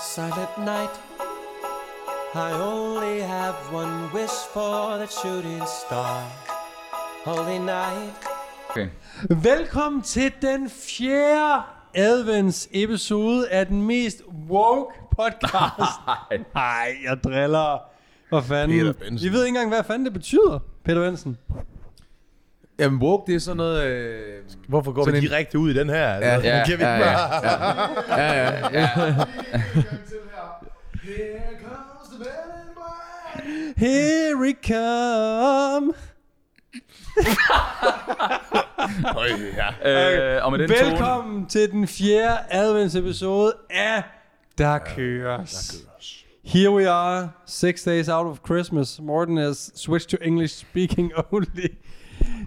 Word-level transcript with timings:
Silent 0.00 0.58
night. 0.58 0.90
I 2.34 2.52
only 2.52 3.20
have 3.20 3.54
one 3.72 4.10
wish 4.14 4.30
for 4.30 4.96
the 4.98 5.06
shooting 5.06 5.62
star. 5.66 6.22
Holy 7.24 7.58
night. 7.58 8.14
Okay. 8.70 8.88
Velkommen 9.42 10.02
til 10.02 10.32
den 10.42 10.70
fjerde 10.70 11.62
advents 11.94 12.68
episode 12.72 13.48
af 13.50 13.66
den 13.66 13.82
mest 13.82 14.22
woke 14.48 14.94
podcast. 15.16 16.00
Nej, 16.54 16.96
jeg 17.04 17.18
driller. 17.24 17.78
Hvad 18.28 18.42
fanden? 18.42 18.78
Peter 18.78 18.92
Benson. 18.92 19.28
Vi 19.28 19.32
ved 19.32 19.44
ikke 19.44 19.48
engang, 19.48 19.68
hvad 19.68 19.84
fanden 19.84 20.04
det 20.04 20.12
betyder, 20.12 20.58
Peter 20.84 21.00
Benson. 21.00 21.38
Jamen, 22.80 23.02
woke, 23.02 23.26
det 23.26 23.34
er 23.34 23.40
sådan 23.40 23.56
noget... 23.56 23.82
Øh... 23.86 24.42
Hvorfor 24.68 24.92
går 24.92 25.04
vi 25.10 25.16
en- 25.16 25.22
direkte 25.22 25.58
ud 25.58 25.70
i 25.70 25.74
den 25.74 25.88
her? 25.88 26.06
Altså, 26.14 26.48
Ja, 26.48 26.56
ja, 26.58 26.64
kan 26.66 26.78
vi 26.78 26.84
ja, 26.84 26.94
ikke 26.96 27.06
ja, 27.08 27.14
bare... 27.14 28.20
ja, 28.20 28.32
ja, 28.32 28.80
ja. 28.80 29.24
Here 33.76 34.34
we 34.36 34.54
come. 34.66 35.92
Øj, 39.16 39.28
ja. 39.56 40.36
Øh, 40.36 40.44
og 40.44 40.50
med 40.52 40.58
den 40.58 40.68
tone, 40.68 40.90
Velkommen 40.90 41.46
til 41.46 41.70
den 41.70 41.86
fjerde 41.88 42.38
advents 42.50 42.94
episode 42.94 43.52
af 43.70 44.02
Der 44.58 44.78
køres. 44.78 45.74
Here 46.44 46.70
we 46.70 46.88
are, 46.90 47.30
six 47.46 47.84
days 47.84 48.08
out 48.08 48.26
of 48.26 48.38
Christmas. 48.46 49.00
Morten 49.02 49.36
has 49.36 49.72
switched 49.74 50.18
to 50.18 50.24
English 50.24 50.56
speaking 50.60 51.12
only. 51.32 51.68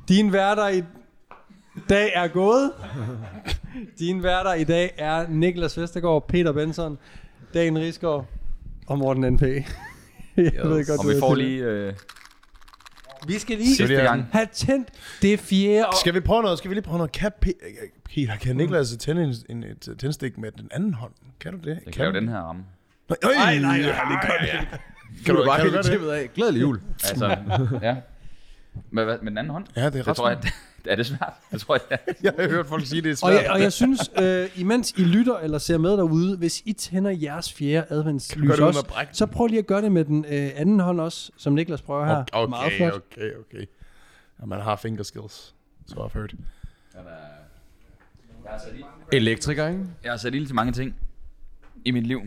Din 0.08 0.34
værter 0.34 0.68
i 0.68 0.84
dag 1.90 2.12
er 2.16 2.28
gået. 2.28 2.72
Din 4.00 4.24
værter 4.24 4.54
i 4.54 4.64
dag 4.64 4.94
er 4.98 5.28
Niklas 5.30 5.78
Vestergaard, 5.80 6.28
Peter 6.28 6.52
Benson, 6.52 6.98
Dan 7.54 7.78
Risgaard 7.78 8.26
og 8.88 8.98
Morten 8.98 9.34
N.P. 9.34 9.42
Jeg 9.42 10.52
ved 10.64 10.88
godt, 10.88 11.00
og 11.00 11.10
vi 11.16 11.20
får 11.20 11.36
lige 11.36 11.64
øh, 11.64 11.94
Vi 13.28 13.40
skal 13.40 13.58
lige 13.58 13.76
sidste 13.76 13.96
gang. 13.96 14.26
have 14.32 14.48
tændt 14.54 14.88
det 15.22 15.40
fjerde 15.40 15.88
år. 15.88 16.00
Skal 16.00 16.14
vi 16.14 16.20
prøve 16.20 16.42
noget? 16.42 16.58
Skal 16.58 16.70
vi 16.70 16.76
lige 16.76 16.84
prøve 16.84 16.98
noget? 16.98 17.12
Kan 17.12 17.32
Pe- 17.46 17.88
Peter, 18.16 18.36
kan 18.36 18.56
Niklas 18.56 18.96
tænde 19.00 19.24
en, 19.24 19.34
en, 19.50 19.64
et 19.64 19.90
tændstik 20.00 20.38
med 20.38 20.52
den 20.52 20.68
anden 20.72 20.94
hånd? 20.94 21.12
Kan 21.40 21.52
du 21.54 21.70
det? 21.70 21.80
Jeg 21.86 21.94
kan 21.94 22.06
jo 22.06 22.12
den 22.12 22.28
her 22.28 22.38
ramme. 22.38 22.64
Nej, 23.10 23.18
nej, 23.24 23.60
nej, 23.60 23.60
nej, 23.62 23.78
det 23.78 24.30
gør 24.30 24.46
det. 24.46 24.80
Kan 25.26 25.36
du, 25.36 25.46
bare 25.46 25.58
kan 25.60 25.66
du 25.66 25.72
hælde 25.72 25.72
gøre 25.72 25.84
det? 25.84 25.92
tippet 25.92 26.10
af. 26.10 26.30
Glædelig 26.36 26.62
jul. 26.62 26.80
Altså, 27.10 27.28
ja. 27.28 27.36
Med, 27.58 27.68
hvad, 27.68 27.96
med 28.92 29.18
den 29.20 29.38
anden 29.38 29.50
hånd? 29.50 29.66
Ja, 29.76 29.82
det 29.82 29.88
er 29.88 29.92
Det 29.92 30.08
ret 30.08 30.16
tror 30.16 30.30
jeg, 30.30 30.40
er 30.86 30.96
det 30.96 31.06
svært? 31.06 31.34
Det 31.52 31.62
tror 31.62 31.78
jeg. 31.90 32.00
Jeg 32.24 32.34
har 32.40 32.50
hørt 32.50 32.68
folk 32.68 32.86
sige, 32.86 33.02
det 33.02 33.08
er 33.10 33.12
Og 33.12 33.18
svært. 33.18 33.44
jeg, 33.44 33.52
og 33.52 33.62
jeg 33.62 33.74
synes, 33.74 34.12
øh, 34.22 34.50
imens 34.60 34.94
I 34.98 35.04
lytter 35.04 35.38
eller 35.40 35.58
ser 35.58 35.78
med 35.78 35.92
derude, 35.92 36.38
hvis 36.38 36.62
I 36.66 36.74
tænder 36.74 37.12
jeres 37.12 37.54
fjerde 37.54 37.86
adventslys 37.90 38.52
det 38.52 38.60
også, 38.60 38.86
så 39.12 39.26
prøv 39.26 39.48
lige 39.48 39.60
at 39.60 39.68
gøre 39.68 39.82
det 39.82 39.92
med 39.92 40.06
den 40.06 40.26
øh, 40.26 40.52
anden 40.56 40.80
hånd 40.80 41.02
også, 41.02 41.32
som 41.38 41.54
Niklas 41.54 41.82
prøver 41.82 42.06
her. 42.06 42.24
Okay, 42.34 42.50
Meget 42.50 42.74
flot. 42.78 42.94
okay, 42.94 43.32
okay. 43.40 43.66
Ja, 44.42 44.46
man 44.46 44.62
har 44.62 44.76
finger 44.76 45.04
skills. 45.04 45.56
Så 45.88 45.96
I've 45.96 46.14
heard. 46.14 46.30
Jeg 46.94 47.02
har 48.52 48.60
sat 48.60 48.74
ild- 48.76 48.84
Elektriker, 49.12 49.68
ikke? 49.68 49.86
jeg 50.04 50.12
har 50.12 50.18
sat 50.18 50.34
ild 50.36 50.46
til 50.46 50.56
mange 50.56 50.72
ting 50.72 50.96
i 51.86 51.92
mit 51.92 52.08
liv. 52.08 52.22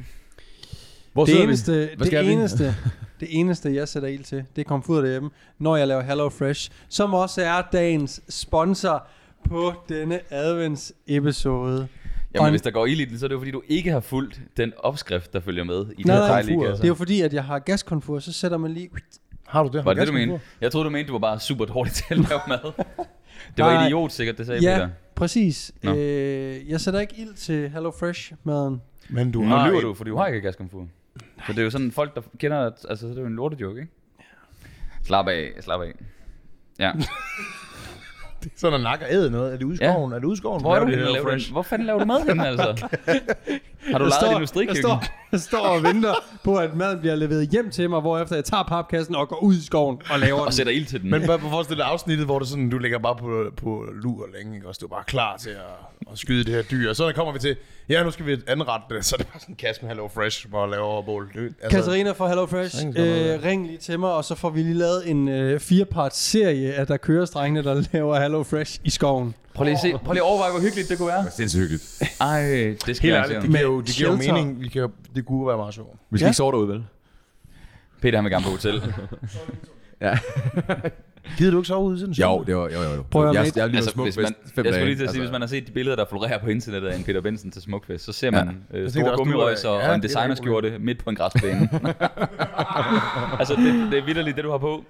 Hvor 1.17 1.25
Det 1.25 1.42
eneste, 1.42 1.72
vi? 1.81 1.89
Hvad 1.97 2.06
skal 2.06 2.25
det, 2.25 2.33
eneste, 2.33 2.64
det 3.20 3.28
eneste, 3.31 3.75
jeg 3.75 3.89
sætter 3.89 4.09
ild 4.09 4.25
til, 4.25 4.45
det 4.56 4.62
er 4.62 4.69
komfur 4.69 5.00
derhjemme, 5.00 5.31
når 5.59 5.77
jeg 5.77 5.89
laver 5.89 6.03
Hello 6.03 6.28
Fresh, 6.28 6.70
som 6.89 7.14
også 7.14 7.42
er 7.42 7.62
dagens 7.72 8.20
sponsor 8.28 9.06
på 9.48 9.72
denne 9.89 10.20
advents 10.31 10.92
episode. 11.06 11.89
Jamen, 12.34 12.50
hvis 12.50 12.62
der 12.62 12.70
går 12.70 12.87
ild 12.87 13.00
i 13.00 13.05
den, 13.05 13.19
så 13.19 13.27
er 13.27 13.28
det 13.28 13.34
jo 13.34 13.39
fordi, 13.41 13.50
du 13.50 13.62
ikke 13.69 13.91
har 13.91 14.00
fulgt 14.00 14.41
den 14.56 14.72
opskrift, 14.78 15.33
der 15.33 15.41
følger 15.41 15.64
med 15.64 15.75
i 15.75 15.78
Nej, 15.81 15.94
den 15.97 16.06
nej, 16.06 16.28
dejlige 16.28 16.61
kasse. 16.61 16.77
Det 16.77 16.84
er 16.84 16.89
jo 16.89 16.94
fordi, 16.94 17.20
at 17.20 17.33
jeg 17.34 17.44
har 17.44 17.59
gaskomfur, 17.59 18.19
så 18.19 18.33
sætter 18.33 18.59
man 18.59 18.70
lige... 18.72 18.89
Har 19.47 19.62
du 19.62 19.70
det? 19.77 19.84
Var 19.84 19.92
det 19.94 20.00
det, 20.00 20.09
du 20.09 20.12
Har 20.12 20.27
mente? 20.27 20.41
Jeg 20.61 20.72
troede, 20.72 20.84
du 20.84 20.91
mente, 20.91 21.09
du 21.09 21.12
var 21.12 21.19
bare 21.19 21.41
super 21.41 21.64
dårlig 21.64 21.92
til 21.92 22.05
at 22.11 22.16
lave 22.19 22.41
mad. 22.48 22.72
Det 23.56 23.65
var 23.65 23.72
Nej. 23.75 23.87
idiot 23.87 24.12
sikkert, 24.12 24.38
det 24.38 24.47
sagde 24.47 24.62
Ja, 24.62 24.75
Peter. 24.75 24.88
præcis. 25.15 25.72
Nå. 25.83 25.94
Øh, 25.97 26.71
jeg 26.71 26.81
sætter 26.81 27.00
ikke 27.00 27.15
ild 27.19 27.34
til 27.34 27.69
Hello 27.71 27.91
Fresh-maden. 27.91 28.81
Men 29.09 29.33
du 29.33 29.44
har 29.44 29.71
et- 29.71 29.83
du, 29.83 29.94
for 29.94 30.04
du 30.04 30.16
har 30.16 30.27
ikke 30.27 30.41
gaskomfur. 30.41 30.87
Så 31.47 31.53
det 31.53 31.59
er 31.59 31.62
jo 31.65 31.71
sådan, 31.71 31.93
folk 31.93 32.15
der 32.15 32.21
kender, 32.38 32.59
at- 32.66 32.87
altså 32.88 33.06
det 33.06 33.16
er 33.16 33.21
jo 33.21 33.27
en 33.27 33.37
lortejoke, 33.37 33.81
ikke? 33.81 33.93
Slap 35.04 35.28
af, 35.28 35.50
slap 35.60 35.81
af. 35.81 35.93
Ja. 36.78 36.93
Sådan 38.56 38.75
at 38.75 38.81
nakker 38.81 39.06
æde 39.10 39.31
noget. 39.31 39.53
Er 39.53 39.56
det 39.56 39.65
ude 39.65 39.75
i 39.75 39.78
Ja. 39.81 39.93
skoven? 39.93 40.12
Er 40.12 40.16
det 40.19 40.25
ude 40.25 40.32
i 40.34 40.37
skoven? 40.37 40.60
Hvor, 40.60 40.77
er 40.77 40.81
du, 40.84 40.87
det 40.91 40.99
laver 40.99 41.22
Fresh? 41.31 41.47
den? 41.47 41.53
Hvor 41.53 41.62
fanden 41.62 41.87
laver 41.87 41.99
du 42.00 42.04
mad 42.04 42.27
henne, 42.28 42.47
altså? 42.49 42.62
Har 42.66 42.78
du 42.78 42.88
Jeg 43.91 43.99
lejet 43.99 44.12
står- 44.12 44.27
et 44.31 44.34
industrikøkken? 44.34 44.77
Jeg 44.77 44.82
står, 44.84 45.04
jeg 45.32 45.41
står 45.41 45.59
og 45.66 45.82
venter 45.82 46.15
på, 46.44 46.56
at 46.56 46.75
maden 46.75 46.99
bliver 47.00 47.15
leveret 47.15 47.48
hjem 47.48 47.71
til 47.71 47.91
mig, 47.91 48.00
hvorefter 48.00 48.34
jeg 48.37 48.44
tager 48.44 48.62
papkassen 48.62 49.15
og 49.15 49.28
går 49.28 49.43
ud 49.43 49.54
i 49.54 49.65
skoven 49.66 50.00
og 50.10 50.19
laver 50.19 50.41
Og 50.41 50.47
den. 50.47 50.53
sætter 50.53 50.72
ild 50.72 50.87
til 50.87 51.03
den. 51.03 51.10
Men 51.10 51.27
bare 51.27 51.38
på 51.38 51.48
forestille 51.48 51.83
dig 51.83 51.91
afsnittet, 51.91 52.27
hvor 52.27 52.38
det 52.38 52.48
sådan, 52.48 52.71
du 52.71 52.78
ligger 52.78 52.98
bare 52.98 53.16
på, 53.16 53.50
på 53.56 53.84
lur 54.03 54.28
længe, 54.38 54.54
ikke? 54.54 54.69
også? 54.69 54.78
Du 54.78 54.87
er 54.87 54.91
bare 54.91 55.04
klar 55.06 55.37
til 55.37 55.50
at, 55.50 56.10
at 56.12 56.19
skyde 56.19 56.44
det 56.44 56.54
her 56.54 56.62
dyr. 56.62 56.88
Og 56.88 56.97
så 56.97 57.12
kommer 57.15 57.33
vi 57.33 57.38
til, 57.38 57.56
ja, 57.88 58.02
nu 58.02 58.10
skal 58.10 58.26
vi 58.26 58.36
anrette 58.47 58.94
det. 58.97 59.04
Så 59.06 59.16
er 59.16 59.19
det 59.19 59.26
bare 59.26 59.41
sådan 59.41 59.52
en 59.52 59.56
kasse 59.56 59.82
med 59.82 59.88
Hello 59.91 60.08
Fresh, 60.08 60.48
hvor 60.48 60.60
jeg 60.62 60.70
laver 60.70 60.84
over 60.84 61.02
bål. 61.02 61.30
Det- 61.34 61.54
Altså, 61.62 61.78
Katarina 61.78 62.10
fra 62.12 62.28
Hello 62.28 62.47
Fresh, 62.47 62.86
øh, 62.86 62.94
ring 63.44 63.66
lige 63.66 63.78
til 63.78 63.98
mig, 64.00 64.12
og 64.12 64.24
så 64.24 64.34
får 64.34 64.50
vi 64.50 64.62
lige 64.62 64.74
lavet 64.74 65.10
en 65.10 65.28
øh, 65.28 65.60
fireparts 65.60 66.19
serie 66.19 66.74
af 66.74 66.86
der 66.86 66.97
kører 66.97 67.24
strengene, 67.24 67.62
der 67.64 67.82
laver 67.92 68.20
Hello 68.20 68.42
Fresh 68.42 68.80
i 68.84 68.91
skoven. 68.91 69.34
Prøv 69.54 69.64
lige 69.64 69.74
at 69.74 69.80
se, 69.80 69.92
prøv 70.04 70.12
lige 70.12 70.22
at 70.22 70.28
overveje, 70.28 70.50
hvor 70.50 70.60
hyggeligt 70.60 70.88
det 70.88 70.98
kunne 70.98 71.08
være. 71.08 71.20
Det 71.22 71.26
er 71.26 71.30
sindssygt 71.30 71.60
hyggeligt. 71.60 72.02
Ej, 72.20 72.41
det 72.86 72.97
skal 72.97 73.10
Helt 73.10 73.14
jeg 73.14 73.24
ærligt, 73.24 73.42
det 73.42 73.50
giver 73.50 73.60
jo, 73.62 73.80
det 73.80 73.94
giver 73.94 74.10
jo 74.10 74.16
mening. 74.16 74.60
Vi 74.60 74.68
kan, 74.68 74.88
det 75.14 75.26
kunne 75.26 75.47
være 75.47 75.56
meget 75.56 75.74
sjovt. 75.74 75.97
Vi 76.10 76.18
skal 76.18 76.24
Ja. 76.26 76.28
ikke 76.30 76.36
sove 76.36 76.53
derude, 76.53 76.68
vel? 76.68 76.84
Peter 78.03 78.18
han 78.18 78.24
vil 78.24 78.32
gerne 78.32 78.44
på 78.44 78.50
hotel. 78.50 78.82
Ja. 80.00 80.18
Gider 81.38 81.50
du 81.50 81.59
ikke 81.59 81.69
sove 81.69 81.84
ude 81.84 81.98
siden? 81.98 82.12
Jo, 82.12 82.44
det 82.47 82.56
var, 82.56 82.62
jo, 82.62 82.82
jo, 82.82 82.94
jo. 82.94 83.04
Prøv 83.10 83.28
at 83.28 83.34
jeg, 83.34 83.53
jeg 83.56 83.62
er 83.62 83.66
lige 83.66 83.76
altså, 83.76 83.76
altså, 83.76 83.91
smuk 83.91 84.06
hvis 84.06 84.16
man, 84.16 84.34
fem 84.54 84.64
jeg 84.64 84.75
skulle 84.75 84.87
lige 84.87 84.97
til 84.97 85.04
at 85.04 85.10
sige, 85.10 85.20
hvis 85.20 85.32
man 85.32 85.41
har 85.41 85.48
set 85.48 85.66
de 85.66 85.72
billeder, 85.72 85.97
der 85.97 86.04
florerer 86.09 86.38
på 86.38 86.47
internettet 86.47 86.88
af 86.88 86.97
en 86.97 87.04
Peter 87.04 87.20
Benson 87.20 87.50
til 87.50 87.62
Smukfest, 87.62 88.04
så 88.04 88.12
ser 88.12 88.31
man 88.31 88.64
ja. 88.72 88.78
øh, 88.78 88.91
store 88.91 89.16
gummirøjser 89.16 89.70
ja, 89.70 89.88
og 89.88 89.94
en 89.94 90.03
det 90.03 90.09
er 90.09 90.15
designerskjorte 90.15 90.78
midt 90.78 91.04
på 91.04 91.10
en 91.10 91.16
græsplæne. 91.16 91.69
altså, 93.41 93.54
det, 93.56 93.92
det 93.92 93.98
er 93.98 94.04
vidderligt, 94.04 94.36
det 94.36 94.44
du 94.44 94.50
har 94.50 94.59
på. 94.59 94.84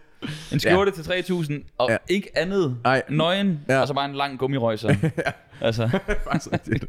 En 0.52 0.60
skjorte 0.60 0.92
ja. 0.96 1.20
til 1.22 1.32
3.000, 1.32 1.52
og 1.78 1.88
ja. 1.88 1.92
Ja. 1.92 1.98
ikke 2.08 2.30
andet. 2.34 2.76
Nej. 2.84 3.02
Nøgen, 3.08 3.60
ja. 3.68 3.74
Ja. 3.74 3.80
og 3.80 3.88
så 3.88 3.94
bare 3.94 4.04
en 4.04 4.14
lang 4.14 4.38
gummirøjser. 4.38 4.88
altså, 5.60 6.00
det, 6.66 6.88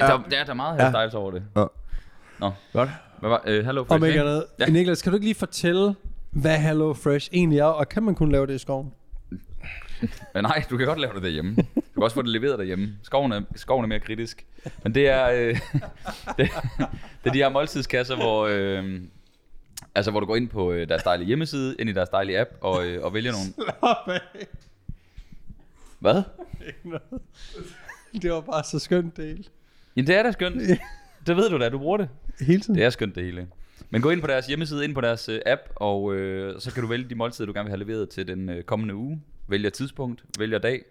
der, 0.00 0.06
der, 0.30 0.44
der 0.44 0.50
er 0.50 0.54
meget 0.54 0.78
Ja. 0.78 0.90
hairstyles 0.90 1.14
over 1.14 1.30
det. 1.30 1.42
Ja. 1.56 1.64
Nå, 2.40 2.52
Godt. 2.72 2.90
hvad 3.20 3.30
var, 3.30 3.42
øh, 3.46 3.64
hello 3.64 3.84
Om 3.88 4.04
ikke 4.04 4.20
andet. 4.20 4.44
Ja. 4.58 4.64
Ja. 4.64 4.72
Niklas, 4.72 5.02
kan 5.02 5.12
du 5.12 5.16
ikke 5.16 5.26
lige 5.26 5.34
fortælle, 5.34 5.94
hvad 6.40 6.58
Hello 6.58 6.94
Fresh 6.94 7.28
egentlig 7.32 7.58
er, 7.58 7.64
og 7.64 7.88
kan 7.88 8.02
man 8.02 8.14
kun 8.14 8.32
lave 8.32 8.46
det 8.46 8.54
i 8.54 8.58
skoven? 8.58 8.92
Men 10.34 10.44
nej, 10.44 10.64
du 10.70 10.76
kan 10.76 10.86
godt 10.86 11.00
lave 11.00 11.14
det 11.14 11.22
derhjemme. 11.22 11.56
Du 11.74 11.80
kan 11.94 12.02
også 12.02 12.14
få 12.14 12.22
det 12.22 12.30
leveret 12.30 12.58
derhjemme. 12.58 12.96
Skoven 13.02 13.32
er, 13.32 13.42
skoven 13.56 13.84
er 13.84 13.88
mere 13.88 14.00
kritisk. 14.00 14.46
Men 14.82 14.94
det 14.94 15.08
er, 15.08 15.30
øh, 15.30 15.60
det, 16.38 16.50
det 17.24 17.24
er 17.24 17.30
de 17.30 17.38
her 17.38 17.48
måltidskasser, 17.48 18.16
hvor, 18.16 18.46
øh, 18.50 19.00
altså, 19.94 20.10
hvor 20.10 20.20
du 20.20 20.26
går 20.26 20.36
ind 20.36 20.48
på 20.48 20.72
øh, 20.72 20.88
deres 20.88 21.02
dejlige 21.02 21.26
hjemmeside, 21.26 21.76
ind 21.78 21.90
i 21.90 21.92
deres 21.92 22.08
dejlige 22.08 22.40
app, 22.40 22.50
og, 22.60 22.86
øh, 22.86 23.04
og 23.04 23.14
vælger 23.14 23.32
nogle... 23.32 24.20
Hvad? 25.98 26.22
Det 28.22 28.32
var 28.32 28.40
bare 28.40 28.64
så 28.64 28.78
skønt 28.78 29.16
del. 29.16 29.48
Jamen, 29.96 30.06
det 30.06 30.16
er 30.16 30.22
da 30.22 30.32
skønt. 30.32 30.62
Det 31.26 31.36
ved 31.36 31.50
du 31.50 31.58
da, 31.58 31.68
du 31.68 31.78
bruger 31.78 31.96
det. 31.96 32.08
Hele 32.40 32.60
tiden. 32.60 32.74
Det 32.74 32.84
er 32.84 32.90
skønt 32.90 33.14
det 33.14 33.24
hele. 33.24 33.46
Men 33.90 34.02
gå 34.02 34.10
ind 34.10 34.20
på 34.20 34.26
deres 34.26 34.46
hjemmeside, 34.46 34.84
ind 34.84 34.94
på 34.94 35.00
deres 35.00 35.28
øh, 35.28 35.40
app, 35.46 35.60
og 35.76 36.14
øh, 36.14 36.60
så 36.60 36.72
kan 36.72 36.82
du 36.82 36.88
vælge 36.88 37.08
de 37.08 37.14
måltider, 37.14 37.46
du 37.46 37.52
gerne 37.52 37.64
vil 37.64 37.70
have 37.70 37.84
leveret 37.84 38.08
til 38.08 38.28
den 38.28 38.48
øh, 38.48 38.62
kommende 38.62 38.94
uge. 38.94 39.22
Vælger 39.46 39.70
tidspunkt, 39.70 40.24
vælger 40.38 40.58
dag, 40.58 40.84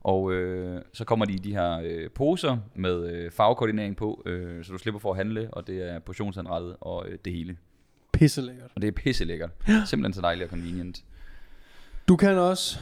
og 0.00 0.32
øh, 0.32 0.82
så 0.92 1.04
kommer 1.04 1.24
de 1.24 1.32
i 1.32 1.38
de 1.38 1.52
her 1.52 1.80
øh, 1.84 2.10
poser 2.10 2.58
med 2.74 3.12
øh, 3.12 3.30
farvekoordinering 3.30 3.96
på, 3.96 4.22
øh, 4.26 4.64
så 4.64 4.72
du 4.72 4.78
slipper 4.78 4.98
for 4.98 5.10
at 5.10 5.16
handle, 5.16 5.48
og 5.52 5.66
det 5.66 5.90
er 5.90 5.98
portionsanrettet 5.98 6.76
og 6.80 7.08
øh, 7.08 7.18
det 7.24 7.32
hele. 7.32 7.56
Pisse 8.12 8.40
lækkert. 8.40 8.70
Og 8.74 8.82
det 8.82 8.88
er 8.88 8.92
pisse 8.92 9.24
lækkert. 9.24 9.50
Simpelthen 9.86 10.12
så 10.12 10.20
dejligt 10.20 10.44
og 10.44 10.50
convenient. 10.50 11.04
Du 12.08 12.16
kan 12.16 12.38
også 12.38 12.78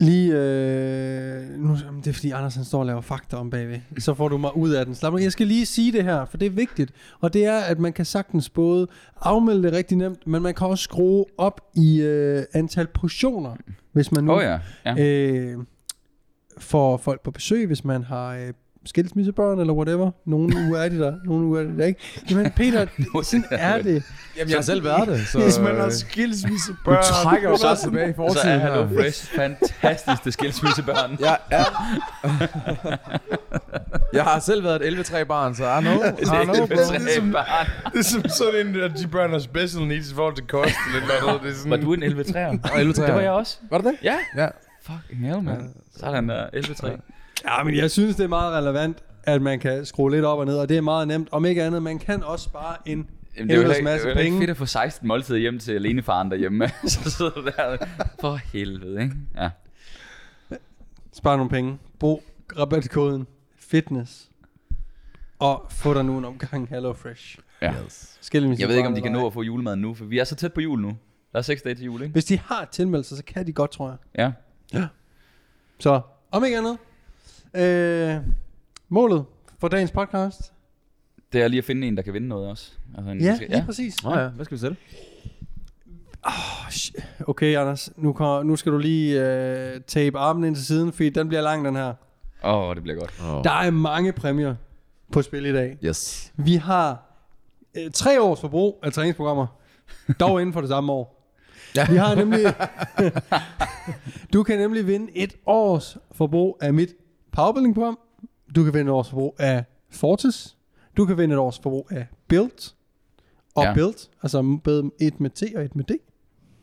lige... 0.00 0.32
Øh, 0.32 1.58
nu, 1.58 1.76
jamen, 1.84 2.00
det 2.00 2.06
er 2.06 2.12
fordi 2.12 2.30
Anders 2.30 2.54
han 2.54 2.64
står 2.64 2.78
og 2.78 2.86
laver 2.86 3.00
fakta 3.00 3.36
om 3.36 3.50
bagved. 3.50 3.78
Så 3.98 4.14
får 4.14 4.28
du 4.28 4.38
mig 4.38 4.56
ud 4.56 4.70
af 4.70 4.86
den. 4.86 4.94
Slap. 4.94 5.20
Jeg 5.20 5.32
skal 5.32 5.46
lige 5.46 5.66
sige 5.66 5.92
det 5.92 6.04
her, 6.04 6.24
for 6.24 6.36
det 6.36 6.46
er 6.46 6.50
vigtigt. 6.50 6.92
Og 7.20 7.32
det 7.32 7.44
er, 7.44 7.58
at 7.60 7.78
man 7.78 7.92
kan 7.92 8.04
sagtens 8.04 8.50
både 8.50 8.86
afmelde 9.20 9.62
det 9.62 9.72
rigtig 9.72 9.96
nemt, 9.96 10.26
men 10.26 10.42
man 10.42 10.54
kan 10.54 10.66
også 10.66 10.84
skrue 10.84 11.24
op 11.38 11.60
i 11.74 12.00
øh, 12.00 12.44
antal 12.52 12.86
portioner, 12.86 13.56
hvis 13.92 14.12
man 14.12 14.24
nu 14.24 14.32
oh, 14.32 14.42
ja. 14.42 14.58
ja. 14.84 15.04
øh, 15.04 15.58
får 16.58 16.96
folk 16.96 17.22
på 17.22 17.30
besøg, 17.30 17.66
hvis 17.66 17.84
man 17.84 18.02
har 18.02 18.34
øh, 18.34 18.52
skilsmissebørn, 18.86 19.60
eller 19.60 19.72
whatever. 19.72 20.10
Nogle 20.26 20.56
uger 20.68 20.78
er 20.78 20.88
de 20.88 20.98
der, 20.98 21.14
nogle 21.24 21.46
uger 21.46 21.60
er 21.60 21.64
de 21.64 21.78
der 21.78 21.84
ikke. 21.84 22.00
Jamen 22.30 22.50
Peter, 22.50 22.86
sådan 23.22 23.44
er 23.50 23.82
det. 23.82 24.02
Jamen, 24.36 24.50
jeg 24.50 24.56
har 24.56 24.62
selv 24.62 24.84
været 24.84 25.08
det, 25.08 25.26
så... 25.26 25.42
Hvis 25.42 25.58
man 25.58 25.76
har 25.76 25.90
skilsmissebørn. 25.90 26.96
du 26.96 27.02
trækker 27.22 27.50
jo 27.50 27.56
bare 27.62 27.76
tilbage 27.76 28.08
i 28.08 28.12
Så 28.12 28.16
fortiden 28.16 28.48
er 28.48 28.58
her. 28.58 28.84
Hello 28.84 29.00
Fresh 29.00 29.34
fantastiske 29.34 30.32
skilsmissebørn. 30.32 31.16
Jeg 31.20 31.38
er... 31.50 31.64
jeg 34.12 34.24
har 34.24 34.38
selv 34.38 34.64
været 34.64 34.88
et 34.88 35.10
11-3 35.10 35.24
barn, 35.24 35.54
så 35.54 35.64
I 35.64 35.80
know. 35.80 35.94
I 35.94 36.44
know, 36.44 36.66
bro. 36.66 36.74
Det 36.74 37.98
er 37.98 38.02
som 38.02 38.28
sådan 38.28 38.66
en, 38.66 38.80
at 38.80 38.92
de 38.98 39.08
børn 39.08 39.30
har 39.30 39.38
special 39.38 39.86
needs 39.86 40.10
i 40.10 40.14
forhold 40.14 40.34
til 40.34 40.46
kost 40.46 40.74
eller 40.94 41.26
noget. 41.26 41.42
Det 41.42 41.50
er 41.50 41.54
sådan, 41.54 41.70
Var 41.70 41.76
du 41.76 41.94
en 41.94 42.02
11 42.02 42.24
3 42.24 42.46
Og 42.46 42.54
11-3. 42.54 43.06
Det 43.06 43.14
var 43.14 43.20
jeg 43.20 43.30
også. 43.30 43.58
Var 43.70 43.78
det 43.78 43.86
det? 43.86 43.94
Ja. 44.02 44.16
Ja. 44.36 44.48
Fucking 44.82 45.26
hell, 45.26 45.42
man. 45.42 45.74
Sådan 45.96 46.28
der. 46.28 46.46
11 46.52 46.74
3 46.74 46.90
Ja, 47.48 47.62
men 47.64 47.76
jeg 47.76 47.90
synes, 47.90 48.16
det 48.16 48.24
er 48.24 48.28
meget 48.28 48.52
relevant, 48.52 48.98
at 49.22 49.42
man 49.42 49.60
kan 49.60 49.84
skrue 49.86 50.10
lidt 50.10 50.24
op 50.24 50.38
og 50.38 50.46
ned, 50.46 50.56
og 50.58 50.68
det 50.68 50.76
er 50.76 50.80
meget 50.80 51.08
nemt. 51.08 51.28
Om 51.32 51.44
ikke 51.44 51.62
andet, 51.62 51.82
man 51.82 51.98
kan 51.98 52.22
også 52.24 52.44
spare 52.44 52.76
en 52.86 53.10
Jamen, 53.36 53.48
det 53.48 53.54
er 53.54 53.56
jo 53.56 53.60
heller 53.62 53.74
ikke, 53.76 53.86
det 53.88 53.92
masse 53.94 54.08
er 54.08 54.14
penge. 54.14 54.38
fedt 54.38 54.50
at 54.50 54.56
få 54.56 54.66
16 54.66 55.08
måltider 55.08 55.38
hjem 55.38 55.58
til 55.58 55.72
alenefaren 55.72 56.30
derhjemme. 56.30 56.68
så 56.86 57.10
sidder 57.10 57.30
du 57.30 57.44
der. 57.44 57.76
For 58.20 58.34
helvede, 58.34 59.02
ikke? 59.02 59.14
Ja. 59.36 59.50
Spar 61.12 61.36
nogle 61.36 61.50
penge. 61.50 61.78
Brug 61.98 62.22
rabatkoden 62.58 63.26
fitness. 63.58 64.28
Og 65.38 65.66
få 65.70 65.94
dig 65.94 66.04
nu 66.04 66.18
en 66.18 66.24
omgang 66.24 66.68
Hello 66.68 66.92
Fresh. 66.92 67.38
ja. 67.62 67.74
Skilsmisse 68.20 68.60
Jeg 68.60 68.68
ved 68.68 68.76
ikke, 68.76 68.88
om 68.88 68.94
de 68.94 69.00
kan 69.00 69.12
nå 69.12 69.26
at 69.26 69.32
få 69.32 69.42
julemaden 69.42 69.80
nu, 69.80 69.94
for 69.94 70.04
vi 70.04 70.18
er 70.18 70.24
så 70.24 70.34
tæt 70.34 70.52
på 70.52 70.60
jul 70.60 70.80
nu. 70.80 70.96
Der 71.32 71.38
er 71.38 71.42
6 71.42 71.62
dage 71.62 71.74
til 71.74 71.84
jul, 71.84 72.02
ikke? 72.02 72.12
Hvis 72.12 72.24
de 72.24 72.38
har 72.38 72.68
tilmeldt 72.72 73.06
sig, 73.06 73.16
så 73.16 73.24
kan 73.24 73.46
de 73.46 73.52
godt, 73.52 73.70
tror 73.70 73.98
jeg. 74.14 74.32
Ja. 74.74 74.86
Så, 75.78 76.00
om 76.30 76.44
ikke 76.44 76.58
andet. 76.58 76.78
Øh, 77.56 78.16
målet 78.88 79.24
for 79.60 79.68
dagens 79.68 79.90
podcast. 79.90 80.52
Det 81.32 81.42
er 81.42 81.48
lige 81.48 81.58
at 81.58 81.64
finde 81.64 81.86
en, 81.88 81.96
der 81.96 82.02
kan 82.02 82.12
vinde 82.14 82.28
noget 82.28 82.48
også. 82.48 82.72
Altså, 82.96 83.10
en, 83.10 83.20
Ja, 83.20 83.36
skal- 83.36 83.48
lige 83.50 83.64
præcis. 83.66 84.04
Nå 84.04 84.18
ja, 84.18 84.28
hvad 84.28 84.44
skal 84.44 84.54
vi 84.54 84.60
sælge? 84.60 84.76
Okay, 87.26 87.56
Anders. 87.56 87.90
Nu, 87.96 88.12
kom, 88.12 88.46
nu 88.46 88.56
skal 88.56 88.72
du 88.72 88.78
lige 88.78 89.20
øh, 89.28 89.80
tape 89.86 90.18
armen 90.18 90.44
ind 90.44 90.56
til 90.56 90.66
siden, 90.66 90.92
fordi 90.92 91.10
den 91.10 91.28
bliver 91.28 91.40
lang, 91.42 91.64
den 91.64 91.76
her. 91.76 91.94
Åh, 92.44 92.54
oh, 92.68 92.74
det 92.74 92.82
bliver 92.82 92.98
godt. 92.98 93.14
Oh. 93.22 93.44
Der 93.44 93.50
er 93.50 93.70
mange 93.70 94.12
præmier 94.12 94.54
på 95.12 95.22
spil 95.22 95.46
i 95.46 95.52
dag. 95.52 95.78
Yes. 95.84 96.32
Vi 96.36 96.54
har 96.56 97.02
øh, 97.74 97.90
tre 97.90 98.22
års 98.22 98.40
forbrug 98.40 98.80
af 98.82 98.92
træningsprogrammer, 98.92 99.46
dog 100.20 100.40
inden 100.40 100.52
for 100.52 100.60
det 100.60 100.70
samme 100.70 100.92
år. 100.92 101.30
Ja. 101.76 101.86
Vi 101.90 101.96
har 101.96 102.14
nemlig... 102.14 102.54
du 104.32 104.42
kan 104.42 104.58
nemlig 104.58 104.86
vinde 104.86 105.12
et 105.16 105.34
års 105.46 105.96
forbrug 106.12 106.58
af 106.60 106.74
mit 106.74 106.94
powerbuilding-program. 107.36 107.98
Du 108.56 108.64
kan 108.64 108.74
vinde 108.74 108.90
et 108.90 108.94
års 108.94 109.08
forbrug 109.10 109.36
af 109.38 109.64
Fortis. 109.90 110.56
Du 110.96 111.06
kan 111.06 111.18
vinde 111.18 111.32
et 111.34 111.38
års 111.38 111.58
forbrug 111.58 111.88
af 111.90 112.06
Build. 112.28 112.72
Og 113.54 113.62
Ja. 113.62 113.68
ja. 113.68 113.74
Build, 113.74 114.08
altså 114.22 114.58
både 114.64 114.90
et 115.00 115.20
med 115.20 115.30
T 115.30 115.42
og 115.56 115.64
et 115.64 115.76
med 115.76 115.84
D. 115.84 115.90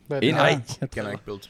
Hvad 0.06 0.16
er 0.16 0.20
det? 0.20 0.34
Nej, 0.34 0.60
jeg 0.80 0.90
Kan 0.90 1.06
ikke 1.12 1.24
build. 1.24 1.40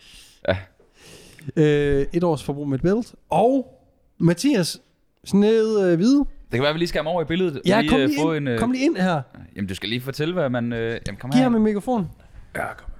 øh, 1.56 2.06
et 2.12 2.24
års 2.24 2.44
forbrug 2.44 2.68
med 2.68 2.78
Build. 2.78 3.14
Og 3.30 3.80
Mathias 4.18 4.80
Sned 5.24 5.80
øh, 5.90 5.96
Hvide. 5.96 6.18
Det 6.18 6.26
kan 6.50 6.60
være, 6.60 6.68
at 6.68 6.74
vi 6.74 6.78
lige 6.78 6.88
skal 6.88 6.98
have 6.98 7.04
ham 7.08 7.12
over 7.12 7.22
i 7.22 7.24
billedet. 7.24 7.56
og 7.56 7.62
Ja, 7.66 7.82
kom 7.88 8.00
øh, 8.00 8.06
lige, 8.08 8.20
få 8.22 8.32
ind, 8.32 8.48
en, 8.48 8.54
øh, 8.54 8.58
kom 8.58 8.70
lige 8.72 8.84
ind 8.84 8.96
her. 8.96 9.22
Jamen, 9.56 9.68
du 9.68 9.74
skal 9.74 9.88
lige 9.88 10.00
fortælle, 10.00 10.34
hvad 10.34 10.50
man... 10.50 10.72
Øh, 10.72 11.00
jamen, 11.06 11.18
kom 11.18 11.30
Giv 11.30 11.36
her. 11.36 11.42
ham 11.42 11.54
en 11.54 11.62
mikrofon. 11.62 12.10
Ja, 12.54 12.74
kom. 12.74 12.90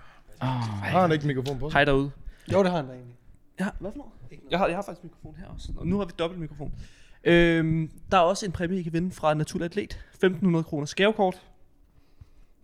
Oh, 0.40 0.46
Har 0.48 1.00
han 1.00 1.12
ikke 1.12 1.26
mikrofon 1.26 1.58
på 1.58 1.70
sig? 1.70 1.76
Hej 1.76 1.84
derude. 1.84 2.10
Jo, 2.52 2.62
det 2.62 2.70
har 2.70 2.76
han 2.76 2.86
da 2.86 2.92
egentlig. 2.92 3.16
Ja, 3.60 3.66
hvad 3.78 3.90
for 3.90 3.98
noget? 3.98 4.12
Jeg 4.50 4.58
har, 4.58 4.66
jeg 4.66 4.76
har 4.76 4.82
faktisk 4.82 5.04
mikrofon 5.04 5.34
her 5.38 5.46
også, 5.46 5.72
og 5.76 5.86
nu 5.86 5.98
har 5.98 6.04
vi 6.04 6.12
dobbelt 6.18 6.40
mikrofon. 6.40 6.72
Øhm, 7.24 7.90
der 8.10 8.16
er 8.16 8.22
også 8.22 8.46
en 8.46 8.52
præmie, 8.52 8.80
I 8.80 8.82
kan 8.82 8.92
vinde 8.92 9.10
fra 9.10 9.34
Naturlig 9.34 9.64
Atlet. 9.64 9.98
1500 10.14 10.64
kroner 10.64 10.86
skævekort 10.86 11.42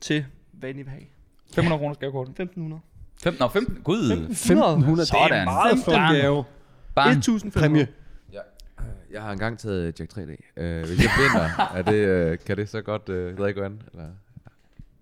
til, 0.00 0.24
hvad 0.52 0.70
I 0.70 0.72
vil 0.72 0.88
have. 0.88 1.02
500 1.54 1.78
kroner 1.80 1.94
skævkort. 1.94 2.28
1500. 2.28 2.80
15, 3.22 3.40
nå, 3.40 3.48
15. 3.48 3.80
Gud. 3.84 4.12
1500, 4.12 4.96
det 4.96 5.00
er 5.00 5.04
Sådan. 5.04 5.44
meget 5.44 5.78
flot 5.84 6.10
gave. 6.22 6.44
Bang. 6.94 7.10
1500. 7.10 7.60
Præmie. 7.60 7.88
Jeg 9.10 9.22
har 9.22 9.32
engang 9.32 9.58
taget 9.58 10.00
Jack 10.00 10.12
3D. 10.12 10.20
Uh, 10.20 10.26
hvis 10.26 11.02
jeg 11.04 11.10
vinder, 11.18 11.70
er 11.74 11.82
det, 11.82 12.32
uh, 12.32 12.38
kan 12.46 12.56
det 12.56 12.68
så 12.68 12.82
godt 12.82 13.08
uh, 13.08 13.38
drikke 13.38 13.64
an? 13.64 13.82
Eller? 13.92 14.06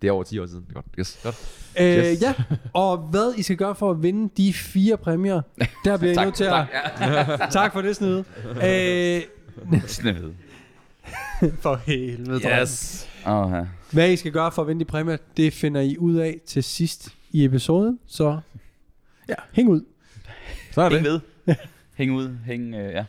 Det 0.01 0.07
er 0.07 0.11
over 0.11 0.23
10 0.23 0.39
år 0.39 0.45
siden. 0.45 0.65
Godt. 0.73 0.85
Yes, 0.99 1.19
godt. 1.23 1.35
Øh, 1.79 1.97
Yes. 1.97 2.21
Ja, 2.21 2.33
og 2.73 2.97
hvad 2.97 3.33
I 3.37 3.41
skal 3.43 3.57
gøre 3.57 3.75
for 3.75 3.91
at 3.91 4.03
vinde 4.03 4.29
de 4.37 4.53
fire 4.53 4.97
præmier, 4.97 5.41
der 5.85 5.97
bliver 5.97 6.11
I 6.11 6.15
Tak, 6.21 6.25
nødt 6.25 6.35
til 6.35 6.43
at... 6.43 6.49
tak. 6.51 6.67
Ja. 7.01 7.47
Tak 7.61 7.73
for 7.73 7.81
det, 7.81 7.95
Snede. 7.95 8.23
Øh, 8.63 9.21
Sneved. 9.87 10.31
for 11.61 11.75
helvede, 11.75 12.61
Yes. 12.61 13.07
Åh, 13.27 13.51
ja. 13.53 13.65
Hvad 13.91 14.11
I 14.11 14.15
skal 14.15 14.31
gøre 14.31 14.51
for 14.51 14.61
at 14.61 14.67
vinde 14.67 14.79
de 14.79 14.85
præmier, 14.85 15.17
det 15.37 15.53
finder 15.53 15.81
I 15.81 15.97
ud 15.97 16.15
af 16.15 16.39
til 16.45 16.63
sidst 16.63 17.09
i 17.31 17.45
episoden. 17.45 17.99
Så 18.07 18.39
ja, 19.29 19.35
hæng 19.51 19.69
ud. 19.69 19.81
Så 20.71 20.81
er 20.81 20.89
Hæng 20.89 21.05
det. 21.05 21.21
ved. 21.47 21.55
Hæng 21.95 22.11
ud. 22.15 22.35
Hæng, 22.45 22.75
øh, 22.75 22.93
ja. 22.93 23.05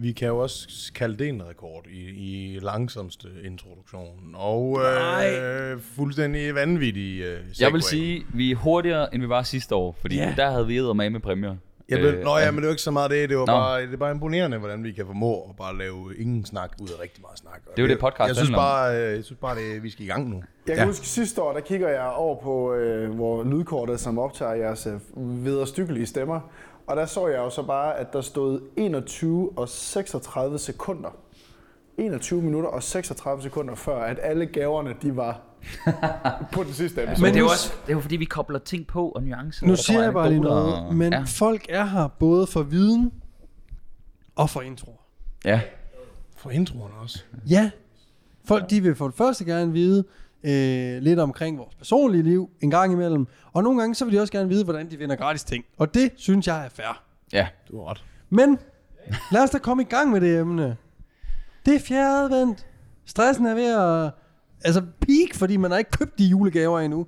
Vi 0.00 0.12
kan 0.12 0.28
jo 0.28 0.38
også 0.38 0.68
kalde 0.94 1.16
det 1.18 1.28
en 1.28 1.42
rekord 1.48 1.86
i, 1.90 2.00
i 2.00 2.58
langsomste 2.62 3.28
introduktion. 3.44 4.34
Og 4.34 4.78
øh, 4.84 5.80
fuldstændig 5.96 6.54
vanvittig 6.54 7.20
øh, 7.20 7.38
Jeg 7.60 7.72
vil 7.72 7.82
sige, 7.82 8.24
vi 8.34 8.50
er 8.50 8.56
hurtigere, 8.56 9.14
end 9.14 9.22
vi 9.22 9.28
var 9.28 9.42
sidste 9.42 9.74
år. 9.74 9.96
Fordi 10.00 10.16
Ja. 10.16 10.34
der 10.36 10.50
havde 10.50 10.66
vi 10.66 10.78
æder 10.78 10.92
med 10.92 11.10
med 11.10 11.20
præmier. 11.20 11.56
Jeg 11.88 11.98
ved, 12.00 12.14
Øh, 12.14 12.24
nå 12.24 12.38
ja, 12.38 12.50
men 12.50 12.56
det 12.56 12.62
er 12.64 12.68
jo 12.68 12.70
ikke 12.72 12.82
så 12.82 12.90
meget 12.90 13.10
det. 13.10 13.28
Det, 13.28 13.38
var 13.38 13.46
bare, 13.46 13.82
det 13.82 13.92
er 13.92 13.96
bare 13.96 14.10
imponerende, 14.10 14.58
hvordan 14.58 14.84
vi 14.84 14.92
kan 14.92 15.06
formå 15.06 15.34
at 15.50 15.56
bare 15.56 15.78
lave 15.78 16.16
ingen 16.18 16.44
snak 16.44 16.70
ud 16.82 16.88
af 16.88 17.02
rigtig 17.02 17.22
meget 17.22 17.38
snak. 17.38 17.60
Og 17.66 17.72
Det 17.76 17.82
er 17.82 17.86
jo 17.86 17.88
det, 17.92 17.98
podcast 17.98 18.28
jeg 18.28 18.36
synes 18.36 18.48
handler 18.48 18.58
om. 18.58 18.64
bare, 18.64 18.96
øh, 19.08 19.14
jeg 19.16 19.24
synes 19.24 19.38
bare, 19.40 19.56
det, 19.56 19.82
vi 19.82 19.90
skal 19.90 20.04
i 20.04 20.08
gang 20.08 20.28
nu. 20.30 20.36
Jeg 20.66 20.76
kan 20.76 20.82
ja. 20.84 20.86
huske 20.86 21.06
sidste 21.06 21.42
år, 21.42 21.52
der 21.52 21.60
kigger 21.60 21.88
jeg 21.88 22.02
over 22.16 22.42
på 22.42 22.74
øh, 22.74 23.10
hvor 23.14 23.44
lydkortet, 23.44 24.00
som 24.00 24.18
optager 24.18 24.52
jeres 24.54 24.86
øh, 24.86 25.44
vederstykkelige 25.44 26.06
stemmer. 26.06 26.40
Og 26.88 26.96
der 26.96 27.06
så 27.06 27.26
jeg 27.28 27.38
jo 27.38 27.50
så 27.50 27.62
bare, 27.62 27.96
at 27.96 28.12
der 28.12 28.20
stod 28.20 28.60
21 28.76 29.52
og 29.58 29.68
36 29.68 30.58
sekunder. 30.58 31.08
21 31.98 32.42
minutter 32.42 32.68
og 32.68 32.82
36 32.82 33.42
sekunder 33.42 33.74
før, 33.74 34.02
at 34.02 34.18
alle 34.22 34.46
gaverne, 34.46 34.94
de 35.02 35.16
var 35.16 35.40
på 36.52 36.62
den 36.64 36.72
sidste 36.72 37.02
episode. 37.02 37.22
Men 37.22 37.32
det 37.34 37.36
er 37.40 37.44
jo 37.44 37.46
også 37.48 37.72
det 37.86 37.92
er 37.92 37.96
jo 37.96 38.00
fordi, 38.00 38.16
vi 38.16 38.24
kobler 38.24 38.58
ting 38.58 38.86
på 38.86 39.08
og 39.08 39.22
nuancer. 39.22 39.66
Nu 39.66 39.76
siger 39.76 40.02
jeg 40.02 40.12
bare 40.12 40.28
lige 40.28 40.40
noget, 40.40 40.74
og- 40.74 40.94
men 40.94 41.12
Ja. 41.12 41.22
folk 41.26 41.66
er 41.68 41.84
her 41.84 42.08
både 42.08 42.46
for 42.46 42.62
viden 42.62 43.12
og 44.36 44.50
for 44.50 44.60
intro. 44.60 45.00
ja. 45.44 45.60
For 46.36 46.50
introen 46.50 46.92
også. 47.02 47.22
Ja, 47.48 47.70
folk 48.44 48.70
de 48.70 48.82
vil 48.82 48.94
for 48.94 49.08
det 49.08 49.16
første 49.16 49.44
gerne 49.44 49.72
vide 49.72 50.04
øh, 50.44 51.02
lidt 51.02 51.18
omkring 51.18 51.58
vores 51.58 51.74
personlige 51.74 52.22
liv 52.22 52.50
en 52.60 52.70
gang 52.70 52.92
imellem, 52.92 53.26
og 53.52 53.62
nogle 53.62 53.80
gange 53.80 53.94
så 53.94 54.04
vil 54.04 54.14
de 54.14 54.20
også 54.20 54.32
gerne 54.32 54.48
vide, 54.48 54.64
hvordan 54.64 54.90
de 54.90 54.96
vinder 54.96 55.16
gratis 55.16 55.44
ting. 55.44 55.64
Og 55.78 55.94
det 55.94 56.10
synes 56.16 56.46
jeg 56.46 56.64
er 56.64 56.68
fair. 56.68 57.02
Ja. 57.32 57.48
Du 57.70 57.78
har 57.78 57.90
ret. 57.90 58.04
Men 58.30 58.58
lad 59.32 59.42
os 59.42 59.50
da 59.50 59.58
komme 59.58 59.82
i 59.82 59.86
gang 59.86 60.10
med 60.10 60.20
det 60.20 60.38
emne. 60.38 60.76
Det 61.66 61.74
er 61.74 61.78
fjerde 61.80 62.24
advent. 62.24 62.66
Stressen 63.04 63.46
er 63.46 63.54
ved 63.54 63.74
at 64.06 64.12
altså 64.64 64.80
peak, 64.80 65.34
fordi 65.34 65.56
man 65.56 65.70
har 65.70 65.78
ikke 65.78 65.90
købt 65.90 66.18
de 66.18 66.24
julegaver 66.24 66.80
endnu. 66.80 67.06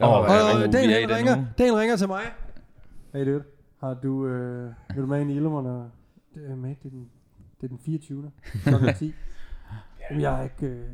Åh, 0.00 0.08
Og 0.12 0.26
ja, 0.28 0.66
øh, 0.66 0.72
Daniel 0.72 1.10
er 1.10 1.16
ringer. 1.16 1.44
Daniel 1.58 1.74
ringer 1.74 1.96
til 1.96 2.08
mig. 2.08 2.22
Hey 3.14 3.26
dude, 3.26 3.42
har 3.80 3.94
du, 3.94 4.26
øh, 4.26 4.70
vil 4.94 5.02
du 5.02 5.06
med 5.06 5.20
ind 5.20 5.30
i 5.30 5.34
Ilmerne? 5.36 5.90
Det 6.34 6.50
er 6.50 6.56
med, 6.56 6.68
det 6.68 6.86
er 6.86 6.90
den, 6.90 7.10
det 7.60 7.64
er 7.64 7.68
den 7.68 7.78
24. 7.84 8.30
Klokken 8.64 8.94
10. 8.94 9.14
Jamen, 10.10 10.22
jeg 10.22 10.30
har 10.36 10.42
ikke, 10.42 10.66
øh, 10.66 10.84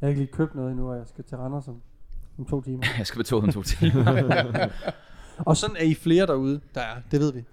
jeg 0.00 0.06
har 0.06 0.08
ikke 0.08 0.20
lige 0.20 0.32
købt 0.32 0.54
noget 0.54 0.70
endnu, 0.70 0.90
og 0.90 0.96
jeg 0.96 1.06
skal 1.06 1.24
til 1.24 1.36
Randers 1.36 1.68
om, 1.68 1.80
om 2.38 2.44
to 2.44 2.60
timer. 2.62 2.82
Jeg 2.98 3.06
skal 3.06 3.18
betale 3.18 3.42
en 3.42 3.52
to 3.52 3.62
timer. 3.62 4.68
Og 5.46 5.56
sådan 5.56 5.76
er 5.76 5.82
I 5.82 5.94
flere 5.94 6.26
derude, 6.26 6.60
der 6.74 6.80
er. 6.80 6.94
Det 7.10 7.20
ved 7.20 7.32
vi. 7.32 7.44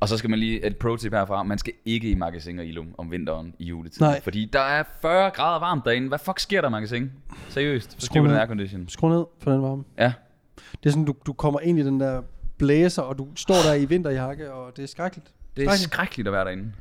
og 0.00 0.08
så 0.08 0.16
skal 0.16 0.30
man 0.30 0.38
lige 0.38 0.66
et 0.66 0.76
pro 0.76 0.96
tip 0.96 1.12
herfra. 1.12 1.42
Man 1.42 1.58
skal 1.58 1.72
ikke 1.84 2.10
i 2.10 2.14
magasin 2.14 2.58
og 2.58 2.66
ilum 2.66 2.94
om 2.98 3.10
vinteren 3.10 3.54
i 3.58 3.64
juletid. 3.64 4.00
Nej. 4.00 4.20
Fordi 4.20 4.50
der 4.52 4.60
er 4.60 4.82
40 5.02 5.30
grader 5.30 5.58
varmt 5.60 5.84
derinde. 5.84 6.08
Hvad 6.08 6.18
fuck 6.18 6.38
sker 6.38 6.60
der 6.60 6.68
i 6.68 6.70
magasin? 6.70 7.10
Seriøst. 7.48 8.02
Så 8.02 8.08
på 8.10 8.14
den 8.14 8.24
ned. 8.24 8.36
aircondition. 8.36 8.88
Skru 8.88 9.08
ned 9.08 9.24
for 9.38 9.50
den 9.52 9.62
varme. 9.62 9.84
Ja. 9.98 10.12
Det 10.56 10.86
er 10.86 10.90
sådan, 10.90 11.04
du, 11.04 11.14
du 11.26 11.32
kommer 11.32 11.60
ind 11.60 11.78
i 11.78 11.82
den 11.82 12.00
der 12.00 12.22
blæser, 12.58 13.02
og 13.02 13.18
du 13.18 13.28
står 13.36 13.54
der 13.68 13.74
i 13.74 13.84
vinterjakke, 13.84 14.52
og 14.52 14.76
det 14.76 14.82
er 14.82 14.86
skrækkeligt. 14.86 15.32
Det 15.56 15.62
er 15.62 15.66
Skrækkeligt. 15.68 15.92
skrækkeligt 15.92 16.28
at 16.28 16.32
være 16.32 16.44
derinde. 16.44 16.72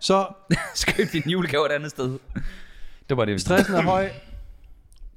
Så 0.00 0.26
Skøb 0.74 1.06
din 1.12 1.22
julegave 1.30 1.66
et 1.66 1.72
andet 1.72 1.90
sted. 1.90 2.18
Det 3.12 3.16
var 3.18 3.24
det. 3.24 3.40
stressen 3.40 3.74
er 3.74 3.82
høj. 3.82 4.10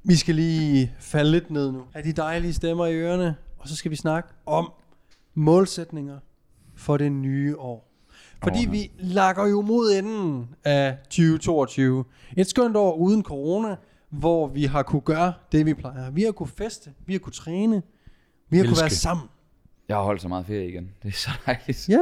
Vi 0.04 0.16
skal 0.16 0.34
lige 0.34 0.92
falde 1.00 1.30
lidt 1.30 1.50
ned 1.50 1.72
nu. 1.72 1.82
Af 1.94 2.02
de 2.02 2.12
dejlige 2.12 2.52
stemmer 2.54 2.86
i 2.86 2.94
ørerne. 2.94 3.36
Og 3.58 3.68
så 3.68 3.76
skal 3.76 3.90
vi 3.90 3.96
snakke 3.96 4.28
om 4.46 4.72
målsætninger 5.34 6.18
for 6.74 6.96
det 6.96 7.12
nye 7.12 7.58
år. 7.58 7.92
Fordi 8.42 8.66
vi 8.70 8.90
lakker 8.98 9.46
jo 9.46 9.60
mod 9.60 9.92
enden 9.98 10.48
af 10.64 10.98
2022. 11.02 12.04
Et 12.36 12.46
skønt 12.46 12.76
år 12.76 12.94
uden 12.94 13.22
corona, 13.22 13.76
hvor 14.10 14.46
vi 14.46 14.64
har 14.64 14.82
kunne 14.82 15.00
gøre 15.02 15.32
det, 15.52 15.66
vi 15.66 15.74
plejer. 15.74 16.10
Vi 16.10 16.22
har 16.22 16.32
kunne 16.32 16.48
feste, 16.48 16.92
vi 17.06 17.12
har 17.12 17.18
kunne 17.18 17.32
træne, 17.32 17.82
vi 18.50 18.56
har 18.56 18.64
kunne 18.64 18.70
Elske. 18.70 18.82
være 18.82 18.90
sammen. 18.90 19.26
Jeg 19.88 19.96
har 19.96 20.02
holdt 20.04 20.22
så 20.22 20.28
meget 20.28 20.46
ferie 20.46 20.68
igen. 20.68 20.90
Det 21.02 21.08
er 21.08 21.12
så 21.12 21.30
dejligt. 21.46 21.88
Ja, 21.88 21.98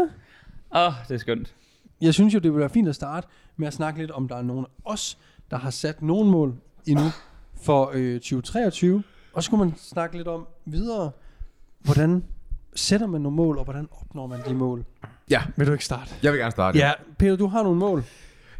Åh, 0.76 0.86
oh, 0.86 0.92
det 1.08 1.14
er 1.14 1.18
skønt. 1.18 1.54
jeg 2.00 2.14
synes 2.14 2.34
jo, 2.34 2.38
det 2.38 2.50
ville 2.52 2.60
være 2.60 2.70
fint 2.70 2.88
at 2.88 2.94
starte 2.94 3.28
med 3.56 3.66
at 3.66 3.74
snakke 3.74 4.00
lidt 4.00 4.10
om, 4.10 4.28
der 4.28 4.36
er 4.36 4.42
nogen 4.42 4.64
af 4.64 4.92
os, 4.92 5.18
der 5.54 5.61
har 5.61 5.70
sat 5.70 6.02
nogle 6.02 6.30
mål 6.30 6.54
endnu 6.87 7.04
for 7.62 7.90
øh, 7.94 8.14
2023. 8.14 9.02
Og 9.32 9.42
så 9.42 9.50
kunne 9.50 9.58
man 9.58 9.75
snakke 9.76 10.16
lidt 10.16 10.28
om 10.28 10.46
videre, 10.64 11.11
hvordan 11.80 12.25
sætter 12.75 13.06
man 13.06 13.20
nogle 13.20 13.37
mål, 13.37 13.58
og 13.58 13.64
hvordan 13.64 13.88
opnår 13.90 14.26
man 14.26 14.40
de 14.49 14.54
mål. 14.54 14.84
Ja, 15.30 15.42
Vil 15.56 15.66
du 15.66 15.73
ikke 15.73 15.84
starte? 15.84 16.11
jeg 16.23 16.32
vil 16.32 16.40
gerne 16.40 16.50
starte. 16.50 16.78
Ja, 16.78 16.92
Peter, 17.18 17.37
du 17.37 17.46
har 17.46 17.62
nogle 17.62 17.78
mål. 17.78 18.04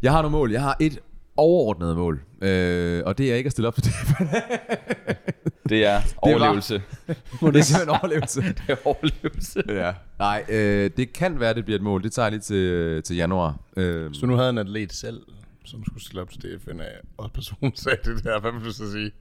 Jeg 0.01 0.11
har 0.11 0.21
nogle 0.21 0.37
mål. 0.37 0.51
Jeg 0.51 0.61
har 0.61 0.77
et 0.79 0.99
overordnet 1.37 1.95
mål. 1.97 2.21
Øh, 2.41 3.03
og 3.05 3.17
det 3.17 3.31
er 3.31 3.35
ikke 3.35 3.47
at 3.47 3.51
stille 3.51 3.67
op 3.67 3.75
til 3.75 3.83
det. 3.83 3.93
Det 5.69 5.85
er 5.85 6.01
overlevelse. 6.17 6.73
det 7.07 7.17
er 7.55 7.61
simpelthen 7.61 7.89
overlevelse. 7.89 8.41
Det 8.57 8.63
er 8.67 8.75
overlevelse. 8.85 9.63
ja. 9.67 9.93
Nej, 10.19 10.45
øh, 10.49 10.89
det 10.97 11.13
kan 11.13 11.39
være, 11.39 11.53
det 11.53 11.65
bliver 11.65 11.77
et 11.77 11.83
mål. 11.83 12.03
Det 12.03 12.11
tager 12.11 12.25
jeg 12.25 12.31
lige 12.31 12.41
til, 12.41 13.03
til 13.03 13.15
januar. 13.15 13.55
Øh, 13.77 14.11
du 14.21 14.25
nu 14.25 14.35
havde 14.35 14.49
en 14.49 14.57
atlet 14.57 14.93
selv, 14.93 15.21
som 15.65 15.85
skulle 15.85 16.03
stille 16.03 16.21
op 16.21 16.29
til 16.29 16.41
DFN, 16.41 16.81
og 17.17 17.31
personen 17.31 17.75
sagde 17.83 17.97
det 18.03 18.23
der, 18.23 18.39
hvad 18.39 18.51
vil 18.51 18.63
du 18.65 18.71
så 18.71 18.91
sige? 18.91 19.11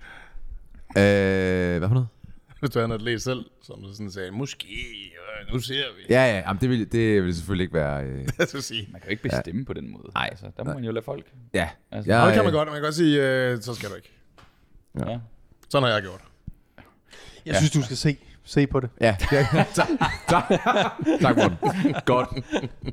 øh, 0.97 1.79
hvad 1.79 1.89
for 1.89 1.95
noget? 1.95 2.09
Hvis 2.61 2.71
du 2.71 2.79
havde 2.79 2.85
en 2.87 2.93
atlet 2.93 3.23
selv, 3.23 3.45
som 3.63 3.85
sådan 3.93 4.11
sagde, 4.11 4.31
måske, 4.31 4.67
øh, 4.69 5.53
nu 5.53 5.61
ser 5.61 5.85
vi. 5.97 6.03
Ja, 6.15 6.25
ja, 6.27 6.39
jamen, 6.39 6.61
det, 6.61 6.71
vil, 6.71 6.93
det 6.93 7.25
vil 7.25 7.35
selvfølgelig 7.35 7.65
ikke 7.65 7.75
være... 7.75 8.05
Øh, 8.05 8.29
skal 8.49 8.63
sige? 8.63 8.89
Man 8.93 9.01
kan 9.01 9.09
jo 9.09 9.11
ikke 9.11 9.23
bestemme 9.23 9.61
ja. 9.61 9.65
på 9.65 9.73
den 9.73 9.91
måde. 9.93 10.11
Nej. 10.15 10.29
Altså, 10.31 10.51
der 10.57 10.65
må 10.65 10.75
man 10.75 10.85
jo 10.85 10.93
lade 10.93 11.05
folk. 11.05 11.27
ja. 11.55 11.69
Altså, 11.91 12.13
Ja, 12.13 12.27
det 12.27 12.35
kan 12.35 12.45
man 12.45 12.53
godt, 12.53 12.69
man 12.69 12.75
kan 12.77 12.83
godt 12.83 12.95
sige, 12.95 13.23
øh, 13.23 13.61
så 13.63 13.75
skal 13.75 13.91
du 13.91 13.95
ikke. 13.95 14.11
Ja. 14.99 15.19
Sådan 15.69 15.83
har 15.89 15.95
jeg 15.95 16.03
gjort. 16.03 16.21
Jeg 17.47 17.53
ja. 17.53 17.59
synes, 17.59 17.71
du 17.71 17.83
skal 17.83 17.97
se, 17.97 18.17
se 18.45 18.67
på 18.67 18.81
det. 18.81 18.91
Ja, 19.01 19.17
tak. 19.75 19.89
tak. 20.29 20.45
tak 21.21 21.37
Morten. 21.37 21.57
Godt. 22.05 22.29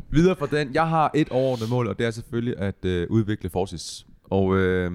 Videre 0.09 0.35
fra 0.35 0.47
den. 0.51 0.73
Jeg 0.73 0.87
har 0.89 1.11
et 1.13 1.29
overordnet 1.29 1.69
mål, 1.69 1.87
og 1.87 1.99
det 1.99 2.05
er 2.05 2.11
selvfølgelig 2.11 2.59
at 2.59 2.85
øh, 2.85 3.07
udvikle 3.09 3.49
Forsis. 3.49 4.05
Og 4.23 4.57
øh, 4.57 4.91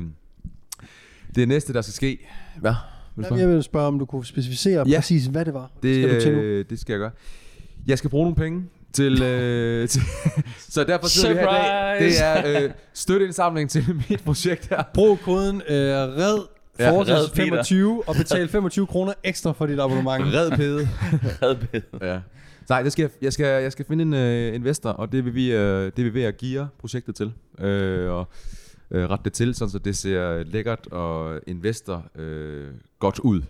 det 1.34 1.48
næste, 1.48 1.72
der 1.72 1.82
skal 1.82 1.92
ske... 1.94 2.18
Hvad? 2.60 2.74
Vil 3.16 3.22
du 3.24 3.28
spørge? 3.28 3.40
jeg 3.40 3.48
vil 3.48 3.62
spørge, 3.62 3.86
om 3.86 3.98
du 3.98 4.04
kunne 4.04 4.26
specificere 4.26 4.78
Ja. 4.86 4.90
ja. 4.90 4.98
præcis, 4.98 5.26
hvad 5.26 5.44
det 5.44 5.54
var. 5.54 5.70
Det, 5.82 5.96
skal 6.04 6.14
du 6.14 6.20
til 6.20 6.32
nu? 6.32 6.40
øh, 6.40 6.64
det 6.70 6.80
skal 6.80 6.92
jeg 6.92 7.00
gøre. 7.00 7.10
Jeg 7.86 7.98
skal 7.98 8.10
bruge 8.10 8.24
nogle 8.24 8.36
penge 8.36 8.64
til... 8.92 9.22
Øh, 9.22 9.88
til 9.92 10.02
så 10.58 10.84
derfor 10.84 11.06
sidder 11.06 11.34
vi 11.34 11.40
her 11.40 11.48
i 11.48 11.98
dag. 11.98 12.08
Det 12.08 12.24
er 12.54 12.62
øh, 12.64 12.70
støtteindsamling 12.92 13.70
til 13.70 13.84
mit 14.10 14.22
projekt 14.24 14.68
her. 14.68 14.82
Brug 14.94 15.18
koden 15.20 15.62
øh, 15.68 15.76
RED 15.94 16.55
Ja, 16.78 16.90
Red 16.90 17.28
Peter. 17.34 17.44
25 17.44 18.02
og 18.08 18.14
betal 18.16 18.48
25 18.48 18.86
kroner 18.86 19.12
ekstra 19.24 19.52
for 19.52 19.66
dit 19.66 19.80
abonnement. 19.80 20.24
Red 20.34 20.50
pede. 20.50 20.88
Redbed. 21.42 21.82
Ja. 22.02 22.20
Nej, 22.68 22.82
det 22.82 22.92
skal, 22.92 23.02
jeg- 23.02 23.10
jeg, 23.22 23.32
skal, 23.32 23.46
jeg 23.62 23.72
skal 23.72 23.84
finde 23.88 24.02
en 24.02 24.14
øh, 24.14 24.54
investor, 24.54 24.90
og 24.90 25.12
det 25.12 25.24
vil 25.24 25.34
vi, 25.34 25.52
øh, 25.52 25.84
det 25.96 26.04
vil 26.04 26.14
vi 26.14 26.22
at 26.22 26.36
geare 26.36 26.68
projektet 26.80 27.14
til. 27.14 27.32
Øh, 27.66 28.10
og 28.12 28.28
øh, 28.90 29.08
rette 29.10 29.24
det 29.24 29.32
til, 29.32 29.54
sådan 29.54 29.70
så 29.70 29.78
det 29.78 29.96
ser 29.96 30.44
lækkert 30.44 30.86
og 30.86 31.40
investor 31.46 32.04
øh, 32.18 32.66
godt 32.98 33.18
ud. 33.18 33.42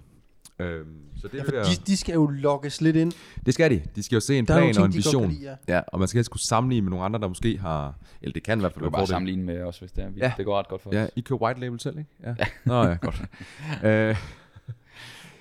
Øh, 0.59 0.85
så 1.17 1.29
det, 1.29 1.35
Ja, 1.35 1.39
ja, 1.39 1.45
for 1.63 1.65
de, 1.65 1.77
de 1.87 1.97
skal 1.97 2.13
jo 2.15 2.27
lokkes 2.27 2.81
lidt 2.81 2.97
ind. 2.97 3.13
det 3.47 3.55
skal 3.55 3.71
de. 3.71 3.83
De 3.97 4.03
skal 4.03 4.17
jo 4.17 4.21
se 4.21 4.39
en 4.39 4.47
Der 4.47 4.55
er 4.55 4.59
plan 4.59 4.75
nogle 4.75 4.81
og 4.81 4.87
en 4.87 4.93
ting, 4.93 4.97
vision. 5.05 5.31
lide, 5.31 5.57
ja. 5.69 5.75
ja, 5.77 5.81
og 5.87 5.99
man 5.99 6.09
skal 6.09 6.19
helst 6.19 6.31
kunne 6.31 6.41
sammenligne 6.41 6.85
med 6.85 6.91
nogle 6.91 7.05
andre, 7.05 7.21
der 7.21 7.29
måske 7.29 7.59
har... 7.59 7.95
Eller 8.23 8.33
det 8.33 8.43
kan 8.43 8.59
i 8.59 8.61
hvert 8.61 8.73
fald 8.73 8.83
være 8.83 8.91
bare 8.93 9.07
sammenligne 9.07 9.43
med 9.45 9.63
os, 9.63 9.79
hvis 9.79 9.93
det 9.93 10.05
er. 10.05 10.11
Vi, 10.11 10.21
Ja. 10.21 10.33
Det 10.37 10.45
går 10.45 10.59
ret 10.59 10.69
godt 10.69 10.83
for 10.83 10.91
os. 10.91 10.95
Ja, 10.97 11.07
I 11.17 11.21
køber 11.21 11.43
white 11.47 11.61
label 11.61 11.81
selv, 11.81 11.99
ikke? 11.99 12.11
Ja. 12.25 12.35
Nå 12.65 12.83
ja, 12.85 12.95
godt. 13.01 13.23
øh, 13.87 14.17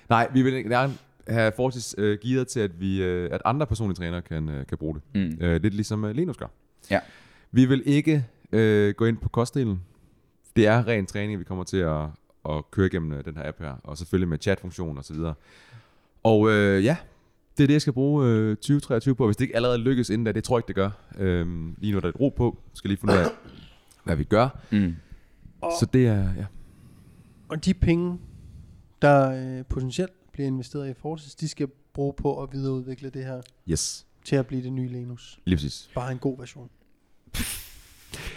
nej, 0.10 0.28
vi 0.34 0.42
vil 0.42 0.64
gerne 0.70 0.94
have 1.28 1.52
Fortis 1.56 1.96
øh, 1.98 2.18
gearet 2.24 2.48
til, 2.48 2.60
at, 2.60 2.80
vi, 2.80 3.02
øh, 3.04 3.30
at 3.32 3.42
andre 3.46 3.68
personlige 3.68 3.96
trænere 3.96 4.22
kan, 4.22 4.50
øh, 4.50 4.66
kan 4.68 4.78
bruge 4.78 4.96
det. 4.96 5.02
Mm. 5.40 5.46
Øh, 5.46 5.62
lidt 5.62 5.74
ligesom 5.74 6.06
øh, 6.06 6.16
Linus 6.16 6.38
gør. 6.38 6.48
Ja. 6.92 7.00
Vi 7.52 7.66
vil 7.66 7.84
ikke 7.86 8.26
øh, 8.52 8.94
gå 8.94 9.06
ind 9.06 9.18
på 9.18 9.30
kostdelen. 9.30 9.82
Det 10.56 10.68
er 10.68 10.88
ren 10.88 11.06
træning, 11.06 11.40
vi 11.40 11.44
kommer 11.44 11.64
til 11.64 11.78
at, 11.78 12.06
at 12.50 12.72
køre 12.72 12.86
igennem 12.86 13.12
øh, 13.12 13.26
den 13.26 13.38
her 13.38 13.48
app 13.48 13.60
her. 13.60 13.74
Og 13.84 13.98
selvfølgelig 13.98 14.28
med 14.28 14.38
chatfunktion 14.42 14.98
og 14.98 15.06
så 15.06 15.14
videre. 15.14 15.34
Og 16.24 16.50
øh, 16.52 16.84
ja, 16.84 16.98
det 17.58 17.64
er 17.64 17.68
det, 17.68 17.74
jeg 17.74 17.82
skal 17.82 17.94
bruge 17.94 18.28
øh, 18.28 18.56
2023 18.56 19.16
på. 19.16 19.26
Hvis 19.26 19.38
det 19.38 19.44
ikke 19.46 19.56
allerede 19.56 19.78
lykkes 19.78 20.10
inden 20.10 20.26
da, 20.26 20.32
det 20.32 20.44
tror 20.44 20.58
jeg 20.58 20.60
ikke, 20.60 20.68
det 20.68 20.76
gør. 20.76 20.90
Øh, 21.18 21.48
lige 21.78 21.92
nu 21.92 21.98
er 21.98 22.02
der 22.02 22.10
et 22.10 22.20
ro 22.20 22.30
på. 22.30 22.58
Skal 22.74 22.90
lige 22.90 22.98
finde 23.00 23.14
ud 23.14 23.20
af, 23.20 23.26
hvad 24.04 24.16
vi 24.16 24.24
gør. 24.24 24.60
Mm. 24.72 24.96
Så 25.80 25.88
det 25.94 26.08
er, 26.08 26.34
ja. 26.38 26.46
Og 27.50 27.66
de 27.66 27.74
penge, 27.74 28.20
der 29.02 29.32
øh, 29.60 29.66
potentielt 29.66 30.32
bliver 30.32 30.48
investeret 30.48 30.90
i 30.90 30.94
Forces, 30.94 31.36
de 31.36 31.48
skal 31.48 31.68
bruge 31.94 32.14
på 32.14 32.44
at 32.44 32.50
videreudvikle 32.54 33.10
det 33.10 33.26
her 33.26 33.42
Yes, 33.70 34.06
til 34.26 34.36
at 34.36 34.48
blive 34.48 34.64
det 34.64 34.74
nye 34.74 34.88
Lenus. 34.88 35.40
lige 35.46 35.56
præcis. 35.56 35.90
Bare 35.96 36.12
en 36.12 36.18
god 36.18 36.38
version. 36.38 36.70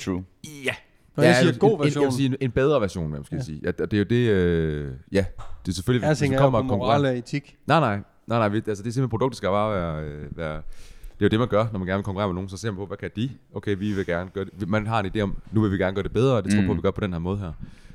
True. 0.00 0.24
Ja. 0.64 0.74
Når 1.18 1.24
jeg 1.24 1.36
siger 1.36 1.52
en, 1.52 1.58
god 1.58 1.78
version, 1.84 2.00
En, 2.00 2.02
jeg 2.02 2.06
vil 2.06 2.16
sige 2.16 2.26
en, 2.28 2.36
en 2.40 2.50
bedre 2.50 2.80
version, 2.80 3.10
man 3.10 3.24
skal 3.24 3.34
Ja. 3.36 3.38
ja. 3.40 3.44
sige. 3.44 3.60
Ja, 3.64 3.70
det 3.70 3.92
er 3.94 3.98
jo 3.98 4.04
det, 4.04 4.30
øh, 4.30 4.92
ja, 5.12 5.24
det 5.66 5.70
er 5.70 5.74
selvfølgelig, 5.74 6.06
jeg 6.06 6.16
tænker 6.16 6.38
kommer 6.38 6.58
på 6.58 6.62
og 6.64 6.68
konkurrerer. 6.68 6.98
moral 6.98 7.12
og 7.12 7.18
etik. 7.18 7.56
Nej, 7.66 7.80
nej, 7.80 7.96
nej, 8.26 8.38
nej, 8.38 8.48
vi, 8.48 8.56
altså 8.56 8.70
det 8.70 8.76
er 8.76 8.76
simpelthen 8.76 9.08
produktet 9.08 9.36
skal 9.36 9.48
bare 9.48 9.74
være, 9.74 10.04
øh, 10.04 10.36
være, 10.38 10.54
det 10.54 11.24
er 11.24 11.26
jo 11.26 11.28
det, 11.28 11.38
man 11.38 11.48
gør, 11.48 11.66
når 11.72 11.78
man 11.78 11.86
gerne 11.88 11.98
vil 11.98 12.04
konkurrere 12.04 12.28
med 12.28 12.34
nogen, 12.34 12.48
så 12.48 12.56
ser 12.56 12.70
man 12.70 12.76
på, 12.76 12.86
hvad 12.86 12.96
kan 12.96 13.10
de? 13.16 13.30
Okay, 13.54 13.76
vi 13.78 13.92
vil 13.92 14.06
gerne 14.06 14.30
gøre 14.34 14.44
det. 14.44 14.68
Man 14.68 14.86
har 14.86 15.00
en 15.02 15.10
idé 15.16 15.20
om, 15.20 15.36
nu 15.52 15.60
vil 15.60 15.70
vi 15.72 15.76
gerne 15.78 15.94
gøre 15.94 16.02
det 16.02 16.12
bedre, 16.12 16.36
og 16.36 16.44
det 16.44 16.52
tror 16.52 16.58
jeg 16.58 16.66
på, 16.66 16.72
Mm. 16.72 16.76
vi 16.76 16.82
gør 16.82 16.90
på 16.90 17.00
den 17.00 17.12
her 17.12 17.18
måde 17.20 17.38
her. 17.38 17.52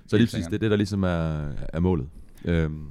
Så 0.07 0.17
lige 0.17 0.27
præcis, 0.27 0.45
det 0.45 0.53
er 0.53 0.57
det, 0.59 0.71
der 0.71 0.77
ligesom 0.77 1.03
er, 1.03 1.49
er 1.73 1.79
målet. 1.79 2.07
Øhm, 2.45 2.85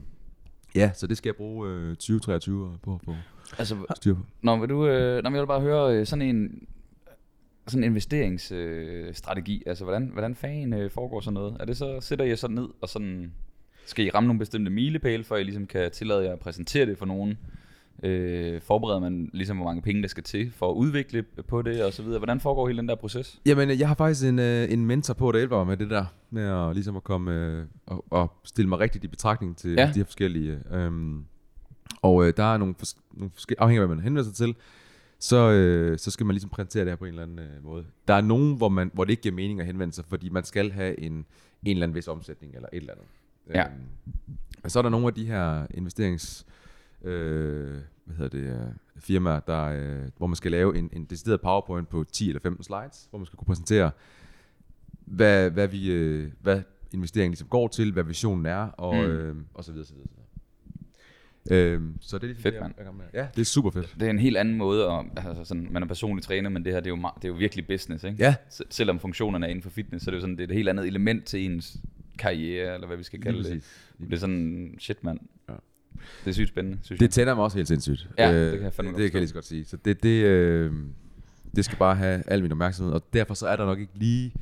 ja, 0.74 0.90
så 0.94 1.06
det 1.06 1.16
skal 1.16 1.28
jeg 1.28 1.36
bruge 1.36 1.68
øh, 1.70 1.88
2023 1.88 2.70
på 2.82 3.00
få 3.04 3.14
Altså, 3.58 3.76
styr 3.96 4.14
på. 4.14 4.20
Nå, 4.42 4.56
vil 4.56 4.68
du, 4.68 4.86
øh, 4.86 5.22
nå, 5.24 5.30
jeg 5.30 5.40
vil 5.40 5.46
bare 5.46 5.60
høre 5.60 5.96
øh, 5.96 6.06
sådan 6.06 6.22
en 6.36 6.50
sådan 7.66 7.84
en 7.84 7.90
investeringsstrategi. 7.90 9.56
Øh, 9.56 9.62
altså, 9.66 9.84
hvordan, 9.84 10.10
hvordan 10.12 10.34
fanden 10.34 10.72
øh, 10.72 10.90
foregår 10.90 11.20
sådan 11.20 11.34
noget? 11.34 11.56
Er 11.60 11.64
det 11.64 11.76
så, 11.76 11.98
sætter 12.00 12.24
I 12.24 12.36
sådan 12.36 12.56
ned, 12.56 12.68
og 12.80 12.88
sådan, 12.88 13.32
skal 13.86 14.04
I 14.06 14.10
ramme 14.10 14.26
nogle 14.26 14.38
bestemte 14.38 14.70
milepæle, 14.70 15.24
for 15.24 15.36
I 15.36 15.42
ligesom 15.42 15.66
kan 15.66 15.90
tillade 15.90 16.24
jer 16.24 16.32
at 16.32 16.38
præsentere 16.38 16.86
det 16.86 16.98
for 16.98 17.06
nogen? 17.06 17.38
Øh, 18.02 18.60
forbereder 18.60 19.00
man 19.00 19.30
ligesom, 19.32 19.56
hvor 19.56 19.66
mange 19.66 19.82
penge 19.82 20.02
der 20.02 20.08
skal 20.08 20.22
til 20.22 20.52
for 20.52 20.70
at 20.70 20.74
udvikle 20.74 21.22
på 21.48 21.62
det, 21.62 21.84
og 21.84 21.92
så 21.92 22.02
videre? 22.02 22.18
Hvordan 22.18 22.40
foregår 22.40 22.66
hele 22.66 22.78
den 22.78 22.88
der 22.88 22.94
proces? 22.94 23.40
Jamen, 23.46 23.78
jeg 23.78 23.88
har 23.88 23.94
faktisk 23.94 24.28
en, 24.28 24.38
øh, 24.38 24.72
en 24.72 24.86
mentor 24.86 25.14
på, 25.14 25.32
der 25.32 25.38
hjælper 25.38 25.56
mig 25.58 25.66
med 25.66 25.76
det 25.76 25.90
der, 25.90 26.04
med 26.30 26.42
at, 26.42 26.74
ligesom 26.74 26.96
at 26.96 27.04
komme 27.04 27.32
øh, 27.34 27.64
og, 27.86 28.04
og 28.10 28.32
stille 28.44 28.68
mig 28.68 28.78
rigtigt 28.78 29.04
i 29.04 29.08
betragtning 29.08 29.56
til 29.56 29.70
Ja. 29.70 29.86
de 29.94 29.98
her 29.98 30.04
forskellige. 30.04 30.58
Øhm, 30.72 31.24
og 32.02 32.26
øh, 32.26 32.32
der 32.36 32.54
er 32.54 32.56
nogle, 32.56 32.74
fors- 32.82 33.00
nogle 33.12 33.30
forskellige, 33.34 33.60
afhængig 33.60 33.80
af 33.82 33.86
hvad 33.88 33.96
man 33.96 34.04
henvender 34.04 34.22
sig 34.24 34.34
til, 34.34 34.54
så, 35.22 35.50
øh, 35.50 35.98
så 35.98 36.10
skal 36.10 36.26
man 36.26 36.34
ligesom 36.34 36.50
præsentere 36.50 36.84
det 36.84 36.90
her 36.90 36.96
på 36.96 37.04
en 37.04 37.08
eller 37.08 37.22
anden 37.22 37.38
øh, 37.38 37.64
måde. 37.64 37.84
Der 38.08 38.14
er 38.14 38.20
nogen, 38.20 38.56
hvor, 38.56 38.68
man, 38.68 38.90
hvor 38.94 39.04
det 39.04 39.10
ikke 39.10 39.22
giver 39.22 39.34
mening 39.34 39.60
at 39.60 39.66
henvende 39.66 39.94
sig, 39.94 40.04
fordi 40.04 40.28
man 40.28 40.44
skal 40.44 40.70
have 40.72 41.00
en, 41.00 41.12
en 41.12 41.24
eller 41.62 41.82
anden 41.82 41.94
vis 41.94 42.08
omsætning, 42.08 42.54
eller 42.54 42.68
et 42.72 42.76
eller 42.76 42.92
andet. 42.92 43.06
Ja. 43.54 43.64
Øhm, 43.66 43.82
og 44.64 44.70
så 44.70 44.78
er 44.78 44.82
der 44.82 44.90
nogle 44.90 45.06
af 45.06 45.14
de 45.14 45.26
her 45.26 45.66
investerings... 45.70 46.46
Øh, 47.02 47.78
hvad 48.04 48.16
hedder 48.16 48.38
det, 48.38 48.66
øh, 48.66 48.72
firmaer, 48.96 49.40
der, 49.40 49.62
øh, 49.64 50.08
hvor 50.16 50.26
man 50.26 50.36
skal 50.36 50.50
lave 50.50 50.78
en, 50.78 50.90
en 50.92 51.04
decideret 51.04 51.40
powerpoint 51.40 51.88
på 51.88 52.04
10 52.12 52.28
eller 52.28 52.40
15 52.40 52.64
slides, 52.64 53.06
hvor 53.10 53.18
man 53.18 53.26
skal 53.26 53.36
kunne 53.36 53.46
præsentere, 53.46 53.90
hvad, 55.04 55.50
hvad, 55.50 55.68
vi, 55.68 55.92
øh, 55.92 56.32
hvad 56.40 56.62
investeringen 56.92 57.30
ligesom 57.30 57.48
går 57.48 57.68
til, 57.68 57.92
hvad 57.92 58.02
visionen 58.04 58.46
er, 58.46 58.66
og, 58.66 58.94
Mm. 58.94 59.00
øh, 59.00 59.36
og 59.54 59.64
så 59.64 59.72
videre, 59.72 59.86
så 59.86 59.94
videre. 59.94 60.08
Så, 60.08 60.14
videre. 60.14 60.26
Øhm, 61.50 61.96
så 62.00 62.18
det 62.18 62.22
er 62.24 62.26
ligesom 62.28 62.42
Fedt, 62.42 62.54
det, 62.54 62.60
jeg 62.60 62.70
mand. 62.86 62.96
med. 62.96 63.04
Ja, 63.14 63.26
det 63.34 63.40
er 63.40 63.44
super 63.44 63.70
fedt. 63.70 63.94
Det 64.00 64.06
er 64.06 64.10
en 64.10 64.18
helt 64.18 64.36
anden 64.36 64.54
måde, 64.54 64.86
at, 64.86 65.04
altså 65.28 65.44
sådan, 65.44 65.68
man 65.70 65.82
er 65.82 65.86
personlig 65.86 66.24
træner, 66.24 66.50
men 66.50 66.64
det 66.64 66.72
her, 66.72 66.80
det 66.80 66.86
er 66.90 66.94
jo, 66.96 67.02
det 67.16 67.24
er 67.24 67.28
jo 67.28 67.34
virkelig 67.34 67.66
business, 67.66 68.04
ikke? 68.04 68.16
Ja. 68.18 68.34
Se- 68.50 68.64
selvom 68.70 68.98
funktionerne 69.00 69.46
er 69.46 69.50
inden 69.50 69.62
for 69.62 69.70
fitness, 69.70 70.04
så 70.04 70.10
er 70.10 70.12
det 70.12 70.16
jo 70.16 70.20
sådan, 70.20 70.36
det 70.36 70.40
er 70.42 70.48
et 70.48 70.54
helt 70.54 70.68
andet 70.68 70.86
element 70.86 71.24
til 71.24 71.44
ens 71.44 71.76
karriere, 72.18 72.74
eller 72.74 72.86
hvad 72.86 72.96
vi 72.96 73.02
skal 73.02 73.18
Lige 73.18 73.24
kalde 73.24 73.38
det. 73.38 73.46
præcis. 73.46 73.88
Det 74.00 74.12
er 74.12 74.16
sådan, 74.18 74.74
shit 74.78 75.04
mand. 75.04 75.18
Ja. 75.48 75.54
Det 76.24 76.30
er 76.30 76.32
sygt 76.34 76.48
spændende, 76.48 76.78
synes 76.82 76.98
Det 76.98 77.02
jeg. 77.06 77.10
tænder 77.10 77.34
mig 77.34 77.44
også 77.44 77.58
helt 77.58 77.68
sindssygt. 77.68 78.08
Ja, 78.18 78.32
Øh, 78.32 78.40
det 78.40 78.52
kan 78.52 78.62
jeg 78.62 78.72
fandme 78.72 78.88
det, 78.88 78.94
godt 78.94 79.02
det 79.02 79.10
kan 79.10 79.16
jeg 79.16 79.20
lige 79.20 79.28
så 79.28 79.34
godt 79.34 79.44
sige. 79.44 79.64
Så 79.64 79.76
det, 79.76 80.02
det, 80.02 80.24
øh, 80.24 80.72
det 81.56 81.64
skal 81.64 81.78
bare 81.78 81.96
have 81.96 82.22
al 82.26 82.42
min 82.42 82.52
opmærksomhed, 82.52 82.92
og 82.94 83.02
derfor 83.12 83.34
så 83.34 83.46
er 83.46 83.56
der 83.56 83.66
nok 83.66 83.78
ikke 83.80 83.92
lige 83.98 84.32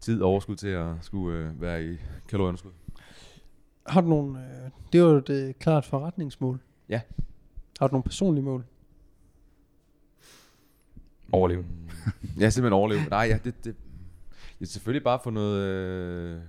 tid 0.00 0.22
og 0.22 0.28
overskud 0.30 0.56
til 0.56 0.68
at 0.68 0.86
skulle 1.00 1.38
øh, 1.38 1.60
være 1.62 1.84
i 1.84 1.96
kalorieunderskud. 2.28 2.70
Har 3.86 4.00
du 4.00 4.08
nogle... 4.08 4.38
Øh, 4.38 4.70
det 4.92 4.98
er 4.98 5.02
jo 5.02 5.16
et 5.16 5.30
øh, 5.30 5.54
klart 5.54 5.84
forretningsmål. 5.84 6.60
Ja. 6.88 7.00
Har 7.78 7.86
du 7.86 7.92
nogle 7.92 8.04
personlige 8.04 8.44
mål? 8.44 8.64
Overleve. 11.32 11.64
Ja, 12.40 12.50
simpelthen 12.50 12.72
overleve. 12.72 13.04
Nej, 13.10 13.20
ja, 13.20 13.38
det, 13.44 13.64
det, 13.64 13.76
jeg 14.60 14.68
selvfølgelig 14.68 15.04
bare 15.04 15.20
få 15.24 15.30
noget... 15.30 15.60
Øh, 15.60 16.40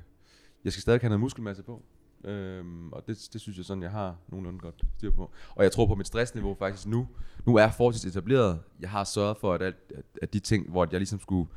jeg 0.64 0.72
skal 0.72 0.82
stadig 0.82 1.02
have 1.02 1.10
noget 1.10 1.20
muskelmasse 1.20 1.64
på. 1.64 1.82
Øhm, 2.24 2.94
og 2.94 3.08
det, 3.08 3.30
det 3.34 3.42
synes 3.42 3.58
jeg 3.58 3.66
sådan, 3.66 3.84
jeg 3.84 3.92
har 3.92 4.16
nogenlunde 4.28 4.60
godt 4.60 4.82
styr 4.98 5.12
på. 5.12 5.32
Og 5.56 5.64
jeg 5.64 5.72
tror 5.72 5.86
på 5.86 5.96
mit 5.96 6.08
stressniveau 6.08 6.56
faktisk 6.60 6.88
nu. 6.88 7.08
Nu 7.46 7.56
er 7.56 7.70
Fortis 7.72 8.06
etableret. 8.06 8.60
Jeg 8.80 8.90
har 8.90 9.04
sørget 9.04 9.38
for, 9.38 9.54
at, 9.54 9.62
alt, 9.62 9.76
at, 9.96 10.06
at 10.22 10.34
de 10.34 10.40
ting, 10.40 10.70
hvor 10.70 10.88
jeg 10.92 11.00
ligesom 11.00 11.20
skulle... 11.20 11.50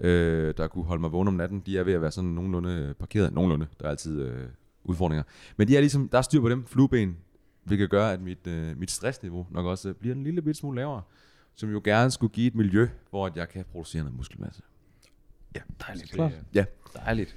Øh, 0.00 0.54
der 0.56 0.68
kunne 0.68 0.84
holde 0.84 1.00
mig 1.00 1.12
vågen 1.12 1.28
om 1.28 1.34
natten, 1.34 1.60
de 1.60 1.78
er 1.78 1.82
ved 1.82 1.92
at 1.92 2.02
være 2.02 2.10
sådan 2.10 2.30
nogenlunde 2.30 2.94
parkeret. 2.98 3.34
Nogenlunde. 3.34 3.66
Der 3.80 3.86
er 3.86 3.90
altid 3.90 4.22
øh, 4.22 4.48
udfordringer. 4.88 5.22
Men 5.56 5.68
de 5.68 5.76
er 5.76 5.80
ligesom, 5.80 6.08
der 6.08 6.18
er 6.18 6.22
styr 6.22 6.40
på 6.40 6.48
dem. 6.48 6.66
Flueben, 6.66 7.16
hvilket 7.64 7.90
gør, 7.90 8.06
at 8.08 8.20
mit, 8.20 8.46
øh, 8.46 8.78
mit 8.78 8.90
stressniveau 8.90 9.46
nok 9.50 9.66
også 9.66 9.94
bliver 9.94 10.14
en 10.14 10.24
lille 10.24 10.42
bit 10.42 10.56
smule 10.56 10.76
lavere. 10.76 11.02
som 11.54 11.70
jo 11.70 11.80
gerne 11.84 12.10
skulle 12.10 12.32
give 12.32 12.46
et 12.46 12.54
miljø, 12.54 12.88
hvor 13.10 13.26
at 13.26 13.36
jeg 13.36 13.48
kan 13.48 13.64
producere 13.72 14.02
noget 14.02 14.16
muskelmasse. 14.16 14.62
Dejligt. 15.86 16.10
Klart. 16.12 16.32
Ja. 16.54 16.64
Dejligt. 16.96 17.36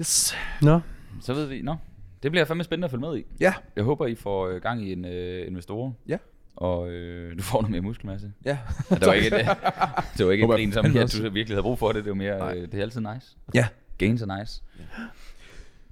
Yes. 0.00 0.34
Nå, 0.62 0.80
Så 1.20 1.34
ved 1.34 1.46
vi, 1.46 1.62
nå, 1.62 1.76
det 2.22 2.30
bliver 2.30 2.44
fandme 2.44 2.64
spændende 2.64 2.84
at 2.84 2.90
følge 2.90 3.00
med 3.00 3.18
i. 3.18 3.24
Ja. 3.40 3.54
Jeg 3.76 3.84
håber, 3.84 4.06
I 4.06 4.14
får 4.14 4.48
øh, 4.48 4.62
gang 4.62 4.82
i 4.88 4.92
en 4.92 5.04
øh, 5.04 5.46
investorer. 5.46 5.92
Ja. 6.08 6.18
Og 6.56 6.90
øh, 6.90 7.38
du 7.38 7.42
får 7.42 7.58
noget 7.60 7.70
mere 7.70 7.80
muskelmasse. 7.80 8.32
Ja. 8.44 8.58
Ja, 8.90 8.94
det 8.94 9.06
var 9.06 9.12
ikke, 9.12 9.30
det, 9.30 9.46
det 10.18 10.26
var 10.26 10.32
ikke 10.32 10.46
jeg 10.48 10.54
grin, 10.56 10.72
som 10.72 10.84
også. 10.96 11.22
du 11.22 11.30
virkelig 11.30 11.56
havde 11.56 11.62
brug 11.62 11.78
for 11.78 11.92
det. 11.92 12.04
Det 12.04 12.10
var 12.10 12.16
mere, 12.16 12.56
øh, 12.56 12.62
det 12.62 12.74
er 12.74 12.82
altid 12.82 13.00
nice. 13.00 13.36
Ja. 13.54 13.68
Gains 13.98 14.22
er 14.22 14.38
nice. 14.40 14.62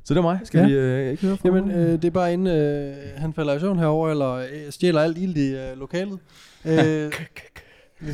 Så 0.06 0.14
det 0.14 0.18
er 0.18 0.22
mig. 0.22 0.40
Skal 0.44 0.58
Ja. 0.60 0.66
vi 0.66 0.72
øh, 0.72 1.10
ikke 1.10 1.26
høre 1.26 1.36
fra 1.36 1.48
jamen 1.48 1.70
øh, 1.70 1.92
det 1.92 2.04
er 2.04 2.10
bare 2.10 2.32
inden 2.32 2.46
øh, 2.46 2.96
han 3.16 3.34
falder 3.34 3.54
i 3.54 3.60
søvn 3.60 3.78
herover 3.78 4.10
eller 4.10 4.30
øh, 4.32 4.70
stjæler 4.70 5.00
alt 5.00 5.18
ild 5.18 5.36
i 5.36 5.54
øh, 5.56 5.78
lokalet. 5.78 6.18
Øh, 6.64 7.12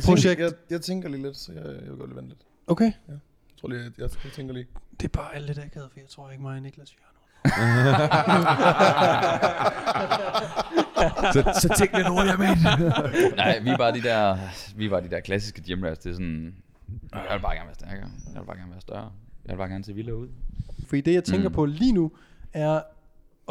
projekt. 0.05 0.39
Jeg, 0.41 0.51
jeg 0.69 0.81
tænker 0.81 1.09
lige 1.09 1.21
lidt, 1.23 1.37
så 1.37 1.51
jeg, 1.51 1.65
jeg 1.65 1.89
vil 1.89 1.97
godt 1.97 2.09
lige 2.09 2.15
vente 2.15 2.29
lidt. 2.29 2.41
Okay. 2.67 2.85
Jeg 3.07 3.17
tror 3.61 3.69
lige, 3.69 3.81
jeg, 3.81 3.91
jeg, 3.97 4.09
jeg 4.23 4.31
tænker 4.31 4.53
lige. 4.53 4.65
Det 4.99 5.03
er 5.05 5.09
bare 5.09 5.41
lidt 5.41 5.57
akavet, 5.59 5.89
for 5.91 5.99
jeg 5.99 6.09
tror 6.09 6.31
ikke 6.31 6.43
mig 6.43 6.55
og 6.55 6.61
Niklas 6.61 6.91
vi 6.91 6.97
har 7.01 7.13
nogen. 7.13 7.93
så, 11.33 11.59
så 11.61 11.75
tænk 11.77 11.93
lidt 11.93 12.07
jeg 12.07 12.35
mener. 12.37 13.35
Nej, 13.35 13.59
vi 13.59 13.69
er 13.69 13.77
bare 13.77 13.93
de 13.93 14.01
der, 14.01 14.37
vi 14.75 14.89
bare 14.89 15.01
de 15.03 15.09
der 15.09 15.19
klassiske 15.19 15.61
gym 15.61 15.83
rats. 15.83 15.99
Det 15.99 16.09
er 16.09 16.13
sådan, 16.13 16.55
jeg 17.13 17.21
vil 17.33 17.41
bare 17.41 17.55
gerne 17.55 17.67
være 17.67 17.75
stærkere. 17.75 18.09
Jeg 18.33 18.41
vil 18.41 18.45
bare 18.45 18.57
gerne 18.57 18.71
være 18.71 18.81
større. 18.81 19.11
Jeg 19.45 19.53
vil 19.53 19.57
bare 19.57 19.69
gerne 19.69 19.83
se 19.85 19.93
vildere 19.93 20.15
ud. 20.15 20.27
For 20.83 20.95
det 20.95 21.13
jeg 21.13 21.23
tænker 21.23 21.49
Mm. 21.49 21.55
på 21.55 21.65
lige 21.65 21.91
nu 21.91 22.11
er 22.53 22.81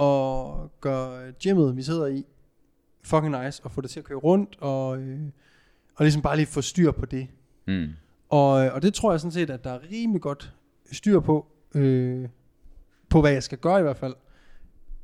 at 0.00 0.80
gøre 0.80 1.32
gymmet 1.32 1.76
vi 1.76 1.82
sidder 1.82 2.06
i 2.06 2.24
fucking 3.04 3.44
nice 3.44 3.64
og 3.64 3.70
få 3.70 3.80
det 3.80 3.90
til 3.90 3.98
at 4.00 4.04
køre 4.04 4.18
rundt 4.18 4.56
og, 4.60 4.98
øh, 4.98 5.20
og 5.96 6.04
ligesom 6.04 6.22
bare 6.22 6.36
lige 6.36 6.46
få 6.46 6.60
styr 6.60 6.90
på 6.90 7.06
det. 7.06 7.26
Mm. 7.66 7.88
Og, 8.28 8.64
øh, 8.66 8.74
og 8.74 8.82
det 8.82 8.94
tror 8.94 9.10
jeg 9.10 9.20
sådan 9.20 9.32
set, 9.32 9.50
at 9.50 9.64
der 9.64 9.70
er 9.70 9.78
rimelig 9.92 10.22
godt 10.22 10.54
styr 10.92 11.20
på, 11.20 11.46
øh, 11.74 12.28
på 13.08 13.20
hvad 13.20 13.32
jeg 13.32 13.42
skal 13.42 13.58
gøre 13.58 13.78
i 13.78 13.82
hvert 13.82 13.96
fald, 13.96 14.14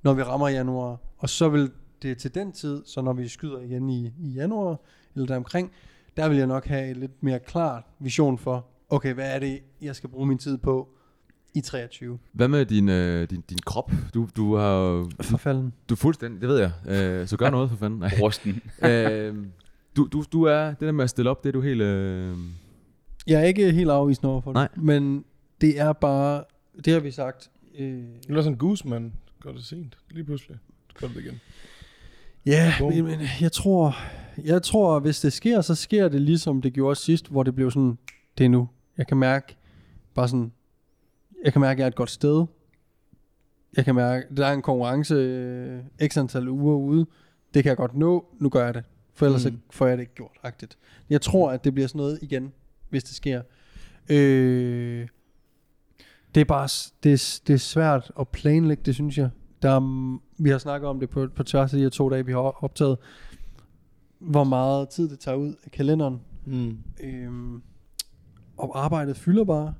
når 0.03 0.15
vi 0.15 0.23
rammer 0.23 0.49
januar. 0.49 0.97
Og 1.19 1.29
så 1.29 1.49
vil 1.49 1.71
det 2.03 2.19
til 2.19 2.35
den 2.35 2.53
tid, 2.53 2.83
så 2.87 3.01
når 3.03 3.13
vi 3.13 3.29
skyder 3.29 3.61
igen 3.61 3.91
i, 3.91 4.13
i 4.19 4.29
januar, 4.33 4.77
eller 5.15 5.27
deromkring, 5.27 5.73
der 6.17 6.29
vil 6.29 6.39
jeg 6.39 6.47
nok 6.47 6.67
have 6.67 6.91
et 6.91 6.97
lidt 6.97 7.23
mere 7.23 7.39
klart 7.39 7.85
vision 7.99 8.39
for, 8.39 8.67
okay, 8.89 9.15
hvad 9.15 9.35
er 9.35 9.39
det, 9.39 9.63
jeg 9.81 9.97
skal 9.97 10.11
bruge 10.11 10.27
min 10.27 10.39
tid 10.39 10.59
på 10.59 10.89
i 11.59 11.61
23. 11.61 12.19
Hvad 12.33 12.49
med 12.49 12.67
din, 12.67 12.88
øh, 12.88 13.31
din, 13.31 13.41
din 13.50 13.59
krop? 13.67 13.93
Du, 14.15 14.29
du 14.37 14.57
har 14.57 14.75
jo- 14.75 15.11
Forfalden. 15.21 15.73
du 15.88 15.95
er 15.95 15.97
fuldstændig, 15.97 16.41
det 16.41 16.49
ved 16.49 16.59
jeg. 16.59 16.73
Øh, 17.21 17.27
så 17.29 17.37
gør 17.37 17.50
noget 17.50 17.71
for 17.71 17.77
fanden. 17.77 17.99
Nej. 17.99 18.11
Rusten. 18.21 18.62
øh, 18.88 19.37
du, 19.97 20.09
du, 20.12 20.25
du 20.33 20.43
er, 20.43 20.67
det 20.67 20.81
der 20.81 20.93
med 20.93 21.05
at 21.05 21.11
stille 21.11 21.31
op, 21.31 21.43
det 21.45 21.49
er 21.49 21.53
du 21.53 21.61
helt... 21.61 21.83
Øh, 21.83 22.37
Jeg 23.27 23.41
er 23.41 23.45
ikke 23.45 23.73
helt 23.73 23.91
afvisende 23.91 24.33
over 24.33 24.41
for 24.41 24.50
det, 24.50 24.55
Nej. 24.55 24.69
men 24.77 25.25
det 25.61 25.81
er 25.81 25.93
bare, 25.93 26.45
det 26.85 26.93
har 26.93 27.00
vi 27.00 27.11
sagt, 27.11 27.50
øh, 27.79 27.87
Det 27.88 28.07
er 28.31 28.35
sådan 28.43 28.53
en 28.53 28.59
goose, 28.59 28.88
man 28.88 29.12
gør 29.43 29.53
det 29.53 29.65
sent. 29.65 29.97
Lige 30.11 30.25
pludselig. 30.25 30.57
Så 30.88 30.95
gør 31.00 31.09
det 31.09 31.17
igen. 31.25 31.41
Ja, 32.47 32.75
men, 32.81 33.05
men 33.05 33.21
jeg 33.41 33.53
tror, 33.53 33.97
jeg 34.45 34.62
tror, 34.62 35.00
hvis 35.00 35.21
det 35.21 35.33
sker, 35.33 35.61
så 35.61 35.75
sker 35.75 36.09
det 36.09 36.21
ligesom 36.21 36.62
det 36.62 36.73
gjorde 36.73 36.97
sidst, 36.97 37.31
hvor 37.31 37.43
det 37.43 37.55
blev 37.55 37.71
sådan, 37.71 37.99
det 38.38 38.45
er 38.45 38.49
nu. 38.49 38.69
Jeg 38.99 39.07
kan 39.07 39.17
mærke, 39.17 39.57
bare 40.15 40.29
sådan, 40.29 40.53
jeg 41.45 41.52
kan 41.52 41.61
mærke, 41.61 41.73
at 41.73 41.78
jeg 41.78 41.85
er 41.85 41.88
et 41.88 41.95
godt 41.95 42.11
sted. 42.11 42.47
Jeg 43.76 43.85
kan 43.85 43.95
mærke, 43.95 44.26
der 44.37 44.47
er 44.47 44.52
en 44.52 44.62
konkurrence, 44.62 45.14
øh, 45.14 46.09
x 46.09 46.16
antal 46.16 46.49
uger 46.49 46.76
ude. 46.76 47.07
Det 47.54 47.62
kan 47.62 47.68
jeg 47.71 47.76
godt 47.76 47.97
nå, 47.97 48.25
nu 48.40 48.49
gør 48.49 48.64
jeg 48.64 48.75
det. 48.75 48.85
For 49.14 49.26
ellers 49.26 49.45
mm. 49.45 49.61
Får 49.71 49.87
jeg 49.87 49.97
det 49.97 50.02
ikke 50.02 50.14
gjort, 50.14 50.38
agtigt. 50.42 50.78
Jeg 51.11 51.21
tror, 51.21 51.50
at 51.50 51.64
det 51.64 51.75
bliver 51.75 51.88
sådan 51.88 51.99
noget 51.99 52.18
igen, 52.23 52.52
hvis 52.88 53.04
det 53.04 53.14
sker. 53.14 53.42
Øh, 54.11 55.09
det 56.35 56.40
er 56.40 56.45
bare, 56.45 56.68
det 57.02 57.12
er, 57.12 57.40
det 57.47 57.54
er 57.54 57.59
svært 57.59 58.12
at 58.21 58.28
planlægge, 58.28 58.83
det 58.87 58.95
synes 58.95 59.18
jeg. 59.18 59.30
Der 59.62 59.71
er, 59.71 60.18
vi 60.38 60.50
har 60.50 60.59
snakket 60.59 60.88
om 60.88 61.00
det 61.00 61.11
på, 61.11 61.28
på 61.37 61.42
tværs 61.42 61.73
af 61.73 61.76
de 61.76 61.83
her 61.83 61.90
to 61.90 62.09
dage, 62.09 62.26
vi 62.26 62.33
har 62.33 62.64
optaget, 62.64 62.99
hvor 64.18 64.45
meget 64.45 64.88
tid 64.88 65.09
det 65.09 65.18
tager 65.18 65.37
ud 65.37 65.54
af 65.64 65.71
kalenderen. 65.71 66.21
Mm. 66.45 66.78
Øhm, 67.00 67.62
og 68.57 68.85
arbejdet 68.85 69.16
fylder 69.16 69.45
bare 69.45 69.75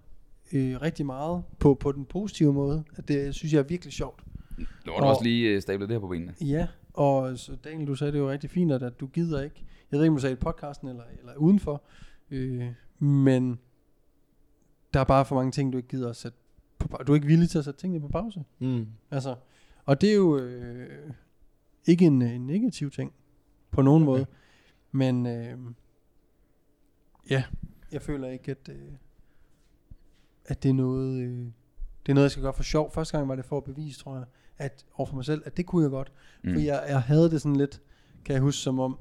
øh, 0.53 0.83
rigtig 0.83 1.07
meget 1.07 1.43
på, 1.59 1.75
på 1.75 1.93
den 1.93 2.05
positive 2.05 2.53
måde. 2.53 2.85
At 2.97 3.09
det 3.09 3.35
synes 3.35 3.53
jeg 3.53 3.59
er 3.59 3.63
virkelig 3.63 3.93
sjovt. 3.93 4.23
Nu 4.59 4.65
har 4.93 4.99
du 5.01 5.05
Og- 5.05 5.11
også 5.11 5.23
lige 5.25 5.49
øh, 5.51 5.63
stablet 5.63 5.89
det 5.89 5.95
her 5.95 6.01
på 6.01 6.09
benene. 6.09 6.35
Ja, 6.41 6.67
og 6.93 7.39
så 7.39 7.57
Daniel, 7.65 7.87
du 7.89 7.95
sagde 7.95 8.13
det 8.13 8.19
jo 8.19 8.31
rigtig 8.31 8.51
fint, 8.51 8.73
at, 8.73 8.83
at 8.83 9.01
du 9.01 9.07
gider 9.07 9.43
ikke. 9.43 9.65
Jeg 9.91 9.99
ved 9.99 10.05
ikke, 10.05 10.11
om 10.11 10.17
du 10.17 10.21
sagde 10.21 10.33
i 10.33 10.37
podcasten 10.37 10.89
eller, 10.89 11.03
eller 11.21 11.35
udenfor. 11.37 11.83
Øh, 12.31 12.67
men 12.99 13.59
der 14.95 15.01
er 15.01 15.05
bare 15.05 15.25
for 15.25 15.35
mange 15.35 15.53
ting, 15.53 15.73
du 15.73 15.77
ikke 15.77 15.89
gider 15.89 16.11
at 16.11 16.17
sætte 16.17 16.39
på, 16.79 16.97
Du 17.07 17.13
er 17.13 17.17
ikke 17.17 17.27
villig 17.27 17.51
til 17.51 17.59
at 17.59 17.65
sætte 17.65 17.81
tingene 17.81 18.01
på 18.01 18.09
pause. 18.09 18.45
Mm. 18.59 18.87
Altså, 19.11 19.35
og 19.85 20.01
det 20.01 20.11
er 20.11 20.15
jo 20.15 20.39
øh, 20.39 21.11
ikke 21.87 22.05
en, 22.05 22.23
en 22.23 22.47
negativ 22.47 22.91
ting 22.91 23.13
på 23.71 23.83
nogen 23.83 24.03
okay. 24.03 24.11
måde. 24.11 24.27
Men 24.93 25.27
øh, 25.27 25.59
ja, 27.31 27.45
jeg 27.93 28.03
føler 28.03 28.29
ikke, 28.29 28.51
at, 28.51 28.69
øh, 28.69 28.77
at 30.49 30.63
det 30.63 30.69
er 30.69 30.75
noget, 30.75 31.21
øh, 31.21 31.47
det 32.07 32.13
er 32.13 32.15
noget, 32.15 32.25
jeg 32.25 32.31
skal 32.31 32.43
gøre 32.43 32.55
for 32.55 32.63
sjov. 32.63 32.93
Første 32.93 33.17
gang 33.17 33.29
var 33.29 33.37
det 33.37 33.45
for 33.45 33.57
at 33.57 33.65
bevise, 33.65 34.01
tror 34.01 34.17
jeg, 34.17 34.25
at 34.59 34.85
overfor 34.95 35.15
mig 35.15 35.25
selv, 35.25 35.43
at 35.47 35.57
det 35.57 35.67
kunne 35.67 35.83
jeg 35.83 35.91
godt. 35.91 36.13
Mm. 36.43 36.53
For 36.53 36.61
jeg, 36.61 36.85
jeg 36.89 37.03
havde 37.03 37.31
det 37.31 37.43
sådan 37.43 37.57
lidt, 37.57 37.81
kan 38.25 38.33
jeg 38.33 38.43
huske, 38.43 38.61
som 38.61 38.81
om, 38.81 38.99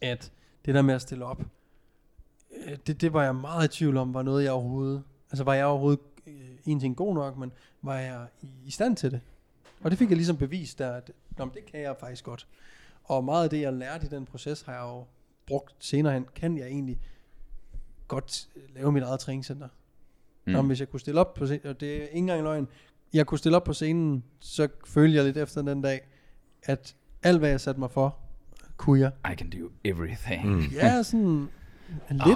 at 0.00 0.32
det 0.64 0.74
der 0.74 0.82
med 0.82 0.94
at 0.94 1.02
stille 1.02 1.24
op, 1.24 1.42
øh, 2.66 2.76
det, 2.86 3.00
det 3.00 3.12
var 3.12 3.24
jeg 3.24 3.34
meget 3.34 3.74
i 3.74 3.78
tvivl 3.78 3.96
om, 3.96 4.14
var 4.14 4.22
noget 4.22 4.44
jeg 4.44 4.52
overhovedet, 4.52 5.02
altså 5.30 5.44
var 5.44 5.54
jeg 5.54 5.66
overhovedet 5.66 6.00
øh, 6.26 6.34
en 6.64 6.80
ting 6.80 6.96
god 6.96 7.14
nok, 7.14 7.36
men 7.36 7.52
var 7.82 7.98
jeg 7.98 8.26
i, 8.42 8.50
i 8.64 8.70
stand 8.70 8.96
til 8.96 9.10
det? 9.10 9.20
Og 9.80 9.90
det 9.90 9.98
fik 9.98 10.08
jeg 10.08 10.16
ligesom 10.16 10.36
bevist 10.36 10.78
der, 10.78 10.92
at 10.92 11.12
Nå, 11.38 11.50
det 11.54 11.66
kan 11.66 11.80
jeg 11.80 11.96
faktisk 12.00 12.24
godt. 12.24 12.46
Og 13.04 13.24
meget 13.24 13.44
af 13.44 13.50
det, 13.50 13.60
jeg 13.60 13.72
lærte 13.72 14.06
i 14.06 14.08
den 14.08 14.24
proces, 14.24 14.62
har 14.62 14.72
jeg 14.72 14.82
jo 14.82 15.04
brugt 15.46 15.74
senere 15.78 16.12
hen, 16.12 16.26
kan 16.34 16.58
jeg 16.58 16.66
egentlig 16.66 17.00
godt 18.08 18.48
øh, 18.56 18.74
lave 18.74 18.92
mit 18.92 19.02
eget 19.02 19.20
træningscenter. 19.20 19.68
Mm. 20.48 20.54
Men 20.56 20.66
hvis 20.66 20.80
jeg 20.80 20.90
kunne 20.90 21.00
stille 21.00 21.20
op 21.20 21.34
på 21.34 21.46
scenen, 21.46 21.66
og 21.66 21.80
det 21.80 21.88
er 21.88 22.02
ikke 22.02 22.12
engang 22.14 22.42
løgn, 22.42 22.68
jeg 23.12 23.26
kunne 23.26 23.38
stille 23.38 23.56
op 23.56 23.64
på 23.64 23.72
scenen, 23.72 24.24
så 24.40 24.68
følte 24.86 25.16
jeg 25.16 25.24
lidt 25.24 25.36
efter 25.36 25.62
den 25.62 25.82
dag, 25.82 26.00
at 26.62 26.94
alt 27.22 27.38
hvad 27.38 27.50
jeg 27.50 27.60
satte 27.60 27.80
mig 27.80 27.90
for, 27.90 28.16
kunne 28.76 29.00
jeg. 29.00 29.12
I 29.32 29.34
can 29.34 29.50
do 29.50 29.68
everything. 29.84 30.46
mm. 30.48 30.62
Ja, 30.74 31.02
sådan 31.02 31.48
lidt. 32.10 32.22
Ah, 32.22 32.26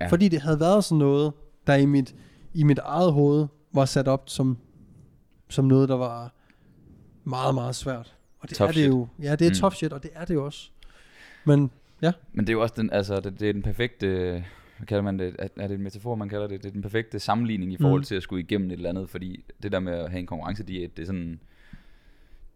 ja. 0.00 0.04
Ja. 0.04 0.06
Fordi 0.10 0.28
det 0.28 0.40
havde 0.40 0.60
været 0.60 0.84
sådan 0.84 0.98
noget, 0.98 1.32
der 1.66 1.74
i 1.74 1.86
mit, 1.86 2.14
i 2.54 2.62
mit 2.62 2.78
eget 2.78 3.12
hoved 3.12 3.46
var 3.72 3.84
sat 3.84 4.08
op 4.08 4.28
som, 4.28 4.58
som 5.48 5.64
noget, 5.64 5.88
der 5.88 5.96
var 5.96 6.34
meget, 7.24 7.54
meget 7.54 7.74
svært. 7.74 8.14
Og 8.40 8.48
det 8.48 8.56
Tough 8.56 8.68
er 8.68 8.72
det 8.72 8.80
shit. 8.82 8.88
jo. 8.88 9.06
Ja, 9.22 9.36
det 9.36 9.46
er 9.46 9.50
Mm. 9.50 9.54
mm. 9.54 9.60
tough 9.60 9.74
shit, 9.74 9.92
og 9.92 10.02
det 10.02 10.10
er 10.14 10.24
det 10.24 10.34
jo 10.34 10.44
også. 10.44 10.70
Men 11.44 11.70
ja, 12.02 12.12
Men 12.32 12.46
det 12.46 12.52
er 12.52 12.54
jo 12.56 12.62
også 12.62 12.74
den, 12.76 12.90
altså, 12.92 13.20
det, 13.20 13.40
det 13.40 13.48
er 13.48 13.52
den 13.52 13.62
perfekte, 13.62 14.44
hvad 14.78 14.86
kalder 14.86 15.02
man 15.02 15.18
det, 15.18 15.36
er, 15.38 15.48
er 15.56 15.66
det 15.68 15.74
en 15.74 15.82
metafor, 15.82 16.14
man 16.14 16.28
kalder 16.28 16.46
det? 16.46 16.62
Det 16.62 16.68
er 16.68 16.72
den 16.72 16.82
perfekte 16.82 17.18
sammenligning 17.20 17.72
i 17.72 17.76
forhold 17.76 18.00
Mm. 18.00 18.04
til 18.04 18.14
at 18.14 18.22
skulle 18.22 18.42
igennem 18.42 18.68
et 18.70 18.72
eller 18.72 18.88
andet, 18.90 19.08
fordi 19.10 19.44
det 19.62 19.72
der 19.72 19.80
med 19.80 19.92
at 19.92 20.10
have 20.10 20.20
en 20.20 20.26
konkurrencediæt, 20.26 20.96
det 20.96 21.02
er 21.02 21.06
sådan, 21.06 21.40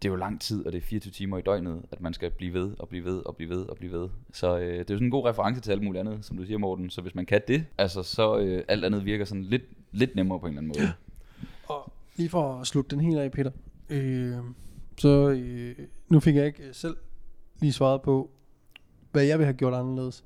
det 0.02 0.08
er 0.08 0.12
jo 0.12 0.16
lang 0.16 0.40
tid, 0.40 0.66
og 0.66 0.72
det 0.72 0.78
er 0.78 0.82
24 0.82 1.10
timer 1.12 1.38
i 1.38 1.42
døgnet, 1.42 1.82
at 1.92 2.00
man 2.00 2.14
skal 2.14 2.30
blive 2.30 2.54
ved, 2.54 2.70
og 2.78 2.88
blive 2.88 3.04
ved, 3.04 3.18
og 3.26 3.36
blive 3.36 3.50
ved, 3.50 3.66
og 3.66 3.76
blive 3.76 3.92
ved. 3.92 4.08
Så 4.32 4.58
øh, 4.58 4.66
det 4.66 4.74
er 4.74 4.78
jo 4.78 4.84
sådan 4.96 5.06
en 5.06 5.10
god 5.10 5.28
reference 5.28 5.60
til 5.60 5.70
alt 5.72 5.82
muligt 5.82 6.00
andet, 6.00 6.24
som 6.24 6.36
du 6.36 6.44
siger, 6.44 6.58
Morten. 6.58 6.90
Så 6.90 7.00
hvis 7.00 7.14
man 7.14 7.26
kan 7.26 7.40
det, 7.48 7.64
altså, 7.78 8.02
så 8.02 8.38
øh, 8.38 8.64
alt 8.68 8.84
andet 8.84 9.04
virker 9.04 9.24
sådan 9.24 9.44
lidt, 9.44 9.62
lidt 9.92 10.16
nemmere 10.16 10.40
på 10.40 10.46
en 10.46 10.52
eller 10.52 10.60
anden 10.62 10.72
måde. 10.80 10.92
og 11.68 11.92
lige 12.16 12.28
for 12.28 12.54
at 12.60 12.66
slutte 12.66 12.96
den 12.96 13.04
helt 13.04 13.18
af, 13.18 13.32
Peter. 13.32 13.50
Øh, 13.90 14.36
så 14.98 15.30
øh, 15.30 15.74
nu 16.08 16.20
fik 16.20 16.34
jeg 16.36 16.46
ikke 16.46 16.62
selv 16.72 16.96
lige 17.60 17.72
svaret 17.72 18.02
på, 18.02 18.30
hvad 19.12 19.24
jeg 19.24 19.38
vil 19.38 19.44
have 19.46 19.54
gjort 19.56 19.74
anderledes 19.74 20.24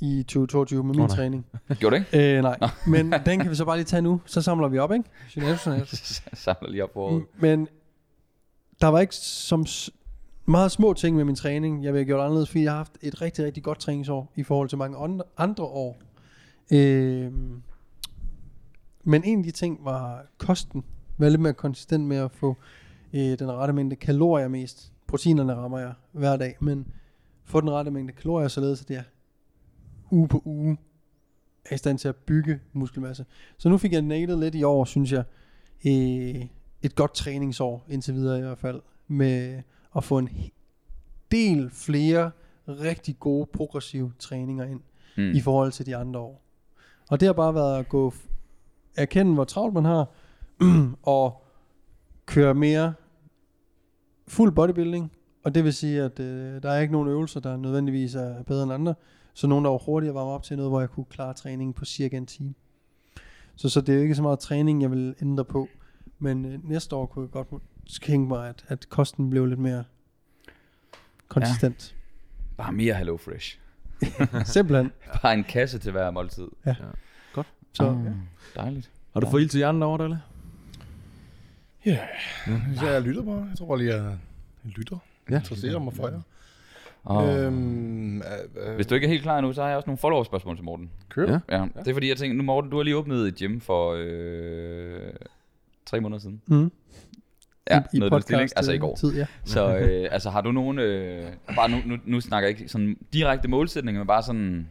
i 0.00 0.22
2022 0.22 0.82
med 0.84 0.94
min 0.94 1.00
oh, 1.00 1.08
nej. 1.08 1.16
træning. 1.16 1.46
Gjorde 1.78 1.96
det 1.96 2.06
ikke? 2.12 2.36
Øh, 2.36 2.42
nej, 2.42 2.58
men 2.86 3.12
den 3.26 3.40
kan 3.40 3.50
vi 3.50 3.54
så 3.54 3.64
bare 3.64 3.76
lige 3.76 3.84
tage 3.84 4.02
nu. 4.02 4.20
Så 4.26 4.42
samler 4.42 4.68
vi 4.68 4.78
op, 4.78 4.92
ikke? 4.92 5.04
Samler 6.34 6.68
lige 6.70 6.84
op 6.84 6.90
på. 6.92 7.22
Men 7.40 7.68
der 8.80 8.86
var 8.86 9.00
ikke 9.00 9.14
som 9.16 9.66
s- 9.66 9.90
meget 10.46 10.70
små 10.72 10.92
ting 10.92 11.16
med 11.16 11.24
min 11.24 11.34
træning, 11.36 11.84
jeg 11.84 11.92
vil 11.92 11.98
have 11.98 12.06
gjort 12.06 12.20
anderledes, 12.20 12.48
fordi 12.50 12.62
jeg 12.64 12.72
har 12.72 12.76
haft 12.76 12.92
et 13.02 13.22
rigtig, 13.22 13.44
rigtig 13.44 13.62
godt 13.62 13.78
træningsår 13.78 14.32
i 14.36 14.42
forhold 14.42 14.68
til 14.68 14.78
mange 14.78 14.98
andre- 14.98 15.24
andre 15.38 15.64
år. 15.64 15.98
Øhm, 16.72 17.62
men 19.04 19.24
en 19.24 19.38
af 19.38 19.44
de 19.44 19.50
ting 19.50 19.78
var 19.84 20.26
kosten. 20.38 20.84
Være 21.18 21.30
lidt 21.30 21.40
mere 21.42 21.52
konsistent 21.52 22.04
med 22.04 22.16
at 22.16 22.30
få 22.30 22.56
øh, 23.12 23.20
den 23.38 23.52
rette 23.52 23.74
mængde 23.74 23.96
kalorier 23.96 24.48
mest. 24.48 24.92
Proteinerne 25.06 25.54
rammer 25.54 25.78
jeg 25.78 25.92
hver 26.12 26.36
dag, 26.36 26.56
men 26.60 26.86
få 27.44 27.60
den 27.60 27.70
rette 27.70 27.90
mængde 27.90 28.12
kalorier, 28.12 28.48
således 28.48 28.82
at 28.82 28.90
jeg 28.90 29.02
uge 30.10 30.28
på 30.28 30.42
uge 30.44 30.78
er 31.66 31.74
i 31.74 31.78
stand 31.78 31.98
til 31.98 32.08
at 32.08 32.16
bygge 32.16 32.60
muskelmasse. 32.72 33.24
Så 33.58 33.68
nu 33.68 33.78
fik 33.78 33.92
jeg 33.92 34.02
nailet 34.02 34.38
lidt 34.38 34.54
i 34.54 34.62
år, 34.62 34.84
synes 34.84 35.12
jeg, 35.12 35.24
øh, 35.86 36.46
et 36.82 36.94
godt 36.94 37.14
træningsår, 37.14 37.84
indtil 37.88 38.14
videre 38.14 38.38
i 38.38 38.42
hvert 38.42 38.58
fald, 38.58 38.80
med 39.08 39.62
at 39.96 40.04
få 40.04 40.18
en 40.18 40.28
del 41.30 41.70
flere 41.70 42.30
rigtig 42.68 43.16
gode 43.20 43.46
progressive 43.46 44.12
træninger 44.18 44.64
ind 44.64 44.80
Mm. 45.16 45.30
i 45.30 45.40
forhold 45.40 45.72
til 45.72 45.86
de 45.86 45.96
andre 45.96 46.20
år. 46.20 46.42
Og 47.10 47.20
det 47.20 47.26
har 47.26 47.32
bare 47.32 47.54
været 47.54 47.78
at 47.78 47.88
gå 47.88 48.14
erkende, 48.96 49.34
hvor 49.34 49.44
travlt 49.44 49.74
man 49.74 49.84
har, 49.84 50.06
og 51.02 51.42
køre 52.26 52.54
mere 52.54 52.94
fuld 54.28 54.52
bodybuilding. 54.52 55.12
Og 55.44 55.54
det 55.54 55.64
vil 55.64 55.72
sige, 55.72 56.02
at 56.02 56.20
øh, 56.20 56.62
der 56.62 56.70
er 56.70 56.80
ikke 56.80 56.92
nogen 56.92 57.08
øvelser, 57.08 57.40
der 57.40 57.56
nødvendigvis 57.56 58.14
er 58.14 58.42
bedre 58.42 58.62
end 58.62 58.72
andre. 58.72 58.94
Så 59.34 59.46
nogen, 59.46 59.64
der 59.64 59.70
var 59.70 59.78
hurtigere 59.78 60.14
varme 60.14 60.30
op 60.30 60.42
til 60.42 60.56
noget, 60.56 60.70
hvor 60.70 60.80
jeg 60.80 60.90
kunne 60.90 61.04
klare 61.04 61.34
træningen 61.34 61.72
på 61.74 61.84
cirka 61.84 62.16
en 62.16 62.26
time. 62.26 62.54
Så, 63.56 63.68
så 63.68 63.80
det 63.80 63.88
er 63.88 63.96
jo 63.96 64.02
ikke 64.02 64.14
så 64.14 64.22
meget 64.22 64.38
træning, 64.38 64.82
jeg 64.82 64.90
vil 64.90 65.14
ændre 65.22 65.44
på. 65.44 65.68
Men 66.18 66.44
øh, 66.44 66.68
næste 66.68 66.96
år 66.96 67.06
kunne 67.06 67.22
jeg 67.22 67.30
godt 67.30 67.62
tænke 68.02 68.28
mig, 68.28 68.48
at, 68.48 68.64
at 68.68 68.88
kosten 68.88 69.30
blev 69.30 69.46
lidt 69.46 69.60
mere 69.60 69.84
konsistent. 71.28 71.96
Bare 72.56 72.72
mere 72.72 72.94
Hello 72.94 73.16
Fresh. 73.16 73.58
Ja. 74.02 74.44
Simpelthen. 74.44 74.90
Bare 75.22 75.34
en 75.34 75.44
kasse 75.44 75.78
til 75.78 75.92
hver 75.92 76.10
måltid. 76.10 76.48
Så, 77.72 77.84
Ah, 77.84 78.04
ja. 78.04 78.10
Dejligt. 78.56 78.90
Har 79.12 79.20
du 79.20 79.30
fået 79.30 79.40
ild 79.42 79.48
til 79.48 79.58
hjernen 79.58 79.82
derovre, 79.82 80.02
Dalle? 80.02 80.22
Ja, 81.86 81.98
så 82.76 82.86
jeg 82.90 83.02
lytter 83.02 83.22
bare. 83.22 83.46
Jeg 83.50 83.58
tror 83.58 83.76
lige, 83.76 83.94
jeg 83.94 84.04
jeg 84.64 84.72
lytter. 84.72 84.98
Ja. 85.30 85.36
Interesserer 85.36 85.78
mig 85.78 85.92
for 85.94 86.08
jer. 86.08 86.20
Øhm, 87.10 88.16
øh, 88.16 88.22
øh, 88.68 88.74
hvis 88.74 88.86
du 88.86 88.94
ikke 88.94 89.04
er 89.04 89.08
helt 89.08 89.22
klar 89.22 89.38
endnu, 89.38 89.52
så 89.52 89.62
har 89.62 89.68
jeg 89.68 89.76
også 89.76 89.86
nogle 89.86 89.98
follow-up-spørgsmål 89.98 90.56
til 90.56 90.64
Morten. 90.64 90.90
du? 91.26 91.32
Ja. 91.32 91.58
Ja, 91.58 91.66
det 91.78 91.88
er 91.88 91.92
fordi, 91.92 92.08
jeg 92.08 92.16
tænker, 92.16 92.36
nu 92.36 92.42
Morten, 92.42 92.70
du 92.70 92.76
har 92.76 92.82
lige 92.82 92.96
åbnet 92.96 93.28
et 93.28 93.34
gym 93.34 93.60
for 93.60 93.94
øh, 93.98 95.12
tre 95.86 96.00
måneder 96.00 96.20
siden. 96.20 96.42
Mm. 96.46 96.72
Ja, 97.70 97.78
I, 97.78 97.96
i 97.96 97.98
noget 97.98 98.12
den 98.12 98.22
stil, 98.22 98.34
ikke? 98.34 98.42
podcast, 98.42 98.56
Altså 98.56 98.72
i 98.72 98.74
øh, 98.74 98.80
går. 98.80 98.96
Tid, 98.96 99.16
ja. 99.16 99.26
Så 99.44 99.76
øh, 99.76 100.08
altså 100.10 100.30
har 100.30 100.40
du 100.40 100.52
nogen, 100.52 100.78
øh, 100.78 101.24
bare 101.56 101.70
nu, 101.70 101.76
nu, 101.86 101.96
nu 102.04 102.20
snakker 102.20 102.48
jeg 102.48 102.58
ikke 102.58 102.68
sådan 102.70 102.96
direkte 103.12 103.48
målsætninger, 103.48 104.00
men 104.00 104.06
bare 104.06 104.22
sådan 104.22 104.68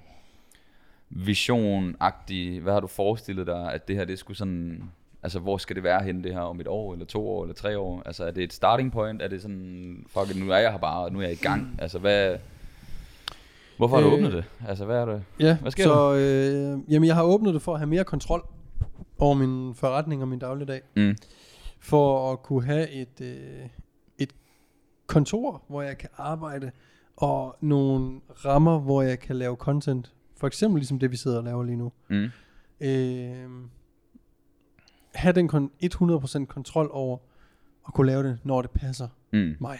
vision-agtig, 1.09 2.59
hvad 2.61 2.73
har 2.73 2.79
du 2.79 2.87
forestillet 2.87 3.47
dig, 3.47 3.73
at 3.73 3.87
det 3.87 3.95
her, 3.95 4.05
det 4.05 4.19
skulle 4.19 4.37
sådan, 4.37 4.83
altså 5.23 5.39
hvor 5.39 5.57
skal 5.57 5.75
det 5.75 5.83
være 5.83 6.03
henne 6.03 6.23
det 6.23 6.33
her 6.33 6.41
om 6.41 6.59
et 6.59 6.67
år, 6.67 6.93
eller 6.93 7.05
to 7.05 7.29
år, 7.29 7.43
eller 7.43 7.55
tre 7.55 7.77
år? 7.79 8.01
Altså 8.05 8.23
er 8.25 8.31
det 8.31 8.43
et 8.43 8.53
starting 8.53 8.91
point, 8.91 9.21
er 9.21 9.27
det 9.27 9.41
sådan, 9.41 10.05
fuck 10.07 10.35
nu 10.35 10.51
er 10.51 10.57
jeg 10.57 10.71
her 10.71 10.79
bare, 10.79 11.03
og 11.03 11.11
nu 11.11 11.19
er 11.19 11.23
jeg 11.23 11.31
i 11.31 11.35
gang, 11.35 11.75
altså 11.79 11.99
hvad, 11.99 12.37
hvorfor 13.77 13.95
har 13.95 14.03
du 14.03 14.09
Øh, 14.09 14.13
åbnet 14.13 14.33
det? 14.33 14.45
Altså 14.67 14.85
hvad 14.85 14.97
er 14.97 15.05
det? 15.05 15.23
Ja, 15.39 15.57
Hvad 15.61 15.71
sker 15.71 15.83
så 15.83 16.13
øh, 16.15 16.93
jamen, 16.93 17.07
jeg 17.07 17.15
har 17.15 17.23
åbnet 17.23 17.53
det 17.53 17.61
for 17.61 17.73
at 17.73 17.79
have 17.79 17.89
mere 17.89 18.03
kontrol 18.03 18.47
over 19.19 19.33
min 19.33 19.75
forretning 19.75 20.21
og 20.21 20.27
min 20.27 20.39
dagligdag. 20.39 20.81
Mm. 20.95 21.15
For 21.79 22.31
at 22.31 22.43
kunne 22.43 22.65
have 22.65 22.89
et, 22.89 23.21
øh, 23.21 23.67
et 24.17 24.33
kontor, 25.07 25.63
hvor 25.67 25.81
jeg 25.81 25.97
kan 25.97 26.09
arbejde, 26.17 26.71
og 27.17 27.55
nogle 27.61 28.19
rammer, 28.45 28.79
hvor 28.79 29.01
jeg 29.01 29.19
kan 29.19 29.35
lave 29.35 29.55
content. 29.55 30.13
For 30.37 30.47
eksempel 30.47 30.79
ligesom 30.79 30.99
det, 30.99 31.11
vi 31.11 31.17
sidder 31.17 31.37
og 31.37 31.43
laver 31.43 31.63
lige 31.63 31.77
nu. 31.77 31.91
Mm. 32.09 32.29
Øh, 32.81 33.49
have 35.13 35.33
den 35.33 35.49
kon- 35.49 35.71
100% 36.41 36.45
kontrol 36.45 36.89
over 36.91 37.17
at 37.87 37.93
kunne 37.93 38.07
lave 38.07 38.23
det, 38.23 38.39
når 38.43 38.61
det 38.61 38.71
passer 38.71 39.07
Mm. 39.33 39.55
mig. 39.59 39.79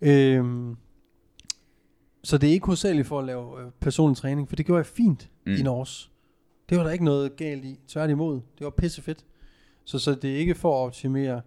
Øhm, 0.00 0.76
så 2.24 2.38
det 2.38 2.48
er 2.48 2.52
ikke 2.52 2.66
hovedsageligt 2.66 3.08
for 3.08 3.18
at 3.18 3.24
lave 3.24 3.60
øh, 3.64 3.70
personlig 3.80 4.16
træning, 4.16 4.48
for 4.48 4.56
det 4.56 4.66
gjorde 4.66 4.78
jeg 4.78 4.86
fint 4.86 5.30
Mm. 5.46 5.52
mm. 5.52 5.58
i 5.58 5.62
Norge. 5.62 6.10
Det 6.68 6.78
var 6.78 6.84
der 6.84 6.90
ikke 6.90 7.04
noget 7.04 7.36
galt 7.36 7.64
i. 7.64 7.78
Tværtimod, 7.88 8.34
det 8.58 8.64
var 8.64 8.70
pissefedt. 8.70 9.24
Så, 9.84 9.98
så 9.98 10.14
det 10.14 10.32
er 10.32 10.36
ikke 10.36 10.54
for 10.54 10.82
at 10.82 10.86
optimere. 10.86 11.40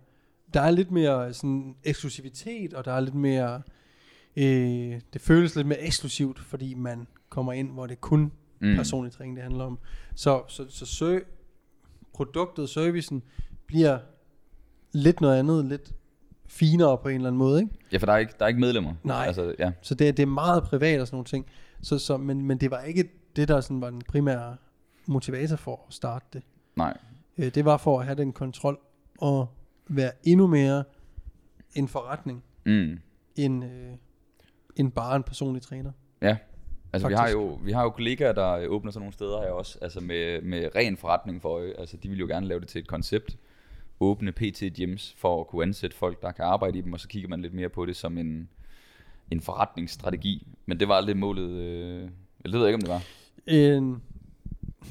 Der 0.53 0.61
er 0.61 0.71
lidt 0.71 0.91
mere 0.91 1.33
sådan 1.33 1.75
eksklusivitet, 1.83 2.73
og 2.73 2.85
der 2.85 2.91
er 2.91 2.99
lidt 2.99 3.15
mere... 3.15 3.61
Øh, 4.37 5.01
det 5.13 5.21
føles 5.21 5.55
lidt 5.55 5.67
mere 5.67 5.81
eksklusivt, 5.81 6.39
fordi 6.39 6.73
man 6.73 7.07
kommer 7.29 7.53
ind, 7.53 7.71
hvor 7.71 7.87
det 7.87 8.01
kun 8.01 8.31
Mm. 8.59 8.75
personlig 8.75 9.11
træning, 9.11 9.35
det 9.35 9.43
handler 9.43 9.63
om. 9.63 9.79
Så, 10.15 10.43
så, 10.47 10.65
så 10.69 10.85
søg, 10.85 11.25
produktet, 12.13 12.69
servicen, 12.69 13.23
bliver 13.67 13.99
lidt 14.91 15.21
noget 15.21 15.39
andet, 15.39 15.65
lidt 15.65 15.93
finere 16.47 16.97
på 16.97 17.07
en 17.09 17.15
eller 17.15 17.27
anden 17.27 17.37
måde, 17.37 17.61
ikke? 17.61 17.73
Ja, 17.91 17.97
for 17.97 18.05
der 18.05 18.13
er 18.13 18.17
ikke, 18.17 18.33
der 18.39 18.45
er 18.45 18.47
ikke 18.49 18.59
medlemmer. 18.59 18.93
Nej. 19.03 19.25
Altså, 19.27 19.55
ja. 19.59 19.71
Så 19.81 19.95
det, 19.95 20.17
det 20.17 20.23
er 20.23 20.27
meget 20.27 20.63
privat 20.63 21.01
og 21.01 21.07
sådan 21.07 21.15
nogle 21.15 21.25
ting. 21.25 21.45
Så, 21.81 21.99
så, 21.99 22.17
men, 22.17 22.41
men 22.45 22.57
det 22.57 22.71
var 22.71 22.81
ikke 22.81 23.09
det, 23.35 23.47
der 23.47 23.61
sådan 23.61 23.81
var 23.81 23.89
den 23.89 24.01
primære 24.07 24.57
motivator 25.05 25.55
for 25.55 25.85
at 25.87 25.93
starte 25.93 26.25
det. 26.33 26.41
Nej. 26.75 26.97
Øh, 27.37 27.55
det 27.55 27.65
var 27.65 27.77
for 27.77 27.99
at 27.99 28.05
have 28.05 28.15
den 28.17 28.33
kontrol 28.33 28.79
og 29.19 29.47
være 29.89 30.11
endnu 30.23 30.47
mere 30.47 30.83
en 31.75 31.87
forretning, 31.87 32.43
Mm. 32.65 32.99
end, 33.35 33.63
øh, 33.65 33.91
end 34.75 34.91
bare 34.91 35.15
en 35.15 35.23
personlig 35.23 35.61
træner. 35.61 35.91
Altså 36.93 37.07
vi 37.07 37.13
har, 37.13 37.29
jo, 37.29 37.59
vi 37.63 37.71
har 37.71 37.83
jo 37.83 37.89
kollegaer, 37.89 38.31
der 38.31 38.51
øh, 38.51 38.69
åbner 38.69 38.91
sådan 38.91 39.01
nogle 39.01 39.13
steder 39.13 39.41
her 39.41 39.49
også, 39.49 39.77
altså 39.81 39.99
med, 39.99 40.41
med 40.41 40.69
ren 40.75 40.97
forretning 40.97 41.41
for 41.41 41.49
øje. 41.49 41.73
Altså 41.77 41.97
de 41.97 42.09
vil 42.09 42.19
jo 42.19 42.27
gerne 42.27 42.47
lave 42.47 42.59
det 42.59 42.67
til 42.67 42.79
et 42.79 42.87
koncept. 42.87 43.37
Åbne 43.99 44.31
PT 44.31 44.63
gyms 44.75 45.15
for 45.17 45.41
at 45.41 45.47
kunne 45.47 45.63
ansætte 45.63 45.95
folk, 45.97 46.21
der 46.21 46.31
kan 46.31 46.45
arbejde 46.45 46.77
i 46.77 46.81
dem, 46.81 46.93
og 46.93 46.99
så 46.99 47.07
kigger 47.07 47.29
man 47.29 47.41
lidt 47.41 47.53
mere 47.53 47.69
på 47.69 47.85
det 47.85 47.95
som 47.95 48.17
en, 48.17 48.49
en 49.31 49.41
forretningsstrategi. 49.41 50.47
Men 50.65 50.79
det 50.79 50.87
var 50.87 50.95
aldrig 50.95 51.17
målet, 51.17 51.49
øh, 51.49 52.09
det 52.43 52.53
ved 52.53 52.59
jeg 52.59 52.67
ikke, 52.67 52.75
om 52.75 52.81
det 52.81 52.89
var. 52.89 53.03
En, 53.47 54.01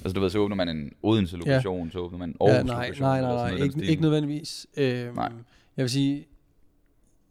Altså 0.05 0.15
du 0.15 0.21
ved, 0.21 0.31
så 0.31 0.39
åbner 0.39 0.57
man 0.57 0.69
en 0.69 0.93
Odense 1.03 1.37
lokation, 1.37 1.91
så 1.91 1.99
åbner 1.99 2.19
man 2.19 2.29
en 2.29 2.37
Aarhus 2.41 2.71
ja, 2.71 2.75
nej, 2.75 2.91
nej, 3.01 3.21
nej, 3.21 3.21
nej, 3.21 3.51
noget 3.51 3.65
ikke, 3.65 3.85
ikke 3.85 4.03
nødvendigvis. 4.03 4.67
Øh, 4.77 5.15
Nej. 5.17 5.33
Jeg 5.77 5.83
vil 5.83 5.91
sige, 5.91 6.27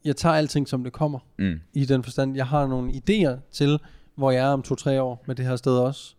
jeg 0.06 0.16
tager 0.16 0.36
alting, 0.36 0.68
som 0.68 0.84
det 0.84 0.94
kommer. 0.94 1.20
Mm. 1.38 1.60
i 1.74 1.86
den 1.86 2.04
forstand. 2.04 2.36
Jeg 2.36 2.48
har 2.48 2.68
nogle 2.68 2.92
idéer 2.92 3.38
til, 3.52 3.80
hvor 4.16 4.32
jeg 4.32 4.46
er 4.46 4.54
om 4.54 4.62
to-tre 4.62 5.02
år 5.02 5.24
med 5.28 5.36
det 5.36 5.46
her 5.46 5.56
sted 5.56 5.78
også. 5.78 6.16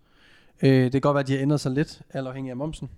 Øh, 0.62 0.84
det 0.84 0.92
kan 0.92 1.00
godt 1.00 1.14
være, 1.14 1.20
at 1.22 1.26
de 1.28 1.32
har 1.32 1.40
ændret 1.42 1.60
sig 1.60 1.72
lidt, 1.72 2.02
alt 2.10 2.26
afhængig 2.28 2.50
af 2.50 2.56
momsen. 2.56 2.90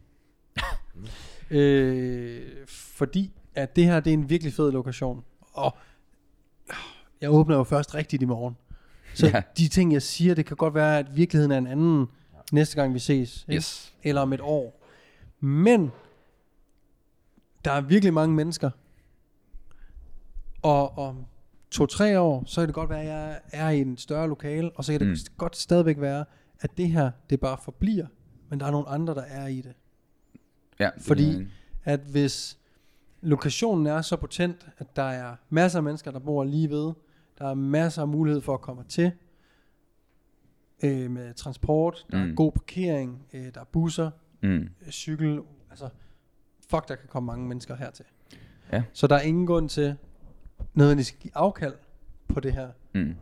øh, 1.51 2.43
fordi 2.69 3.33
at 3.55 3.77
det 3.77 3.85
her, 3.85 4.01
det 4.01 4.11
er 4.11 4.15
en 4.15 4.31
virkelig 4.31 4.53
fed 4.53 4.73
lokation. 4.73 5.25
Og 5.53 5.77
jeg 7.21 7.31
åbner 7.31 7.57
jo 7.57 7.65
først 7.65 7.95
rigtigt 7.95 8.23
i 8.23 8.27
morgen. 8.27 8.57
Så 9.15 9.27
Ja. 9.27 9.43
de 9.59 9.69
ting, 9.69 9.93
jeg 9.93 10.03
siger, 10.03 10.35
det 10.35 10.47
kan 10.47 10.57
godt 10.57 10.75
være, 10.75 10.99
at 10.99 11.17
virkeligheden 11.17 11.53
er 11.53 11.59
en 11.59 11.67
anden 11.67 12.07
næste 12.53 12.77
gang, 12.77 12.95
vi 12.95 12.99
ses. 12.99 13.45
Ikke? 13.49 13.57
Yes. 13.57 13.95
eller 14.03 14.21
om 14.21 14.33
et 14.33 14.41
år. 14.41 14.81
Men 15.41 15.93
der 17.65 17.73
er 17.73 17.81
virkelig 17.81 18.15
mange 18.15 18.35
mennesker, 18.35 18.71
og 20.63 20.99
om 20.99 21.25
to-tre 21.75 22.21
år, 22.21 22.43
så 22.47 22.61
kan 22.61 22.67
det 22.69 22.75
godt 22.75 22.91
være, 22.91 23.01
at 23.03 23.07
jeg 23.09 23.41
er 23.53 23.69
i 23.71 23.81
en 23.81 23.97
større 23.97 24.29
lokale, 24.29 24.71
og 24.75 24.85
så 24.85 24.93
kan 24.93 25.01
det 25.01 25.09
Mm. 25.09 25.35
godt 25.37 25.57
stadigvæk 25.57 26.01
være, 26.01 26.25
at 26.61 26.77
det 26.77 26.89
her, 26.89 27.11
det 27.31 27.41
bare 27.41 27.59
forbliver, 27.65 28.07
men 28.49 28.61
der 28.61 28.67
er 28.67 28.71
nogle 28.71 28.89
andre, 28.89 29.15
der 29.15 29.23
er 29.23 29.47
i 29.47 29.61
det. 29.61 29.73
Ja, 30.81 30.91
Fordi- 31.01 31.33
det- 31.39 31.49
At 31.87 32.01
hvis 32.01 32.59
lokationen 33.21 33.87
er 33.87 34.03
så 34.03 34.17
potent, 34.17 34.67
at 34.79 34.97
der 34.97 35.03
er 35.03 35.37
masser 35.51 35.79
af 35.79 35.83
mennesker, 35.83 36.11
der 36.11 36.19
bor 36.19 36.45
lige 36.45 36.71
ved, 36.71 36.93
der 37.39 37.49
er 37.51 37.55
masser 37.55 38.03
af 38.03 38.09
mulighed 38.09 38.41
for 38.41 38.55
at 38.55 38.61
komme 38.61 38.85
til, 38.89 39.13
øh, 40.85 41.11
med 41.11 41.35
transport, 41.35 42.07
der. 42.13 42.25
Mm. 42.25 42.31
er 42.31 42.35
god 42.35 42.53
parkering, 42.53 43.27
øh, 43.33 43.55
der 43.55 43.61
er 43.61 43.65
busser, 43.65 44.11
Mm. 44.43 44.49
øh, 44.57 44.91
cykel, 44.91 45.41
altså 45.71 45.89
fuck, 46.71 46.89
der 46.89 46.95
kan 46.95 47.09
komme 47.09 47.27
mange 47.27 47.49
mennesker 47.49 47.77
hertil. 47.77 48.05
Ja. 48.73 48.83
Så 48.93 49.07
der 49.07 49.17
er 49.17 49.21
ingen 49.21 49.47
grund 49.47 49.69
til 49.69 49.97
nødvendigvis 50.75 51.13
give 51.13 51.31
afkald 51.35 51.75
på 52.29 52.41
det 52.41 52.53
her, 52.53 52.69
Mm. 52.95 53.15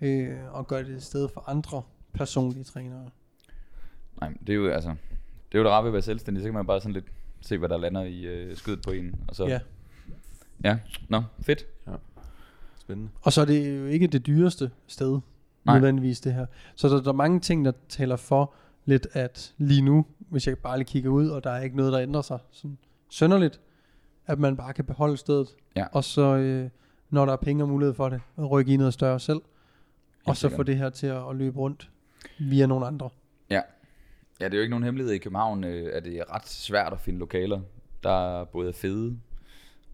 øh, 0.00 0.36
og 0.54 0.66
gøre 0.66 0.84
det 0.84 0.90
et 0.94 1.02
sted 1.02 1.28
for 1.28 1.44
andre 1.50 1.82
personlige 2.12 2.64
trænere. 2.64 3.10
Nej, 4.20 4.32
det 4.46 4.48
er 4.52 4.54
jo 4.56 4.68
altså, 4.68 4.88
det 5.52 5.54
er 5.54 5.58
jo 5.58 5.64
det 5.64 5.72
rare 5.72 5.82
ved 5.82 5.88
at 5.88 5.92
være 5.92 6.02
selvstændig, 6.02 6.42
så 6.42 6.46
kan 6.46 6.54
man 6.54 6.66
bare 6.66 6.80
sådan 6.80 6.92
lidt 6.92 7.04
se, 7.40 7.58
hvad 7.58 7.68
der 7.68 7.76
lander 7.78 8.02
i 8.02 8.24
øh, 8.24 8.56
skødet 8.56 8.82
på 8.82 8.90
en. 8.90 9.14
Og 9.28 9.36
så, 9.36 9.46
Ja. 9.46 9.60
ja. 10.64 10.78
Nå, 11.08 11.22
fedt. 11.40 11.66
Spændende. 12.78 13.10
Og 13.22 13.32
så 13.32 13.40
er 13.40 13.44
det 13.44 13.78
jo 13.80 13.86
ikke 13.86 14.06
det 14.06 14.26
dyreste 14.26 14.70
sted. 14.86 15.20
Nej. 15.64 15.74
nødvendigvis 15.74 16.20
det 16.20 16.34
her. 16.34 16.46
Så 16.74 16.88
der, 16.88 17.02
der 17.02 17.08
er 17.08 17.12
mange 17.12 17.40
ting, 17.40 17.64
der 17.64 17.72
taler 17.88 18.16
for 18.16 18.54
lidt, 18.84 19.06
at 19.12 19.54
lige 19.58 19.82
nu, 19.82 20.06
hvis 20.18 20.46
jeg 20.46 20.58
bare 20.58 20.78
lige 20.78 20.86
kigger 20.88 21.10
ud, 21.10 21.28
og 21.28 21.44
der 21.44 21.50
er 21.50 21.62
ikke 21.62 21.76
noget, 21.76 21.92
der 21.92 22.00
ændrer 22.00 22.22
sig 22.22 22.38
sådan 22.50 22.78
sønderligt, 23.10 23.60
at 24.26 24.38
man 24.38 24.56
bare 24.56 24.72
kan 24.74 24.84
beholde 24.84 25.16
stedet. 25.16 25.48
Ja. 25.76 25.86
Og 25.92 26.04
så, 26.04 26.22
øh, 26.36 26.70
når 27.10 27.26
der 27.26 27.32
er 27.32 27.36
penge 27.36 27.64
og 27.64 27.68
mulighed 27.68 27.94
for 27.94 28.08
det, 28.08 28.20
at 28.38 28.50
rykke 28.50 28.72
i 28.72 28.76
noget 28.76 28.94
større 28.94 29.20
selv. 29.20 29.40
og 30.26 30.36
så 30.36 30.40
sikkert. 30.40 30.56
få 30.56 30.62
det 30.62 30.76
her 30.76 30.90
til 30.90 31.06
at, 31.06 31.30
at 31.30 31.36
løbe 31.36 31.58
rundt 31.58 31.90
via 32.38 32.66
nogle 32.66 32.86
andre. 32.86 33.10
Ja, 34.40 34.44
det 34.44 34.54
er 34.54 34.58
jo 34.58 34.62
ikke 34.62 34.70
nogen 34.70 34.84
hemmelighed 34.84 35.14
i 35.14 35.18
København, 35.18 35.64
øh, 35.64 35.90
at 35.92 36.04
det 36.04 36.18
er 36.18 36.34
ret 36.34 36.48
svært 36.48 36.92
at 36.92 37.00
finde 37.00 37.18
lokaler, 37.18 37.60
der 38.02 38.44
både 38.44 38.68
er 38.68 38.72
fede, 38.72 39.16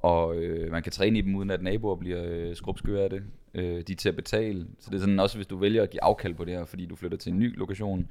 og 0.01 0.37
øh, 0.37 0.71
man 0.71 0.83
kan 0.83 0.93
træne 0.93 1.19
i 1.19 1.23
dem, 1.23 1.35
uden 1.35 1.51
at 1.51 1.63
naboer 1.63 1.97
bliver 1.97 2.23
øh, 2.25 2.57
skrubskøre 2.57 3.03
af 3.03 3.11
det. 3.11 3.23
Øh, 3.55 3.83
de 3.87 3.93
er 3.93 3.97
til 3.97 4.09
at 4.09 4.17
betale. 4.17 4.67
Så 4.79 4.91
det 4.91 4.97
er 4.97 5.01
sådan 5.01 5.21
også, 5.21 5.39
hvis 5.39 5.47
du 5.47 5.57
vælger 5.57 5.83
at 5.83 5.91
give 5.91 6.03
afkald 6.03 6.35
på 6.35 6.45
det 6.45 6.55
her, 6.55 6.65
fordi 6.65 6.87
du 6.87 6.97
flytter 6.97 7.19
til 7.19 7.33
en 7.33 7.39
ny 7.39 7.59
lokation, 7.59 8.09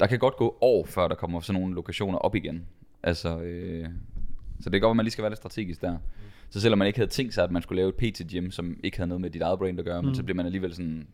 der 0.00 0.06
kan 0.06 0.18
godt 0.18 0.36
gå 0.36 0.58
år, 0.60 0.84
før 0.84 1.08
der 1.08 1.14
kommer 1.14 1.40
sådan 1.40 1.60
nogle 1.60 1.74
lokationer 1.74 2.18
op 2.18 2.34
igen. 2.34 2.66
Altså, 3.02 3.40
øh, 3.40 3.88
så 4.60 4.70
det 4.70 4.72
kan 4.72 4.80
godt 4.80 4.90
at 4.90 4.96
man 4.96 5.04
lige 5.04 5.12
skal 5.12 5.22
være 5.22 5.30
lidt 5.30 5.38
strategisk 5.38 5.80
der. 5.80 5.98
Så 6.50 6.60
selvom 6.60 6.78
man 6.78 6.86
ikke 6.86 6.98
havde 6.98 7.10
tænkt 7.10 7.34
sig, 7.34 7.44
at 7.44 7.50
man 7.50 7.62
skulle 7.62 7.76
lave 7.82 7.88
et 7.88 7.94
PT-gym, 8.14 8.50
som 8.50 8.76
ikke 8.84 8.96
havde 8.96 9.08
noget 9.08 9.20
med 9.20 9.30
dit 9.30 9.42
eget 9.42 9.58
brand 9.58 9.78
at 9.78 9.84
gøre, 9.84 10.00
mm. 10.02 10.06
men 10.06 10.14
så 10.14 10.22
bliver 10.22 10.36
man 10.36 10.46
alligevel 10.46 10.74
sådan, 10.74 11.06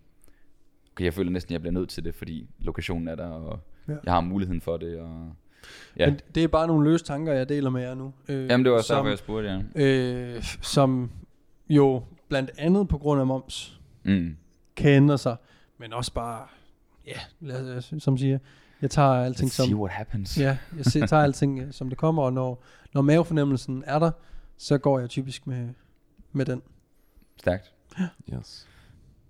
okay, 0.93 1.05
jeg 1.05 1.15
føler 1.15 1.31
næsten, 1.31 1.51
at 1.51 1.53
jeg 1.53 1.61
bliver 1.61 1.73
nødt 1.73 1.89
til 1.89 2.05
det, 2.05 2.15
fordi 2.15 2.49
lokationen 2.59 3.09
er 3.09 3.15
der, 3.15 3.27
og 3.27 3.59
Ja. 3.89 3.93
ja. 3.93 3.99
jeg 4.05 4.13
har 4.13 4.21
muligheden 4.21 4.61
for 4.61 4.77
det. 4.77 4.99
Og, 4.99 5.33
Ja. 5.99 6.07
Men 6.11 6.21
det 6.35 6.45
er 6.45 6.49
bare 6.49 6.67
nogle 6.67 6.91
løse 6.91 7.05
tanker, 7.05 7.33
jeg 7.33 7.49
deler 7.49 7.71
med 7.71 7.83
jer 7.83 7.95
nu. 7.95 8.13
Øh, 8.29 8.47
jamen, 8.51 8.65
det 8.65 8.71
var 8.73 8.79
også 8.79 8.89
som, 8.89 8.97
derfor, 8.97 9.09
jeg 9.09 9.19
spurgte 9.19 9.49
jer. 9.51 9.63
øh, 10.37 10.43
som 10.63 11.11
jo 11.69 12.03
blandt 12.29 12.51
andet 12.59 12.89
på 12.89 12.99
grund 12.99 13.21
af 13.21 13.27
moms 13.27 13.81
Mm. 14.05 14.37
kan 14.77 14.91
ændre 14.91 15.19
sig, 15.19 15.37
men 15.79 15.93
også 15.93 16.13
bare, 16.13 16.47
ja, 17.07 17.19
lad 17.41 17.75
os, 17.77 17.95
som 17.99 18.19
siger, 18.19 18.39
jeg 18.83 18.91
tager 18.91 19.09
alting 19.09 19.49
Let's 19.51 19.53
see 19.55 19.67
som, 19.71 19.81
what 19.81 19.93
happens. 19.93 20.39
ja, 20.41 20.57
jeg 20.95 21.09
tager 21.09 21.23
alting 21.23 21.61
øh, 21.61 21.73
som 21.73 21.89
det 21.89 21.99
kommer, 21.99 22.23
og 22.23 22.33
når, 22.33 22.65
når 22.95 23.03
mavefornemmelsen 23.03 23.85
er 23.87 23.99
der, 23.99 24.11
så 24.59 24.79
går 24.79 24.99
jeg 24.99 25.09
typisk 25.11 25.47
med, 25.47 25.69
med 26.33 26.45
den. 26.45 26.63
Stærkt. 27.37 27.73
Yes. 28.35 28.69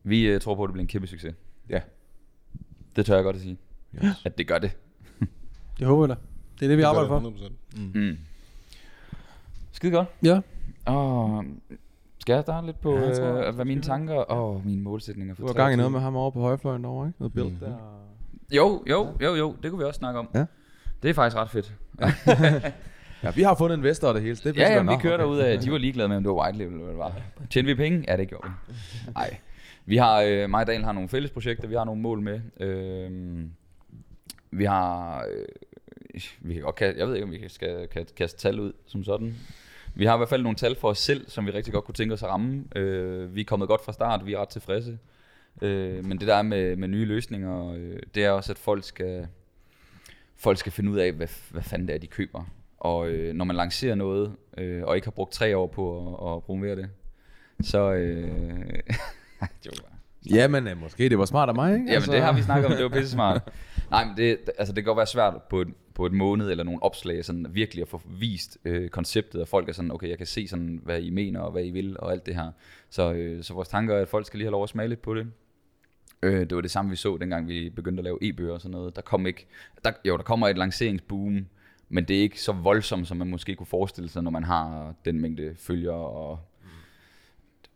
Vi 0.04 0.34
uh, 0.34 0.40
tror 0.40 0.54
på, 0.54 0.62
at 0.64 0.68
det 0.68 0.72
bliver 0.72 0.82
en 0.84 0.88
kæmpe 0.88 1.06
succes. 1.06 1.34
Ja. 1.68 1.80
Det 2.96 3.06
tør 3.06 3.14
jeg 3.14 3.24
godt 3.24 3.36
at 3.36 3.42
sige. 3.42 3.58
Yes. 3.94 4.22
At 4.24 4.38
det 4.38 4.48
gør 4.48 4.58
det. 4.58 4.76
Det 5.78 5.86
håber 5.86 6.02
jeg 6.06 6.08
da. 6.16 6.20
Det 6.60 6.64
er 6.64 6.68
det, 6.68 6.76
vi 6.76 6.82
Det 6.82 6.88
arbejder 6.88 7.08
for. 7.08 7.18
det 7.18 7.52
100%. 7.76 7.80
Mm. 7.80 7.90
Mm. 7.94 8.18
Skide 9.72 9.92
godt. 9.92 10.08
Ja. 10.22 10.40
Og 10.84 11.44
skal 12.18 12.32
jeg 12.32 12.42
starte 12.42 12.66
lidt 12.66 12.80
på, 12.80 12.92
Ja, 12.94 13.00
ja, 13.00 13.06
jeg 13.08 13.16
tror, 13.16 13.46
øh, 13.48 13.54
hvad 13.54 13.64
mine 13.64 13.82
tanker 13.82 14.14
og 14.14 14.62
mine 14.64 14.82
målsætninger 14.82 15.34
for 15.34 15.42
Du 15.42 15.46
var 15.46 15.54
gang 15.54 15.72
i 15.72 15.76
noget 15.76 15.90
23. 15.90 15.90
med 15.92 16.00
ham 16.00 16.16
over 16.16 16.30
på 16.30 16.40
højfløjen 16.40 16.82
derovre, 16.84 17.06
ikke? 17.08 17.18
Noget 17.20 17.32
build 17.32 17.46
Mhm. 17.50 17.58
der. 17.60 17.76
Jo, 18.52 18.84
jo, 18.90 19.16
jo, 19.22 19.34
jo, 19.34 19.56
det 19.62 19.70
kunne 19.70 19.78
vi 19.78 19.84
også 19.84 19.98
snakke 19.98 20.18
om. 20.18 20.28
Ja. 20.34 20.44
Det 21.02 21.10
er 21.10 21.14
faktisk 21.14 21.36
ret 21.36 21.50
fedt. 21.50 21.74
Ja, 23.22 23.30
vi 23.30 23.42
har 23.42 23.54
fundet 23.54 23.74
en 23.74 23.80
investor 23.80 24.08
og 24.08 24.14
det 24.14 24.22
hele. 24.22 24.36
så 24.36 24.48
Det 24.48 24.56
Ja, 24.56 24.60
pisse 24.60 24.72
ja, 24.72 24.78
godt. 24.78 24.90
vi 24.90 25.02
kører 25.02 25.14
okay. 25.14 25.24
derud 25.24 25.38
af, 25.38 25.58
de 25.58 25.70
var 25.70 25.78
ligeglade 25.78 26.08
med, 26.08 26.16
om 26.16 26.22
det 26.22 26.30
var 26.30 26.44
white 26.44 26.58
label 26.58 26.72
eller 26.72 26.84
hvad 26.84 26.92
det 26.92 26.98
var. 26.98 27.46
Tjente 27.50 27.66
vi 27.66 27.74
penge? 27.74 28.04
Ja, 28.08 28.16
det 28.16 28.28
gjorde 28.28 28.48
vi. 28.48 28.72
Nej. 29.14 29.36
Vi 29.86 29.96
har, 29.96 30.22
øh, 30.22 30.50
mig 30.50 30.60
og 30.60 30.66
Daniel 30.66 30.84
har 30.84 30.92
nogle 30.92 31.08
fælles 31.08 31.30
projekter, 31.30 31.68
vi 31.68 31.74
har 31.74 31.84
nogle 31.84 32.02
mål 32.02 32.20
med. 32.20 32.40
Øh, 32.60 33.10
vi 34.50 34.64
har, 34.64 35.18
øh, 35.30 36.22
vi 36.40 36.54
kan 36.54 36.62
godt 36.62 36.80
jeg 36.80 37.06
ved 37.06 37.14
ikke, 37.14 37.24
om 37.24 37.30
vi 37.30 37.48
skal 37.48 37.88
kan 37.88 38.06
kaste 38.16 38.38
tal 38.38 38.60
ud 38.60 38.72
som 38.86 39.04
sådan. 39.04 39.34
Vi 39.94 40.04
har 40.04 40.14
i 40.14 40.16
hvert 40.16 40.28
fald 40.28 40.42
nogle 40.42 40.56
tal 40.56 40.76
for 40.76 40.88
os 40.88 40.98
selv, 40.98 41.30
som 41.30 41.46
vi 41.46 41.50
rigtig 41.50 41.72
godt 41.72 41.84
kunne 41.84 41.94
tænke 41.94 42.14
os 42.14 42.22
at 42.22 42.28
ramme. 42.28 42.64
Øh, 42.76 43.34
vi 43.34 43.40
er 43.40 43.44
kommet 43.44 43.68
godt 43.68 43.84
fra 43.84 43.92
start, 43.92 44.26
vi 44.26 44.32
er 44.32 44.38
ret 44.38 44.48
tilfredse. 44.48 44.98
Øh, 45.62 46.04
men 46.04 46.18
det 46.18 46.28
der 46.28 46.34
er 46.34 46.42
med, 46.42 46.76
med 46.76 46.88
nye 46.88 47.04
løsninger, 47.04 47.72
øh, 47.72 47.98
det 48.14 48.24
er 48.24 48.30
også, 48.30 48.52
at 48.52 48.58
folk 48.58 48.84
skal, 48.84 49.26
folk 50.36 50.58
skal 50.58 50.72
finde 50.72 50.90
ud 50.90 50.98
af, 50.98 51.12
hvad, 51.12 51.28
hvad 51.50 51.62
fanden 51.62 51.88
det 51.88 51.94
er, 51.94 51.98
de 51.98 52.06
køber. 52.06 52.44
Og 52.78 53.08
øh, 53.08 53.34
når 53.34 53.44
man 53.44 53.56
lancerer 53.56 53.94
noget, 53.94 54.32
øh, 54.58 54.82
og 54.84 54.96
ikke 54.96 55.06
har 55.06 55.12
brugt 55.12 55.32
tre 55.32 55.56
år 55.56 55.66
på 55.66 55.98
at, 55.98 56.36
at 56.36 56.42
promovere 56.42 56.76
det, 56.76 56.88
så... 57.62 57.92
Øh. 57.92 58.30
Jamen, 60.30 60.68
øh, 60.68 60.80
måske 60.80 61.08
det 61.08 61.18
var 61.18 61.24
smart 61.24 61.48
af 61.48 61.54
mig, 61.54 61.74
ikke? 61.74 61.92
Jamen 61.92 62.08
det 62.08 62.22
har 62.22 62.32
vi 62.32 62.42
snakket 62.42 62.66
om, 62.66 62.72
det 62.72 62.82
var 62.82 62.88
pisse 62.88 63.10
smart. 63.10 63.42
Nej, 63.90 64.04
men 64.04 64.16
det, 64.16 64.38
altså, 64.58 64.74
det 64.74 64.84
kan 64.84 64.84
godt 64.84 64.96
være 64.96 65.06
svært 65.06 65.42
på 65.50 65.60
et, 65.60 65.68
på 65.94 66.06
et 66.06 66.12
måned 66.12 66.50
eller 66.50 66.64
nogle 66.64 66.82
opslag, 66.82 67.24
sådan 67.24 67.46
virkelig 67.50 67.82
at 67.82 67.88
få 67.88 68.02
vist 68.18 68.58
øh, 68.64 68.88
konceptet, 68.88 69.40
og 69.40 69.48
folk 69.48 69.68
er 69.68 69.72
sådan, 69.72 69.92
okay, 69.92 70.08
jeg 70.08 70.18
kan 70.18 70.26
se 70.26 70.48
sådan, 70.48 70.80
hvad 70.84 71.00
I 71.00 71.10
mener, 71.10 71.40
og 71.40 71.52
hvad 71.52 71.64
I 71.64 71.70
vil, 71.70 71.96
og 72.00 72.12
alt 72.12 72.26
det 72.26 72.34
her. 72.34 72.50
Så, 72.90 73.12
øh, 73.12 73.42
så 73.42 73.54
vores 73.54 73.68
tanker 73.68 73.94
er, 73.94 74.02
at 74.02 74.08
folk 74.08 74.26
skal 74.26 74.38
lige 74.38 74.46
have 74.46 74.52
lov 74.52 74.62
at 74.62 74.68
smage 74.68 74.88
lidt 74.88 75.02
på 75.02 75.14
det. 75.14 75.26
Øh, 76.22 76.40
det 76.40 76.54
var 76.54 76.60
det 76.60 76.70
samme, 76.70 76.90
vi 76.90 76.96
så, 76.96 77.16
dengang 77.20 77.48
vi 77.48 77.70
begyndte 77.70 78.00
at 78.00 78.04
lave 78.04 78.18
e-bøger 78.22 78.52
og 78.52 78.60
sådan 78.60 78.72
noget. 78.72 78.96
Der 78.96 79.02
kom 79.02 79.26
ikke, 79.26 79.46
der, 79.84 79.92
jo, 80.04 80.16
der 80.16 80.22
kommer 80.22 80.48
et 80.48 80.58
lanceringsboom, 80.58 81.46
men 81.88 82.04
det 82.04 82.16
er 82.16 82.20
ikke 82.20 82.40
så 82.40 82.52
voldsomt, 82.52 83.08
som 83.08 83.16
man 83.16 83.28
måske 83.28 83.54
kunne 83.54 83.66
forestille 83.66 84.10
sig, 84.10 84.22
når 84.22 84.30
man 84.30 84.44
har 84.44 84.94
den 85.04 85.20
mængde 85.20 85.54
følgere 85.58 85.94
og 85.94 86.38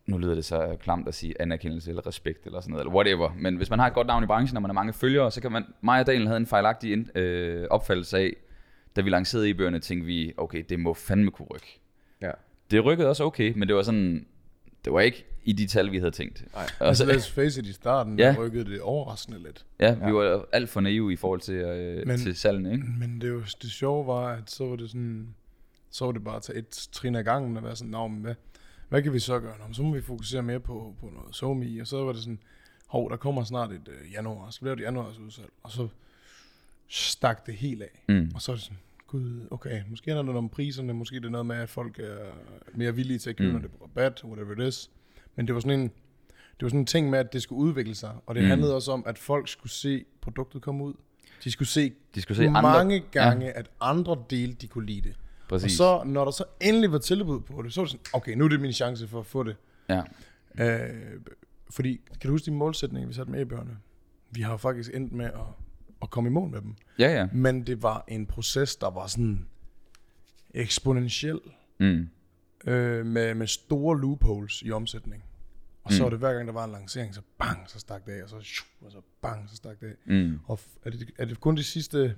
nu 0.07 0.19
lyder 0.19 0.35
det 0.35 0.45
så 0.45 0.77
klamt 0.81 1.09
at 1.09 1.15
sige 1.15 1.35
anerkendelse 1.41 1.91
eller 1.91 2.07
respekt 2.07 2.47
eller 2.47 2.61
sådan 2.61 2.71
noget, 2.71 2.83
eller 2.83 2.95
whatever. 2.95 3.33
Men 3.37 3.57
hvis 3.57 3.71
man 3.71 3.79
har 3.79 3.87
et 3.87 3.95
godt 3.95 4.07
navn 4.07 4.25
i 4.25 4.27
branchen, 4.27 4.57
og 4.57 4.63
man 4.63 4.69
har 4.69 4.75
mange 4.75 4.93
følgere, 4.93 5.31
så 5.31 5.41
kan 5.41 5.53
man, 5.53 5.65
mig 5.81 6.01
og 6.01 6.07
Daniel 6.07 6.27
havde 6.27 6.37
en 6.37 6.47
fejlagtig 6.47 6.93
ind, 6.93 7.17
øh, 7.19 7.67
opfattelse 7.71 8.19
af, 8.19 8.37
da 8.97 9.01
vi 9.01 9.11
lancerede 9.11 9.51
e-bøgerne, 9.51 9.79
tænkte 9.79 10.07
vi, 10.07 10.33
okay, 10.37 10.65
det 10.69 10.81
må 10.81 10.95
fandme 10.95 11.31
kunne 11.31 11.49
rykke. 11.55 11.81
Ja. 12.23 12.31
Det 12.71 12.85
rykkede 12.85 13.09
også 13.09 13.25
okay, 13.25 13.53
men 13.57 13.69
det 13.69 13.77
var 13.77 13.83
sådan, 13.83 14.27
det 14.85 14.93
var 14.93 15.01
ikke 15.01 15.27
i 15.45 15.53
de 15.53 15.67
tal, 15.67 15.93
vi 15.93 15.99
havde 15.99 16.11
tænkt. 16.11 16.45
Nej. 16.55 16.67
Altså, 16.81 17.05
så, 17.05 17.13
let's 17.13 17.31
face 17.33 17.61
it, 17.61 17.67
i 17.67 17.73
starten, 17.73 18.19
Ja. 18.19 18.27
ja. 18.29 18.37
rykkede 18.39 18.65
det 18.65 18.81
overraskende 18.81 19.43
lidt. 19.43 19.67
ja, 19.81 19.95
vi 19.95 20.13
var 20.15 20.45
alt 20.53 20.69
for 20.69 20.81
naive 20.81 21.13
i 21.13 21.17
forhold 21.17 21.41
til, 21.41 21.55
øh, 21.55 22.07
Men- 22.07 22.19
til 22.19 22.37
salgene, 22.37 22.73
ikke? 22.73 22.85
Men 22.99 23.21
det, 23.21 23.35
var, 23.35 23.51
det 23.63 23.71
sjove 23.71 24.07
var, 24.07 24.27
at 24.37 24.51
så 24.51 24.65
var 24.67 24.77
det 24.77 24.91
sådan, 24.91 25.35
så 25.91 26.05
var 26.05 26.13
det 26.13 26.25
bare 26.25 26.37
at 26.37 26.43
tage 26.43 26.59
et 26.59 26.89
trin 26.93 27.15
ad 27.15 27.25
gangen 27.25 27.57
og 27.57 27.63
være 27.65 27.77
sådan, 27.77 27.91
Nå, 27.91 28.07
men 28.09 28.21
hvad, 28.21 28.35
hvad 28.89 29.03
kan 29.03 29.13
vi 29.13 29.19
så 29.19 29.41
gøre? 29.41 29.55
Nå, 29.59 29.75
så 29.75 29.83
må 29.83 29.95
vi 29.95 30.01
fokusere 30.03 30.43
mere 30.43 30.61
på, 30.61 30.95
på 31.01 31.07
noget 31.15 31.35
SoMe, 31.37 31.81
og 31.81 31.87
så 31.87 32.05
var 32.05 32.13
det 32.13 32.23
sådan, 32.23 32.39
hov, 32.87 33.11
der 33.11 33.17
kommer 33.17 33.45
snart 33.45 33.73
et 33.73 33.89
øh, 33.89 34.13
januar, 34.13 34.51
så 34.51 34.61
bliver 34.61 34.75
det 34.75 34.83
januars 34.83 35.19
udsalg, 35.19 35.49
og 35.63 35.71
så 35.73 35.89
stak 36.89 37.47
det 37.47 37.55
helt 37.55 37.83
af. 37.83 38.05
Mm. 38.09 38.31
Og 38.35 38.43
så 38.43 38.53
er 38.53 38.57
det 38.57 38.63
sådan, 38.65 38.79
gud, 39.07 39.41
okay, 39.51 39.83
måske 39.91 40.11
er 40.11 40.15
der 40.15 40.23
noget 40.23 40.39
om 40.39 40.49
priserne, 40.49 40.93
måske 40.95 41.17
er 41.17 41.21
det 41.21 41.31
noget 41.33 41.47
med, 41.47 41.57
at 41.57 41.69
folk 41.69 41.99
er 41.99 42.17
mere 42.75 42.95
villige 42.95 43.19
til 43.19 43.31
at 43.31 43.37
købe, 43.37 43.49
Mm. 43.51 43.57
mm. 43.57 43.63
når 43.63 43.69
det 43.69 43.75
er 43.75 43.79
på 43.79 43.85
rabat, 43.85 44.25
whatever 44.25 44.53
it 44.67 44.69
is. 44.69 44.91
Men 45.37 45.47
det 45.47 45.55
var 45.55 45.61
sådan 45.61 45.81
en, 45.81 45.89
det 46.29 46.63
var 46.63 46.69
sådan 46.69 46.81
en 46.81 46.87
ting 46.87 47.11
med, 47.11 47.19
at 47.19 47.33
det 47.33 47.43
skulle 47.43 47.59
udvikle 47.59 47.95
sig, 47.95 48.13
og 48.27 48.35
det 48.35 48.43
Mm. 48.43 48.49
handlede 48.49 48.75
også 48.75 48.93
om, 48.93 49.03
at 49.07 49.19
folk 49.19 49.49
skulle 49.49 49.73
se 49.73 50.05
produktet 50.21 50.63
komme 50.63 50.85
ud. 50.85 50.95
De 51.45 51.51
skulle 51.51 51.69
se, 51.69 51.93
De 52.15 52.23
skulle 52.23 52.37
se 52.37 52.47
andre... 52.47 52.63
mange 52.63 53.03
gange, 53.11 53.47
ja. 53.47 53.53
at 53.55 53.71
andre 53.81 54.25
dele, 54.31 54.53
de 54.53 54.67
kunne 54.67 54.87
lide 54.87 55.09
det. 55.09 55.17
Præcis. 55.49 55.81
Og 55.81 56.01
så, 56.05 56.09
når 56.09 56.25
der 56.25 56.31
så 56.31 56.45
endelig 56.61 56.93
var 56.93 56.99
tilbud 56.99 57.41
på 57.41 57.63
det, 57.63 57.73
så 57.73 57.81
var 57.81 57.85
det 57.85 57.91
sådan, 57.91 58.05
okay, 58.13 58.35
nu 58.35 58.45
er 58.45 58.49
det 58.49 58.61
min 58.61 58.73
chance 58.73 59.09
for 59.09 59.21
at 59.21 59.27
få 59.27 59.43
det. 59.43 59.57
Ja. 59.89 60.03
Øh, 60.59 61.21
fordi, 61.71 62.01
kan 62.21 62.29
du 62.29 62.31
huske 62.31 62.47
de 62.47 62.51
målsætninger, 62.51 63.09
vi 63.09 63.15
satte 63.15 63.33
med 63.33 63.41
i 63.41 63.45
børnene? 63.45 63.77
Vi 64.31 64.41
har 64.43 64.51
jo 64.51 64.57
faktisk 64.57 64.91
endt 64.95 65.13
med 65.13 65.25
at, 65.27 65.33
at 66.03 66.11
komme 66.11 66.29
i 66.29 66.33
mål 66.33 66.51
med 66.51 66.61
dem. 66.61 66.75
Ja, 66.99 67.13
ja. 67.21 67.29
Men 67.33 67.67
det 67.67 67.83
var 67.83 68.05
en 68.09 68.27
proces, 68.27 68.77
der 68.77 68.91
var 68.91 69.07
sådan 69.07 69.47
eksponentiel, 70.55 71.39
Mm. 71.79 72.09
Øh, 72.67 73.07
med, 73.07 73.35
med 73.35 73.47
store 73.47 74.01
loopholes 74.01 74.63
i 74.63 74.71
omsætning. 74.71 75.25
Og 75.85 75.93
så 75.93 75.99
Mm. 75.99 76.05
var 76.05 76.11
det 76.11 76.19
hver 76.19 76.33
gang, 76.35 76.47
der 76.47 76.53
var 76.55 76.65
en 76.65 76.73
lancering, 76.73 77.15
så 77.15 77.21
bang, 77.39 77.71
så 77.71 77.79
stak 77.79 78.07
det 78.07 78.13
af, 78.13 78.23
og 78.23 78.29
så, 78.29 78.37
og 78.81 78.93
så 78.93 78.99
bang, 79.23 79.51
så 79.51 79.57
stak 79.57 79.81
det 79.81 79.87
af. 79.87 79.95
Mm. 80.25 80.39
Og 80.45 80.59
er 80.85 80.91
det, 80.91 81.11
er 81.19 81.25
det 81.25 81.41
kun 81.41 81.57
de 81.57 81.65
sidste, 81.65 82.17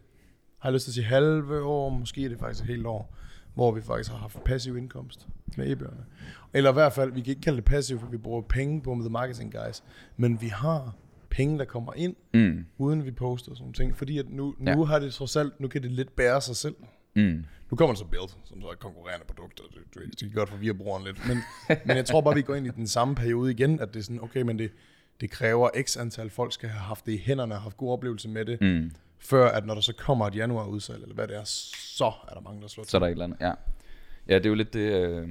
har 0.59 0.69
jeg 0.69 0.73
lyst 0.75 0.85
til 0.85 0.91
at 0.91 0.95
sige 0.95 1.05
halve 1.05 1.63
år, 1.63 1.89
måske 1.89 2.25
er 2.25 2.29
det 2.29 2.39
faktisk 2.39 2.63
et 2.65 2.69
helt 2.69 2.87
år, 2.87 3.17
hvor 3.55 3.73
vi 3.73 3.81
faktisk 3.83 4.11
har 4.11 4.19
haft 4.19 4.45
passiv 4.45 4.77
indkomst 4.77 5.27
med 5.57 5.73
e-bøgerne. 5.73 6.05
Eller 6.53 6.71
i 6.71 6.73
hvert 6.73 6.93
fald, 6.93 7.13
vi 7.13 7.21
kan 7.21 7.31
ikke 7.31 7.41
kalde 7.43 7.57
det 7.57 7.65
passiv, 7.65 7.99
for 8.01 8.07
vi 8.07 8.17
bruger 8.17 8.43
penge 8.43 8.83
på 8.83 8.95
med 8.95 9.05
the 9.05 9.13
marketing 9.13 9.53
guys, 9.55 9.85
men 10.17 10.41
vi 10.41 10.47
har 10.49 10.97
penge, 11.31 11.59
der 11.59 11.65
kommer 11.65 11.93
ind, 11.97 12.17
Mm. 12.35 12.65
uden 12.79 13.05
vi 13.05 13.11
poster 13.11 13.55
sådan 13.55 13.63
nogle 13.63 13.75
ting, 13.75 13.97
fordi 13.97 14.19
at 14.19 14.29
nu, 14.31 14.55
nu 14.59 14.71
Ja. 14.71 14.85
har 14.85 14.99
det 14.99 15.15
trods 15.15 15.37
alt, 15.37 15.61
nu 15.61 15.69
kan 15.69 15.83
det 15.83 15.91
lidt 15.91 16.17
bære 16.17 16.41
sig 16.41 16.57
selv. 16.57 16.75
Mm. 17.15 17.45
Nu 17.71 17.77
kommer 17.77 17.95
der 17.95 17.99
så 17.99 18.05
Build, 18.05 18.29
som 18.45 18.61
så 18.61 18.67
er 18.69 18.73
et 18.73 18.79
konkurrerende 18.79 19.27
produkt, 19.27 19.61
og 19.61 19.67
det, 19.75 19.95
det, 19.95 20.03
det 20.11 20.19
kan 20.19 20.31
godt 20.31 20.49
forvirre 20.49 20.75
brugeren 20.75 21.05
lidt. 21.05 21.29
Men, 21.29 21.39
men 21.87 21.97
jeg 21.97 22.05
tror 22.05 22.21
bare, 22.21 22.35
vi 22.35 22.43
går 22.43 22.55
ind 22.55 22.67
i 22.67 22.71
den 22.71 22.87
samme 22.87 23.15
periode 23.15 23.51
igen, 23.51 23.81
at 23.81 23.95
det 23.95 24.01
er 24.01 24.05
sådan, 24.05 24.23
okay, 24.23 24.43
men 24.43 24.59
det, 24.59 24.73
det 25.21 25.31
kræver 25.31 25.69
x 25.83 25.97
antal 25.97 26.31
folk 26.31 26.53
skal 26.53 26.69
have 26.69 26.81
haft 26.83 27.07
det 27.07 27.13
i 27.13 27.19
hænderne 27.25 27.55
og 27.55 27.61
haft 27.61 27.77
god 27.77 27.93
oplevelse 27.93 28.29
med 28.29 28.45
det, 28.45 28.61
Mm. 28.61 28.91
før 29.19 29.49
at 29.49 29.67
når 29.67 29.75
der 29.75 29.81
så 29.81 29.95
kommer 29.95 30.27
et 30.27 30.35
januar 30.37 30.67
udsalg, 30.67 31.03
eller 31.03 31.15
hvad 31.15 31.29
det 31.29 31.37
er, 31.37 31.45
så 31.45 32.13
er 32.29 32.35
der 32.35 32.41
mange, 32.41 32.63
der 32.63 32.69
slår 32.69 32.85
Så 32.85 32.97
er 32.97 32.99
der 32.99 33.07
et 33.07 33.11
eller 33.11 33.25
andet, 33.25 33.37
ja. 33.41 33.53
Ja, 34.29 34.35
det 34.39 34.47
er 34.47 34.51
jo 34.51 34.55
lidt 34.55 34.73
det, 34.73 34.93
øh, 34.93 35.29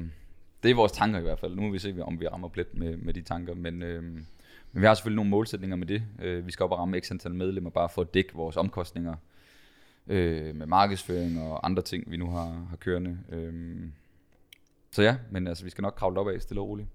det 0.64 0.72
er 0.72 0.76
vores 0.76 0.92
tanker 0.92 1.20
i 1.20 1.22
hvert 1.22 1.40
fald. 1.40 1.56
Nu 1.56 1.62
må 1.62 1.70
vi 1.70 1.80
se, 1.80 1.96
om 2.02 2.20
vi 2.20 2.28
rammer 2.28 2.48
plet 2.48 2.68
med, 2.74 2.98
med 2.98 3.14
de 3.14 3.22
tanker, 3.22 3.56
men, 3.56 3.84
øh, 3.84 4.04
men 4.04 4.26
vi 4.82 4.86
har 4.86 4.94
selvfølgelig 4.94 5.16
nogle 5.16 5.30
målsætninger 5.30 5.76
med 5.76 5.88
det. 5.88 6.04
Øh, 6.22 6.46
vi 6.46 6.52
skal 6.52 6.64
op 6.64 6.72
og 6.72 6.80
ramme 6.80 7.00
x 7.00 7.12
antal 7.12 7.34
medlemmer, 7.34 7.70
bare 7.70 7.90
for 7.90 8.02
at 8.02 8.14
dække 8.14 8.34
vores 8.34 8.58
omkostninger 8.58 9.16
øh, 10.08 10.56
med 10.56 10.66
markedsføring 10.66 11.42
og 11.42 11.66
andre 11.66 11.82
ting, 11.82 12.12
vi 12.12 12.18
nu 12.18 12.30
har, 12.32 12.66
har 12.70 12.78
kørende. 12.80 13.18
Øh, 13.30 13.82
så 14.92 15.04
ja, 15.04 15.16
men 15.32 15.48
altså, 15.48 15.64
vi 15.64 15.70
skal 15.70 15.82
nok 15.82 15.96
kravle 15.96 16.20
op 16.20 16.28
af 16.28 16.42
stille 16.42 16.62
og 16.62 16.68
roligt. 16.68 16.88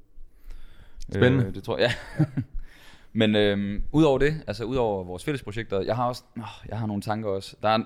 Spændende. 1.13 1.47
Øh, 1.47 1.55
det 1.55 1.63
tror 1.63 1.79
jeg, 1.79 1.91
ja. 2.19 2.25
men 3.21 3.37
øh, 3.37 3.83
udover 3.93 4.19
det, 4.19 4.43
altså 4.47 4.65
udover 4.65 5.05
vores 5.05 5.25
fælles 5.25 5.43
projekter, 5.43 5.81
jeg 5.81 5.97
har 5.97 6.09
også, 6.09 6.23
åh, 6.39 6.69
jeg 6.69 6.79
har 6.79 6.87
nogle 6.87 7.03
tanker 7.03 7.31
også. 7.31 7.57
Der 7.63 7.69
er, 7.69 7.79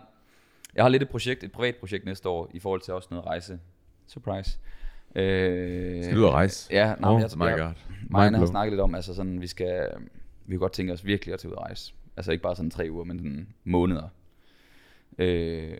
jeg 0.75 0.85
har 0.85 0.89
lidt 0.89 1.03
et 1.03 1.09
projekt, 1.09 1.45
et 1.45 1.53
privat 1.53 1.77
projekt 1.77 2.05
næste 2.05 2.29
år, 2.29 2.51
i 2.55 2.59
forhold 2.59 2.81
til 2.81 2.95
også 2.95 3.09
noget 3.11 3.27
rejse. 3.27 3.59
Surprise. 4.07 4.59
Øh, 5.15 6.05
Skal 6.05 6.17
du 6.17 6.21
ud 6.21 6.25
og 6.25 6.33
rejse? 6.33 6.69
Ja, 6.73 6.95
nej, 7.01 7.11
oh 7.11 7.21
jeg, 7.21 7.31
my 7.37 7.45
jeg, 7.45 7.59
god. 7.59 7.75
mig 8.11 8.39
har 8.39 8.47
snakket 8.47 8.73
lidt 8.73 8.81
om, 8.81 8.95
altså 8.95 9.15
sådan, 9.15 9.41
vi 9.41 9.47
skal, 9.47 9.89
vi 10.47 10.53
kan 10.53 10.59
godt 10.59 10.73
tænke 10.73 10.93
os 10.93 11.05
virkelig 11.05 11.33
at 11.33 11.41
tage 11.41 11.51
ud 11.53 11.57
og 11.57 11.63
rejse. 11.63 11.95
Altså 12.17 12.33
ikke 12.33 12.43
bare 12.43 12.57
sådan 12.57 12.71
tre 12.71 12.89
uger, 12.91 13.05
men 13.05 13.19
sådan 13.19 13.49
måneder. 13.65 14.09
Øh, 15.19 15.79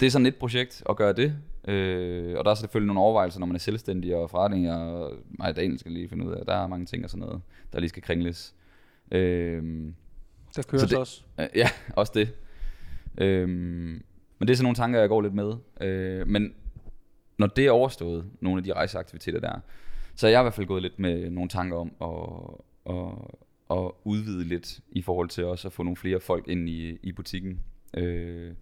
det 0.00 0.06
er 0.06 0.10
sådan 0.10 0.26
et 0.26 0.36
projekt 0.36 0.82
at 0.88 0.96
gøre 0.96 1.12
det. 1.12 1.36
Øh, 1.68 2.38
og 2.38 2.44
der 2.44 2.50
er 2.50 2.54
selvfølgelig 2.54 2.86
nogle 2.86 3.00
overvejelser, 3.00 3.40
når 3.40 3.46
man 3.46 3.56
er 3.56 3.60
selvstændig 3.60 4.16
og 4.16 4.30
forretning, 4.30 4.72
og 4.72 5.12
mig 5.38 5.56
Daniel 5.56 5.78
skal 5.78 5.92
lige 5.92 6.08
finde 6.08 6.26
ud 6.26 6.32
af, 6.32 6.46
der 6.46 6.54
er 6.54 6.66
mange 6.66 6.86
ting 6.86 7.04
og 7.04 7.10
sådan 7.10 7.26
noget, 7.26 7.42
der 7.72 7.80
lige 7.80 7.88
skal 7.88 8.02
kringles. 8.02 8.54
Øh, 9.12 9.62
Der 10.56 10.62
kører 10.62 10.80
Så 10.80 10.86
det- 10.86 10.98
også. 10.98 11.22
Øh, 11.40 11.46
Ja, 11.54 11.68
også 11.96 12.12
det. 12.14 12.34
Øhm, 13.18 13.50
men 14.38 14.48
det 14.48 14.50
er 14.50 14.56
sådan 14.56 14.64
nogle 14.64 14.76
tanker, 14.76 15.00
jeg 15.00 15.08
går 15.08 15.20
lidt 15.22 15.34
med. 15.34 15.52
Øh, 15.80 16.26
men 16.28 16.54
når 17.38 17.46
det 17.46 17.66
er 17.66 17.70
overstået, 17.70 18.24
nogle 18.40 18.58
af 18.58 18.64
de 18.64 18.72
rejseaktiviteter 18.72 19.40
der, 19.40 19.60
så 20.14 20.26
er 20.26 20.30
jeg 20.30 20.40
i 20.40 20.44
hvert 20.44 20.54
fald 20.54 20.66
gået 20.66 20.82
lidt 20.82 20.98
med 20.98 21.30
nogle 21.30 21.48
tanker 21.48 21.76
om 21.76 21.92
at, 22.00 22.94
at, 22.96 23.78
at 23.78 23.90
udvide 24.04 24.44
lidt 24.44 24.80
i 24.92 25.02
forhold 25.02 25.28
til 25.28 25.44
også 25.44 25.68
at 25.68 25.72
få 25.72 25.82
nogle 25.82 25.96
flere 25.96 26.20
folk 26.20 26.48
ind 26.48 26.68
i, 26.68 26.98
i 27.02 27.12
butikken. 27.12 27.60
Øh, 27.94 28.54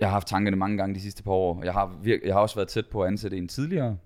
jeg 0.00 0.08
har 0.08 0.12
haft 0.12 0.28
tankerne 0.28 0.56
mange 0.56 0.76
gange 0.76 0.94
de 0.94 1.00
sidste 1.00 1.22
par 1.22 1.32
år. 1.32 1.64
Jeg 1.64 1.72
har, 1.72 1.98
virke, 2.02 2.26
jeg 2.26 2.34
har 2.34 2.40
også 2.40 2.54
været 2.54 2.68
tæt 2.68 2.86
på 2.86 3.02
at 3.02 3.08
ansætte 3.08 3.36
en 3.36 3.48
tidligere. 3.48 3.96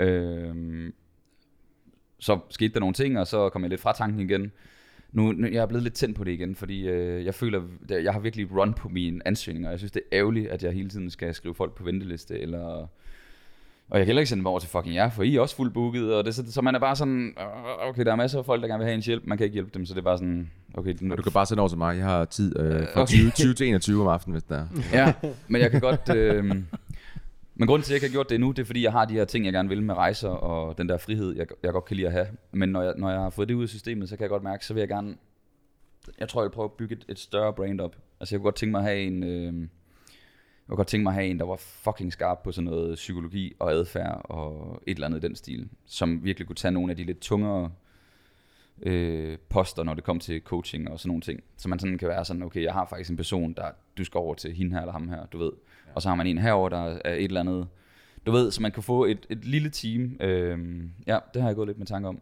Øh, 0.00 0.92
så 2.18 2.38
skete 2.50 2.74
der 2.74 2.80
nogle 2.80 2.94
ting, 2.94 3.18
og 3.18 3.26
så 3.26 3.48
kom 3.48 3.62
jeg 3.62 3.70
lidt 3.70 3.80
fra 3.80 3.92
tanken 3.92 4.20
igen. 4.20 4.52
Nu, 5.12 5.32
nu 5.32 5.46
jeg 5.46 5.62
er 5.62 5.66
blevet 5.66 5.82
lidt 5.82 5.94
tændt 5.94 6.16
på 6.16 6.24
det 6.24 6.32
igen, 6.32 6.54
fordi 6.54 6.88
øh, 6.88 7.24
jeg 7.24 7.34
føler, 7.34 7.62
jeg 7.88 8.12
har 8.12 8.20
virkelig 8.20 8.56
run 8.56 8.74
på 8.74 8.88
mine 8.88 9.26
ansøgninger. 9.26 9.70
Jeg 9.70 9.78
synes, 9.78 9.92
det 9.92 10.02
er 10.12 10.18
ærgerligt, 10.18 10.48
at 10.48 10.62
jeg 10.62 10.72
hele 10.72 10.88
tiden 10.88 11.10
skal 11.10 11.34
skrive 11.34 11.54
folk 11.54 11.74
på 11.74 11.84
venteliste, 11.84 12.40
eller... 12.40 12.86
Og 13.90 13.98
jeg 13.98 14.06
kan 14.06 14.06
heller 14.06 14.20
ikke 14.20 14.28
sende 14.28 14.40
dem 14.40 14.46
over 14.46 14.58
til 14.58 14.68
fucking 14.68 14.94
jer, 14.94 15.10
for 15.10 15.22
I 15.22 15.36
er 15.36 15.40
også 15.40 15.56
fuldt 15.56 15.74
booket, 15.74 16.14
og 16.14 16.24
det, 16.24 16.34
så, 16.34 16.52
så 16.52 16.62
man 16.62 16.74
er 16.74 16.78
bare 16.78 16.96
sådan, 16.96 17.34
"Åh, 17.40 17.88
okay, 17.88 18.04
der 18.04 18.12
er 18.12 18.16
masser 18.16 18.38
af 18.38 18.44
folk, 18.44 18.62
der 18.62 18.68
gerne 18.68 18.78
vil 18.78 18.84
have 18.86 18.94
en 18.94 19.00
hjælp, 19.02 19.22
man 19.26 19.38
kan 19.38 19.44
ikke 19.44 19.54
hjælpe 19.54 19.70
dem, 19.74 19.86
så 19.86 19.94
det 19.94 20.00
er 20.00 20.04
bare 20.04 20.18
sådan, 20.18 20.50
okay, 20.74 21.10
Og 21.10 21.16
du 21.18 21.22
kan 21.22 21.32
bare 21.32 21.46
sende 21.46 21.60
over 21.60 21.68
til 21.68 21.78
mig. 21.78 21.96
Jeg 21.96 22.04
har 22.04 22.24
tid 22.24 22.60
øh, 22.60 22.86
fra 22.94 23.02
okay. 23.02 23.06
20, 23.06 23.30
20 23.30 23.54
til 23.54 23.66
21 23.68 24.02
om 24.02 24.08
aftenen, 24.08 24.32
hvis 24.32 24.42
der 24.42 24.56
er. 24.56 24.66
Ja, 24.92 25.12
men 25.48 25.60
jeg 25.60 25.70
kan 25.70 25.80
godt... 25.80 26.16
Øh, 26.16 26.44
men 27.56 27.66
grunden 27.68 27.84
til, 27.84 27.90
at 27.94 27.94
jeg 27.94 27.96
ikke 27.96 28.06
har 28.06 28.12
gjort 28.12 28.28
det 28.28 28.34
endnu, 28.34 28.50
det 28.50 28.58
er, 28.62 28.66
fordi 28.66 28.82
jeg 28.82 28.92
har 28.92 29.04
de 29.04 29.14
her 29.14 29.24
ting, 29.24 29.44
jeg 29.44 29.52
gerne 29.52 29.68
vil 29.68 29.82
med 29.82 29.94
rejser, 29.94 30.28
og 30.28 30.78
den 30.78 30.88
der 30.88 30.98
frihed, 30.98 31.36
jeg, 31.36 31.46
jeg 31.62 31.72
godt 31.72 31.84
kan 31.84 31.96
lide 31.96 32.06
at 32.06 32.12
have. 32.12 32.26
Men 32.52 32.68
når 32.68 32.82
jeg, 32.82 32.94
når 32.96 33.10
jeg 33.10 33.20
har 33.20 33.30
fået 33.30 33.48
det 33.48 33.54
ud 33.54 33.62
af 33.62 33.68
systemet, 33.68 34.08
så 34.08 34.16
kan 34.16 34.22
jeg 34.22 34.30
godt 34.30 34.42
mærke, 34.42 34.66
så 34.66 34.74
vil 34.74 34.80
jeg 34.80 34.88
gerne... 34.88 35.14
Jeg 36.20 36.28
tror, 36.28 36.40
jeg 36.42 36.44
vil 36.50 36.54
prøve 36.54 36.64
at 36.64 36.72
bygge 36.72 36.94
et, 36.94 37.04
et 37.08 37.18
større 37.18 37.52
brand 37.52 37.80
op. 37.80 37.96
Altså, 38.20 38.34
jeg 38.34 38.40
kunne 38.40 38.44
godt 38.44 38.54
tænke 38.54 38.70
mig 38.70 38.78
at 38.78 38.84
have 38.84 39.00
en... 39.00 39.22
Øh, 39.24 39.68
jeg 40.64 40.68
kunne 40.68 40.76
godt 40.76 40.88
tænke 40.88 41.02
mig 41.02 41.10
at 41.10 41.14
have 41.14 41.26
en, 41.26 41.38
der 41.38 41.44
var 41.44 41.56
fucking 41.56 42.12
skarp 42.12 42.38
på 42.44 42.52
sådan 42.52 42.70
noget 42.70 42.94
psykologi 42.94 43.52
og 43.58 43.72
adfærd 43.72 44.20
og 44.24 44.82
et 44.86 44.94
eller 44.94 45.06
andet 45.06 45.24
i 45.24 45.26
den 45.26 45.36
stil, 45.36 45.68
som 45.86 46.24
virkelig 46.24 46.46
kunne 46.46 46.56
tage 46.56 46.72
nogle 46.72 46.90
af 46.90 46.96
de 46.96 47.04
lidt 47.04 47.20
tungere 47.20 47.70
øh, 48.82 49.38
poster, 49.48 49.82
når 49.82 49.94
det 49.94 50.04
kom 50.04 50.18
til 50.18 50.40
coaching 50.40 50.90
og 50.90 51.00
sådan 51.00 51.08
nogle 51.08 51.22
ting. 51.22 51.40
Så 51.56 51.68
man 51.68 51.78
sådan 51.78 51.98
kan 51.98 52.08
være 52.08 52.24
sådan, 52.24 52.42
okay, 52.42 52.62
jeg 52.62 52.72
har 52.72 52.86
faktisk 52.86 53.10
en 53.10 53.16
person, 53.16 53.52
der 53.52 53.70
du 53.98 54.04
skal 54.04 54.18
over 54.18 54.34
til 54.34 54.54
hende 54.54 54.72
her 54.72 54.80
eller 54.80 54.92
ham 54.92 55.08
her, 55.08 55.26
du 55.26 55.38
ved. 55.38 55.52
Ja. 55.86 55.92
Og 55.94 56.02
så 56.02 56.08
har 56.08 56.16
man 56.16 56.26
en 56.26 56.38
herover 56.38 56.68
der 56.68 56.98
er 57.04 57.14
et 57.14 57.24
eller 57.24 57.40
andet. 57.40 57.68
Du 58.26 58.32
ved, 58.32 58.50
så 58.50 58.62
man 58.62 58.72
kan 58.72 58.82
få 58.82 59.04
et, 59.04 59.26
et 59.30 59.44
lille 59.44 59.70
team. 59.70 60.16
Øh, 60.20 60.84
ja, 61.06 61.18
det 61.34 61.42
har 61.42 61.48
jeg 61.48 61.56
gået 61.56 61.68
lidt 61.68 61.78
med 61.78 61.86
tanke 61.86 62.08
om. 62.08 62.20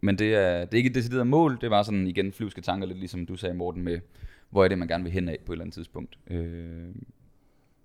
Men 0.00 0.18
det 0.18 0.34
er, 0.34 0.64
det 0.64 0.74
er 0.74 0.76
ikke 0.76 0.88
et 0.88 0.94
decideret 0.94 1.26
mål, 1.26 1.58
det 1.60 1.70
bare 1.70 1.84
sådan 1.84 2.06
igen 2.06 2.32
flyvske 2.32 2.60
tanker, 2.60 2.86
lidt 2.86 2.98
ligesom 2.98 3.26
du 3.26 3.36
sagde 3.36 3.54
Morten 3.54 3.82
med, 3.82 4.00
hvor 4.50 4.64
er 4.64 4.68
det, 4.68 4.78
man 4.78 4.88
gerne 4.88 5.04
vil 5.04 5.12
hen 5.12 5.28
af 5.28 5.38
på 5.46 5.52
et 5.52 5.54
eller 5.54 5.64
andet 5.64 5.74
tidspunkt. 5.74 6.18
Øh, 6.26 6.88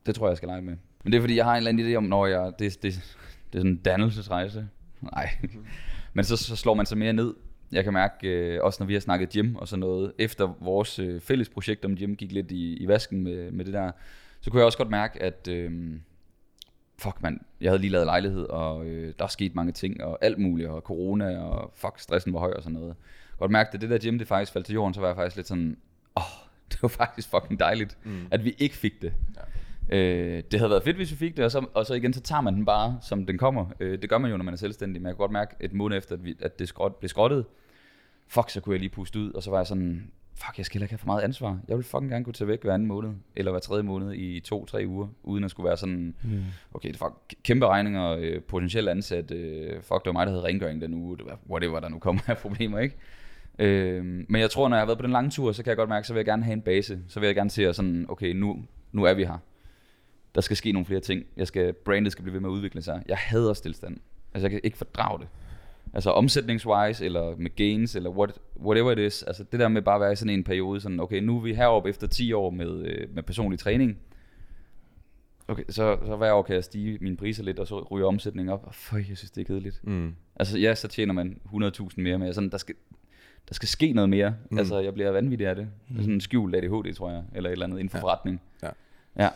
det 0.06 0.16
tror 0.16 0.26
jeg, 0.26 0.30
jeg 0.30 0.38
skal 0.38 0.48
lege 0.48 0.62
med. 0.62 0.76
Men 1.04 1.14
det 1.14 1.18
er 1.18 1.22
fordi, 1.22 1.36
jeg 1.36 1.46
har 1.46 1.52
en 1.52 1.58
eller 1.58 1.70
anden 1.70 1.92
idé 1.92 1.96
om, 1.96 2.04
når 2.04 2.26
jeg, 2.26 2.52
det, 2.60 2.74
det, 2.74 2.82
det 2.84 3.60
er 3.60 3.60
sådan 3.60 3.72
en 3.72 3.78
dannelsesrejse. 3.78 4.68
Nej. 5.02 5.30
Men 6.14 6.26
så, 6.26 6.38
så 6.38 6.56
slår 6.56 6.74
man 6.74 6.86
sig 6.86 6.98
mere 6.98 7.14
ned. 7.14 7.34
Jeg 7.72 7.84
kan 7.84 7.94
mærke, 7.94 8.28
øh, 8.28 8.64
også 8.64 8.84
når 8.84 8.88
vi 8.88 8.94
har 8.94 9.00
snakket 9.00 9.30
gym 9.30 9.56
og 9.56 9.68
sådan 9.68 9.80
noget, 9.80 10.14
efter 10.18 10.58
vores 10.60 11.00
øh, 11.00 11.22
fælles 11.22 11.50
projekt 11.50 11.86
om 11.86 11.96
gym 11.96 12.16
gik 12.16 12.32
lidt 12.32 12.52
i, 12.52 12.78
i 12.78 12.88
vasken 12.88 13.24
med, 13.24 13.52
med 13.52 13.66
det 13.66 13.74
der, 13.74 13.92
så 14.42 14.52
kunne 14.52 14.60
jeg 14.60 14.66
også 14.66 14.78
godt 14.78 14.90
mærke, 14.90 15.24
at 15.24 15.48
øh, 15.48 15.94
fuck 16.98 17.22
mand, 17.22 17.40
jeg 17.62 17.72
havde 17.72 17.82
lige 17.82 17.92
lavet 17.92 18.06
lejlighed, 18.06 18.44
og 18.44 18.86
øh, 18.86 19.14
der 19.20 19.26
er 19.26 19.30
sket 19.30 19.56
mange 19.56 19.72
ting, 19.72 20.04
og 20.04 20.18
alt 20.22 20.40
muligt, 20.40 20.70
og 20.70 20.82
corona, 20.82 21.40
og 21.40 21.72
fuck, 21.76 22.00
stressen 22.00 22.34
var 22.34 22.40
høj 22.40 22.54
og 22.54 22.64
sådan 22.64 22.80
noget. 22.80 22.96
Godt 23.40 23.52
mærke, 23.52 23.70
at 23.74 23.82
det 23.82 23.90
der 23.90 23.98
gym, 23.98 24.18
det 24.18 24.28
faktisk 24.28 24.52
faldt 24.52 24.66
til 24.66 24.74
jorden, 24.74 24.94
så 24.94 25.00
var 25.00 25.08
jeg 25.08 25.16
faktisk 25.16 25.36
lidt 25.36 25.48
sådan, 25.48 25.78
åh, 26.16 26.24
oh, 26.24 26.48
det 26.72 26.82
var 26.82 26.88
faktisk 26.88 27.30
fucking 27.30 27.60
dejligt, 27.60 27.98
mm. 28.04 28.28
at 28.32 28.46
vi 28.46 28.56
ikke 28.58 28.76
fik 28.76 29.02
det. 29.02 29.14
Ja. 29.36 29.42
Øh, 29.90 30.44
det 30.52 30.60
havde 30.60 30.70
været 30.70 30.84
fedt, 30.84 30.96
hvis 30.96 31.12
vi 31.12 31.16
fik 31.16 31.38
det, 31.38 31.46
og 31.46 31.52
så, 31.52 31.66
og 31.74 31.86
så 31.86 31.94
igen, 31.94 32.14
så 32.14 32.22
tager 32.22 32.42
man 32.42 32.56
den 32.56 32.66
bare, 32.66 32.98
som 33.02 33.26
den 33.26 33.38
kommer. 33.38 33.66
Øh, 33.80 34.02
det 34.02 34.10
gør 34.10 34.18
man 34.18 34.32
jo, 34.32 34.38
når 34.38 34.44
man 34.44 34.54
er 34.54 34.58
selvstændig, 34.58 35.02
men 35.02 35.08
jeg 35.08 35.16
kunne 35.16 35.24
godt 35.24 35.32
mærke 35.32 35.56
et 35.60 35.74
måned 35.74 35.98
efter, 35.98 36.16
at, 36.16 36.24
vi, 36.24 36.36
at 36.42 36.60
det 36.60 36.68
skrot, 36.68 36.96
blev 36.96 37.10
skrottet, 37.10 37.46
fuck, 38.28 38.50
så 38.50 38.62
kunne 38.62 38.74
jeg 38.74 38.80
lige 38.80 38.90
puste 38.90 39.20
ud, 39.20 39.32
og 39.32 39.44
så 39.44 39.50
var 39.50 39.58
jeg 39.58 39.68
sådan, 39.68 40.12
fuck, 40.36 40.58
jeg 40.58 40.66
skal 40.66 40.82
ikke 40.82 40.92
have 40.92 40.98
for 40.98 41.06
meget 41.06 41.22
ansvar. 41.22 41.60
Jeg 41.68 41.78
vil 41.78 41.86
fucking 41.86 42.12
gerne 42.12 42.26
kunne 42.26 42.34
tage 42.34 42.48
væk 42.48 42.64
hver 42.64 42.74
anden 42.74 42.88
måned, 42.88 43.10
eller 43.36 43.52
hver 43.52 43.60
tredje 43.60 43.84
måned 43.84 44.14
i 44.14 44.40
to-tre 44.40 44.84
uger, 44.88 45.08
uden 45.24 45.44
at 45.44 45.52
skulle 45.52 45.68
være 45.68 45.78
sådan, 45.78 46.16
mm. 46.24 46.44
okay, 46.74 46.90
det 46.90 47.02
var 47.02 47.18
kæmpe 47.44 47.68
regninger, 47.68 48.10
øh, 48.20 48.42
potentielt 48.42 48.90
ansat, 48.90 49.32
øh, 49.32 49.82
fuck, 49.82 50.04
det 50.04 50.06
var 50.06 50.12
mig, 50.12 50.26
der 50.26 50.32
havde 50.32 50.46
rengøring 50.46 50.82
den 50.82 50.94
uge, 50.94 51.18
det 51.18 51.26
var 51.26 51.40
whatever, 51.50 51.80
der 51.80 51.90
nu 51.90 52.00
kommer 52.00 52.22
af 52.28 52.38
problemer, 52.38 52.80
ikke? 52.80 52.96
Øh, 53.60 54.06
men 54.06 54.42
jeg 54.42 54.50
tror, 54.50 54.70
når 54.70 54.76
jeg 54.76 54.82
har 54.82 54.86
været 54.86 55.00
på 55.00 55.04
den 55.04 55.12
lange 55.12 55.30
tur, 55.30 55.52
så 55.52 55.64
kan 55.64 55.70
jeg 55.70 55.78
godt 55.78 55.90
mærke, 55.90 56.08
så 56.08 56.14
vil 56.14 56.20
jeg 56.20 56.26
gerne 56.26 56.44
have 56.44 56.54
en 56.54 56.62
base. 56.62 57.00
Så 57.08 57.20
vil 57.20 57.28
jeg 57.28 57.36
gerne 57.36 57.50
se, 57.50 57.68
at 57.68 57.76
sådan, 57.76 58.06
okay, 58.10 58.34
nu, 58.34 58.64
nu 58.92 59.04
er 59.04 59.14
vi 59.14 59.24
her. 59.26 59.38
Der 60.36 60.42
skal 60.42 60.58
ske 60.58 60.72
nogle 60.72 60.86
flere 60.86 61.00
ting. 61.00 61.24
Jeg 61.38 61.48
skal, 61.48 61.74
brandet 61.74 62.12
skal 62.12 62.24
blive 62.24 62.34
ved 62.34 62.42
med 62.42 62.50
at 62.50 62.54
udvikle 62.54 62.82
sig. 62.82 63.04
Jeg 63.08 63.18
hader 63.18 63.54
stillstand. 63.54 63.98
Altså, 64.34 64.44
jeg 64.46 64.52
kan 64.52 64.60
ikke 64.64 64.78
fordrage 64.78 65.20
det. 65.20 65.28
Altså 65.94 66.10
omsætningswise, 66.12 67.06
eller 67.06 67.36
med 67.38 67.56
gains, 67.56 67.96
eller 67.96 68.10
what, 68.10 68.40
whatever 68.62 68.92
it 68.92 69.00
is. 69.00 69.24
Altså 69.24 69.44
det 69.52 69.60
der 69.60 69.68
med 69.68 69.82
bare 69.82 69.96
at 69.96 70.02
være 70.02 70.12
i 70.12 70.16
sådan 70.16 70.34
en 70.34 70.44
periode, 70.44 70.82
sådan, 70.82 71.00
okay, 71.00 71.20
nu 71.22 71.38
er 71.38 71.42
vi 71.42 71.54
heroppe 71.54 71.90
efter 71.90 72.08
10 72.08 72.34
år 72.34 72.50
med, 72.50 72.86
øh, 72.86 73.16
med 73.16 73.24
personlig 73.24 73.60
træning. 73.60 73.98
Okay, 75.48 75.64
så, 75.70 75.98
så 76.06 76.16
hver 76.16 76.34
år 76.34 76.42
kan 76.42 76.56
jeg 76.56 76.64
stige 76.64 76.98
mine 77.02 77.18
priser 77.18 77.44
lidt, 77.44 77.60
og 77.60 77.68
så 77.68 77.80
ryger 77.92 78.08
omsætningen 78.08 78.54
op. 78.54 78.64
Og 78.68 78.76
føj, 78.76 79.04
jeg 79.10 79.18
synes, 79.18 79.32
det 79.32 79.42
er 79.42 79.46
kedeligt. 79.46 79.80
Mm. 79.84 80.16
Altså 80.36 80.58
ja, 80.60 80.76
så 80.76 80.88
tjener 80.88 81.14
man 81.14 81.40
100.000 81.46 81.88
mere, 81.98 82.18
men 82.18 82.34
sådan, 82.34 82.50
der 82.50 82.58
skal, 82.58 82.76
der 83.50 83.54
skal 83.54 83.68
ske 83.68 83.94
noget 83.94 84.10
mere. 84.10 84.36
Mm. 84.52 84.58
Altså, 84.58 84.80
jeg 84.80 84.94
bliver 84.94 85.12
vanvittig 85.12 85.48
af 85.48 85.56
det. 85.56 85.68
Mm. 85.90 85.98
Sådan 85.98 86.14
en 86.14 86.22
skjult 86.22 86.56
ADHD, 86.56 86.94
tror 86.96 87.12
jeg, 87.12 87.24
eller 87.36 87.50
et 87.50 87.52
eller 87.52 87.66
andet 87.66 87.80
inden 87.80 87.90
for 87.90 87.98
Ja. 87.98 88.02
forretning. 88.04 88.42
Ja. 88.64 88.70
Ja, 89.18 89.30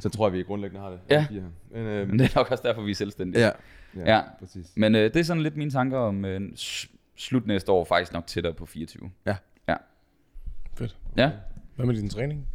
Så 0.00 0.08
tror 0.08 0.26
jeg, 0.26 0.32
vi 0.32 0.42
grundlæggende 0.42 0.80
har 0.80 0.90
det. 0.90 0.98
Ja. 1.10 1.26
Her. 1.30 1.40
Men, 1.70 1.86
øh, 1.86 2.08
men 2.08 2.18
det 2.18 2.24
er 2.26 2.38
nok 2.38 2.50
også 2.50 2.62
derfor, 2.66 2.82
vi 2.82 2.90
er 2.90 2.94
selvstændige. 2.94 3.44
ja. 3.46 3.50
Ja, 3.96 4.14
Ja. 4.16 4.22
præcis. 4.38 4.66
Men 4.76 4.94
øh, 4.94 5.02
det 5.02 5.16
er 5.16 5.22
sådan 5.24 5.42
lidt 5.42 5.56
mine 5.56 5.70
tanker 5.70 5.98
om 5.98 6.24
øh, 6.24 6.40
slut 7.16 7.46
næste 7.46 7.72
år, 7.72 7.84
faktisk 7.84 8.12
nok 8.12 8.26
tættere 8.26 8.52
på 8.54 8.66
24. 8.66 9.10
Fedt. 10.74 10.96
Ja. 11.16 11.30
Hvad 11.76 11.86
med 11.86 11.94
din 11.94 12.08
træning? 12.08 12.46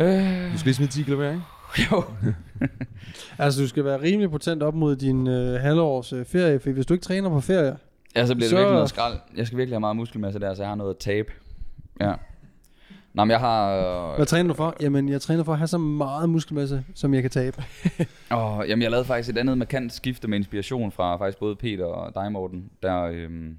Øh, 0.00 0.52
Du 0.52 0.58
skal 0.58 0.64
lige 0.64 0.74
smide 0.74 0.90
10 0.90 1.02
kilo 1.02 1.16
mere, 1.16 1.32
ikke? 1.32 1.42
jo. 1.92 2.04
Altså, 3.38 3.62
du 3.62 3.68
skal 3.68 3.84
være 3.84 4.02
rimelig 4.02 4.30
potent 4.30 4.62
op 4.62 4.74
mod 4.74 4.96
din 4.96 5.26
øh, 5.26 5.60
halvårs 5.60 6.12
øh, 6.12 6.24
ferie, 6.24 6.60
for 6.60 6.70
hvis 6.70 6.86
du 6.86 6.94
ikke 6.94 7.04
træner 7.04 7.28
på 7.28 7.40
ferie, 7.40 7.76
Ja, 8.16 8.26
så 8.26 8.34
bliver 8.34 8.44
det 8.44 8.50
Så- 8.50 8.56
virkelig 8.56 8.74
noget 8.74 8.88
skrald. 8.88 9.18
Jeg 9.36 9.46
skal 9.46 9.58
virkelig 9.58 9.74
have 9.74 9.80
meget 9.80 9.96
muskelmasse 9.96 10.38
der, 10.40 10.54
så 10.54 10.62
jeg 10.62 10.68
har 10.70 10.74
noget 10.76 10.90
at 10.90 10.98
tabe. 10.98 11.32
Ja. 12.00 12.12
Nå, 13.18 13.24
men 13.24 13.30
jeg 13.30 13.40
har... 13.40 13.76
Øh, 14.10 14.16
hvad 14.16 14.26
træner 14.26 14.48
du 14.48 14.54
for? 14.54 14.76
Jamen, 14.80 15.08
jeg 15.08 15.20
træner 15.20 15.44
for 15.44 15.52
at 15.52 15.58
have 15.58 15.68
så 15.68 15.78
meget 15.78 16.28
muskelmasse, 16.28 16.84
som 16.94 17.14
jeg 17.14 17.22
kan 17.22 17.30
tabe. 17.30 17.56
åh, 18.36 18.64
jamen, 18.68 18.82
jeg 18.82 18.90
lavede 18.90 19.04
faktisk 19.04 19.30
et 19.30 19.38
andet 19.38 19.58
markant 19.58 19.92
skifte 19.92 20.28
med 20.28 20.38
inspiration 20.38 20.92
fra 20.92 21.16
faktisk 21.16 21.38
både 21.38 21.56
Peter 21.56 21.84
og 21.84 22.14
dig, 22.14 22.32
Morten, 22.32 22.70
der 22.82 23.02
øhm, 23.02 23.56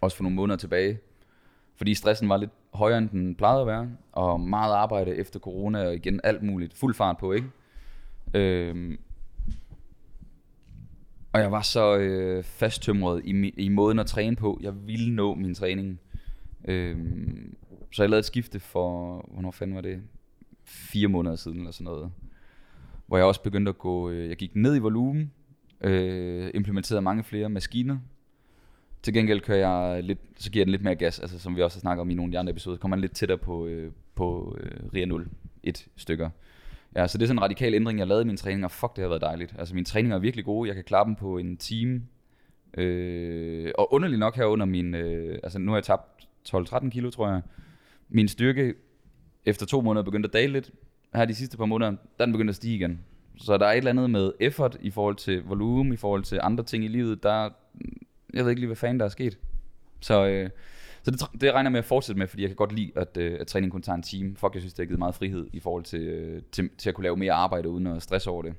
også 0.00 0.16
for 0.16 0.22
nogle 0.22 0.36
måneder 0.36 0.56
tilbage. 0.56 0.98
Fordi 1.76 1.94
stressen 1.94 2.28
var 2.28 2.36
lidt 2.36 2.50
højere, 2.74 2.98
end 2.98 3.08
den 3.08 3.34
plejede 3.34 3.60
at 3.60 3.66
være, 3.66 3.88
og 4.12 4.40
meget 4.40 4.74
arbejde 4.74 5.16
efter 5.16 5.40
corona, 5.40 5.86
og 5.86 5.94
igen 5.94 6.20
alt 6.24 6.42
muligt. 6.42 6.74
Fuld 6.74 6.94
fart 6.94 7.16
på, 7.18 7.32
ikke? 7.32 7.46
Øhm, 8.34 8.98
og 11.32 11.40
jeg 11.40 11.52
var 11.52 11.62
så 11.62 11.96
øh, 11.96 12.44
fasttømret 12.44 13.22
i, 13.24 13.48
i 13.56 13.68
måden 13.68 13.98
at 13.98 14.06
træne 14.06 14.36
på. 14.36 14.58
Jeg 14.62 14.72
ville 14.86 15.14
nå 15.14 15.34
min 15.34 15.54
træning. 15.54 16.00
Øhm, 16.64 17.56
så 17.92 18.02
jeg 18.02 18.10
lavede 18.10 18.18
et 18.20 18.24
skifte 18.24 18.60
for, 18.60 19.18
hvornår 19.32 19.50
fanden 19.50 19.76
var 19.76 19.82
det? 19.82 20.02
Fire 20.64 21.08
måneder 21.08 21.36
siden 21.36 21.58
eller 21.58 21.70
sådan 21.70 21.84
noget. 21.84 22.12
Hvor 23.06 23.16
jeg 23.16 23.26
også 23.26 23.42
begyndte 23.42 23.68
at 23.68 23.78
gå, 23.78 24.10
øh, 24.10 24.28
jeg 24.28 24.36
gik 24.36 24.56
ned 24.56 24.76
i 24.76 24.78
volumen, 24.78 25.32
øh, 25.80 26.50
implementerede 26.54 27.02
mange 27.02 27.24
flere 27.24 27.48
maskiner. 27.48 27.98
Til 29.02 29.14
gengæld 29.14 29.40
kører 29.40 29.68
jeg 29.68 30.04
lidt, 30.04 30.18
så 30.36 30.50
giver 30.50 30.60
jeg 30.60 30.66
den 30.66 30.70
lidt 30.70 30.82
mere 30.82 30.94
gas, 30.94 31.18
altså 31.18 31.38
som 31.38 31.56
vi 31.56 31.62
også 31.62 31.76
har 31.76 31.80
snakket 31.80 32.00
om 32.00 32.10
i 32.10 32.14
nogle 32.14 32.28
af 32.28 32.32
de 32.32 32.38
andre 32.38 32.50
episoder, 32.50 32.76
kommer 32.76 32.96
man 32.96 33.00
lidt 33.00 33.12
tættere 33.12 33.38
på, 33.38 33.66
øh, 33.66 33.92
på 34.14 34.56
øh, 34.60 34.70
RIA 34.94 35.04
0, 35.04 35.28
et 35.62 35.88
stykker. 35.96 36.30
Ja, 36.96 37.06
så 37.06 37.18
det 37.18 37.24
er 37.24 37.26
sådan 37.26 37.38
en 37.38 37.42
radikal 37.42 37.74
ændring, 37.74 37.98
jeg 37.98 38.06
lavede 38.06 38.22
i 38.22 38.26
min 38.26 38.36
træning, 38.36 38.64
og 38.64 38.70
fuck, 38.70 38.96
det 38.96 39.02
har 39.02 39.08
været 39.08 39.22
dejligt. 39.22 39.54
Altså 39.58 39.74
mine 39.74 39.84
træninger 39.84 40.16
er 40.16 40.20
virkelig 40.20 40.44
gode, 40.44 40.68
jeg 40.68 40.74
kan 40.74 40.84
klare 40.84 41.04
dem 41.04 41.14
på 41.14 41.38
en 41.38 41.56
time. 41.56 42.02
Øh, 42.76 43.72
og 43.78 43.92
underligt 43.92 44.18
nok 44.18 44.36
her 44.36 44.44
under 44.44 44.66
min, 44.66 44.94
øh, 44.94 45.38
altså 45.42 45.58
nu 45.58 45.70
har 45.70 45.76
jeg 45.76 45.84
tabt 45.84 46.28
12-13 46.48 46.90
kilo, 46.90 47.10
tror 47.10 47.28
jeg. 47.28 47.42
Min 48.10 48.28
styrke 48.28 48.74
efter 49.44 49.66
to 49.66 49.80
måneder 49.80 50.04
begyndte 50.04 50.26
at 50.26 50.32
dale 50.32 50.52
lidt. 50.52 50.70
Her 51.14 51.24
de 51.24 51.34
sidste 51.34 51.56
par 51.56 51.64
måneder, 51.64 51.90
der 51.90 51.96
er 52.18 52.24
den 52.24 52.32
begyndt 52.32 52.48
at 52.48 52.56
stige 52.56 52.74
igen. 52.74 53.00
Så 53.36 53.58
der 53.58 53.66
er 53.66 53.72
et 53.72 53.76
eller 53.76 53.90
andet 53.90 54.10
med 54.10 54.32
effort 54.40 54.76
i 54.80 54.90
forhold 54.90 55.16
til 55.16 55.42
volumen, 55.44 55.92
i 55.92 55.96
forhold 55.96 56.22
til 56.22 56.38
andre 56.42 56.64
ting 56.64 56.84
i 56.84 56.88
livet, 56.88 57.22
der, 57.22 57.50
jeg 58.34 58.44
ved 58.44 58.50
ikke 58.50 58.60
lige, 58.60 58.66
hvad 58.66 58.76
fanden 58.76 59.00
der 59.00 59.04
er 59.04 59.10
sket. 59.10 59.38
Så, 60.00 60.26
øh, 60.26 60.50
så 61.02 61.10
det, 61.10 61.40
det 61.40 61.52
regner 61.52 61.68
jeg 61.68 61.72
med 61.72 61.78
at 61.78 61.84
fortsætte 61.84 62.18
med, 62.18 62.26
fordi 62.26 62.42
jeg 62.42 62.48
kan 62.48 62.56
godt 62.56 62.72
lide, 62.72 62.92
at, 62.96 63.16
øh, 63.16 63.36
at 63.40 63.46
træning 63.46 63.72
kun 63.72 63.82
tager 63.82 63.96
en 63.96 64.02
time. 64.02 64.36
Fuck, 64.36 64.54
jeg 64.54 64.62
synes, 64.62 64.74
det 64.74 64.82
har 64.82 64.86
givet 64.86 64.98
meget 64.98 65.14
frihed 65.14 65.46
i 65.52 65.60
forhold 65.60 65.84
til, 65.84 66.00
øh, 66.00 66.42
til, 66.52 66.70
til 66.78 66.88
at 66.88 66.94
kunne 66.94 67.02
lave 67.02 67.16
mere 67.16 67.32
arbejde 67.32 67.68
uden 67.68 67.86
at 67.86 68.02
stresse 68.02 68.30
over 68.30 68.42
det. 68.42 68.54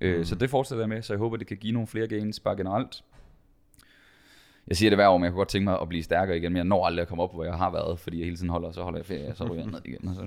Øh, 0.00 0.24
Så 0.26 0.34
det 0.34 0.50
fortsætter 0.50 0.82
jeg 0.82 0.88
med, 0.88 1.02
så 1.02 1.12
jeg 1.12 1.18
håber, 1.18 1.36
det 1.36 1.46
kan 1.46 1.56
give 1.56 1.72
nogle 1.72 1.86
flere 1.86 2.06
gains 2.06 2.40
bare 2.40 2.56
generelt. 2.56 3.04
Jeg 4.68 4.76
siger 4.76 4.90
det 4.90 4.96
hver 4.96 5.08
år, 5.08 5.16
men 5.18 5.24
jeg 5.24 5.32
kunne 5.32 5.38
godt 5.40 5.48
tænke 5.48 5.64
mig 5.64 5.78
at 5.82 5.88
blive 5.88 6.02
stærkere 6.02 6.36
igen, 6.36 6.52
men 6.52 6.56
jeg 6.56 6.64
når 6.64 6.86
aldrig 6.86 7.02
at 7.02 7.08
komme 7.08 7.22
op, 7.22 7.34
hvor 7.34 7.44
jeg 7.44 7.54
har 7.54 7.70
været, 7.70 7.98
fordi 7.98 8.18
jeg 8.18 8.24
hele 8.24 8.36
tiden 8.36 8.48
holder, 8.50 8.70
så 8.72 8.82
holder 8.82 8.98
jeg 8.98 9.06
ferie, 9.06 9.28
og 9.30 9.36
så 9.36 9.44
ryger 9.44 9.62
jeg 9.62 9.66
ned 9.72 9.80
igen. 9.84 10.08
Og 10.08 10.14
så, 10.14 10.20
ja, 10.20 10.26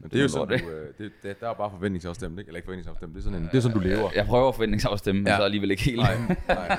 Men 0.00 0.10
det 0.10 0.18
er 0.18 0.22
jo 0.22 0.28
sådan, 0.28 0.58
sådan, 0.58 0.64
du, 0.64 0.70
øh, 0.70 0.94
det, 0.98 1.12
det, 1.22 1.40
der 1.40 1.48
er 1.50 1.54
bare 1.54 1.70
forventningsafstemt, 1.70 2.38
ikke? 2.38 2.48
Eller 2.48 2.56
ikke 2.56 2.66
forventningsafstemt, 2.66 3.12
det 3.14 3.20
er 3.20 3.22
sådan, 3.24 3.38
en, 3.42 3.48
det 3.52 3.54
er 3.56 3.60
sådan, 3.60 3.76
du 3.78 3.82
lever. 3.82 4.10
Jeg 4.14 4.26
prøver 4.26 4.48
at 4.48 4.54
forventningsafstemme, 4.54 5.20
men 5.22 5.28
Ja. 5.32 5.36
så 5.36 5.42
alligevel 5.42 5.70
ikke 5.70 5.82
helt. 5.82 5.96
Nej, 6.00 6.16
nej. 6.48 6.78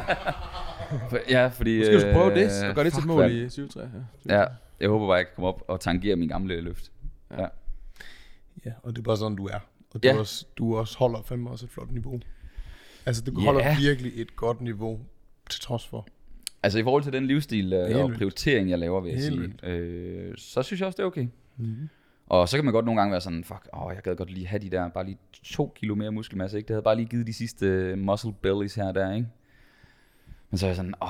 For- 1.09 1.19
Ja, 1.29 1.47
fordi... 1.47 1.77
Måske 1.79 1.93
du 1.93 1.99
skulle 1.99 2.13
prøve 2.13 2.31
øh, 2.31 2.37
det, 2.39 2.69
og 2.69 2.75
gøre 2.75 2.85
det 2.85 2.93
til 2.93 2.99
et 3.01 3.07
mål 3.07 3.19
mand. 3.21 3.33
i 3.33 3.43
2023. 3.43 4.05
Ja. 4.29 4.39
Ja, 4.39 4.45
jeg 4.79 4.89
håber 4.89 5.07
bare, 5.07 5.15
jeg 5.15 5.25
kan 5.25 5.31
komme 5.35 5.47
op 5.47 5.63
og 5.67 5.79
tangere 5.79 6.15
min 6.15 6.27
gamle 6.27 6.61
løft. 6.61 6.91
Ja. 7.37 7.45
Ja, 8.65 8.71
og 8.83 8.91
det 8.91 8.97
er 8.97 9.03
bare 9.03 9.17
sådan, 9.17 9.35
du 9.37 9.45
er. 9.47 9.59
Og 9.93 10.03
du, 10.03 10.07
Ja. 10.07 10.17
også, 10.19 10.45
du 10.57 10.77
også 10.77 10.97
holder 10.97 11.21
fandme 11.21 11.49
også 11.49 11.65
et 11.65 11.69
flot 11.71 11.91
niveau. 11.91 12.19
Altså, 13.05 13.21
du 13.23 13.31
Ja. 13.39 13.45
holder 13.45 13.79
virkelig 13.79 14.11
et 14.21 14.35
godt 14.35 14.61
niveau 14.61 14.99
til 15.49 15.61
trods 15.61 15.87
for. 15.87 16.07
Altså 16.63 16.79
i 16.79 16.83
forhold 16.83 17.03
til 17.03 17.13
den 17.13 17.25
livsstil 17.27 17.73
øh, 17.73 17.85
Helt 17.87 17.97
og 17.97 18.03
vildt. 18.07 18.17
prioritering, 18.17 18.69
jeg 18.69 18.79
laver, 18.79 19.01
vil 19.01 19.09
jeg 19.11 19.19
Helt 19.21 19.59
sige, 19.61 19.71
øh, 19.71 20.33
så 20.37 20.63
synes 20.63 20.79
jeg 20.79 20.87
også, 20.87 20.97
det 20.97 21.03
er 21.03 21.07
okay. 21.07 21.27
Mm-hmm. 21.57 21.89
Og 22.27 22.49
så 22.49 22.57
kan 22.57 22.65
man 22.65 22.73
godt 22.73 22.85
nogle 22.85 23.01
gange 23.01 23.11
være 23.11 23.21
sådan, 23.21 23.43
fuck, 23.43 23.67
åh, 23.73 23.91
jeg 23.95 24.03
gad 24.03 24.15
godt 24.15 24.29
lige 24.31 24.47
have 24.47 24.59
de 24.59 24.69
der, 24.69 24.89
bare 24.89 25.05
lige 25.05 25.17
to 25.43 25.73
kilo 25.75 25.95
mere 25.95 26.11
muskelmasse, 26.11 26.57
ikke? 26.57 26.67
Det 26.67 26.73
havde 26.73 26.83
bare 26.83 26.95
lige 26.95 27.05
givet 27.05 27.27
de 27.27 27.33
sidste 27.33 27.65
øh, 27.65 27.97
muscle 27.97 28.33
bellies 28.41 28.75
her 28.75 28.87
og 28.87 28.95
der, 28.95 29.13
ikke? 29.13 29.27
Men 30.49 30.57
så 30.57 30.65
er 30.65 30.69
jeg 30.69 30.75
sådan, 30.75 30.93
åh, 31.01 31.07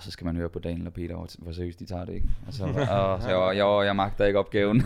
så 0.00 0.10
skal 0.10 0.24
man 0.24 0.36
høre 0.36 0.48
på 0.48 0.58
Daniel 0.58 0.86
og 0.86 0.92
Peter, 0.92 1.14
hvor, 1.14 1.28
hvor 1.38 1.52
seriøst 1.52 1.80
de 1.80 1.84
tager 1.86 2.04
det, 2.04 2.14
ikke? 2.14 2.28
Og 2.46 2.52
så, 2.52 2.64
åh, 2.64 3.22
så 3.22 3.28
jeg, 3.48 3.56
jeg, 3.56 3.86
jeg 3.86 3.96
magter 3.96 4.24
ikke 4.24 4.38
opgaven. 4.38 4.82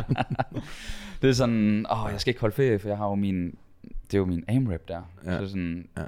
det 1.22 1.28
er 1.30 1.32
sådan, 1.32 1.86
åh, 1.90 2.08
jeg 2.12 2.20
skal 2.20 2.30
ikke 2.30 2.40
holde 2.40 2.54
ferie, 2.54 2.78
for 2.78 2.88
jeg 2.88 2.96
har 2.98 3.08
jo 3.08 3.14
min, 3.14 3.44
det 3.82 4.14
er 4.14 4.18
jo 4.18 4.24
min 4.24 4.44
AMRAP 4.48 4.88
der. 4.88 5.02
Ja. 5.24 5.36
Så 5.36 5.42
er 5.42 5.46
sådan, 5.46 5.88
Ja. 5.96 6.02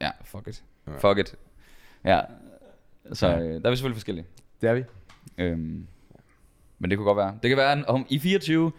ja, 0.00 0.10
fuck 0.24 0.48
it. 0.48 0.64
Ja. 0.86 0.96
Fuck 0.96 1.18
it. 1.18 1.34
Ja, 2.04 2.20
så 3.12 3.26
øh, 3.28 3.38
der 3.38 3.66
er 3.66 3.70
vi 3.70 3.76
selvfølgelig 3.76 3.96
forskellige. 3.96 4.26
Det 4.60 4.68
er 4.70 4.74
vi. 4.74 4.84
Øhm, 5.38 5.86
men 6.78 6.90
det 6.90 6.98
kunne 6.98 7.06
godt 7.06 7.16
være. 7.16 7.38
Det 7.42 7.48
kan 7.48 7.56
være, 7.56 7.84
om 7.84 8.06
i 8.08 8.18
24, 8.18 8.72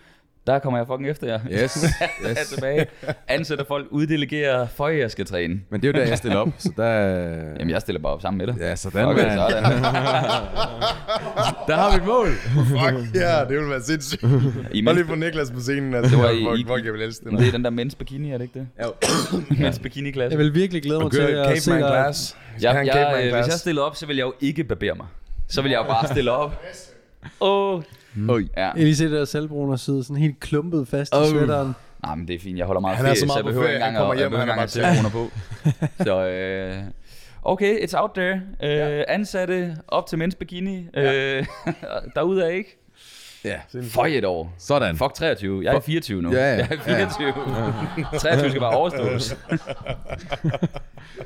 der 0.47 0.59
kommer 0.59 0.79
jeg 0.79 0.87
fucking 0.87 1.09
efter 1.09 1.27
jer. 1.27 1.39
Yes. 1.51 1.83
Jeg 2.01 2.09
er 2.23 2.29
yes. 2.41 2.49
tilbage. 2.49 2.85
Ansætter 3.27 3.65
folk, 3.65 3.87
uddelegerer, 3.91 4.67
for 4.67 4.87
jeg 4.87 5.11
skal 5.11 5.25
træne. 5.25 5.59
Men 5.69 5.81
det 5.81 5.87
er 5.87 5.91
jo 5.91 5.99
der, 6.03 6.07
jeg 6.09 6.17
stiller 6.17 6.37
op, 6.37 6.49
så 6.57 6.69
der... 6.77 6.89
Jamen, 7.59 7.69
jeg 7.69 7.81
stiller 7.81 8.01
bare 8.01 8.13
op 8.13 8.21
sammen 8.21 8.37
med 8.37 8.47
dig. 8.47 8.55
Ja, 8.61 8.75
sådan, 8.75 9.09
it, 9.11 9.17
man. 9.17 9.37
sådan. 9.37 9.63
Der 11.67 11.75
har 11.75 11.91
vi 11.91 11.97
et 11.97 12.05
mål. 12.05 12.27
Fuck, 12.67 13.15
ja, 13.15 13.39
det 13.39 13.49
ville 13.57 13.69
være 13.69 13.81
sindssygt. 13.81 14.23
I 14.71 14.81
Bare 14.81 14.95
lige 14.95 15.05
få 15.07 15.15
Niklas 15.15 15.51
på 15.51 15.59
scenen. 15.59 15.93
Altså, 15.93 16.15
Det 16.15 16.23
var 16.23 16.29
i- 16.29 16.57
fuck, 16.57 16.67
fuck, 16.67 16.85
jeg 16.85 16.93
vil 16.93 17.01
elske 17.01 17.29
det. 17.29 17.39
det 17.39 17.47
er 17.47 17.51
den 17.51 17.63
der 17.63 17.69
mens 17.69 17.95
bikini, 17.95 18.31
er 18.31 18.37
det 18.37 18.43
ikke 18.45 18.59
det? 18.59 18.67
Jo. 18.83 18.93
Mens 19.63 19.79
bikini-klasse. 19.79 20.37
Jeg 20.37 20.45
vil 20.45 20.55
virkelig 20.55 20.83
glæde 20.83 20.99
mig 20.99 21.11
til 21.11 21.21
at 21.21 21.61
se 21.61 21.71
dig. 21.71 22.15
skal 22.15 22.31
Jeg, 22.61 22.85
jeg, 22.85 23.13
øh, 23.25 23.33
hvis 23.35 23.47
jeg 23.47 23.53
stillede 23.53 23.85
op, 23.85 23.95
så 23.95 24.05
ville 24.05 24.19
jeg 24.19 24.25
jo 24.25 24.33
ikke 24.41 24.63
barbere 24.63 24.95
mig. 24.95 25.05
Så 25.49 25.61
ville 25.61 25.71
jeg 25.73 25.79
jo 25.83 25.87
bare 25.87 26.07
stille 26.07 26.31
op. 26.31 26.63
Åh. 27.41 27.73
Oh. 27.75 27.83
Oj. 28.29 28.45
Ja. 28.57 28.65
Jeg 28.67 28.73
lige 28.83 28.95
se 28.95 29.03
det 29.03 29.11
der 29.11 29.25
selvbruner 29.25 29.75
sidde 29.75 30.03
sådan 30.03 30.15
helt 30.21 30.39
klumpet 30.39 30.87
fast 30.87 31.13
i 31.13 31.17
Oh. 31.17 31.25
sweateren. 31.27 31.73
Nej, 32.03 32.15
men 32.15 32.27
det 32.27 32.35
er 32.35 32.39
fint. 32.39 32.57
Jeg 32.57 32.65
holder 32.65 32.81
meget 32.81 32.97
Han 32.97 33.05
er 33.05 33.09
ferie, 33.09 33.15
så 33.15 33.19
så, 33.21 33.25
meget 33.25 33.37
jeg 33.37 33.43
på 33.43 33.47
behøver 33.49 33.67
ikke 33.67 33.85
engang 33.85 34.11
at, 34.11 34.17
hjem, 34.17 34.23
jeg 34.23 34.29
behøver 34.31 34.53
han 34.53 34.63
ikke 34.63 34.79
er 34.81 34.87
engang 34.91 35.03
telefoner 35.03 35.09
på. 35.09 36.03
Så 36.03 36.27
øh, 36.27 36.83
okay, 37.43 37.77
it's 37.87 37.97
out 37.97 38.11
there. 38.15 38.41
Øh, 38.99 39.03
Ansatte 39.07 39.77
op 39.87 40.07
til 40.07 40.17
mens 40.17 40.35
bikini. 40.35 40.87
Øh, 40.93 41.45
derude 42.15 42.43
er 42.43 42.47
ikke. 42.49 42.79
Ja. 43.45 43.59
For 43.83 44.05
et 44.05 44.25
år. 44.25 44.53
Sådan. 44.57 44.97
Fuck 44.97 45.13
23. 45.13 45.63
Jeg 45.65 45.75
er 45.75 45.79
24 45.79 46.21
nu. 46.21 46.31
Ja, 46.33 46.37
ja. 46.37 46.55
Jeg 46.55 46.67
er 46.71 46.79
24. 46.79 47.33
23 48.19 48.49
skal 48.49 48.59
bare 48.61 48.75
overstås. 48.75 49.35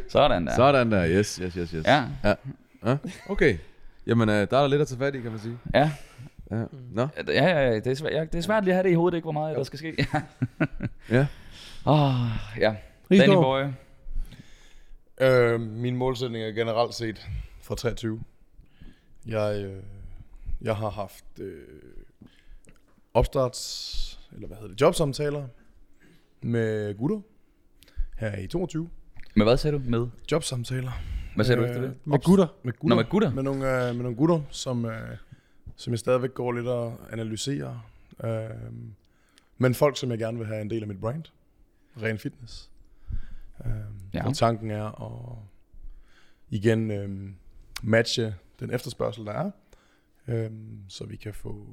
Sådan 0.09 0.47
der. 0.47 0.55
Sådan 0.55 0.91
der. 0.91 1.07
Yes, 1.09 1.35
yes, 1.43 1.53
yes, 1.53 1.71
yes. 1.71 1.85
Ja, 1.85 2.03
ja. 2.23 2.33
Okay. 3.29 3.57
Jamen, 4.07 4.29
øh, 4.29 4.35
der 4.35 4.41
er 4.57 4.61
der 4.61 4.67
lidt 4.67 4.81
at 4.81 4.87
tage 4.87 4.99
fat 4.99 5.15
i, 5.15 5.19
kan 5.19 5.31
man 5.31 5.39
sige. 5.39 5.57
ja. 5.75 5.91
Ja. 6.51 6.63
Nå. 6.91 7.07
Ja, 7.27 7.33
ja, 7.33 7.69
ja, 7.69 7.75
det 7.75 7.87
er 7.87 7.93
svært, 7.95 8.13
ja, 8.13 8.21
det 8.21 8.35
er 8.35 8.41
svært 8.41 8.63
lige 8.63 8.73
at 8.73 8.75
have 8.75 8.83
det 8.83 8.91
i 8.91 8.93
hovedet, 8.93 9.15
ikke, 9.17 9.25
hvor 9.25 9.31
meget 9.31 9.57
der 9.57 9.63
skal 9.63 9.79
ske. 9.79 9.95
Ja. 11.09 11.27
Åh, 11.85 12.13
ja. 12.59 12.75
Rigsgaard. 13.11 13.29
Danny 13.29 13.35
Boy. 13.35 13.63
Øh, 15.21 15.61
min 15.61 15.95
målsætning 15.95 16.43
er 16.43 16.51
generelt 16.51 16.93
set 16.93 17.27
fra 17.61 17.75
23. 17.75 18.21
Jeg, 19.27 19.63
øh, 19.63 19.83
jeg 20.61 20.75
har 20.75 20.89
haft 20.89 21.25
øh, 21.39 21.61
opstarts, 23.13 24.19
eller 24.35 24.47
hvad 24.47 24.57
hedder 24.57 24.69
det, 24.71 24.81
jobsamtaler 24.81 25.47
med 26.41 26.97
gutter 26.97 27.19
her 28.17 28.37
i 28.37 28.47
22. 28.47 28.89
Men 29.35 29.47
hvad 29.47 29.57
sagde 29.57 29.77
du 29.77 29.81
med? 29.85 30.07
Jobsamtaler. 30.31 30.91
Hvad 31.35 31.45
sagde 31.45 31.61
du 31.61 31.65
efter 31.67 31.81
det? 31.81 31.93
Med 32.05 32.19
gutter. 32.19 32.47
Med 32.63 32.73
gutter. 32.73 32.95
Nå, 32.95 33.01
med 33.01 33.09
gutter? 33.09 33.31
Med 33.31 33.43
nogle, 33.43 33.87
øh, 33.89 33.95
med 33.95 34.03
nogle 34.03 34.17
gutter, 34.17 34.41
som, 34.49 34.85
øh, 34.85 35.17
som 35.77 35.91
jeg 35.91 35.99
stadigvæk 35.99 36.33
går 36.33 36.51
lidt 36.51 36.67
og 36.67 36.99
analyserer. 37.11 37.89
Øh, 38.23 38.49
men 39.57 39.75
folk, 39.75 39.97
som 39.99 40.11
jeg 40.11 40.17
gerne 40.19 40.37
vil 40.37 40.47
have 40.47 40.61
en 40.61 40.69
del 40.69 40.81
af 40.81 40.87
mit 40.87 40.99
brand. 40.99 41.23
Ren 42.01 42.17
fitness. 42.17 42.69
Øh, 43.65 43.71
Ja. 44.13 44.27
Og 44.27 44.35
tanken 44.35 44.71
er 44.71 45.01
at 45.05 45.37
igen 46.49 46.91
øh, 46.91 47.29
matche 47.83 48.35
den 48.59 48.73
efterspørgsel, 48.73 49.25
der 49.25 49.31
er. 49.33 49.51
Øh, 50.27 50.51
så 50.87 51.05
vi 51.05 51.15
kan 51.15 51.33
få... 51.33 51.65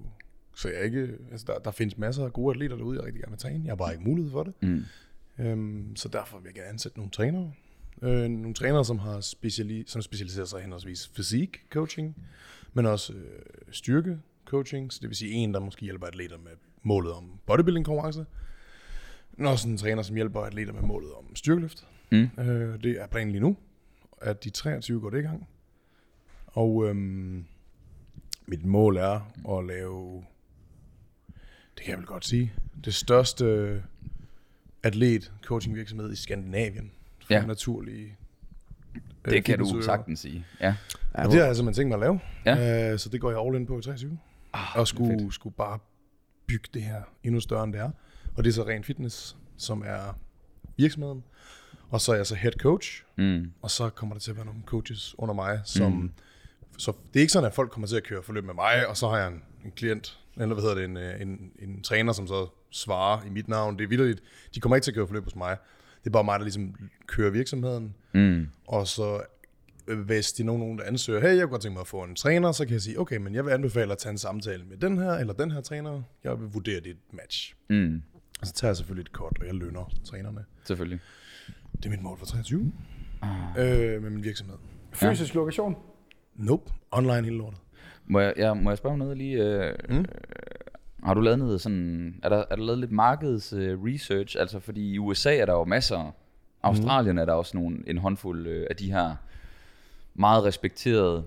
Så 0.56 0.68
jeg 0.68 0.84
ikke... 0.84 1.18
Altså, 1.30 1.46
der, 1.46 1.58
der 1.58 1.70
findes 1.70 1.98
masser 1.98 2.24
af 2.24 2.32
gode 2.32 2.54
atleter 2.54 2.76
derude, 2.76 2.96
jeg 2.98 3.04
rigtig 3.06 3.20
gerne 3.22 3.30
vil 3.32 3.38
træne. 3.38 3.64
Jeg 3.64 3.70
har 3.70 3.76
bare 3.76 3.92
ikke 3.92 4.04
mulighed 4.04 4.30
for 4.32 4.42
det. 4.42 4.52
Mm. 4.62 4.84
Øhm, 5.38 5.96
så 5.96 6.08
derfor 6.08 6.38
vil 6.38 6.46
jeg 6.48 6.54
gerne 6.54 6.68
ansætte 6.68 6.98
nogle 6.98 7.10
trænere. 7.10 7.52
Øh, 8.02 8.28
nogle 8.30 8.54
trænere, 8.54 8.84
som 8.84 8.98
har 8.98 9.20
speciali- 9.20 9.84
som 9.86 10.02
specialiserer 10.02 10.46
sig 10.46 10.60
henholdsvis 10.60 11.08
fysik 11.08 11.64
coaching, 11.70 12.16
men 12.74 12.86
også 12.86 13.12
øh, 13.12 13.40
styrke 13.70 14.18
coaching, 14.44 14.92
så 14.92 14.98
det 15.02 15.08
vil 15.08 15.16
sige 15.16 15.32
en, 15.32 15.54
der 15.54 15.60
måske 15.60 15.82
hjælper 15.82 16.06
atleter 16.06 16.38
med 16.38 16.50
målet 16.82 17.12
om 17.12 17.38
bodybuilding 17.46 17.86
konkurrence, 17.86 18.26
men 19.32 19.46
også 19.46 19.68
en 19.68 19.76
træner, 19.76 20.02
som 20.02 20.16
hjælper 20.16 20.40
atleter 20.40 20.72
med 20.72 20.82
målet 20.82 21.12
om 21.12 21.36
styrkeløft. 21.36 21.86
Mm. 22.12 22.30
Øh, 22.38 22.82
det 22.82 23.00
er 23.00 23.06
planen 23.06 23.32
lige 23.32 23.40
nu, 23.42 23.56
at 24.20 24.44
de 24.44 24.50
23 24.50 25.00
går 25.00 25.10
det 25.10 25.18
i 25.18 25.22
gang. 25.22 25.48
Og 26.46 26.88
øhm, 26.88 27.44
mit 28.46 28.64
mål 28.64 28.96
er 28.96 29.32
at 29.58 29.66
lave, 29.66 30.24
det 31.74 31.82
kan 31.82 31.90
jeg 31.90 31.98
vel 31.98 32.06
godt 32.06 32.24
sige, 32.24 32.52
det 32.84 32.94
største 32.94 33.82
atlet 34.82 35.32
coaching 35.42 35.76
virksomhed 35.76 36.12
i 36.12 36.16
Skandinavien 36.16 36.92
for 37.20 37.34
Ja. 37.34 37.40
ja. 37.40 37.46
Naturlige 39.26 39.52
øh, 39.52 39.58
Det 39.58 39.68
kan 39.72 39.76
du 39.80 39.82
sagtens 39.82 40.20
sige. 40.20 40.46
Ja. 40.60 40.74
Og 41.14 41.24
det 41.24 41.34
har 41.40 41.46
jeg 41.46 41.56
simpelthen 41.56 41.82
tænkt 41.82 41.88
mig 41.88 41.94
at 41.96 42.00
lave. 42.00 42.20
Ja. 42.58 42.92
Øh, 42.92 42.98
så 42.98 43.08
det 43.08 43.20
går 43.20 43.30
jeg 43.30 43.40
all 43.40 43.54
in 43.56 43.66
på 43.66 43.78
i 43.78 43.82
23. 43.82 44.18
Ah, 44.52 44.76
og 44.76 44.88
skulle, 44.88 45.18
fedt. 45.20 45.34
skulle 45.34 45.54
bare 45.56 45.78
bygge 46.46 46.68
det 46.74 46.82
her 46.82 47.02
endnu 47.22 47.40
større 47.40 47.64
end 47.64 47.72
det 47.72 47.80
er. 47.80 47.90
Og 48.36 48.44
det 48.44 48.50
er 48.50 48.54
så 48.54 48.62
ren 48.66 48.84
fitness, 48.84 49.36
som 49.56 49.82
er 49.86 50.18
virksomheden. 50.76 51.24
Og 51.90 52.00
så 52.00 52.12
er 52.12 52.16
jeg 52.16 52.26
så 52.26 52.34
head 52.34 52.52
coach, 52.52 53.04
Mm. 53.16 53.50
og 53.62 53.70
så 53.70 53.90
kommer 53.90 54.14
der 54.14 54.20
til 54.20 54.30
at 54.30 54.36
være 54.36 54.46
nogle 54.46 54.60
coaches 54.66 55.14
under 55.18 55.34
mig, 55.34 55.60
som... 55.64 55.92
Mm. 55.92 55.98
Mm. 55.98 56.12
Så 56.78 56.92
det 57.12 57.20
er 57.20 57.20
ikke 57.20 57.32
sådan, 57.32 57.46
at 57.46 57.54
folk 57.54 57.70
kommer 57.70 57.86
til 57.86 57.96
at 57.96 58.02
køre 58.04 58.22
forløb 58.22 58.44
med 58.44 58.54
mig, 58.54 58.88
og 58.88 58.96
så 58.96 59.08
har 59.08 59.18
jeg 59.18 59.28
en, 59.28 59.42
en 59.64 59.70
klient, 59.76 60.18
eller 60.36 60.54
hvad 60.54 60.62
hedder 60.62 60.74
det, 60.74 60.84
en, 60.84 60.96
øh, 60.96 61.20
en, 61.20 61.50
en 61.58 61.82
træner, 61.82 62.12
som 62.12 62.26
så 62.26 62.46
svarer 62.70 63.24
i 63.26 63.28
mit 63.30 63.48
navn. 63.48 63.78
Det 63.78 63.84
er 63.84 63.88
vildt. 63.88 64.20
De 64.54 64.60
kommer 64.60 64.76
ikke 64.76 64.84
til 64.84 64.90
at 64.90 64.94
køre 64.94 65.06
forløb 65.06 65.24
hos 65.24 65.36
mig. 65.36 65.56
Det 66.04 66.10
er 66.10 66.12
bare 66.12 66.24
mig, 66.24 66.38
der 66.38 66.44
ligesom 66.44 66.74
kører 67.06 67.30
virksomheden. 67.30 67.94
Mm. 68.14 68.46
Og 68.66 68.86
så 68.88 69.22
øh, 69.88 69.98
hvis 70.00 70.32
de 70.32 70.42
er 70.42 70.46
nogen, 70.46 70.60
nogen, 70.60 70.78
der 70.78 70.84
ansøger, 70.84 71.20
hey, 71.20 71.28
jeg 71.36 71.40
kunne 71.40 71.50
godt 71.50 71.62
tænke 71.62 71.72
mig 71.74 71.80
at 71.80 71.86
få 71.86 72.02
en 72.02 72.14
træner, 72.16 72.52
så 72.52 72.64
kan 72.64 72.72
jeg 72.72 72.82
sige, 72.82 73.00
okay, 73.00 73.16
men 73.16 73.34
jeg 73.34 73.44
vil 73.44 73.50
anbefale 73.50 73.92
at 73.92 73.98
tage 73.98 74.10
en 74.10 74.18
samtale 74.18 74.64
med 74.64 74.76
den 74.76 74.98
her, 74.98 75.12
eller 75.12 75.32
den 75.32 75.50
her 75.50 75.60
træner. 75.60 76.02
Jeg 76.24 76.40
vil 76.40 76.48
vurdere 76.52 76.80
dit 76.80 76.96
match. 77.12 77.54
Mm. 77.70 78.02
Og 78.40 78.46
så 78.46 78.52
tager 78.52 78.68
jeg 78.70 78.76
selvfølgelig 78.76 79.02
et 79.02 79.12
kort, 79.12 79.36
og 79.40 79.46
jeg 79.46 79.54
lønner 79.54 79.92
trænerne. 80.04 80.44
Selvfølgelig. 80.64 81.00
Det 81.76 81.86
er 81.86 81.90
mit 81.90 82.02
mål 82.02 82.18
for 82.18 82.26
23. 82.26 82.72
Ah. 83.22 83.30
Øh, 83.58 84.02
med 84.02 84.10
min 84.10 84.24
virksomhed. 84.24 84.56
Fysisk 84.92 85.34
lokation. 85.34 85.76
Nope. 86.36 86.72
Online 86.90 87.22
hele 87.24 87.36
lortet. 87.36 87.60
Må 88.06 88.20
jeg, 88.20 88.34
ja, 88.36 88.54
må 88.54 88.70
jeg 88.70 88.78
spørge 88.78 88.92
om 88.92 88.98
noget 88.98 89.18
lige? 89.18 89.36
Øh, 89.44 89.74
Mm. 89.88 89.96
øh, 89.98 90.04
har 91.04 91.14
du 91.14 91.20
lavet 91.20 91.38
noget 91.38 91.60
sådan... 91.60 92.14
Er 92.22 92.28
der, 92.28 92.44
er 92.50 92.56
der 92.56 92.64
lavet 92.64 92.78
lidt 92.78 92.92
markeds 92.92 93.52
øh, 93.52 93.82
research? 93.84 94.36
Altså, 94.38 94.60
fordi 94.60 94.92
i 94.92 94.98
USA 94.98 95.36
er 95.36 95.46
der 95.46 95.52
jo 95.52 95.64
masser... 95.64 96.14
Australien 96.62 97.18
er 97.18 97.24
der 97.24 97.32
også 97.32 97.56
nogle, 97.56 97.78
en 97.86 97.98
håndfuld 97.98 98.46
øh, 98.46 98.66
af 98.70 98.76
de 98.76 98.92
her 98.92 99.14
meget 100.14 100.44
respekterede 100.44 101.24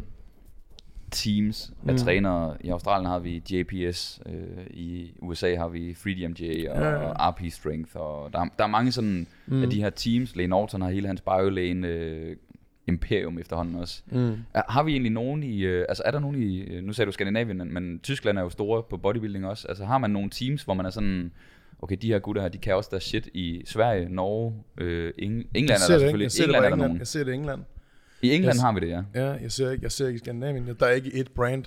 teams 1.12 1.74
af 1.88 1.94
Mm. 1.94 1.98
trænere. 1.98 2.58
I 2.62 2.70
Australien 2.70 3.06
har 3.10 3.20
vi 3.20 3.44
JPS, 3.50 4.22
øh, 4.26 4.66
i 4.70 5.12
USA 5.22 5.56
har 5.56 5.68
vi 5.68 5.92
3DMJ 5.92 6.70
og, 6.70 6.78
Ja, 6.78 6.90
ja. 6.90 6.96
og 6.96 7.16
RP 7.30 7.42
Strength, 7.50 7.92
og 7.96 8.34
der, 8.34 8.46
der 8.58 8.64
er 8.64 8.68
mange 8.68 8.92
sådan 8.92 9.28
mm. 9.48 9.64
af 9.64 9.70
de 9.70 9.82
her 9.82 9.90
teams. 9.90 10.36
Lane 10.36 10.48
Norton 10.48 10.82
har 10.82 10.90
hele 10.90 11.08
hans 11.08 11.22
BioLane 11.22 11.88
øh, 11.88 12.36
imperium 12.88 13.40
efterhånden 13.40 13.76
også. 13.76 14.02
Mm. 14.12 14.38
Er, 14.54 14.62
har 14.70 14.84
vi 14.84 14.92
egentlig 14.92 15.12
nogen 15.12 15.44
i, 15.44 15.62
øh, 15.62 15.86
altså 15.90 16.04
er 16.06 16.12
der 16.12 16.20
nogen 16.20 16.44
i, 16.44 16.60
øh, 16.60 16.84
nu 16.84 16.94
sagde 16.94 17.06
du 17.08 17.12
Skandinavien, 17.12 17.58
men- 17.58 17.74
men 17.74 18.00
Tyskland 18.00 18.38
er 18.38 18.42
jo 18.42 18.50
store 18.50 18.84
på 18.90 18.98
bodybuilding 18.98 19.46
også. 19.48 19.68
Altså 19.68 19.86
har 19.86 19.98
man 19.98 20.10
nogle 20.12 20.30
teams, 20.30 20.64
hvor 20.64 20.74
man 20.74 20.86
er 20.86 20.90
sådan, 20.90 21.32
okay, 21.82 21.98
de 22.02 22.08
her 22.08 22.20
gutter 22.20 22.42
her, 22.42 22.50
de 22.50 22.58
kan 22.58 22.76
også 22.76 22.90
der 22.94 23.00
shit 23.00 23.30
i 23.34 23.62
Sverige, 23.66 24.10
Norge, 24.10 24.54
øh, 24.78 25.10
Eng- 25.10 25.22
England 25.24 25.54
er 25.56 25.66
der 25.68 25.74
det 25.74 25.80
selvfølgelig. 25.80 26.24
Jeg 26.24 26.32
ser 26.32 26.44
det 26.44 26.48
England 26.56 26.64
der 26.64 26.68
England. 26.70 26.82
nogen. 26.90 27.00
Jeg 27.00 27.08
ser 27.08 27.24
det 27.24 27.32
i 27.32 27.36
England. 27.36 27.62
I 28.22 28.32
England 28.36 28.56
Jeg- 28.58 28.62
har 28.66 28.74
vi 28.74 28.80
det, 28.80 28.90
ja. 28.90 29.02
Ja, 29.16 29.32
jeg 29.32 29.52
ser 29.52 29.72
ikke, 29.72 29.84
jeg 29.84 29.92
ser 29.92 30.08
ikke 30.08 30.16
i 30.16 30.20
Skandinavien. 30.20 30.68
Der 30.80 30.86
er 30.86 30.92
ikke 30.92 31.14
et 31.14 31.32
brand, 31.32 31.64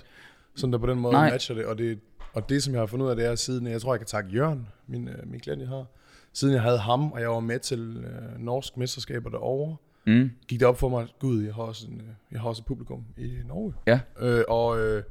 som 0.55 0.71
der 0.71 0.77
på 0.77 0.87
den 0.87 0.99
måde 0.99 1.13
Nej. 1.13 1.21
Nej. 1.25 1.31
matcher 1.33 1.55
det. 1.55 1.65
Og, 1.65 1.77
det. 1.77 1.99
og 2.33 2.49
det, 2.49 2.63
som 2.63 2.73
jeg 2.73 2.81
har 2.81 2.85
fundet 2.85 3.05
ud 3.05 3.09
af, 3.09 3.15
det 3.15 3.25
er 3.25 3.35
siden, 3.35 3.67
jeg 3.67 3.81
tror, 3.81 3.93
jeg 3.93 3.99
kan 3.99 4.07
takke 4.07 4.29
Jørgen, 4.29 4.67
min, 4.87 5.07
øh, 5.07 5.15
min 5.31 5.39
klient, 5.39 5.59
jeg 5.61 5.69
har. 5.69 5.85
Siden 6.33 6.53
jeg 6.53 6.61
havde 6.61 6.77
ham, 6.77 7.11
og 7.11 7.21
jeg 7.21 7.29
var 7.29 7.39
med 7.39 7.59
til 7.59 7.79
øh, 7.97 8.39
norsk 8.39 8.77
mesterskaber 8.77 9.29
derovre, 9.29 9.75
Mm. 10.07 10.31
gik 10.47 10.59
det 10.59 10.67
op 10.67 10.79
for 10.79 10.89
mig, 10.89 11.07
gud, 11.19 11.43
jeg 11.43 11.53
har 11.53 11.63
også, 11.63 11.87
en, 11.87 12.01
øh, 12.01 12.07
jeg 12.31 12.41
har 12.41 12.49
også 12.49 12.61
et 12.61 12.65
publikum 12.65 13.05
i 13.17 13.31
Norge. 13.47 13.73
Ja. 13.87 13.99
Øh, 14.19 14.43
og 14.47 14.79
øh, 14.79 15.03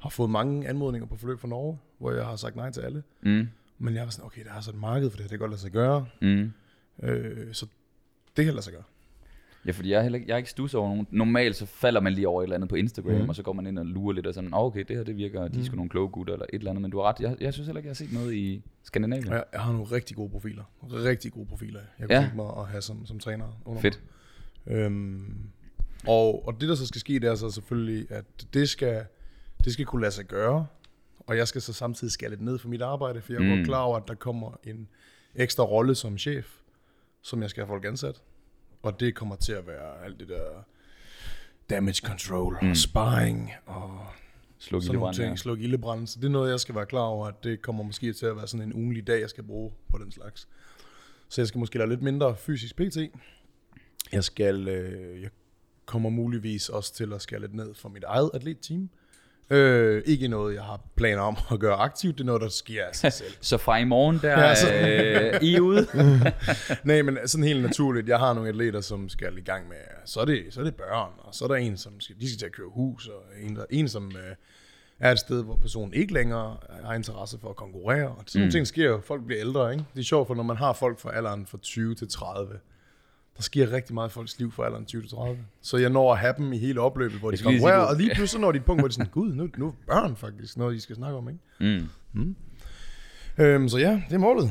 har 0.00 0.08
fået 0.10 0.30
mange 0.30 0.68
anmodninger 0.68 1.06
på 1.06 1.16
forløb 1.16 1.40
fra 1.40 1.48
Norge, 1.48 1.78
hvor 1.98 2.12
jeg 2.12 2.24
har 2.26 2.36
sagt 2.36 2.56
nej 2.56 2.70
til 2.70 2.80
alle. 2.80 3.02
Mm. 3.22 3.48
Men 3.78 3.94
jeg 3.94 4.02
var 4.04 4.10
sådan, 4.10 4.26
okay, 4.26 4.44
der 4.44 4.52
er 4.52 4.60
så 4.60 4.70
et 4.70 4.76
marked 4.80 5.10
for 5.10 5.16
det 5.16 5.24
her, 5.24 5.28
det 5.28 5.30
kan 5.30 5.38
godt 5.38 5.50
lade 5.50 5.60
sig 5.60 5.70
gøre. 5.70 6.06
Mm. 6.22 6.52
Øh, 7.02 7.54
så 7.54 7.66
det 8.36 8.44
kan 8.44 8.54
lade 8.54 8.64
sig 8.64 8.72
gøre. 8.72 8.82
Ja, 9.66 9.72
fordi 9.72 9.90
jeg 9.90 9.98
er, 9.98 10.02
heller 10.02 10.16
ikke, 10.18 10.28
jeg 10.28 10.34
er 10.34 10.38
ikke 10.38 10.50
stus 10.50 10.74
over 10.74 10.88
nogen. 10.88 11.06
Normalt 11.10 11.56
så 11.56 11.66
falder 11.66 12.00
man 12.00 12.12
lige 12.12 12.28
over 12.28 12.42
et 12.42 12.44
eller 12.44 12.56
andet 12.56 12.68
på 12.70 12.74
Instagram, 12.76 13.20
mm. 13.22 13.28
og 13.28 13.36
så 13.36 13.42
går 13.42 13.52
man 13.52 13.66
ind 13.66 13.78
og 13.78 13.86
lurer 13.86 14.12
lidt 14.12 14.26
og 14.26 14.34
sådan, 14.34 14.54
oh, 14.54 14.64
okay, 14.64 14.84
det 14.88 14.96
her 14.96 15.04
det 15.04 15.16
virker, 15.16 15.40
de 15.40 15.46
er 15.46 15.50
Mhm. 15.54 15.62
sgu 15.64 15.76
nogle 15.76 15.88
kloge 15.90 16.08
gutter, 16.08 16.32
eller 16.34 16.46
et 16.52 16.58
eller 16.58 16.70
andet. 16.70 16.82
Men 16.82 16.90
du 16.90 16.98
har 16.98 17.04
ret, 17.04 17.20
jeg, 17.20 17.36
jeg 17.40 17.52
synes 17.52 17.66
heller 17.66 17.78
ikke, 17.78 17.86
jeg 17.86 17.90
har 17.90 17.94
set 17.94 18.12
noget 18.12 18.34
i 18.34 18.62
Skandinavien. 18.82 19.28
Jeg, 19.32 19.44
jeg 19.52 19.60
har 19.60 19.72
nogle 19.72 19.86
rigtig 19.86 20.16
gode 20.16 20.30
profiler. 20.30 20.62
Rigtig 20.82 21.32
gode 21.32 21.46
profiler, 21.46 21.80
jeg 21.98 22.06
kunne 22.08 22.14
ja. 22.16 22.22
tænke 22.22 22.36
mig 22.36 22.46
at 22.58 22.66
have 22.66 22.82
som, 22.82 23.06
som 23.06 23.18
træner 23.18 23.60
under 23.64 23.80
Fedt. 23.82 24.00
mig. 24.02 24.08
Øhm, 24.68 25.34
og, 26.06 26.46
og 26.46 26.60
det, 26.60 26.68
der 26.68 26.74
så 26.74 26.86
skal 26.86 27.00
ske, 27.00 27.14
det 27.14 27.24
er 27.24 27.34
så 27.34 27.50
selvfølgelig, 27.50 28.06
at 28.10 28.24
det 28.54 28.68
skal, 28.68 29.04
det 29.64 29.72
skal 29.72 29.84
kunne 29.84 30.00
lade 30.02 30.12
sig 30.12 30.24
gøre. 30.24 30.66
Og 31.26 31.36
jeg 31.36 31.48
skal 31.48 31.62
så 31.62 31.72
samtidig 31.72 32.12
skære 32.12 32.30
lidt 32.30 32.40
ned 32.40 32.58
for 32.58 32.68
mit 32.68 32.82
arbejde, 32.82 33.20
for 33.20 33.32
jeg 33.32 33.42
er 33.52 33.56
Mm. 33.56 33.64
klar 33.64 33.80
over, 33.80 33.96
at 33.96 34.08
der 34.08 34.14
kommer 34.14 34.58
en 34.64 34.88
ekstra 35.34 35.64
rolle 35.64 35.94
som 35.94 36.18
chef, 36.18 36.46
som 37.22 37.42
jeg 37.42 37.50
skal 37.50 37.60
have 37.62 37.68
folk 37.68 37.84
ansat. 37.84 38.22
Og 38.82 39.00
det 39.00 39.14
kommer 39.14 39.36
til 39.36 39.52
at 39.52 39.66
være 39.66 40.04
alt 40.04 40.20
det 40.20 40.28
der 40.28 40.64
damage 41.70 42.06
control, 42.06 42.58
Mm. 42.62 42.68
mm. 42.68 42.74
sparring 42.74 43.50
og 43.66 44.06
Sluk 44.60 44.82
sådan 44.82 44.98
nogle 44.98 45.14
ting, 45.14 45.28
ja. 45.30 45.36
sluk 45.36 45.60
ildebrand. 45.60 46.06
Så 46.06 46.20
det 46.20 46.26
er 46.26 46.30
noget, 46.30 46.50
jeg 46.50 46.60
skal 46.60 46.74
være 46.74 46.86
klar 46.86 47.00
over, 47.02 47.26
at 47.26 47.44
det 47.44 47.62
kommer 47.62 47.82
måske 47.84 48.12
til 48.12 48.26
at 48.26 48.36
være 48.36 48.46
sådan 48.46 48.66
en 48.66 48.72
ugenlig 48.74 49.06
dag, 49.06 49.20
jeg 49.20 49.30
skal 49.30 49.44
bruge 49.44 49.72
på 49.90 49.98
den 49.98 50.12
slags. 50.12 50.48
Så 51.28 51.40
jeg 51.40 51.48
skal 51.48 51.58
måske 51.58 51.78
lave 51.78 51.90
lidt 51.90 52.02
mindre 52.02 52.36
fysisk 52.36 52.76
PT. 52.76 52.96
Jeg 54.12 54.24
skal, 54.24 54.68
øh, 54.68 55.22
jeg 55.22 55.30
kommer 55.86 56.10
muligvis 56.10 56.68
også 56.68 56.94
til 56.94 57.12
at 57.12 57.22
skære 57.22 57.40
lidt 57.40 57.54
ned 57.54 57.74
for 57.74 57.88
mit 57.88 58.04
eget 58.04 58.30
atletteam. 58.34 58.90
Øh, 59.50 60.02
ikke 60.06 60.28
noget, 60.28 60.54
jeg 60.54 60.62
har 60.62 60.80
planer 60.96 61.22
om 61.22 61.36
at 61.52 61.60
gøre 61.60 61.76
aktivt. 61.76 62.14
Det 62.14 62.20
er 62.20 62.26
noget, 62.26 62.42
der 62.42 62.48
sker 62.48 62.84
af 62.84 62.94
sig 62.96 63.12
selv. 63.12 63.32
Så 63.50 63.56
fra 63.56 63.78
i 63.78 63.84
morgen, 63.84 64.18
der 64.22 64.40
Ja, 64.40 64.54
så- 64.54 64.74
øh, 64.74 65.42
I 65.42 65.60
ude. 65.60 65.86
Nej, 66.84 67.02
men 67.02 67.18
sådan 67.26 67.44
helt 67.44 67.62
naturligt. 67.62 68.08
Jeg 68.08 68.18
har 68.18 68.32
nogle 68.32 68.48
atleter, 68.48 68.80
som 68.80 69.08
skal 69.08 69.38
i 69.38 69.40
gang 69.40 69.68
med, 69.68 69.76
så 70.04 70.20
er 70.20 70.24
det, 70.24 70.44
så 70.50 70.60
er 70.60 70.64
det 70.64 70.74
børn, 70.74 71.10
og 71.18 71.34
så 71.34 71.44
er 71.44 71.48
der 71.48 71.54
en, 71.54 71.76
som 71.76 72.00
skal, 72.00 72.16
de 72.20 72.28
skal 72.28 72.38
til 72.38 72.46
at 72.46 72.52
køre 72.52 72.68
hus, 72.70 73.06
og 73.06 73.22
en, 73.42 73.56
der, 73.56 73.64
en 73.70 73.88
som 73.88 74.12
øh, 74.16 74.34
er 74.98 75.12
et 75.12 75.18
sted, 75.18 75.44
hvor 75.44 75.56
personen 75.56 75.94
ikke 75.94 76.12
længere 76.12 76.56
har 76.84 76.94
interesse 76.94 77.38
for 77.40 77.50
at 77.50 77.56
konkurrere. 77.56 78.08
Og 78.08 78.24
sådan 78.26 78.46
mm. 78.46 78.50
ting 78.50 78.66
sker 78.66 78.84
jo. 78.88 79.00
Folk 79.04 79.24
bliver 79.26 79.40
ældre, 79.40 79.72
ikke? 79.72 79.84
Det 79.94 80.00
er 80.00 80.04
sjovt, 80.04 80.26
for 80.26 80.34
når 80.34 80.42
man 80.42 80.56
har 80.56 80.72
folk 80.72 80.98
fra 80.98 81.16
alderen 81.16 81.46
fra 81.46 81.58
20 81.62 81.94
til 81.94 82.08
30, 82.10 82.58
der 83.38 83.42
sker 83.42 83.72
rigtig 83.72 83.94
meget 83.94 84.08
i 84.08 84.12
folks 84.12 84.38
liv 84.38 84.52
fra 84.52 84.64
alderen 84.64 84.84
20 84.84 85.02
til 85.02 85.10
30. 85.10 85.38
Så 85.62 85.76
jeg 85.76 85.90
når 85.90 86.12
at 86.12 86.18
have 86.18 86.34
dem 86.36 86.52
i 86.52 86.58
hele 86.58 86.80
opløbet, 86.80 87.18
hvor 87.18 87.30
de 87.30 87.36
konkurrerer, 87.36 87.80
sige, 87.80 87.88
og 87.88 87.96
lige 87.96 88.14
pludselig 88.14 88.40
når 88.40 88.52
de 88.52 88.58
et 88.58 88.64
punkt, 88.64 88.80
hvor 88.80 88.88
de 88.88 88.92
er 88.92 88.94
sådan, 88.94 89.10
gud, 89.20 89.34
nu, 89.34 89.48
nu 89.56 89.66
er 89.66 89.72
børn 89.86 90.16
faktisk 90.16 90.56
noget, 90.56 90.76
I 90.76 90.80
skal 90.80 90.96
snakke 90.96 91.18
om, 91.18 91.28
ikke? 91.28 91.88
Mm. 92.14 92.36
Øhm, 93.38 93.68
så 93.68 93.78
ja, 93.78 94.02
det 94.08 94.14
er 94.14 94.18
målet. 94.18 94.50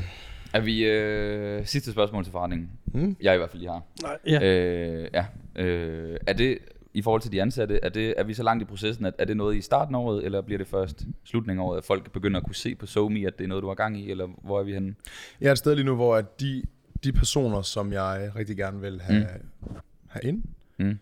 Er 0.54 0.62
vi 0.62 0.86
øh, 0.86 1.66
sidste 1.66 1.92
spørgsmål 1.92 2.24
til 2.24 2.32
forretningen? 2.32 2.70
Mm. 2.86 3.16
Jeg 3.22 3.34
i 3.34 3.38
hvert 3.38 3.50
fald 3.50 3.62
lige 3.62 3.72
har. 3.72 3.82
Nej, 4.02 4.18
ja. 4.28 4.44
Øh, 4.44 5.10
ja. 5.14 5.26
Øh, 5.64 6.18
er 6.28 6.34
det 6.34 6.58
i 6.94 7.02
forhold 7.02 7.22
til 7.22 7.32
de 7.32 7.42
ansatte, 7.42 7.80
er, 7.84 7.90
det, 7.90 8.14
er 8.18 8.24
vi 8.24 8.34
så 8.34 8.44
langt 8.44 8.62
i 8.62 8.66
processen, 8.66 9.06
at 9.06 9.14
er 9.20 9.26
det 9.26 9.38
noget 9.38 9.56
i 9.56 9.62
starten 9.62 9.96
af 9.96 10.00
året, 10.00 10.26
eller 10.26 10.42
bliver 10.42 10.58
det 10.58 10.68
først 10.68 11.06
slutningen 11.24 11.62
af 11.62 11.68
året, 11.68 11.78
at 11.78 11.84
folk 11.84 12.12
begynder 12.12 12.40
at 12.40 12.46
kunne 12.46 12.56
se 12.56 12.76
på 12.76 12.86
SoMe, 12.86 13.28
at 13.28 13.38
det 13.38 13.44
er 13.44 13.48
noget, 13.48 13.62
du 13.62 13.68
har 13.68 13.76
gang 13.76 14.00
i, 14.00 14.12
eller 14.12 14.28
hvor 14.44 14.60
er 14.60 14.64
vi 14.64 14.74
henne? 14.74 14.96
Jeg 15.42 15.48
er 15.48 15.52
et 15.52 15.58
sted 15.58 15.76
lige 15.76 15.86
nu, 15.86 15.96
hvor 15.96 16.16
at 16.16 16.40
de, 16.40 16.64
de 17.08 17.14
personer, 17.14 17.62
som 17.62 17.94
jeg 17.94 18.32
rigtig 18.36 18.58
gerne 18.58 18.82
vil 18.82 19.02
have, 19.02 19.28
mm. 19.62 19.76
have 20.08 20.24
ind, 20.24 20.44
Mm. 20.80 21.00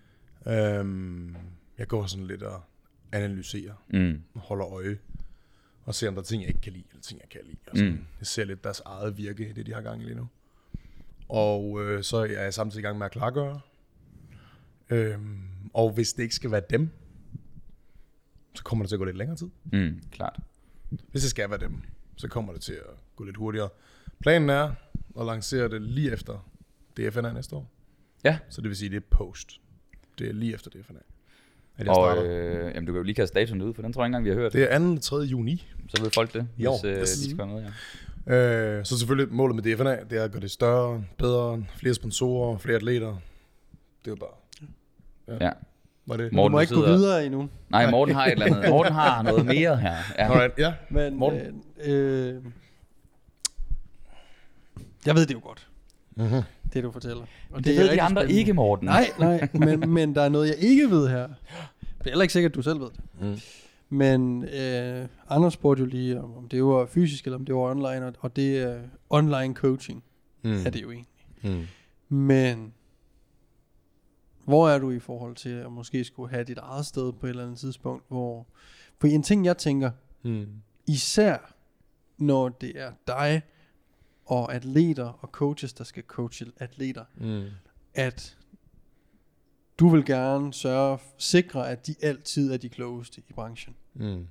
øhm, 0.51 1.35
jeg 1.77 1.87
går 1.87 2.05
sådan 2.05 2.27
lidt 2.27 2.43
og 2.43 2.61
analyserer, 3.11 3.73
Mm. 3.89 4.21
holder 4.35 4.65
øje, 4.73 4.97
og 5.83 5.95
ser, 5.95 6.07
om 6.07 6.13
der 6.13 6.21
er 6.21 6.25
ting, 6.25 6.41
jeg 6.41 6.49
ikke 6.49 6.61
kan 6.61 6.73
lide, 6.73 6.83
eller 6.89 7.01
ting, 7.01 7.19
jeg 7.21 7.29
kan 7.29 7.41
lide. 7.43 7.57
Og 7.71 7.77
sådan. 7.77 7.91
Mm. 7.91 8.05
Jeg 8.19 8.27
ser 8.27 8.43
lidt 8.45 8.63
deres 8.63 8.81
eget 8.85 9.17
virke 9.17 9.49
i 9.49 9.53
det, 9.53 9.65
de 9.65 9.73
har 9.73 9.81
gang 9.81 10.01
i 10.01 10.05
lige 10.05 10.15
nu. 10.15 10.27
Og 11.29 11.81
øh, 11.83 12.03
så 12.03 12.17
er 12.17 12.25
jeg 12.25 12.53
samtidig 12.53 12.79
i 12.81 12.85
gang 12.85 12.97
med 12.97 13.05
at 13.05 13.11
klargøre. 13.11 13.59
Øhm, 14.89 15.39
og 15.73 15.91
hvis 15.91 16.13
det 16.13 16.23
ikke 16.23 16.35
skal 16.35 16.51
være 16.51 16.61
dem, 16.69 16.89
så 18.53 18.63
kommer 18.63 18.83
det 18.83 18.89
til 18.89 18.95
at 18.95 18.99
gå 18.99 19.05
lidt 19.05 19.17
længere 19.17 19.37
tid. 19.37 19.49
Mm. 19.73 20.01
Klart. 20.11 20.39
Hvis 21.11 21.21
det 21.21 21.29
skal 21.31 21.49
være 21.49 21.59
dem, 21.59 21.81
så 22.15 22.27
kommer 22.27 22.53
det 22.53 22.61
til 22.61 22.73
at 22.73 22.95
gå 23.15 23.23
lidt 23.23 23.37
hurtigere. 23.37 23.69
Planen 24.19 24.49
er 24.49 24.71
at 25.19 25.25
lancere 25.25 25.69
det 25.69 25.81
lige 25.81 26.11
efter 26.11 26.47
DFNA 26.97 27.33
næste 27.33 27.55
år. 27.55 27.71
Ja. 28.23 28.37
Så 28.49 28.61
det 28.61 28.69
vil 28.69 28.77
sige, 28.77 28.89
det 28.89 28.97
er 28.97 29.05
post. 29.11 29.51
Det 30.19 30.29
er 30.29 30.33
lige 30.33 30.53
efter 30.53 30.69
DFNA. 30.69 30.99
At 31.77 31.87
Og 31.87 31.95
starter. 31.95 32.23
øh, 32.25 32.71
jamen, 32.75 32.85
du 32.85 32.91
kan 32.91 32.95
jo 32.99 33.03
lige 33.03 33.15
kaste 33.15 33.39
datoen 33.39 33.61
ud, 33.61 33.73
for 33.73 33.81
den 33.81 33.93
tror 33.93 34.01
jeg 34.03 34.07
ikke 34.07 34.17
engang, 34.17 34.25
vi 34.25 34.29
har 34.29 34.35
hørt. 34.37 34.53
Det 34.53 34.73
er 34.73 34.79
2. 34.79 34.85
og 34.95 35.01
3. 35.01 35.17
juni. 35.17 35.67
Så 35.87 36.03
ved 36.03 36.11
folk 36.11 36.33
det, 36.33 36.47
Jo, 36.57 36.71
hvis 36.71 36.83
øh, 36.91 36.99
yes. 37.01 37.11
de 37.11 37.23
skal 37.25 37.37
være 37.37 37.47
med, 37.47 37.63
ja. 38.27 38.77
Øh, 38.77 38.85
så 38.85 38.97
selvfølgelig 38.99 39.33
målet 39.35 39.55
med 39.55 39.63
DFNA, 39.75 39.97
det 40.09 40.17
er 40.19 40.23
at 40.23 40.31
gøre 40.31 40.41
det 40.41 40.51
større, 40.51 41.03
bedre, 41.17 41.65
flere 41.77 41.93
sponsorer, 41.93 42.57
flere 42.57 42.75
atleter. 42.75 43.07
Det 44.05 44.11
er 44.11 44.11
jo 44.11 44.15
bare... 44.15 45.39
Ja. 45.41 45.51
Var 46.07 46.17
det? 46.17 46.31
Du 46.31 46.35
Morten, 46.35 46.51
må 46.51 46.57
du 46.57 46.61
ikke 46.61 46.73
gå 46.75 46.81
sidder- 46.81 46.97
videre 46.97 47.25
endnu. 47.25 47.49
Nej, 47.69 47.91
Morten 47.91 48.15
har 48.15 48.25
et 48.25 48.31
eller 48.31 48.45
andet. 48.45 48.69
Morten 48.73 48.93
har 48.93 49.21
noget 49.21 49.45
mere 49.45 49.77
her. 49.77 49.95
Ja. 50.17 50.31
Alright, 50.33 50.53
ja. 50.57 50.73
Men, 50.89 51.15
Morten? 51.15 51.63
Øh, 51.85 52.35
øh, 52.35 52.43
jeg 55.05 55.15
ved 55.15 55.25
det 55.25 55.33
jo 55.33 55.39
godt, 55.43 55.69
Mm-hmm. 56.17 56.41
det 56.73 56.83
du 56.83 56.91
fortæller. 56.91 57.25
Og 57.51 57.57
Det, 57.57 57.65
det 57.65 57.75
ved 57.77 57.83
de 57.91 58.01
andre 58.01 58.21
spændende. 58.21 58.39
ikke, 58.39 58.53
Morten. 58.53 58.85
Nej, 58.85 59.09
nej, 59.19 59.47
men, 59.53 59.89
men 59.89 60.15
der 60.15 60.21
er 60.21 60.29
noget, 60.29 60.47
jeg 60.47 60.57
ikke 60.57 60.89
ved 60.89 61.07
her. 61.09 61.27
Det 61.27 61.35
er 61.99 62.09
heller 62.09 62.21
ikke 62.21 62.33
sikkert, 62.33 62.51
at 62.51 62.55
du 62.55 62.61
selv 62.61 62.79
ved 62.79 62.87
det. 62.89 62.99
Mm. 63.21 63.37
Men 63.97 64.43
øh, 64.43 65.07
Anders 65.29 65.53
spurgte 65.53 65.79
jo 65.83 65.85
lige, 65.89 66.21
om, 66.21 66.37
om 66.37 66.47
det 66.49 66.63
var 66.63 66.85
fysisk, 66.85 67.25
eller 67.25 67.37
om 67.37 67.45
det 67.45 67.55
var 67.55 67.61
online, 67.61 68.05
og, 68.07 68.13
og 68.19 68.35
det 68.35 68.57
er 68.59 68.79
online 69.09 69.53
coaching, 69.55 70.03
Mm. 70.43 70.65
er 70.65 70.69
det 70.69 70.81
jo 70.81 70.91
egentlig. 70.91 71.07
Mm. 72.09 72.15
Men 72.17 72.73
hvor 74.43 74.69
er 74.69 74.77
du 74.79 74.91
i 74.91 74.99
forhold 74.99 75.35
til 75.35 75.49
at 75.49 75.71
måske 75.71 76.03
skulle 76.03 76.29
have 76.29 76.43
dit 76.43 76.57
eget 76.57 76.85
sted 76.85 77.13
på 77.13 77.25
et 77.25 77.29
eller 77.29 77.43
andet 77.43 77.59
tidspunkt, 77.59 78.03
hvor... 78.07 78.47
For 78.99 79.07
en 79.07 79.23
ting, 79.23 79.45
jeg 79.45 79.57
tænker, 79.57 79.91
Mm. 80.23 80.45
især 80.87 81.53
når 82.17 82.49
det 82.49 82.71
er 82.81 82.91
dig 83.07 83.41
og 84.25 84.53
atleter 84.53 85.05
og 85.21 85.29
coaches, 85.31 85.73
der 85.73 85.83
skal 85.83 86.03
coache 86.07 86.45
atleter, 86.57 87.03
Mm. 87.15 87.43
at 87.93 88.37
du 89.79 89.89
vil 89.89 90.05
gerne 90.05 90.53
sørge, 90.53 90.99
sikre, 91.17 91.69
at 91.69 91.87
de 91.87 91.95
altid 92.01 92.51
er 92.53 92.57
de 92.57 92.69
klogeste 92.69 93.21
i 93.29 93.33
branchen. 93.33 93.75
Mm. 93.93 94.27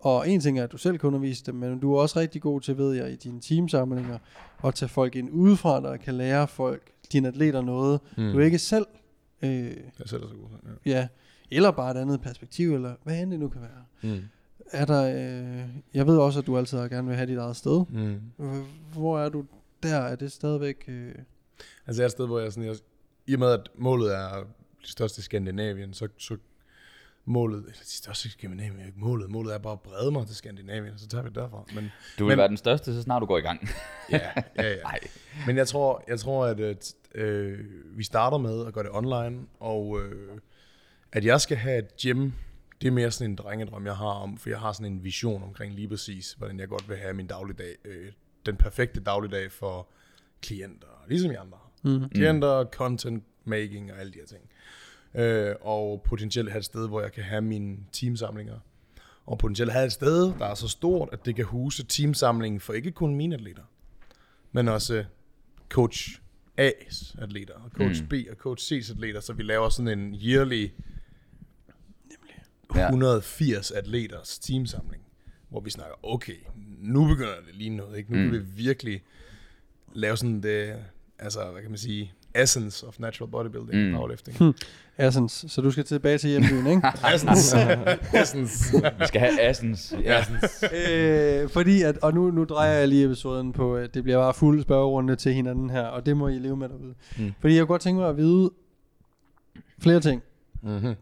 Og 0.00 0.28
en 0.28 0.40
ting 0.40 0.58
er, 0.58 0.64
at 0.64 0.72
du 0.72 0.76
selv 0.76 0.98
kan 0.98 1.06
undervise 1.06 1.44
dem, 1.44 1.54
men 1.54 1.78
du 1.80 1.94
er 1.94 2.00
også 2.00 2.18
rigtig 2.18 2.42
god 2.42 2.60
til, 2.60 2.78
ved 2.78 2.92
jeg, 2.92 3.12
i 3.12 3.16
dine 3.16 3.40
teamsamlinger, 3.40 4.18
at 4.64 4.74
tage 4.74 4.88
folk 4.88 5.16
ind 5.16 5.30
udefra, 5.32 5.80
der 5.80 5.96
kan 5.96 6.14
lære 6.14 6.48
folk, 6.48 6.90
dine 7.12 7.28
atleter 7.28 7.60
noget, 7.62 8.00
Mm. 8.16 8.32
du 8.32 8.38
ikke 8.38 8.58
selv, 8.58 8.86
øh, 9.42 9.50
Jeg 9.50 9.70
er 10.00 10.08
selv 10.08 10.22
så 10.22 10.34
god. 10.34 10.48
Ja. 10.86 10.90
ja, 10.90 11.08
eller 11.50 11.70
bare 11.70 11.90
et 11.90 11.96
andet 11.96 12.20
perspektiv, 12.20 12.74
eller 12.74 12.94
hvad 13.02 13.22
end 13.22 13.30
det 13.30 13.40
nu 13.40 13.48
kan 13.48 13.60
være. 13.60 14.10
Mm. 14.14 14.22
Er 14.72 14.84
der, 14.84 15.04
øh, 15.04 15.68
jeg 15.94 16.06
ved 16.06 16.16
også, 16.18 16.38
at 16.40 16.46
du 16.46 16.58
altid 16.58 16.78
har 16.78 16.88
gerne 16.88 17.06
vil 17.08 17.16
have 17.16 17.26
dit 17.26 17.38
eget 17.38 17.56
sted. 17.56 17.84
Mm. 17.90 18.20
Hvor 18.92 19.18
er 19.20 19.28
du 19.28 19.44
der? 19.82 19.96
Er 19.96 20.16
det 20.16 20.32
stadigvæk... 20.32 20.84
Øh, 20.88 21.14
Altså 21.86 22.02
jeg 22.02 22.04
er 22.04 22.08
et 22.08 22.12
sted, 22.12 22.26
hvor 22.26 22.40
jeg 22.40 22.52
sådan, 22.52 22.68
jeg, 22.68 22.76
i 23.26 23.34
og 23.34 23.40
med 23.40 23.48
at 23.50 23.60
målet 23.78 24.14
er 24.14 24.30
det 24.80 24.88
største 24.88 25.18
i 25.20 25.22
Skandinavien, 25.22 25.94
så, 25.94 26.08
så 26.18 26.36
målet, 27.24 27.58
eller 27.58 27.72
det 27.78 27.86
største 27.88 28.26
i 28.26 28.30
Skandinavien 28.30 28.80
er 28.80 28.86
ikke 28.86 29.00
målet, 29.00 29.30
målet 29.30 29.54
er 29.54 29.58
bare 29.58 29.72
at 29.72 29.80
brede 29.80 30.10
mig 30.10 30.26
til 30.26 30.36
Skandinavien, 30.36 30.98
så 30.98 31.08
tager 31.08 31.22
vi 31.22 31.28
det 31.28 31.36
derfra. 31.36 31.64
Men 31.74 31.84
Du 32.18 32.24
vil 32.24 32.30
Men- 32.32 32.38
være 32.38 32.48
den 32.48 32.56
største, 32.56 32.94
så 32.94 33.02
snart 33.02 33.20
du 33.22 33.26
går 33.26 33.38
i 33.38 33.40
gang. 33.40 33.68
ja, 34.10 34.20
ja, 34.56 34.68
ja. 34.70 34.82
Nej. 34.82 34.98
Men 35.46 35.56
jeg 35.56 35.68
tror, 35.68 36.04
jeg 36.08 36.18
tror 36.20 36.46
at 36.46 36.60
øh, 36.60 36.76
t- 36.84 37.18
øh, 37.18 37.58
vi 37.96 38.04
starter 38.04 38.38
med 38.38 38.66
at 38.66 38.72
gøre 38.72 38.84
det 38.84 38.92
online, 38.92 39.40
og 39.60 40.00
øh, 40.02 40.38
at 41.12 41.24
jeg 41.24 41.40
skal 41.40 41.56
have 41.56 41.78
et 41.78 41.96
gym, 42.02 42.30
det 42.84 42.90
er 42.90 42.94
mere 42.94 43.10
sådan 43.10 43.30
en 43.30 43.36
drengedrøm, 43.36 43.86
jeg 43.86 43.96
har 43.96 44.06
om, 44.06 44.36
for 44.36 44.50
jeg 44.50 44.58
har 44.58 44.72
sådan 44.72 44.92
en 44.92 45.04
vision 45.04 45.42
omkring 45.42 45.74
lige 45.74 45.88
præcis, 45.88 46.32
hvordan 46.32 46.60
jeg 46.60 46.68
godt 46.68 46.88
vil 46.88 46.96
have 46.96 47.14
min 47.14 47.26
dagligdag, 47.26 47.76
øh, 47.84 48.12
den 48.46 48.56
perfekte 48.56 49.00
dagligdag 49.00 49.52
for 49.52 49.88
klienter, 50.42 51.04
ligesom 51.08 51.30
I 51.30 51.34
andre 51.34 51.58
har. 51.58 51.98
mm. 51.98 52.08
Klienter, 52.08 52.64
content 52.64 53.24
making 53.44 53.92
og 53.92 54.00
alle 54.00 54.12
de 54.12 54.18
her 54.18 54.26
ting. 54.26 54.42
Øh, 55.14 55.54
og 55.60 56.02
potentielt 56.02 56.50
have 56.50 56.58
et 56.58 56.64
sted, 56.64 56.88
hvor 56.88 57.00
jeg 57.00 57.12
kan 57.12 57.24
have 57.24 57.42
mine 57.42 57.76
teamsamlinger. 57.92 58.58
Og 59.26 59.38
potentielt 59.38 59.72
have 59.72 59.86
et 59.86 59.92
sted, 59.92 60.32
der 60.38 60.46
er 60.46 60.54
så 60.54 60.68
stort, 60.68 61.08
at 61.12 61.24
det 61.24 61.36
kan 61.36 61.44
huse 61.44 61.86
teamsamlingen 61.86 62.60
for 62.60 62.72
ikke 62.72 62.90
kun 62.90 63.14
mine 63.14 63.34
atleter, 63.34 63.62
men 64.52 64.68
også 64.68 65.04
coach 65.68 66.20
A's 66.60 67.22
atleter, 67.22 67.54
og 67.54 67.70
coach 67.70 68.02
Mm. 68.02 68.08
B 68.08 68.12
og 68.30 68.36
coach 68.36 68.72
C's 68.72 68.92
atleter, 68.92 69.20
så 69.20 69.32
vi 69.32 69.42
laver 69.42 69.68
sådan 69.68 69.98
en 69.98 70.14
yearly 70.14 70.68
Ja. 72.76 72.84
180 72.86 73.70
atleters 73.70 74.38
teamsamling, 74.38 75.02
hvor 75.50 75.60
vi 75.60 75.70
snakker, 75.70 75.94
okay, 76.02 76.36
nu 76.80 77.06
begynder 77.08 77.34
det 77.46 77.54
lige 77.54 77.70
noget, 77.70 77.98
ikke? 77.98 78.12
Nu 78.12 78.18
Mm. 78.18 78.24
kan 78.30 78.32
vi 78.32 78.46
virkelig 78.56 79.02
lave 79.92 80.16
sådan 80.16 80.42
det, 80.42 80.74
altså, 81.18 81.40
hvad 81.52 81.62
kan 81.62 81.70
man 81.70 81.78
sige, 81.78 82.12
essence 82.34 82.86
of 82.86 82.98
natural 82.98 83.30
bodybuilding 83.30 83.88
mm. 83.90 83.94
Powerlifting. 83.96 84.54
Assens, 84.96 85.44
så 85.48 85.60
du 85.60 85.70
skal 85.70 85.84
tilbage 85.84 86.18
til 86.18 86.30
hjembyen, 86.30 86.66
ikke? 86.66 86.82
essence. 87.14 87.56
essence. 88.22 88.76
Vi 88.98 89.06
skal 89.06 89.20
have 89.20 89.40
Assens. 89.40 89.94
Ja. 90.02 90.24
øh, 91.42 91.50
fordi 91.50 91.82
at, 91.82 91.98
og 91.98 92.14
nu, 92.14 92.30
nu 92.30 92.44
drejer 92.44 92.72
jeg 92.78 92.88
lige 92.88 93.04
episoden 93.04 93.52
på, 93.52 93.76
at 93.76 93.94
det 93.94 94.02
bliver 94.02 94.18
bare 94.18 94.34
fuld 94.34 94.62
spørgerunde 94.62 95.16
til 95.16 95.32
hinanden 95.34 95.70
her, 95.70 95.82
og 95.82 96.06
det 96.06 96.16
må 96.16 96.28
I 96.28 96.38
leve 96.38 96.56
med 96.56 96.68
derude. 96.68 96.94
Mm. 97.18 97.32
Fordi 97.40 97.54
jeg 97.54 97.60
kunne 97.60 97.66
godt 97.74 97.82
tænke 97.82 98.00
mig 98.00 98.08
at 98.08 98.16
vide 98.16 98.50
flere 99.80 100.00
ting. 100.00 100.22
mm-hmm. 100.62 100.94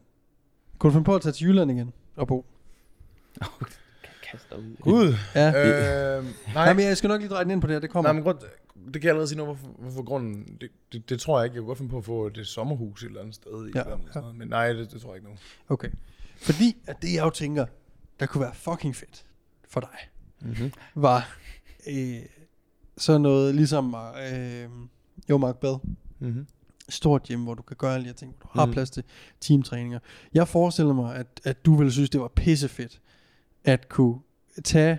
Kunne 0.82 0.90
du 0.90 0.94
finde 0.94 1.04
på 1.04 1.14
at 1.14 1.22
tage 1.22 1.32
til 1.32 1.46
Jylland 1.46 1.70
igen 1.70 1.92
og 2.16 2.26
bo? 2.26 2.46
Kaster 4.30 4.56
ud. 4.56 4.76
Gud. 4.80 5.14
Ja. 5.34 5.48
Øh, 6.18 6.24
Nej. 6.24 6.32
nej, 6.54 6.72
men 6.72 6.84
jeg 6.84 6.96
skal 6.96 7.08
nok 7.08 7.20
lige 7.20 7.30
dreje 7.30 7.44
den 7.44 7.50
ind 7.50 7.60
på 7.60 7.66
det 7.66 7.74
her, 7.74 7.80
det 7.80 7.90
kommer. 7.90 8.08
nej, 8.08 8.12
men 8.12 8.22
grund, 8.22 8.38
det 8.38 8.92
kan 8.92 9.02
jeg 9.02 9.08
allerede 9.08 9.28
sige 9.28 9.38
nu, 9.38 9.44
hvorfor, 9.44 9.66
hvorfor 9.78 10.02
grunden. 10.02 10.56
Det, 10.60 10.70
det, 10.92 11.08
det, 11.08 11.20
tror 11.20 11.38
jeg 11.38 11.44
ikke. 11.44 11.54
Jeg 11.54 11.60
kunne 11.60 11.66
godt 11.66 11.78
finde 11.78 11.90
på 11.90 11.98
at 11.98 12.04
få 12.04 12.26
et 12.26 12.46
sommerhus 12.46 13.02
et 13.02 13.06
eller 13.06 13.20
andet 13.20 13.34
sted. 13.34 13.66
I 13.66 13.72
Ja, 13.74 13.82
eller 13.82 13.98
ja. 14.14 14.26
ja. 14.26 14.32
Men 14.32 14.48
nej, 14.48 14.72
det, 14.72 14.92
det 14.92 15.00
tror 15.00 15.10
jeg 15.10 15.16
ikke 15.16 15.28
nu. 15.30 15.36
Okay. 15.68 15.88
Fordi 16.36 16.76
at 16.86 16.96
det 17.02 17.14
jeg 17.14 17.24
jo 17.24 17.30
tænker, 17.30 17.66
der 18.20 18.26
kunne 18.26 18.42
være 18.42 18.54
fucking 18.54 18.96
fedt 18.96 19.24
for 19.68 19.80
dig, 19.80 19.98
Mm-hmm. 20.40 20.72
var 20.94 21.36
øh, 21.88 22.16
sådan 22.96 23.20
noget 23.20 23.54
ligesom 23.54 23.94
øh, 24.32 24.68
jo 25.30 25.38
Mark 25.38 25.56
Bell. 25.56 25.76
Mm-hmm. 26.18 26.46
Stort 26.88 27.22
gym, 27.22 27.42
hvor 27.42 27.54
du 27.54 27.62
kan 27.62 27.76
gøre 27.76 27.94
alle 27.94 28.02
de 28.04 28.08
her 28.08 28.14
ting, 28.14 28.34
hvor 28.40 28.50
du 28.54 28.58
har 28.58 28.66
Mm. 28.66 28.72
plads 28.72 28.90
til 28.90 29.04
teamtræninger. 29.40 29.98
Jeg 30.34 30.48
forestiller 30.48 30.92
mig, 30.92 31.14
at, 31.16 31.26
at 31.44 31.66
du 31.66 31.74
ville 31.76 31.92
synes, 31.92 32.10
det 32.10 32.20
var 32.20 32.28
pissefedt 32.28 33.00
at 33.64 33.88
kunne 33.88 34.18
tage 34.64 34.98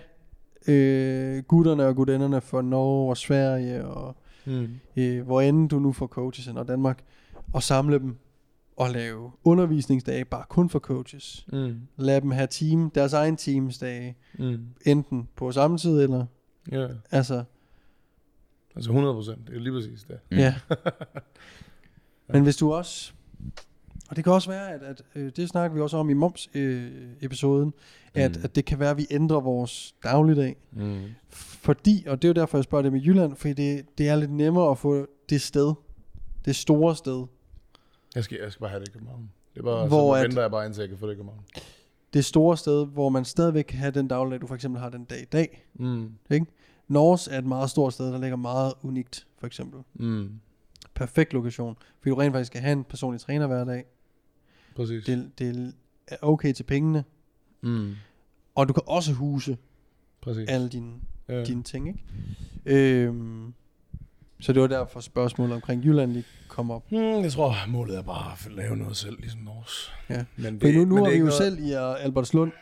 øh, 0.66 1.42
gutterne 1.42 1.86
og 1.86 1.96
gudinderne 1.96 2.40
fra 2.40 2.62
Norge 2.62 3.10
og 3.10 3.16
Sverige 3.16 3.84
og 3.86 4.16
Mm. 4.46 4.68
øh, 4.96 5.22
hvor 5.26 5.40
end 5.40 5.68
du 5.68 5.78
nu 5.78 5.92
får 5.92 6.06
coaches 6.06 6.46
og 6.48 6.68
Danmark, 6.68 7.04
og 7.52 7.62
samle 7.62 7.98
dem 7.98 8.16
og 8.76 8.90
lave 8.90 9.32
undervisningsdage 9.44 10.24
bare 10.24 10.44
kun 10.48 10.68
for 10.70 10.78
coaches. 10.78 11.46
Mm. 11.52 11.80
Lad 11.96 12.20
dem 12.20 12.30
have 12.30 12.46
team, 12.50 12.90
deres 12.90 13.12
egen 13.12 13.36
teamsdage, 13.36 14.16
Mm. 14.38 14.66
enten 14.86 15.28
på 15.36 15.52
samme 15.52 15.78
tid 15.78 16.02
eller, 16.02 16.26
Ja, 16.72 16.88
altså, 17.10 17.44
altså 18.76 18.90
100 18.90 19.14
procent. 19.14 19.46
Det 19.46 19.56
er 19.56 19.60
lige 19.60 19.72
præcis 19.72 20.04
det. 20.04 20.18
Ja. 20.30 20.54
Men 22.34 22.42
hvis 22.42 22.56
du 22.56 22.72
også, 22.72 23.12
og 24.10 24.16
det 24.16 24.24
kan 24.24 24.32
også 24.32 24.50
være, 24.50 24.70
at, 24.72 24.82
at 24.82 25.02
øh, 25.14 25.32
det 25.36 25.48
snakker 25.48 25.74
vi 25.74 25.80
også 25.80 25.96
om 25.96 26.10
i 26.10 26.14
moms-episoden, 26.14 27.72
at, 28.14 28.36
Mm. 28.36 28.40
at 28.44 28.56
det 28.56 28.64
kan 28.64 28.78
være, 28.78 28.90
at 28.90 28.96
vi 28.96 29.06
ændrer 29.10 29.40
vores 29.40 29.94
dagligdag. 30.04 30.56
Mm. 30.72 31.00
Fordi, 31.30 32.04
og 32.06 32.22
det 32.22 32.28
er 32.28 32.30
jo 32.30 32.40
derfor, 32.42 32.58
jeg 32.58 32.64
spørger 32.64 32.82
det 32.82 32.92
med 32.92 33.00
Jylland, 33.00 33.36
fordi 33.36 33.52
det, 33.52 33.98
det 33.98 34.08
er 34.08 34.16
lidt 34.16 34.30
nemmere 34.30 34.70
at 34.70 34.78
få 34.78 35.06
det 35.30 35.40
sted, 35.40 35.74
det 36.44 36.56
store 36.56 36.96
sted, 36.96 37.24
Jeg 38.14 38.24
skal, 38.24 38.38
jeg 38.42 38.52
skal 38.52 38.60
bare 38.60 38.70
have 38.70 38.80
det 38.80 38.88
i 38.88 38.92
København. 38.92 39.30
Det 39.54 39.60
er 39.60 39.64
bare, 39.64 39.88
Hvor 39.88 40.14
så 40.14 40.20
at- 40.20 40.24
venter 40.28 40.42
jeg 40.42 40.50
bare 40.50 40.66
indtil 40.66 40.80
jeg 40.80 40.88
kan 40.88 40.98
få 40.98 41.06
det 41.06 41.12
i 41.12 41.16
København. 41.16 41.44
det 42.14 42.24
store 42.24 42.56
sted, 42.56 42.86
hvor 42.86 43.08
man 43.08 43.24
stadigvæk 43.24 43.64
kan 43.64 43.78
have 43.78 43.90
den 43.90 44.08
dagligdag, 44.08 44.40
du 44.40 44.46
for 44.46 44.54
eksempel 44.54 44.80
har 44.80 44.88
den 44.90 45.04
dag 45.04 45.20
i 45.22 45.24
dag. 45.24 45.66
Mm. 45.74 46.10
Norge 46.88 47.34
er 47.34 47.38
et 47.38 47.46
meget 47.46 47.70
stort 47.70 47.92
sted, 47.92 48.06
der 48.12 48.18
ligger 48.18 48.36
meget 48.36 48.72
unikt, 48.82 49.26
for 49.38 49.46
eksempel. 49.46 49.80
Mm. 49.94 50.30
Perfekt 50.94 51.32
lokation, 51.32 51.76
fordi 51.98 52.10
du 52.10 52.14
rent 52.14 52.32
faktisk 52.32 52.46
skal 52.46 52.60
have 52.60 52.72
en 52.72 52.84
personlig 52.84 53.20
træner 53.20 53.46
hver 53.46 53.64
dag. 53.64 53.84
Præcis. 54.76 55.04
Det, 55.04 55.30
det 55.38 55.74
er 56.08 56.16
okay 56.22 56.52
til 56.52 56.62
pengene, 56.64 57.04
Mm. 57.60 57.94
og 58.54 58.68
du 58.68 58.72
kan 58.72 58.82
også 58.86 59.12
huse 59.12 59.56
Præcis. 60.20 60.48
alle 60.48 60.68
dine, 60.68 60.92
Ja. 61.28 61.44
dine 61.44 61.62
ting, 61.62 61.88
ikke? 61.88 62.00
Øhm, 62.66 63.54
så 64.40 64.52
det 64.52 64.62
var 64.62 64.68
derfor 64.68 65.00
spørgsmålet 65.00 65.54
omkring 65.54 65.84
Jylland 65.84 66.12
lige 66.12 66.24
kom 66.48 66.70
op. 66.70 66.88
Hmm, 66.88 67.00
jeg 67.00 67.32
tror, 67.32 67.54
målet 67.68 67.96
er 67.98 68.02
bare 68.02 68.32
at 68.32 68.52
lave 68.52 68.76
noget 68.76 68.96
selv, 68.96 69.16
ligesom 69.20 69.40
Norge. 69.40 69.92
Ja. 70.10 70.24
Men 70.36 70.60
For 70.60 70.68
nu, 70.68 70.84
nu 70.84 70.94
men 70.94 71.04
er 71.04 71.08
vi 71.08 71.12
ikke 71.12 71.18
jo 71.20 71.24
noget- 71.24 71.34
selv 71.34 71.58
i 71.58 71.74
uh, 71.74 72.04
Albertslund 72.04 72.52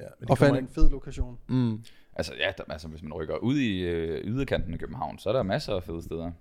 Ja, 0.00 0.04
men 0.04 0.20
det 0.20 0.30
og 0.30 0.38
fandt 0.38 0.58
en 0.58 0.68
fed 0.68 0.90
lokation. 0.90 1.32
ikke- 1.48 1.54
Mm. 1.54 1.82
Altså, 2.16 2.32
ja, 2.38 2.52
der, 2.58 2.64
altså, 2.72 2.88
hvis 2.88 3.02
man 3.02 3.12
rykker 3.12 3.36
ud 3.36 3.56
i 3.58 3.78
øh, 3.80 4.24
yderkanten 4.24 4.72
af 4.74 4.78
København, 4.80 5.18
så 5.18 5.28
er 5.28 5.32
der 5.32 5.42
masser 5.42 5.74
af 5.74 5.82
fede 5.82 6.02
steder. 6.02 6.32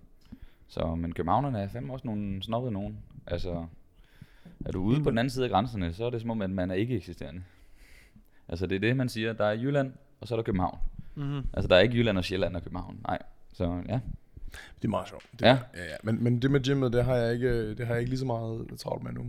Så, 0.68 0.96
men 0.96 1.14
københavnerne 1.14 1.60
er 1.60 1.68
fandme 1.68 1.94
også 1.94 2.08
nogle 2.08 2.44
snobbede 2.44 2.72
nogen. 2.74 2.98
Altså, 3.28 3.66
er 4.66 4.72
du 4.72 4.82
ude 4.84 5.04
på 5.04 5.10
den 5.10 5.18
anden 5.18 5.30
side 5.30 5.46
af 5.46 5.52
grænserne, 5.52 5.94
så 5.94 6.06
er 6.06 6.10
det 6.10 6.22
som 6.22 6.30
om, 6.30 6.42
at 6.42 6.50
man 6.50 6.72
er 6.72 6.76
ikke 6.76 6.96
eksisterende. 6.96 7.44
Altså, 8.48 8.68
det 8.68 8.76
er 8.76 8.80
det, 8.80 8.98
man 8.98 9.10
siger. 9.10 9.34
Der 9.34 9.46
er 9.46 9.54
Jylland, 9.54 9.94
og 10.22 10.28
så 10.28 10.36
er 10.36 10.38
der 10.38 10.44
København. 10.44 10.78
Mm-hmm. 11.16 11.42
Altså, 11.54 11.68
der 11.68 11.76
er 11.76 11.80
ikke 11.80 11.98
Jylland 11.98 12.18
og 12.18 12.24
Sjælland 12.26 12.56
og 12.56 12.64
København. 12.64 13.00
Nej. 13.08 13.20
Så 13.54 13.84
ja. 13.90 14.00
Det 14.76 14.84
er 14.86 14.88
meget 14.88 15.08
sjovt. 15.08 15.26
Det, 15.32 15.42
Ja. 15.42 15.58
ja, 15.76 15.84
ja. 15.84 15.96
Men, 16.04 16.24
men 16.24 16.42
det 16.42 16.52
med 16.52 16.64
gymmet, 16.64 16.94
det 16.94 17.06
har 17.06 17.16
jeg 17.16 17.34
ikke, 17.34 17.76
det 17.76 17.88
har 17.88 17.94
jeg 17.94 18.00
ikke 18.02 18.10
lige 18.10 18.20
så 18.20 18.26
meget 18.26 18.68
travlt 18.80 19.04
med 19.04 19.12
nu. 19.14 19.26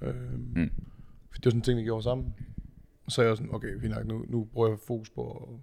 Øhm, 0.00 0.16
Mm. 0.54 0.60
mm. 0.60 0.70
For 1.30 1.38
det 1.38 1.44
var 1.44 1.50
sådan 1.50 1.58
en 1.58 1.62
ting, 1.62 1.78
der 1.78 1.84
gjorde 1.84 2.02
sammen. 2.02 2.34
Og 3.06 3.12
så 3.12 3.22
er 3.22 3.26
jeg 3.26 3.36
sådan, 3.36 3.54
okay, 3.54 3.80
fint 3.80 3.94
nok, 3.94 4.06
nu, 4.06 4.24
nu 4.28 4.44
bruger 4.44 4.68
jeg 4.68 4.78
fokus 4.86 5.10
på 5.10 5.30
at 5.52 5.60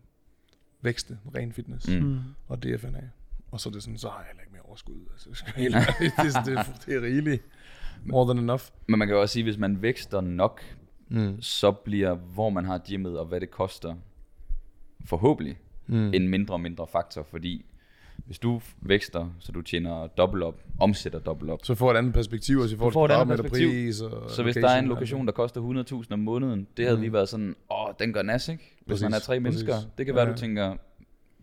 vækste, 0.82 1.18
ren 1.36 1.54
fitness 1.54 1.88
Mm. 1.90 1.94
Mm. 2.06 2.20
og 2.48 2.64
DFNA. 2.64 3.02
Og 3.58 3.62
så 3.62 3.70
er 3.70 3.74
det 3.74 3.84
sådan, 3.84 3.98
så 3.98 4.10
har 4.10 4.18
jeg 4.20 4.26
heller 4.28 4.42
ikke 4.42 4.54
mere 4.54 4.62
overskud. 4.62 4.96
Altså, 5.14 5.30
jeg 5.30 5.38
skal 5.38 5.54
helt 5.54 5.76
det, 5.76 6.46
det, 6.46 6.86
det, 6.86 6.96
er 6.96 7.02
rigeligt. 7.02 7.44
More 8.06 8.26
than 8.34 8.44
enough. 8.44 8.62
Men 8.88 9.00
man 9.00 9.08
kan 9.08 9.16
jo 9.16 9.22
også 9.22 9.34
sige, 9.34 9.44
hvis 9.44 9.58
man 9.58 9.82
vækster 9.82 10.22
nok, 10.22 10.62
Mm. 11.10 11.42
så 11.42 11.72
bliver, 11.72 12.14
hvor 12.16 12.50
man 12.50 12.66
har 12.66 12.78
gymmet 12.90 13.20
og 13.20 13.26
hvad 13.26 13.42
det 13.42 13.52
koster, 13.52 13.96
forhåbentlig 15.06 15.58
Mm. 15.88 16.14
en 16.14 16.28
mindre 16.28 16.54
og 16.54 16.62
mindre 16.62 16.88
faktor, 16.88 17.24
fordi 17.24 17.66
hvis 18.26 18.40
du 18.40 18.62
vækster, 18.82 19.30
så 19.40 19.52
du 19.52 19.62
tjener 19.62 20.08
dobbelt 20.08 20.44
op, 20.44 20.60
omsætter 20.80 21.20
dobbelt 21.20 21.52
op, 21.52 21.60
Så 21.64 21.76
får 21.76 21.92
et 21.92 21.98
andet 21.98 22.14
perspektiv, 22.14 22.60
også 22.60 22.76
i 22.76 22.78
forhold 22.78 22.94
får 22.94 23.08
til 23.08 23.14
et 23.14 23.20
andet 23.22 23.40
kvadratmeterpris. 23.40 24.02
Og 24.02 24.30
så 24.32 24.44
hvis 24.44 24.56
der 24.56 24.70
er 24.70 24.80
en 24.80 24.86
og 24.86 24.90
lokation, 24.90 25.22
alt 25.22 25.26
der 25.28 25.32
koster 25.34 25.62
100.000 26.04 26.14
om 26.14 26.20
måneden, 26.20 26.68
det 26.78 26.86
havde 26.86 26.98
Mm. 26.98 27.02
lige 27.02 27.14
været 27.14 27.30
sådan, 27.30 27.56
åh, 27.72 27.94
den 28.00 28.14
gør 28.14 28.22
nas, 28.22 28.48
ikke? 28.50 28.64
Hvis 28.86 28.94
Præcis, 28.94 29.04
man 29.04 29.14
er 29.14 29.20
tre 29.20 29.40
præcis. 29.42 29.44
mennesker, 29.44 29.90
det 29.98 30.06
kan 30.06 30.16
Ja, 30.16 30.20
være, 30.22 30.26
du 30.26 30.32
ja. 30.32 30.38
tænker, 30.38 30.76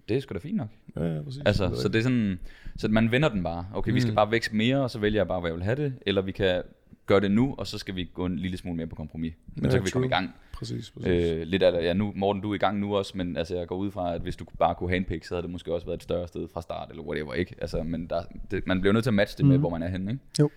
det 0.08 0.16
er 0.16 0.20
sgu 0.20 0.32
da 0.34 0.38
fint 0.38 0.56
nok. 0.56 0.68
det. 0.94 1.00
Ja, 1.00 1.14
ja, 1.16 1.22
præcis. 1.22 1.42
Altså, 1.46 1.64
er 1.64 1.74
så 1.74 1.88
det 1.88 1.98
er 1.98 2.02
sådan, 2.02 2.38
så 2.76 2.88
man 2.88 3.10
vender 3.10 3.28
den 3.28 3.42
bare. 3.42 3.66
Okay, 3.74 3.92
vi 3.92 4.00
skal 4.00 4.10
Mm. 4.12 4.16
bare 4.16 4.30
vækste 4.30 4.56
mere, 4.56 4.76
og 4.82 4.90
så 4.90 4.98
vælger 4.98 5.20
jeg 5.20 5.28
bare, 5.28 5.40
hvad 5.40 5.50
jeg 5.50 5.56
vil 5.56 5.64
have 5.64 5.76
det, 5.76 5.94
eller 6.06 6.22
vi 6.22 6.32
kan 6.32 6.62
gøre 7.06 7.20
det 7.20 7.30
nu, 7.30 7.54
og 7.58 7.66
så 7.66 7.78
skal 7.78 7.96
vi 7.96 8.10
gå 8.14 8.26
en 8.26 8.36
lille 8.38 8.56
smule 8.56 8.76
mere 8.76 8.86
på 8.86 8.94
kompromis. 8.96 9.34
Men 9.54 9.64
Ja, 9.64 9.70
så 9.70 9.76
kan 9.76 9.84
vi 9.86 9.90
komme 9.90 10.06
i 10.06 10.10
gang. 10.10 10.30
Præcis, 10.52 10.90
præcis. 10.90 11.08
Øh, 11.32 11.42
lidt 11.42 11.62
af, 11.62 11.84
ja, 11.84 11.92
nu, 11.92 12.12
Morten, 12.16 12.42
du 12.42 12.50
er 12.50 12.54
i 12.54 12.58
gang 12.58 12.78
nu 12.78 12.96
også, 12.96 13.12
men 13.16 13.36
altså, 13.36 13.56
jeg 13.56 13.66
går 13.66 13.76
ud 13.76 13.90
fra, 13.90 14.14
at 14.14 14.20
hvis 14.20 14.36
du 14.36 14.44
bare 14.58 14.74
kunne 14.74 14.90
handpick, 14.90 15.24
så 15.24 15.34
havde 15.34 15.42
det 15.42 15.50
måske 15.50 15.74
også 15.74 15.86
været 15.86 15.96
et 15.98 16.02
større 16.02 16.28
sted 16.28 16.48
fra 16.54 16.62
start, 16.62 16.90
eller 16.90 17.02
whatever, 17.02 17.34
ikke? 17.34 17.54
Altså, 17.60 17.82
men 17.82 18.06
der, 18.06 18.22
det, 18.50 18.66
man 18.66 18.80
bliver 18.80 18.92
nødt 18.92 19.02
til 19.04 19.10
at 19.10 19.14
matche 19.14 19.36
det 19.38 19.44
med, 19.46 19.54
Mhm. 19.56 19.60
hvor 19.60 19.70
man 19.70 19.82
er 19.82 19.88
henne, 19.88 20.10
ikke? 20.12 20.22
Jo. 20.40 20.50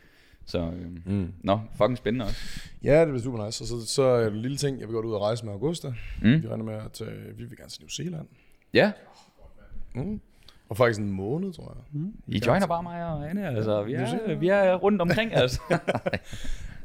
Så, 0.46 0.60
øh, 0.60 1.14
Mm. 1.14 1.34
nå, 1.44 1.60
fucking 1.78 1.98
spændende 1.98 2.26
også. 2.26 2.62
Ja, 2.84 3.00
det 3.00 3.08
bliver 3.08 3.22
super 3.22 3.46
nice. 3.46 3.64
Og 3.64 3.68
så, 3.68 3.86
så 3.88 4.02
er 4.04 4.28
en 4.28 4.36
lille 4.42 4.58
ting, 4.58 4.80
jeg 4.80 4.88
vil 4.88 4.94
godt 4.94 5.06
ud 5.06 5.14
og 5.14 5.22
rejse 5.22 5.46
med 5.46 5.54
Augusta. 5.54 5.88
Mm. 6.22 6.44
Vi 6.44 6.48
regner 6.48 6.64
med, 6.66 6.74
at 6.74 7.02
øh, 7.02 7.38
vi 7.40 7.44
vil 7.46 7.58
gerne 7.58 7.70
til 7.70 7.82
New 7.82 7.90
Zealand. 7.90 8.28
Ja, 8.74 8.92
Mm. 9.94 10.22
Og 10.70 10.78
faktisk 10.78 11.00
en 11.00 11.12
måned, 11.12 11.54
tror 11.54 11.76
jeg. 11.76 12.02
Mm. 12.02 12.14
I 12.28 12.42
joiner 12.46 12.68
bare 12.68 12.84
mig 12.84 13.06
og 13.06 13.30
Anne, 13.30 13.48
altså, 13.48 13.84
vi 13.84 13.94
er, 13.94 14.36
vi 14.36 14.48
er 14.48 14.76
rundt 14.76 15.02
omkring, 15.02 15.34
altså. 15.42 15.62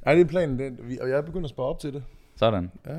Ej, 0.03 0.15
det 0.15 0.21
er 0.21 0.25
planen, 0.25 0.59
det, 0.59 0.89
vi, 0.89 0.99
og 0.99 1.09
jeg 1.09 1.19
er 1.19 1.23
begyndt 1.23 1.45
at 1.45 1.51
spare 1.51 1.67
op 1.67 1.79
til 1.79 1.93
det. 1.93 2.03
Sådan. 2.37 2.71
Ja, 2.87 2.93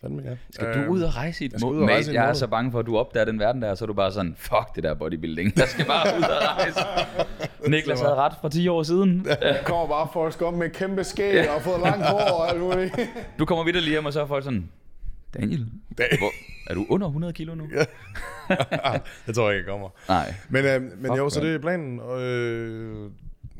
fandme 0.00 0.22
ja. 0.24 0.36
Skal 0.50 0.74
du 0.74 0.90
ud 0.90 1.02
og 1.02 1.16
rejse 1.16 1.44
i 1.44 1.46
et 1.46 1.52
jeg 1.52 1.60
mål? 1.62 1.82
og 1.82 1.82
en 1.82 2.14
jeg 2.14 2.28
er 2.28 2.32
så 2.32 2.46
bange 2.46 2.70
for, 2.72 2.78
at 2.78 2.86
du 2.86 2.98
opdager 2.98 3.24
den 3.24 3.38
verden 3.38 3.62
der, 3.62 3.74
så 3.74 3.84
er 3.84 3.86
du 3.86 3.92
bare 3.92 4.12
sådan, 4.12 4.34
fuck 4.36 4.74
det 4.74 4.84
der 4.84 4.94
bodybuilding. 4.94 5.52
Jeg 5.56 5.68
skal 5.68 5.86
bare 5.86 6.18
ud 6.18 6.22
og 6.22 6.56
rejse. 6.56 6.80
Niklas 7.70 8.00
havde 8.00 8.14
ret 8.14 8.32
for 8.40 8.48
10 8.48 8.68
år 8.68 8.82
siden. 8.82 9.24
Der 9.24 9.62
kommer 9.64 9.88
bare 9.88 10.32
skal 10.32 10.46
op 10.46 10.54
med 10.54 10.70
kæmpe 10.70 11.04
skæg 11.04 11.48
og 11.48 11.54
har 11.54 11.60
fået 11.60 11.80
langt 11.80 12.06
hår 12.06 12.18
og 12.18 12.50
alt 12.50 12.60
muligt. 12.60 13.00
Du 13.38 13.44
kommer 13.44 13.64
vidt 13.64 13.76
lige 13.76 13.90
hjem, 13.90 14.06
og 14.06 14.12
så 14.12 14.20
er 14.20 14.26
folk 14.26 14.44
sådan, 14.44 14.70
Daniel, 15.34 15.66
hvor, 15.96 16.30
er 16.70 16.74
du 16.74 16.86
under 16.88 17.06
100 17.06 17.32
kilo 17.32 17.54
nu? 17.54 17.68
jeg 19.26 19.34
tror 19.34 19.50
ikke, 19.50 19.58
jeg 19.58 19.66
kommer. 19.66 19.88
Nej. 20.08 20.34
Men, 20.50 20.64
øh, 20.64 20.98
men 21.02 21.16
jo, 21.16 21.30
så 21.30 21.40
det 21.40 21.54
er 21.54 21.58
planen. 21.58 22.00
Og, 22.00 22.22
øh, 22.22 23.10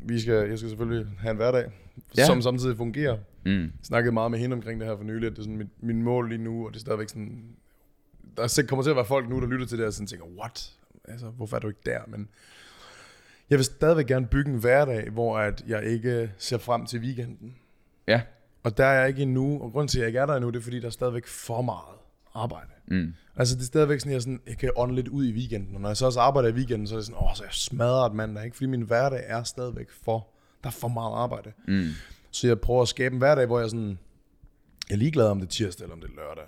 vi 0.03 0.19
skal, 0.19 0.49
jeg 0.49 0.57
skal 0.57 0.69
selvfølgelig 0.69 1.07
have 1.19 1.31
en 1.31 1.37
hverdag, 1.37 1.71
Ja. 2.17 2.21
ja. 2.21 2.25
som 2.25 2.41
samtidig 2.41 2.77
fungerer. 2.77 3.17
Mm. 3.45 3.61
Jeg 3.61 3.69
snakkede 3.83 4.11
meget 4.13 4.31
med 4.31 4.39
hende 4.39 4.53
omkring 4.53 4.79
det 4.79 4.87
her 4.87 4.97
for 4.97 5.03
nylig, 5.03 5.27
at 5.27 5.31
det 5.31 5.39
er 5.39 5.43
sådan 5.43 5.57
mit, 5.57 5.83
min 5.83 6.03
mål 6.03 6.29
lige 6.29 6.43
nu, 6.43 6.65
og 6.65 6.71
det 6.73 6.75
er 6.77 6.81
stadigvæk 6.81 7.09
sådan... 7.09 7.43
Der 8.37 8.43
er 8.43 8.65
kommer 8.67 8.83
til 8.83 8.89
at 8.89 8.95
være 8.95 9.05
folk 9.05 9.29
nu, 9.29 9.41
der 9.41 9.47
lytter 9.47 9.65
til 9.65 9.77
det, 9.77 9.85
og 9.85 9.93
sådan 9.93 10.07
tænker, 10.07 10.25
what? 10.25 10.71
Altså, 11.05 11.27
hvorfor 11.27 11.55
er 11.55 11.59
du 11.59 11.67
ikke 11.67 11.79
der? 11.85 11.99
Men 12.07 12.29
jeg 13.49 13.57
vil 13.57 13.65
stadigvæk 13.65 14.05
gerne 14.05 14.27
bygge 14.27 14.51
en 14.51 14.57
hverdag, 14.59 15.09
hvor 15.09 15.37
at 15.37 15.63
jeg 15.67 15.83
ikke 15.83 16.31
ser 16.37 16.57
frem 16.57 16.85
til 16.85 16.99
weekenden. 16.99 17.55
Ja. 18.07 18.21
Og 18.63 18.77
der 18.77 18.85
er 18.85 18.99
jeg 18.99 19.07
ikke 19.07 19.21
endnu, 19.21 19.61
og 19.61 19.71
grunden 19.71 19.87
til, 19.87 19.97
at 19.97 20.01
jeg 20.01 20.07
ikke 20.07 20.19
er 20.19 20.25
der 20.25 20.35
endnu, 20.35 20.49
det 20.49 20.57
er, 20.59 20.61
fordi 20.63 20.79
der 20.79 20.85
er 20.87 20.91
stadigvæk 20.91 21.27
for 21.27 21.61
meget 21.61 21.97
arbejde. 22.33 22.69
Mm. 22.87 23.13
Altså, 23.35 23.55
det 23.55 23.61
er 23.61 23.65
stadigvæk 23.65 23.99
sådan, 23.99 24.13
jeg, 24.13 24.21
sådan, 24.21 24.41
jeg 24.47 24.57
kan 24.57 24.71
ånde 24.75 24.95
lidt 24.95 25.07
ud 25.07 25.25
i 25.25 25.31
weekenden, 25.33 25.75
og 25.75 25.81
når 25.81 25.89
jeg 25.89 25.97
så 25.97 26.05
også 26.05 26.19
arbejder 26.19 26.49
i 26.49 26.51
weekenden, 26.51 26.87
så 26.87 26.95
er 26.95 26.97
det 26.97 27.05
sådan, 27.05 27.21
åh, 27.23 27.35
så 27.35 27.43
jeg 27.43 27.53
smadret 27.53 28.13
mandag, 28.15 28.45
ikke? 28.45 28.57
Fordi 28.57 28.67
min 28.67 28.81
hverdag 28.81 29.23
er 29.27 29.43
stadigvæk 29.43 29.89
for, 30.03 30.27
der 30.63 30.67
er 30.67 30.71
for 30.71 30.87
meget 30.87 31.15
arbejde. 31.15 31.51
Mm. 31.67 31.87
Så 32.31 32.47
jeg 32.47 32.59
prøver 32.59 32.81
at 32.81 32.87
skabe 32.87 33.13
en 33.13 33.19
hverdag, 33.19 33.45
hvor 33.45 33.59
jeg 33.59 33.69
sådan, 33.69 33.99
jeg 34.89 34.95
er 34.95 34.97
ligeglad 34.97 35.25
om 35.27 35.39
det 35.39 35.45
er 35.45 35.49
tirsdag 35.49 35.83
eller 35.85 35.95
om 35.95 36.01
det 36.01 36.09
er 36.09 36.15
lørdag. 36.15 36.43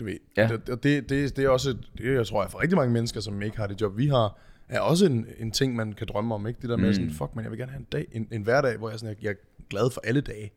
Du 0.00 0.04
ved. 0.04 0.18
Ja. 0.36 0.48
Det, 0.48 0.68
og 0.70 0.82
det, 0.82 1.08
det, 1.08 1.36
det, 1.36 1.44
er 1.44 1.48
også, 1.48 1.70
et- 1.70 1.90
det 1.98 2.14
jeg 2.14 2.26
tror 2.26 2.42
jeg, 2.42 2.50
for 2.50 2.62
rigtig 2.62 2.76
mange 2.76 2.92
mennesker, 2.92 3.20
som 3.20 3.42
ikke 3.42 3.56
har 3.56 3.66
det 3.66 3.80
job, 3.80 3.96
vi 3.96 4.06
har, 4.06 4.38
er 4.68 4.80
også 4.80 5.06
en, 5.06 5.26
en 5.38 5.50
ting, 5.50 5.76
man 5.76 5.92
kan 5.92 6.06
drømme 6.06 6.34
om, 6.34 6.46
ikke? 6.46 6.60
Det 6.62 6.70
der 6.70 6.76
med 6.76 6.88
Mm. 6.88 6.94
sådan, 6.94 7.10
fuck 7.10 7.30
man, 7.34 7.44
jeg 7.44 7.50
vil 7.50 7.58
gerne 7.58 7.72
have 7.72 7.80
en 7.80 7.86
dag, 7.92 8.06
en, 8.12 8.28
en 8.32 8.42
hverdag, 8.42 8.76
hvor 8.76 8.90
jeg, 8.90 8.98
sådan, 8.98 9.14
jeg, 9.16 9.24
jeg 9.24 9.30
er 9.30 9.62
glad 9.70 9.90
for 9.90 10.00
alle 10.04 10.20
dage. 10.20 10.50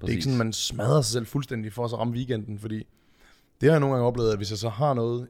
Det 0.00 0.08
er 0.08 0.08
ikke 0.08 0.22
sådan, 0.22 0.38
man 0.38 0.52
smadrer 0.52 1.02
sig 1.02 1.12
selv 1.12 1.26
fuldstændig 1.26 1.72
for 1.72 1.84
at 1.84 1.90
så 1.90 1.96
ramme 1.96 2.12
weekenden, 2.14 2.58
fordi 2.58 2.76
det 3.60 3.66
har 3.66 3.70
jeg 3.70 3.80
nogle 3.80 3.94
gange 3.94 4.06
oplevet, 4.06 4.30
at 4.30 4.36
hvis 4.36 4.50
jeg 4.50 4.58
så 4.58 4.68
har 4.68 4.94
noget... 4.94 5.28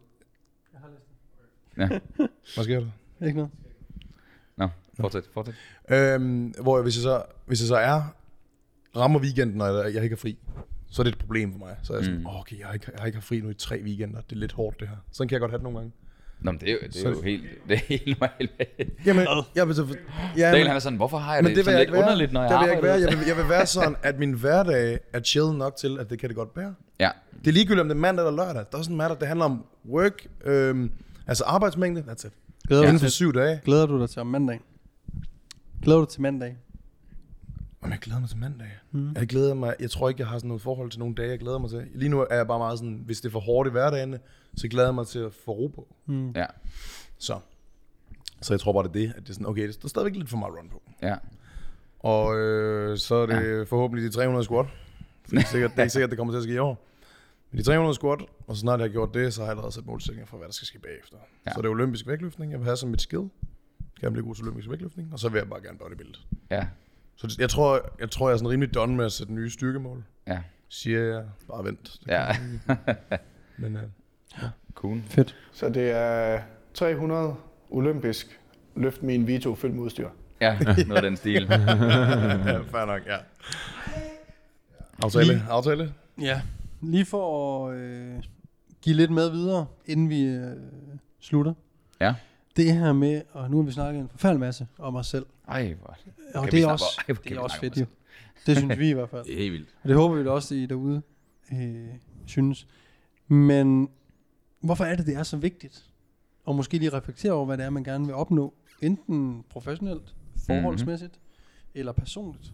Ja. 1.79 1.89
Hvad 2.55 2.65
sker 2.65 2.81
der? 2.81 3.27
Ikke 3.27 3.37
noget? 3.37 3.51
Nå, 4.57 4.69
fortsæt, 5.01 5.25
fortsæt. 5.33 5.55
Øhm, 5.91 6.55
hvor 6.63 6.77
jeg, 6.77 6.83
hvis, 6.83 6.97
jeg 6.97 7.03
så, 7.03 7.23
hvis 7.47 7.61
jeg 7.61 7.67
så 7.69 7.77
er, 7.77 8.03
rammer 8.97 9.21
weekenden, 9.21 9.61
og 9.61 9.69
jeg, 9.85 9.95
jeg 9.95 10.03
ikke 10.03 10.15
er 10.15 10.19
fri, 10.19 10.39
så 10.91 11.03
er 11.03 11.05
det 11.05 11.13
et 11.13 11.19
problem 11.19 11.53
for 11.53 11.59
mig. 11.59 11.77
Så 11.83 11.93
er 11.93 11.97
jeg 11.97 12.05
sådan, 12.05 12.19
Mm. 12.21 12.25
mm. 12.25 12.37
okay, 12.37 12.59
jeg 12.59 12.67
har, 12.67 12.75
ikke, 12.75 12.87
jeg 12.93 12.99
har 13.01 13.07
ikke 13.07 13.17
haft 13.17 13.27
fri 13.29 13.41
nu 13.41 13.49
i 13.51 13.55
tre 13.55 13.81
weekender. 13.83 14.21
Det 14.21 14.33
er 14.33 14.41
lidt 14.41 14.53
hårdt, 14.53 14.81
det 14.81 14.89
her. 14.89 14.97
Sådan 15.13 15.29
kan 15.29 15.35
jeg 15.35 15.41
godt 15.41 15.51
have 15.51 15.59
det 15.59 15.63
nogle 15.63 15.79
gange. 15.79 15.93
Nå, 16.41 16.53
men 16.53 16.61
det 16.61 16.69
er 16.69 16.73
jo, 16.73 16.79
det 16.93 17.05
er 17.07 17.11
jo 17.11 17.23
helt, 17.23 17.43
det 17.69 17.75
er 17.75 17.79
helt 17.79 18.07
normalt. 18.21 18.51
Jamen, 19.07 19.27
jeg 19.55 19.67
vil 19.67 19.75
så... 19.77 19.97
Ja, 20.37 20.51
Daniel, 20.51 20.67
han 20.67 20.77
er 20.77 20.81
sådan, 20.81 20.97
hvorfor 20.97 21.19
har 21.19 21.35
jeg 21.35 21.43
men 21.43 21.49
det, 21.51 21.57
det 21.57 21.65
sådan 21.65 21.79
lidt 21.79 21.89
ikke 21.89 21.93
være. 21.93 22.03
underligt, 22.03 22.33
når 22.33 22.43
jeg 22.43 22.51
det 22.51 22.59
vil 22.61 22.67
jeg, 22.67 22.77
arbejder? 22.77 22.95
ikke 22.97 23.03
være. 23.05 23.11
Jeg, 23.11 23.19
vil, 23.19 23.27
jeg 23.29 23.37
vil 23.37 23.49
være 23.49 23.67
sådan, 23.67 23.97
at 24.03 24.19
min 24.19 24.33
hverdag 24.33 24.99
er 25.13 25.21
chill 25.21 25.47
nok 25.53 25.77
til, 25.77 25.99
at 26.01 26.11
det 26.11 26.19
kan 26.19 26.29
det 26.29 26.37
godt 26.37 26.55
bære. 26.55 26.75
Ja, 27.01 27.11
Det 27.41 27.47
er 27.47 27.53
ligegyldigt, 27.53 27.81
om 27.81 27.89
det 27.89 27.95
er 27.95 28.01
mandag 28.01 28.27
eller 28.27 28.45
lørdag. 28.47 28.65
Der 28.73 28.79
er 28.79 28.83
sådan 28.83 28.97
matter. 28.97 29.17
Det 29.17 29.29
handler 29.29 29.45
om 29.45 29.65
work, 29.91 30.27
øhm, 30.45 30.91
altså 31.27 31.45
arbejdsmængde. 31.45 32.05
That's 32.09 32.27
it. 32.27 32.33
Glæder, 32.69 32.83
Inden 32.83 32.95
du, 32.95 32.99
for 32.99 33.05
til, 33.07 33.13
syv 33.13 33.33
dage. 33.35 33.61
glæder 33.65 33.87
du 33.87 34.01
dig 34.01 34.11
til 34.11 34.21
om 34.21 34.27
mandag? 34.27 34.61
Glæder 35.83 35.99
du 35.99 36.05
dig 36.05 36.11
til 36.13 36.23
mandag? 36.23 36.57
Jamen, 37.87 37.93
jeg 37.93 38.01
glæder 38.01 38.21
mig 38.21 38.29
til 38.29 38.39
mandag. 38.39 38.69
Mm. 38.91 39.13
Jeg 39.15 39.27
glæder 39.27 39.55
mig, 39.55 39.75
jeg 39.81 39.91
tror 39.91 40.09
ikke, 40.09 40.21
jeg 40.21 40.29
har 40.29 40.39
sådan 40.39 40.49
noget 40.49 40.63
forhold 40.63 40.91
til 40.91 40.99
nogle 41.01 41.15
dage, 41.15 41.31
jeg 41.31 41.39
glæder 41.39 41.59
mig 41.59 41.71
til. 41.71 41.87
Lige 41.95 42.09
nu 42.09 42.21
er 42.31 42.37
jeg 42.37 42.47
bare 42.47 42.59
meget 42.59 42.79
sådan, 42.79 43.03
hvis 43.05 43.21
det 43.21 43.29
er 43.29 43.33
for 43.33 43.41
hårdt 43.41 43.69
i 43.69 43.71
hverdagen, 43.71 44.17
så 44.57 44.69
glæder 44.69 44.87
jeg 44.89 44.95
mig 44.95 45.07
til 45.07 45.19
at 45.19 45.33
få 45.33 45.53
ro 45.53 45.67
på. 45.67 45.95
Mm. 46.07 46.31
ja, 46.31 46.47
Så. 47.19 47.39
Så 48.43 48.55
jeg 48.55 48.61
tror 48.61 48.73
bare, 48.73 48.83
det 48.83 48.89
er 48.89 48.93
det, 48.93 49.13
at 49.17 49.23
det 49.23 49.29
er 49.29 49.33
sådan, 49.33 49.47
okay, 49.47 49.69
der 49.69 49.75
er 49.85 49.89
stadigvæk 49.89 50.17
lidt 50.17 50.29
for 50.31 50.37
meget 50.37 50.55
run 50.59 50.69
på. 50.69 50.83
ja. 51.03 51.17
Og 51.99 52.39
øh, 52.39 52.99
så 52.99 53.15
er 53.15 53.27
det 53.27 53.59
ja. 53.59 53.63
forhåbentlig 53.63 54.11
de 54.11 54.17
300 54.17 54.45
squat. 54.45 54.67
For 55.25 55.31
det 55.31 55.43
er, 55.43 55.47
sikkert, 55.47 55.71
det 55.71 55.79
er 55.79 55.83
ikke 55.83 55.93
sikkert, 55.93 56.11
det 56.11 56.19
kommer 56.19 56.33
til 56.33 56.39
at 56.39 56.43
ske 56.43 56.55
i 56.55 56.59
år. 56.59 56.87
Men 57.51 57.59
de 57.59 57.65
300 57.65 57.95
squat, 57.95 58.21
og 58.47 58.57
så 58.57 58.61
snart 58.61 58.81
jeg 58.81 58.85
har 58.85 58.93
gjort 58.93 59.15
det, 59.15 59.35
så 59.35 59.41
har 59.41 59.47
jeg 59.47 59.51
allerede 59.51 59.73
sat 59.73 59.87
målsætninger 59.87 60.27
for, 60.27 60.37
hvad 60.37 60.47
der 60.47 60.53
skal 60.53 60.67
ske 60.67 60.79
bagefter. 60.79 61.17
Ja. 61.47 61.51
Så 61.53 61.63
det 61.63 61.67
er 61.67 61.71
olympisk 61.71 62.07
vægtløftning, 62.07 62.53
jeg 62.53 62.61
vil 62.61 62.65
have 62.65 62.77
som 62.77 62.89
mit 62.89 63.03
skill. 63.03 63.21
Kan 63.79 64.03
jeg 64.03 64.13
blive 64.13 64.27
god 64.27 64.35
til 64.35 64.45
olympisk 64.45 64.71
vægtløftning, 64.71 65.13
og 65.13 65.19
så 65.19 65.29
vil 65.29 65.39
jeg 65.39 65.49
bare 65.49 65.63
gerne 65.63 65.79
bodybuild. 65.79 66.15
Ja, 66.51 66.67
Så 67.17 67.37
jeg 67.39 67.51
tror, 67.51 67.81
jeg 68.01 68.11
tror, 68.11 68.29
jeg 68.29 68.33
er 68.35 68.39
sådan 68.39 68.51
rimelig 68.51 68.75
done 68.75 68.97
med 68.97 69.05
at 69.05 69.13
sætte 69.13 69.33
nye 69.33 69.51
styrkemål. 69.51 70.05
ja, 70.27 70.39
Siger 70.69 71.01
jeg, 71.01 71.25
bare 71.49 71.65
vent. 71.65 71.99
Det 72.05 72.11
ja. 72.13 72.37
Men 73.59 73.77
øh, 73.77 73.83
Cool. 74.75 75.03
Fedt. 75.07 75.37
Så 75.53 75.69
det 75.69 75.91
er 75.91 76.41
300 76.75 77.35
olympisk 77.71 78.41
løft 78.77 79.03
med 79.03 79.15
en 79.15 79.27
Vito 79.27 79.55
fyldt 79.55 79.75
med 79.75 79.83
udstyr. 79.83 80.09
Ja, 80.41 80.59
noget 80.65 80.97
af 80.97 81.03
den 81.03 81.17
stil. 81.17 81.43
ja, 81.51 81.57
fair 82.59 82.85
nok, 82.87 83.01
ja. 83.07 83.17
Aftale, 85.03 85.43
aftale. 85.49 85.93
Ja, 86.21 86.41
lige 86.83 87.05
for 87.05 87.69
at 87.69 87.77
øh, 87.77 88.23
give 88.83 88.97
lidt 88.97 89.11
med 89.11 89.31
videre, 89.31 89.67
inden 89.87 90.09
vi 90.11 90.23
øh, 90.23 90.57
slutter. 91.21 91.55
Ja. 92.01 92.15
Det 92.57 92.73
her 92.73 92.93
med, 92.93 93.23
og 93.33 93.51
nu 93.51 93.57
har 93.57 93.65
vi 93.65 93.73
snakket 93.73 94.01
en 94.01 94.09
forfærdelig 94.09 94.41
masse 94.41 94.67
om 94.79 94.97
os 94.97 95.07
selv. 95.07 95.27
Ej, 95.49 95.75
hvor... 95.75 95.97
Og 96.35 96.43
Kan 96.45 96.53
det 96.53 96.63
er 96.63 96.69
også, 96.69 96.85
Ej, 97.09 97.15
det 97.25 97.37
er 97.37 97.41
også 97.41 97.61
fedt 97.61 97.81
jo. 97.81 97.87
Det 98.47 98.57
synes 98.57 98.79
vi 98.79 98.91
i 98.91 98.93
hvert 98.93 99.11
fald. 99.11 99.25
Det 99.27 99.35
er 99.35 99.39
helt 99.39 99.53
vildt. 99.53 99.69
Og 99.83 99.89
det 99.89 99.97
håber 99.97 100.15
vi 100.15 100.25
da 100.25 100.31
også, 100.31 100.55
I 100.55 100.67
derude 100.67 101.03
øh, 101.53 101.87
synes. 102.27 102.67
Men 103.29 103.89
hvorfor 104.61 104.85
er 104.85 104.97
det, 104.97 105.07
det 105.07 105.17
er 105.17 105.23
så 105.23 105.37
vigtigt? 105.37 105.85
Og 106.45 106.57
måske 106.57 106.79
lige 106.79 106.91
reflektere 106.91 107.33
over, 107.33 107.47
hvad 107.47 107.59
det 107.59 107.65
er, 107.65 107.71
man 107.71 107.85
gerne 107.85 108.07
vil 108.07 108.15
opnå. 108.15 108.55
Enten 108.83 109.45
professionelt, 109.51 110.15
forholdsmæssigt, 110.47 111.13
mm-hmm. 111.13 111.71
eller 111.75 111.93
personligt. 111.93 112.53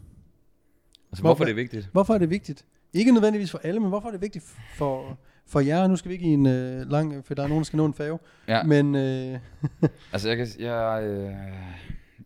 Altså, 1.11 1.23
hvorfor 1.23 1.45
er 1.45 1.49
det 1.49 1.57
vigtigt? 1.57 1.89
Hvorfor 1.93 2.15
er 2.15 2.19
det 2.19 2.31
vigtigt? 2.31 2.65
Ikke 2.93 3.13
nødvendigvis 3.13 3.51
for 3.51 3.61
alle, 3.63 3.81
men 3.81 3.89
hvorfor 3.89 4.09
er 4.09 4.13
det 4.13 4.21
vigtigt 4.21 4.45
for, 4.75 5.19
for 5.47 5.61
jer? 5.61 5.87
Nu 5.87 5.97
skal 5.97 6.09
vi 6.09 6.15
ikke 6.15 6.27
i 6.27 6.33
en 6.33 6.47
øh, 6.47 6.91
lang, 6.91 7.25
for 7.25 7.35
der 7.35 7.43
er 7.43 7.47
nogen, 7.49 7.61
der 7.61 7.65
skal 7.65 7.77
nå 7.77 7.85
en 7.85 7.95
fave. 7.95 8.19
Ja. 8.49 8.63
Men 8.63 8.95
øh, 8.95 9.39
Altså, 10.13 10.29
jeg, 10.29 10.37
kan, 10.37 10.47
jeg, 10.59 11.03
øh, 11.03 11.35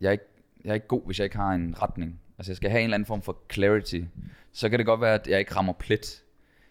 jeg, 0.01 0.07
er 0.07 0.11
ikke, 0.11 0.23
jeg 0.67 0.71
er 0.71 0.75
ikke 0.75 0.87
god, 0.87 1.01
hvis 1.05 1.19
jeg 1.19 1.25
ikke 1.25 1.37
har 1.37 1.51
en 1.51 1.75
retning. 1.81 2.19
Altså, 2.37 2.51
jeg 2.51 2.57
skal 2.57 2.69
have 2.69 2.79
en 2.79 2.83
eller 2.83 2.95
anden 2.95 3.07
form 3.07 3.21
for 3.21 3.37
clarity. 3.51 4.01
Så 4.51 4.69
kan 4.69 4.79
det 4.79 4.85
godt 4.85 5.01
være, 5.01 5.13
at 5.13 5.27
jeg 5.27 5.39
ikke 5.39 5.55
rammer 5.55 5.73
plet. 5.73 6.23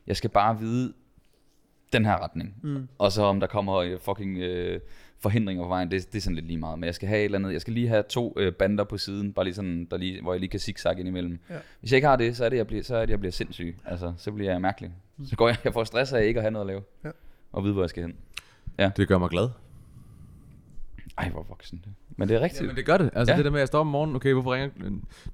Jeg 0.07 0.17
skal 0.17 0.31
bare 0.31 0.59
vide 0.59 0.93
den 1.93 2.05
her 2.05 2.23
retning. 2.25 2.55
Mm. 2.63 2.89
Og 2.99 3.13
så 3.13 3.23
om 3.23 3.41
der 3.41 3.47
kommer 3.47 3.75
øh, 3.75 3.99
fucking 4.01 4.39
øh, 4.39 4.81
forhindringer 5.19 5.65
på 5.65 5.69
vejen, 5.69 5.91
det, 5.91 6.13
det 6.13 6.19
er 6.19 6.23
sådan 6.23 6.35
lidt 6.35 6.47
lige 6.47 6.59
meget. 6.59 6.79
Men 6.79 6.87
jeg 6.87 6.95
skal 6.95 7.09
have 7.09 7.21
et 7.21 7.25
eller 7.25 7.39
andet, 7.39 7.53
jeg 7.53 7.61
skal 7.61 7.75
lige 7.75 7.89
have 7.89 8.03
to 8.09 8.35
øh, 8.37 8.53
bander 8.53 8.85
på 8.85 8.99
siden, 8.99 9.33
bare 9.33 9.45
lige 9.45 9.55
sådan, 9.55 9.85
der 9.91 9.97
lige, 9.97 10.23
hvor 10.23 10.33
jeg 10.33 10.41
lige 10.41 10.51
kan 10.51 10.61
zigzag 10.61 10.99
ind 10.99 11.09
imellem. 11.09 11.39
Ja. 11.51 11.55
Hvis 11.81 11.93
jeg 11.93 11.97
ikke 11.97 12.09
har 12.09 12.17
det, 12.17 12.37
så 12.37 12.45
er 12.45 12.49
det, 12.49 12.57
jeg 12.57 12.67
bliver, 12.67 12.83
så 12.83 12.97
er 12.97 13.01
det, 13.01 13.11
jeg 13.11 13.21
bliver 13.21 13.33
sindssyg. 13.33 13.77
Altså, 13.85 14.13
så 14.17 14.33
bliver 14.33 14.53
jeg 14.53 14.61
mærkelig. 14.61 14.91
Så 15.25 15.37
går 15.37 15.49
jeg, 15.49 15.57
jeg 15.65 15.73
får 15.73 15.85
stress 15.85 16.13
af 16.13 16.25
ikke 16.25 16.39
at 16.39 16.43
have 16.43 16.51
noget 16.51 16.65
at 16.65 16.67
lave. 16.67 16.83
Ja. 17.05 17.11
Og 17.53 17.65
vide, 17.65 17.73
hvor 17.73 17.83
jeg 17.83 17.91
skal 17.91 18.03
hen. 18.03 18.17
Det 18.97 19.09
gør 19.09 19.19
mig 19.19 19.31
glad. 19.31 19.49
Ej, 21.19 21.29
hvor 21.31 21.43
voksen 21.49 21.81
det. 21.85 21.93
Men 22.17 22.29
det 22.29 22.37
er 22.37 22.41
rigtigt. 22.41 22.63
Ja, 22.63 22.67
men 22.67 22.77
det 22.77 22.87
gør 22.87 22.97
det. 22.99 23.11
Altså 23.15 23.33
Ja. 23.33 23.37
det 23.37 23.45
der 23.45 23.51
med, 23.51 23.59
at 23.59 23.61
jeg 23.61 23.69
står 23.69 23.81
om 23.81 23.87
morgenen, 23.87 24.17
okay, 24.17 24.33
hvorfor 24.33 24.55
ringer 24.55 24.71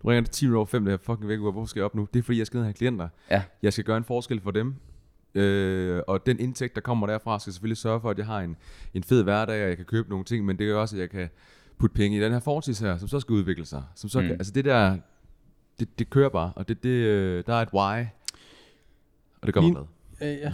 du 0.02 0.08
ringer 0.08 0.22
til 0.22 0.48
10 0.48 0.52
over 0.54 0.66
5, 0.66 0.84
det 0.84 0.94
er 0.94 0.98
fucking 0.98 1.28
væk, 1.28 1.38
hvorfor 1.38 1.64
skal 1.64 1.80
jeg 1.80 1.84
op 1.84 1.94
nu? 1.94 2.08
Det 2.14 2.18
er 2.18 2.22
fordi, 2.22 2.38
jeg 2.38 2.46
skal 2.46 2.56
ned 2.58 2.62
og 2.62 2.66
have 2.66 2.74
klienter. 2.74 3.08
Ja. 3.30 3.42
Jeg 3.62 3.72
skal 3.72 3.84
gøre 3.84 3.96
en 3.96 4.04
forskel 4.04 4.40
for 4.40 4.50
dem. 4.50 4.74
Øh, 5.34 6.02
og 6.08 6.26
den 6.26 6.40
indtægt, 6.40 6.74
der 6.74 6.80
kommer 6.80 7.06
derfra, 7.06 7.38
skal 7.38 7.52
selvfølgelig 7.52 7.76
sørge 7.76 8.00
for, 8.00 8.10
at 8.10 8.18
jeg 8.18 8.26
har 8.26 8.40
en, 8.40 8.56
en 8.94 9.02
fed 9.02 9.22
hverdag, 9.22 9.62
og 9.62 9.68
jeg 9.68 9.76
kan 9.76 9.86
købe 9.86 10.08
nogle 10.10 10.24
ting, 10.24 10.44
men 10.44 10.58
det 10.58 10.66
gør 10.66 10.76
også, 10.78 10.96
at 10.96 11.00
jeg 11.00 11.10
kan 11.10 11.28
putte 11.78 11.94
penge 11.94 12.18
i 12.18 12.20
den 12.20 12.32
her 12.32 12.40
fortids 12.40 12.78
her, 12.78 12.96
som 12.96 13.08
så 13.08 13.20
skal 13.20 13.32
udvikle 13.32 13.64
sig. 13.66 13.82
Som 13.94 14.10
så 14.10 14.20
Mm. 14.20 14.26
kan, 14.26 14.32
altså 14.36 14.52
det 14.52 14.64
der, 14.64 14.98
det, 15.80 15.98
det 15.98 16.10
kører 16.10 16.28
bare, 16.28 16.52
og 16.56 16.68
det, 16.68 16.82
det, 16.82 16.88
øh, 16.88 17.44
der 17.46 17.54
er 17.54 17.62
et 17.62 17.68
why, 17.74 18.04
og 19.40 19.46
det 19.46 19.54
gør 19.54 19.60
mig 19.60 19.72
Min- 19.72 19.84
glad. 20.20 20.32
øh, 20.34 20.38
ja, 20.38 20.52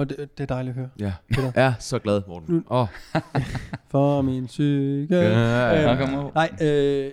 og 0.00 0.08
det, 0.10 0.38
det 0.38 0.42
er 0.42 0.46
dejligt 0.46 0.70
at 0.76 0.78
høre. 0.80 0.88
Ja, 1.00 1.12
Peter. 1.34 1.52
jeg 1.54 1.66
er 1.66 1.72
så 1.78 1.98
glad, 1.98 2.22
Morten. 2.28 2.54
Nu- 2.54 2.62
Åh, 2.70 2.86
For 3.90 4.22
min 4.22 4.46
psyke. 4.46 5.16
Ja, 5.16 5.84
Nå, 5.86 5.90
Øhm, 5.92 5.98
kom 5.98 6.14
over. 6.18 6.30
Nej, 6.34 6.50
øh, 6.62 7.12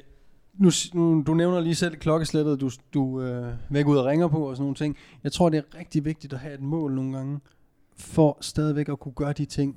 nu, 0.53 0.69
nu, 0.93 1.23
du 1.27 1.33
nævner 1.33 1.59
lige 1.59 1.75
selv 1.75 1.95
klokkeslættet, 1.95 2.61
du, 2.61 2.69
du 2.93 3.21
øh, 3.21 3.53
væk 3.69 3.87
ud 3.87 3.97
og 3.97 4.05
ringer 4.05 4.27
på 4.27 4.49
og 4.49 4.55
sådan 4.55 4.63
nogle 4.63 4.75
ting. 4.75 4.97
Jeg 5.23 5.31
tror, 5.31 5.49
det 5.49 5.57
er 5.57 5.79
rigtig 5.79 6.05
vigtigt 6.05 6.33
at 6.33 6.39
have 6.39 6.53
et 6.53 6.61
mål 6.61 6.93
nogle 6.93 7.17
gange, 7.17 7.39
for 7.97 8.37
stadigvæk 8.41 8.89
at 8.89 8.99
kunne 8.99 9.13
gøre 9.13 9.33
de 9.33 9.45
ting, 9.45 9.75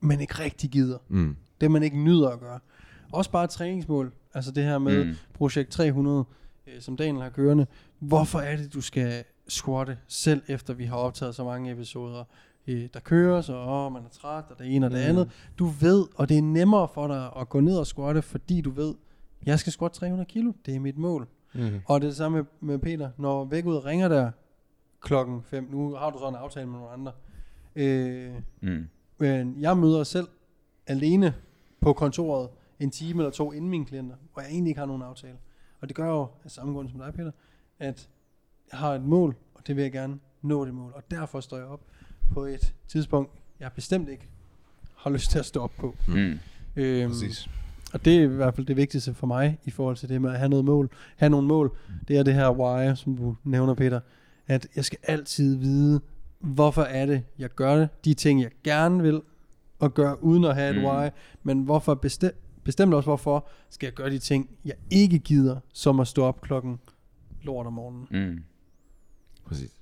man 0.00 0.20
ikke 0.20 0.34
rigtig 0.34 0.70
gider. 0.70 0.98
mm. 1.08 1.36
Det, 1.60 1.70
man 1.70 1.82
ikke 1.82 1.98
nyder 1.98 2.28
at 2.28 2.40
gøre. 2.40 2.58
Også 3.12 3.30
bare 3.30 3.44
et 3.44 3.50
træningsmål. 3.50 4.12
Altså 4.34 4.50
det 4.50 4.64
her 4.64 4.78
med 4.78 5.04
mm. 5.04 5.14
projekt 5.34 5.70
300, 5.70 6.24
øh, 6.66 6.80
som 6.80 6.96
Daniel 6.96 7.22
har 7.22 7.30
kørende. 7.30 7.66
Hvorfor 7.98 8.38
er 8.38 8.56
det, 8.56 8.74
du 8.74 8.80
skal 8.80 9.24
squatte, 9.48 9.98
selv 10.08 10.42
efter 10.48 10.74
vi 10.74 10.84
har 10.84 10.96
optaget 10.96 11.34
så 11.34 11.44
mange 11.44 11.72
episoder, 11.72 12.24
øh, 12.68 12.88
der 12.94 13.00
kører, 13.00 13.40
så 13.40 13.56
åh, 13.56 13.92
man 13.92 14.04
er 14.04 14.08
træt, 14.08 14.44
og 14.50 14.58
det 14.58 14.74
ene 14.74 14.86
og 14.86 14.90
det 14.92 14.98
Mm. 15.04 15.08
andet. 15.08 15.30
Du 15.58 15.66
ved, 15.66 16.06
og 16.16 16.28
det 16.28 16.38
er 16.38 16.42
nemmere 16.42 16.88
for 16.88 17.06
dig 17.06 17.30
at 17.40 17.48
gå 17.48 17.60
ned 17.60 17.78
og 17.78 17.86
squatte, 17.86 18.22
fordi 18.22 18.60
du 18.60 18.70
ved, 18.70 18.94
jeg 19.46 19.58
skal 19.58 19.72
squatte 19.72 19.98
300 19.98 20.26
kilo, 20.28 20.52
det 20.66 20.76
er 20.76 20.80
mit 20.80 20.98
mål. 20.98 21.28
Mm. 21.54 21.60
Og 21.86 22.00
det 22.00 22.06
er 22.06 22.10
det 22.10 22.16
samme 22.16 22.38
med, 22.38 22.44
med 22.60 22.78
Peter. 22.78 23.10
Når 23.16 23.44
væk 23.44 23.66
ud 23.66 23.84
ringer 23.84 24.08
der 24.08 24.30
klokken 25.00 25.42
5, 25.42 25.68
nu 25.70 25.94
har 25.94 26.10
du 26.10 26.18
så 26.18 26.28
en 26.28 26.34
aftale 26.34 26.66
med 26.66 26.74
nogle 26.78 26.90
andre, 26.92 27.12
øh, 27.76 28.32
Mm. 28.60 28.88
men 29.18 29.60
jeg 29.60 29.76
møder 29.78 30.04
selv 30.04 30.28
alene 30.86 31.34
på 31.80 31.92
kontoret 31.92 32.48
en 32.80 32.90
time 32.90 33.22
eller 33.22 33.30
to 33.30 33.52
inden 33.52 33.70
mine 33.70 33.84
klienter, 33.86 34.16
hvor 34.32 34.42
jeg 34.42 34.50
egentlig 34.50 34.70
ikke 34.70 34.78
har 34.78 34.86
nogen 34.86 35.02
aftale. 35.02 35.36
Og 35.80 35.88
det 35.88 35.96
gør 35.96 36.06
jo 36.08 36.26
af 36.44 36.50
samme 36.50 36.72
grund 36.74 36.88
som 36.88 36.98
dig, 36.98 37.12
Peter, 37.14 37.30
at 37.78 38.08
jeg 38.72 38.78
har 38.78 38.94
et 38.94 39.02
mål, 39.02 39.36
og 39.54 39.66
det 39.66 39.76
vil 39.76 39.82
jeg 39.82 39.92
gerne 39.92 40.18
nå 40.42 40.64
det 40.64 40.74
mål. 40.74 40.92
Og 40.94 41.02
derfor 41.10 41.40
står 41.40 41.56
jeg 41.56 41.66
op 41.66 41.80
på 42.32 42.44
et 42.44 42.74
tidspunkt, 42.88 43.30
jeg 43.60 43.70
bestemt 43.74 44.08
ikke 44.08 44.28
har 44.96 45.10
lyst 45.10 45.30
til 45.30 45.38
at 45.38 45.44
stå 45.46 45.60
op 45.62 45.72
på. 45.78 45.96
Mm. 46.08 46.38
Øhm, 46.76 47.10
Præcis. 47.10 47.48
og 47.92 48.04
det 48.04 48.16
er 48.16 48.22
i 48.22 48.26
hvert 48.26 48.54
fald 48.54 48.66
det 48.66 48.76
vigtigste 48.76 49.14
for 49.14 49.26
mig 49.26 49.58
i 49.64 49.70
forhold 49.70 49.96
til 49.96 50.08
det 50.08 50.22
med 50.22 50.30
at 50.30 50.38
have 50.38 50.48
noget 50.48 50.64
mål. 50.64 50.90
Have 51.16 51.30
nogle 51.30 51.46
mål. 51.48 51.76
Det 52.08 52.18
er 52.18 52.22
det 52.22 52.34
her 52.34 52.50
why, 52.50 52.94
som 52.94 53.16
du 53.16 53.36
nævner, 53.44 53.74
Peter. 53.74 54.00
At 54.46 54.66
jeg 54.76 54.84
skal 54.84 54.98
altid 55.02 55.56
vide, 55.56 56.00
hvorfor 56.38 56.82
er 56.82 57.06
det, 57.06 57.22
jeg 57.38 57.48
gør 57.50 57.76
det. 57.76 57.88
De 58.04 58.14
ting, 58.14 58.42
jeg 58.42 58.50
gerne 58.64 59.02
vil 59.02 59.22
at 59.80 59.94
gøre, 59.94 60.24
uden 60.24 60.44
at 60.44 60.54
have 60.54 60.70
et 60.76 60.82
Mm. 60.82 60.84
why. 60.84 61.08
Men 61.42 61.62
hvorfor 61.62 61.94
bestemt, 61.94 62.34
bestemt 62.64 62.94
også, 62.94 63.06
hvorfor 63.06 63.46
skal 63.70 63.86
jeg 63.86 63.94
gøre 63.94 64.10
de 64.10 64.18
ting, 64.18 64.50
jeg 64.64 64.74
ikke 64.90 65.18
gider, 65.18 65.56
som 65.72 66.00
at 66.00 66.08
stå 66.08 66.22
op 66.24 66.40
klokken 66.40 66.78
lort 67.42 67.66
om 67.66 67.72
morgenen. 67.72 68.06
Mm. 68.10 68.42
Præcis. 69.44 69.77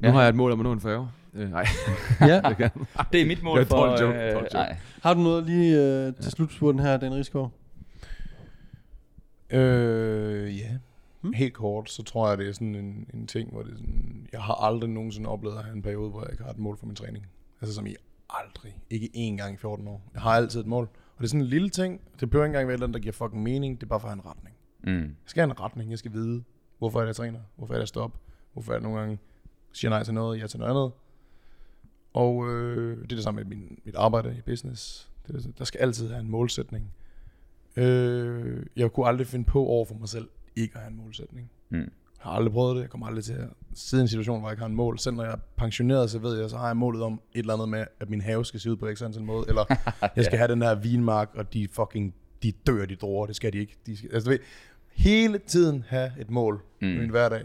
Nu 0.00 0.08
Ja. 0.08 0.12
har 0.12 0.20
jeg 0.20 0.28
et 0.28 0.34
mål 0.34 0.52
om 0.52 0.60
at 0.60 0.64
nå 0.64 0.72
en 0.72 0.80
færge. 0.80 1.08
Øh, 1.34 1.50
nej, 1.50 1.66
ja. 2.20 2.40
det 3.12 3.20
er 3.22 3.26
mit 3.26 3.42
mål 3.42 3.58
Det 3.58 3.64
er 3.64 3.68
for... 3.68 4.02
joke, 4.02 4.18
øh, 4.18 4.32
joke. 4.34 4.48
nej. 4.52 4.76
Har 5.02 5.14
du 5.14 5.20
noget 5.20 5.44
lige 5.46 5.82
øh, 6.06 6.14
til 6.14 6.30
slutspurten 6.32 6.80
her, 6.80 6.96
Dan 6.96 7.14
Rigsgaard? 7.14 7.50
Øh, 9.50 10.58
ja. 10.58 10.76
Hmm? 11.20 11.32
Helt 11.32 11.54
kort, 11.54 11.90
så 11.90 12.02
tror 12.02 12.28
jeg, 12.28 12.38
det 12.38 12.48
er 12.48 12.52
sådan 12.52 12.74
en, 12.74 13.06
en 13.14 13.26
ting, 13.26 13.50
hvor 13.52 13.62
det 13.62 13.72
er 13.72 13.76
sådan, 13.76 14.26
jeg 14.32 14.40
har 14.42 14.54
aldrig 14.54 14.90
nogensinde 14.90 15.28
oplevet 15.28 15.56
at 15.56 15.64
have 15.64 15.76
en 15.76 15.82
periode, 15.82 16.10
hvor 16.10 16.20
jeg 16.22 16.30
ikke 16.32 16.44
har 16.44 16.50
et 16.50 16.58
mål 16.58 16.76
for 16.78 16.86
min 16.86 16.96
træning. 16.96 17.26
Altså 17.60 17.74
som 17.74 17.86
i 17.86 17.94
aldrig. 18.30 18.76
Ikke 18.90 19.06
én 19.14 19.36
gang 19.36 19.54
i 19.54 19.56
14 19.56 19.88
år. 19.88 20.02
Jeg 20.14 20.22
har 20.22 20.30
altid 20.30 20.60
et 20.60 20.66
mål, 20.66 20.84
Og 20.84 21.18
det 21.18 21.24
er 21.24 21.28
sådan 21.28 21.40
en 21.40 21.46
lille 21.46 21.68
ting. 21.68 22.00
Det 22.20 22.30
behøver 22.30 22.44
ikke 22.44 22.50
engang 22.50 22.68
være 22.68 22.74
et 22.74 22.76
eller 22.78 22.86
andet, 22.86 22.94
der 22.94 23.00
giver 23.02 23.12
fucking 23.12 23.42
mening. 23.42 23.76
Det 23.80 23.82
er 23.82 23.88
bare 23.88 24.00
for 24.00 24.08
at 24.08 24.14
have 24.14 24.22
en 24.24 24.30
retning. 24.30 24.56
Mm. 24.84 25.00
Jeg 25.02 25.08
skal 25.26 25.40
have 25.40 25.50
en 25.50 25.60
retning. 25.60 25.90
Jeg 25.90 25.98
skal 25.98 26.12
vide, 26.12 26.42
hvorfor 26.78 26.98
er 26.98 27.02
det, 27.02 27.06
jeg 27.08 27.16
træner. 27.16 27.38
Hvorfor 27.56 27.74
er 27.74 27.76
det, 27.78 27.80
jeg 27.82 27.88
står 27.88 28.02
op. 28.04 28.12
Hvorfor 28.52 28.72
er 28.72 28.76
det 28.76 28.82
nogle 28.82 28.98
gange 28.98 29.18
siger 29.76 29.90
nej 29.90 30.02
til 30.02 30.14
noget, 30.14 30.40
ja 30.40 30.46
til 30.46 30.58
noget 30.58 30.70
andet. 30.70 30.92
Og 32.14 32.48
øh, 32.50 32.96
det 32.96 33.12
er 33.12 33.16
det 33.16 33.24
samme 33.24 33.44
med 33.44 33.56
min, 33.56 33.78
mit 33.84 33.94
arbejde 33.94 34.36
i 34.38 34.40
business. 34.40 35.10
Det 35.26 35.34
er, 35.34 35.50
der 35.58 35.64
skal 35.64 35.80
altid 35.80 36.08
have 36.08 36.20
en 36.20 36.30
målsætning. 36.30 36.92
Øh, 37.76 38.66
jeg 38.76 38.92
kunne 38.92 39.06
aldrig 39.06 39.26
finde 39.26 39.44
på 39.44 39.66
over 39.66 39.84
for 39.84 39.94
mig 39.94 40.08
selv 40.08 40.28
ikke 40.56 40.74
at 40.74 40.80
have 40.80 40.90
en 40.90 40.96
målsætning. 40.96 41.50
Mm. 41.68 41.78
Jeg 41.78 41.88
har 42.18 42.30
aldrig 42.30 42.52
prøvet 42.52 42.76
det. 42.76 42.82
Jeg 42.82 42.90
kommer 42.90 43.06
aldrig 43.06 43.24
til 43.24 43.32
at 43.32 43.48
sidde 43.74 44.00
i 44.00 44.04
en 44.04 44.08
situation, 44.08 44.40
hvor 44.40 44.48
jeg 44.48 44.52
ikke 44.52 44.60
har 44.60 44.68
en 44.68 44.74
mål. 44.74 44.98
Selv 44.98 45.16
når 45.16 45.24
jeg 45.24 45.32
er 45.32 45.38
pensioneret, 45.56 46.10
så 46.10 46.18
ved 46.18 46.40
jeg, 46.40 46.50
så 46.50 46.56
har 46.56 46.66
jeg 46.66 46.76
målet 46.76 47.02
om 47.02 47.12
et 47.12 47.38
eller 47.38 47.54
andet 47.54 47.68
med, 47.68 47.84
at 48.00 48.10
min 48.10 48.20
have 48.20 48.44
skal 48.44 48.60
se 48.60 48.70
ud 48.70 48.76
på 48.76 48.88
x 48.94 49.02
antal 49.02 49.22
måde. 49.22 49.44
Eller 49.48 49.64
jeg 50.16 50.24
skal 50.24 50.38
have 50.38 50.48
den 50.48 50.62
her 50.62 50.74
vinmark, 50.74 51.30
og 51.34 51.52
de 51.52 51.68
fucking, 51.68 52.14
de 52.42 52.52
dør, 52.52 52.84
de 52.84 52.96
droger. 52.96 53.26
Det 53.26 53.36
skal 53.36 53.52
de 53.52 53.58
ikke. 53.58 53.76
De 53.86 53.96
skal, 53.96 54.10
altså, 54.12 54.24
du 54.24 54.30
ved, 54.30 54.38
hele 54.92 55.38
tiden 55.38 55.84
have 55.88 56.12
et 56.18 56.30
mål 56.30 56.62
mm. 56.80 56.88
i 56.88 56.98
min 56.98 57.10
hverdag. 57.10 57.42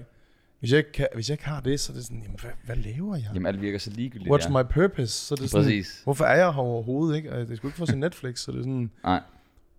Hvis 0.62 0.72
jeg, 0.72 0.78
ikke 0.78 0.92
kan, 0.92 1.08
hvis 1.14 1.30
jeg 1.30 1.34
ikke 1.34 1.46
har 1.46 1.62
det, 1.62 1.80
så 1.80 1.92
er 1.92 1.96
det 1.96 2.06
sådan, 2.06 2.22
jamen, 2.22 2.38
hvad, 2.42 2.52
hvad 2.66 2.76
laver 2.76 3.16
jeg? 3.16 3.26
Jamen, 3.34 3.46
alt 3.46 3.62
virker 3.62 3.80
så 3.80 3.90
ligegyldigt. 3.90 4.30
What's 4.34 4.52
ja. 4.58 4.64
my 4.64 4.68
purpose? 4.70 5.08
Så 5.14 5.34
er 5.34 5.36
det 5.36 5.50
sådan, 5.50 5.64
Præcis. 5.66 6.02
hvorfor 6.04 6.26
er 6.26 6.36
jeg 6.38 6.54
her 6.54 6.60
overhovedet? 6.62 7.16
Ikke? 7.18 7.32
Altså, 7.32 7.50
Det 7.50 7.58
skulle 7.58 7.70
ikke 7.74 7.82
at 7.82 7.88
se 7.90 7.96
Netflix, 8.08 8.40
så 8.40 8.52
det 8.52 8.58
er 8.58 8.62
sådan... 8.64 8.92
Nej. 9.04 9.22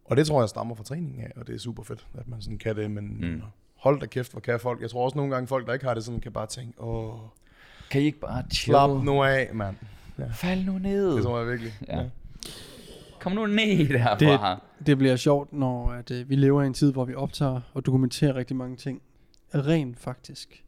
Og 0.05 0.17
det 0.17 0.27
tror 0.27 0.43
jeg 0.43 0.49
stammer 0.49 0.75
fra 0.75 0.85
træningen 0.85 1.21
af, 1.21 1.33
og 1.37 1.47
det 1.47 1.55
er 1.55 1.59
super 1.59 1.83
fedt, 1.83 2.07
at 2.19 2.29
man 2.29 2.43
sådan 2.43 2.59
kan 2.59 2.77
det, 2.77 2.91
men 2.91 3.05
Mm. 3.33 3.43
hold 3.77 4.01
da 4.01 4.07
kæft, 4.07 4.33
hvor 4.33 4.41
kan 4.41 4.61
folk. 4.61 4.81
Jeg 4.83 4.91
tror 4.91 5.05
også 5.05 5.17
nogle 5.19 5.33
gange, 5.35 5.47
folk, 5.47 5.67
der 5.67 5.73
ikke 5.73 5.85
har 5.87 5.95
det 5.95 6.05
sådan, 6.05 6.21
kan 6.21 6.33
bare 6.33 6.47
tænke, 6.47 6.81
åh, 6.83 7.15
Kan 7.91 8.01
I 8.01 8.05
ikke 8.05 8.21
bare 8.21 8.43
chill? 8.53 8.73
slap 8.73 8.91
nu 9.05 9.23
af, 9.25 9.51
mand. 9.55 9.77
Fald 10.35 10.65
nu 10.65 10.79
ned. 10.79 11.17
Det 11.17 11.23
tror 11.23 11.39
jeg 11.39 11.49
virkelig. 11.49 11.73
Ja. 11.89 12.05
Kom 13.21 13.33
nu 13.33 13.47
ned 13.47 13.89
derfra. 13.89 14.51
Det, 14.79 14.87
det 14.87 14.99
bliver 14.99 15.17
sjovt, 15.17 15.53
når 15.53 15.91
at, 15.91 16.11
øh, 16.11 16.29
vi 16.31 16.37
lever 16.37 16.63
i 16.63 16.67
en 16.67 16.75
tid, 16.75 16.93
hvor 16.93 17.05
vi 17.05 17.15
optager 17.15 17.61
og 17.75 17.87
dokumenterer 17.87 18.37
rigtig 18.37 18.57
mange 18.57 18.77
ting. 18.77 19.03
Rent 19.55 19.99
faktisk. 20.01 20.65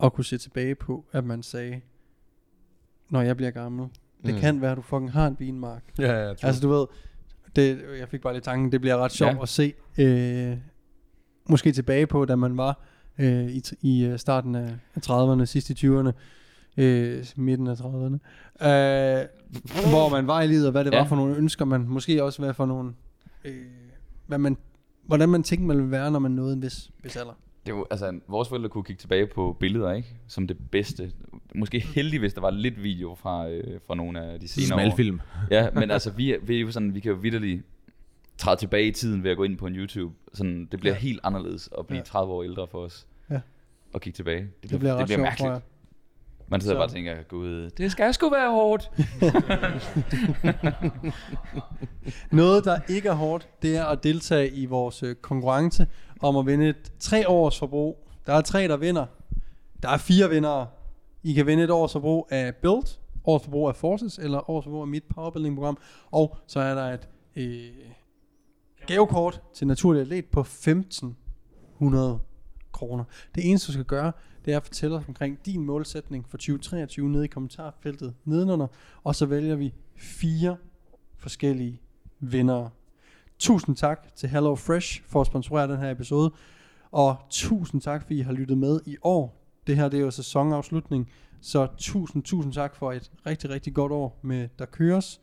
Og 0.00 0.12
kunne 0.12 0.24
se 0.24 0.38
tilbage 0.38 0.74
på, 0.74 1.04
at 1.12 1.24
man 1.24 1.42
sagde, 1.42 1.80
når 3.10 3.20
jeg 3.22 3.36
bliver 3.36 3.50
gammel. 3.50 3.88
Det 4.26 4.34
Mm. 4.34 4.40
kan 4.40 4.60
være, 4.60 4.70
at 4.70 4.76
du 4.76 4.82
fucking 4.82 5.12
har 5.12 5.26
en 5.26 5.36
vinmark. 5.38 5.82
Ja, 5.98 6.12
ja, 6.12 6.26
true. 6.34 6.36
Altså 6.42 6.62
du 6.62 6.68
ved, 6.68 6.86
det, 7.56 7.80
jeg 7.98 8.08
fik 8.08 8.20
bare 8.20 8.32
lidt 8.32 8.44
tanken, 8.44 8.72
det 8.72 8.80
bliver 8.80 8.96
ret 8.96 9.12
sjovt 9.12 9.36
Ja. 9.36 9.42
at 9.42 9.48
se, 9.48 9.72
øh, 9.98 10.56
måske 11.48 11.72
tilbage 11.72 12.06
på, 12.06 12.24
da 12.24 12.36
man 12.36 12.56
var 12.56 12.80
øh, 13.18 13.46
i, 13.50 13.62
i 13.80 14.04
øh, 14.04 14.18
starten 14.18 14.54
af 14.54 14.74
af 14.94 15.00
30'erne, 15.10 15.44
sidst 15.44 15.70
i 15.70 15.86
20'erne, 15.86 16.12
øh, 16.76 17.26
midten 17.36 17.66
af 17.66 17.74
30'erne, 17.80 18.14
øh, 18.66 19.26
hvor 19.90 20.08
man 20.10 20.26
var 20.26 20.42
i 20.42 20.46
livet, 20.46 20.66
og 20.66 20.72
hvad 20.72 20.84
det 20.84 20.92
Ja. 20.92 20.98
var 20.98 21.04
for 21.06 21.16
nogle 21.16 21.36
ønsker, 21.36 21.64
man 21.64 21.80
måske 21.88 22.24
også 22.24 22.42
hvad 22.42 22.54
for 22.54 22.66
nogle, 22.66 22.92
øh, 23.44 23.66
hvad 24.26 24.38
man, 24.38 24.56
hvordan 25.06 25.28
man 25.28 25.42
tænkte, 25.42 25.66
man 25.66 25.76
ville 25.76 25.90
være, 25.90 26.10
når 26.10 26.18
man 26.18 26.30
nåede 26.30 26.52
en 26.52 26.62
vis, 26.62 26.90
vis 27.02 27.16
alder. 27.16 27.32
Det 27.66 27.74
var, 27.74 27.86
altså, 27.90 28.20
vores 28.28 28.48
forældre 28.48 28.68
kunne 28.68 28.84
kigge 28.84 29.00
tilbage 29.00 29.26
på 29.26 29.56
billeder, 29.60 29.92
ikke? 29.92 30.08
Som 30.26 30.46
det 30.46 30.56
bedste. 30.70 31.12
Måske 31.54 31.80
heldigt, 31.80 32.20
hvis 32.20 32.34
der 32.34 32.40
var 32.40 32.50
lidt 32.50 32.82
video 32.82 33.14
fra, 33.14 33.48
øh, 33.48 33.80
fra 33.86 33.94
nogle 33.94 34.20
af 34.20 34.40
de 34.40 34.48
senere 34.48 34.74
år. 34.74 34.80
Smalfilm. 34.80 35.20
Ja, 35.50 35.70
men 35.70 35.90
altså, 35.90 36.10
vi, 36.10 36.36
vi 36.42 36.56
er 36.56 36.60
jo 36.60 36.70
sådan, 36.70 36.94
vi 36.94 37.00
kan 37.00 37.12
jo 37.12 37.18
vidderligt 37.18 37.62
træde 38.38 38.56
tilbage 38.60 38.86
i 38.86 38.92
tiden 38.92 39.24
ved 39.24 39.30
at 39.30 39.36
gå 39.36 39.44
ind 39.44 39.58
på 39.58 39.66
en 39.66 39.74
YouTube. 39.76 40.14
Sådan, 40.32 40.68
det 40.72 40.80
bliver 40.80 40.94
ja. 40.94 41.00
helt 41.00 41.20
anderledes 41.22 41.68
at 41.78 41.86
blive 41.86 41.98
Ja. 41.98 42.04
30 42.04 42.32
år 42.32 42.42
ældre 42.42 42.66
for 42.66 42.78
os. 42.78 43.06
Ja. 43.30 43.40
Og 43.92 44.00
kigge 44.00 44.16
tilbage. 44.16 44.48
Det, 44.62 44.70
Det 44.70 44.78
bliver 44.78 44.94
ret 44.94 44.98
det 44.98 45.06
bliver 45.06 45.20
mærkeligt. 45.20 45.64
Man 46.50 46.60
sidder 46.60 46.74
Så- 46.74 46.78
bare 46.78 46.86
og 46.86 46.92
tænker, 46.92 47.22
gud, 47.22 47.70
det 47.70 47.92
skal 47.92 48.14
sgu 48.14 48.30
være 48.30 48.50
hårdt. 48.50 48.90
Noget, 52.32 52.64
der 52.64 52.78
ikke 52.88 53.08
er 53.08 53.12
hårdt, 53.14 53.48
det 53.62 53.76
er 53.76 53.84
at 53.84 54.02
deltage 54.02 54.50
i 54.50 54.66
vores 54.66 55.02
øh, 55.02 55.14
konkurrence 55.14 55.86
om 56.20 56.36
at 56.36 56.46
vinde 56.46 56.68
et 56.68 56.92
tre 56.98 57.28
års 57.28 57.58
forbrug. 57.58 58.06
Der 58.26 58.32
er 58.34 58.40
tre, 58.40 58.68
der 58.68 58.76
vinder. 58.76 59.06
Der 59.82 59.88
er 59.88 59.96
fire 59.98 60.30
vindere. 60.30 60.66
I 61.22 61.32
kan 61.32 61.46
vinde 61.46 61.64
et 61.64 61.70
års 61.70 61.92
forbrug 61.92 62.28
af 62.30 62.54
Build, 62.54 62.98
års 63.24 63.42
forbrug 63.42 63.68
af 63.68 63.76
Forces, 63.76 64.18
eller 64.18 64.50
års 64.50 64.64
forbrug 64.64 64.80
af 64.82 64.88
mit 64.88 65.04
powerbuilding 65.14 65.56
program. 65.56 65.78
Og 66.10 66.36
så 66.46 66.60
er 66.60 66.74
der 66.74 66.92
et 66.94 67.08
øh, 67.36 67.64
gavekort 68.86 69.40
til 69.54 69.66
naturlig 69.66 70.00
atlet 70.02 70.24
på 70.24 70.40
1500 70.40 72.18
kroner. 72.72 73.04
Det 73.34 73.48
eneste, 73.50 73.66
du 73.66 73.72
skal 73.72 73.84
gøre, 73.84 74.12
det 74.50 74.54
er 74.54 74.60
at 74.60 74.64
fortælle 74.66 74.96
os 74.96 75.04
omkring 75.08 75.38
din 75.46 75.64
målsætning 75.64 76.26
for 76.28 76.36
2023 76.36 77.08
nede 77.10 77.24
i 77.24 77.28
kommentarfeltet 77.28 78.14
nedenunder, 78.24 78.66
og 79.04 79.14
så 79.14 79.26
vælger 79.26 79.56
vi 79.56 79.72
fire 79.96 80.56
forskellige 81.18 81.80
vindere. 82.20 82.70
Tusind 83.38 83.76
tak 83.76 84.14
til 84.16 84.28
Hello 84.28 84.54
Fresh 84.54 85.02
for 85.08 85.20
at 85.20 85.26
sponsorere 85.26 85.68
den 85.72 85.78
her 85.78 85.90
episode, 85.90 86.32
og 86.92 87.16
tusind 87.30 87.80
tak, 87.80 88.02
fordi 88.02 88.18
I 88.18 88.20
har 88.20 88.32
lyttet 88.32 88.58
med 88.58 88.80
i 88.86 88.96
år. 89.02 89.36
Det 89.66 89.76
her 89.76 89.88
det 89.88 90.00
er 90.00 90.04
jo 90.04 90.10
sæsonafslutning, 90.10 91.10
så 91.40 91.68
tusind, 91.78 92.22
tusind 92.22 92.52
tak 92.52 92.76
for 92.76 92.92
et 92.92 93.10
rigtig, 93.26 93.50
rigtig 93.50 93.74
godt 93.74 93.92
år 93.92 94.18
med 94.22 94.48
Der 94.58 94.64
Køres. 94.64 95.20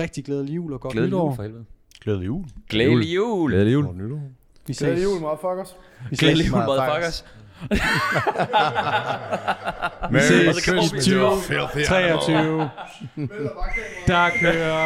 Rigtig 0.00 0.24
glædelig 0.24 0.56
jul 0.56 0.72
og 0.72 0.80
godt 0.80 0.92
Glædelig 0.92 1.10
nytår. 1.10 1.26
jul 1.26 1.36
for 1.36 1.42
helvede. 1.42 1.64
Glædelig 2.00 2.26
jul. 2.26 2.44
Glædelig 2.68 3.14
jul. 3.14 3.50
Glædelig 3.50 3.72
jul. 3.72 3.84
Godt 3.84 3.96
nytår. 3.96 4.20
Vi 4.66 4.72
ses. 4.72 4.78
Glædelig 4.78 5.04
jul, 5.04 5.20
motherfuckers. 5.20 5.76
Vi 6.10 6.16
Glædelig 6.16 6.44
ses. 6.46 6.52
jul, 6.52 6.64
motherfuckers. 6.66 7.24
Vi 10.10 10.20
ses. 10.20 10.48
Og 10.48 10.54
så 10.54 10.70
kommer 10.70 10.82
vi 10.82 10.88
2023. 11.00 12.70
Der 14.06 14.30
Køres. 14.40 14.76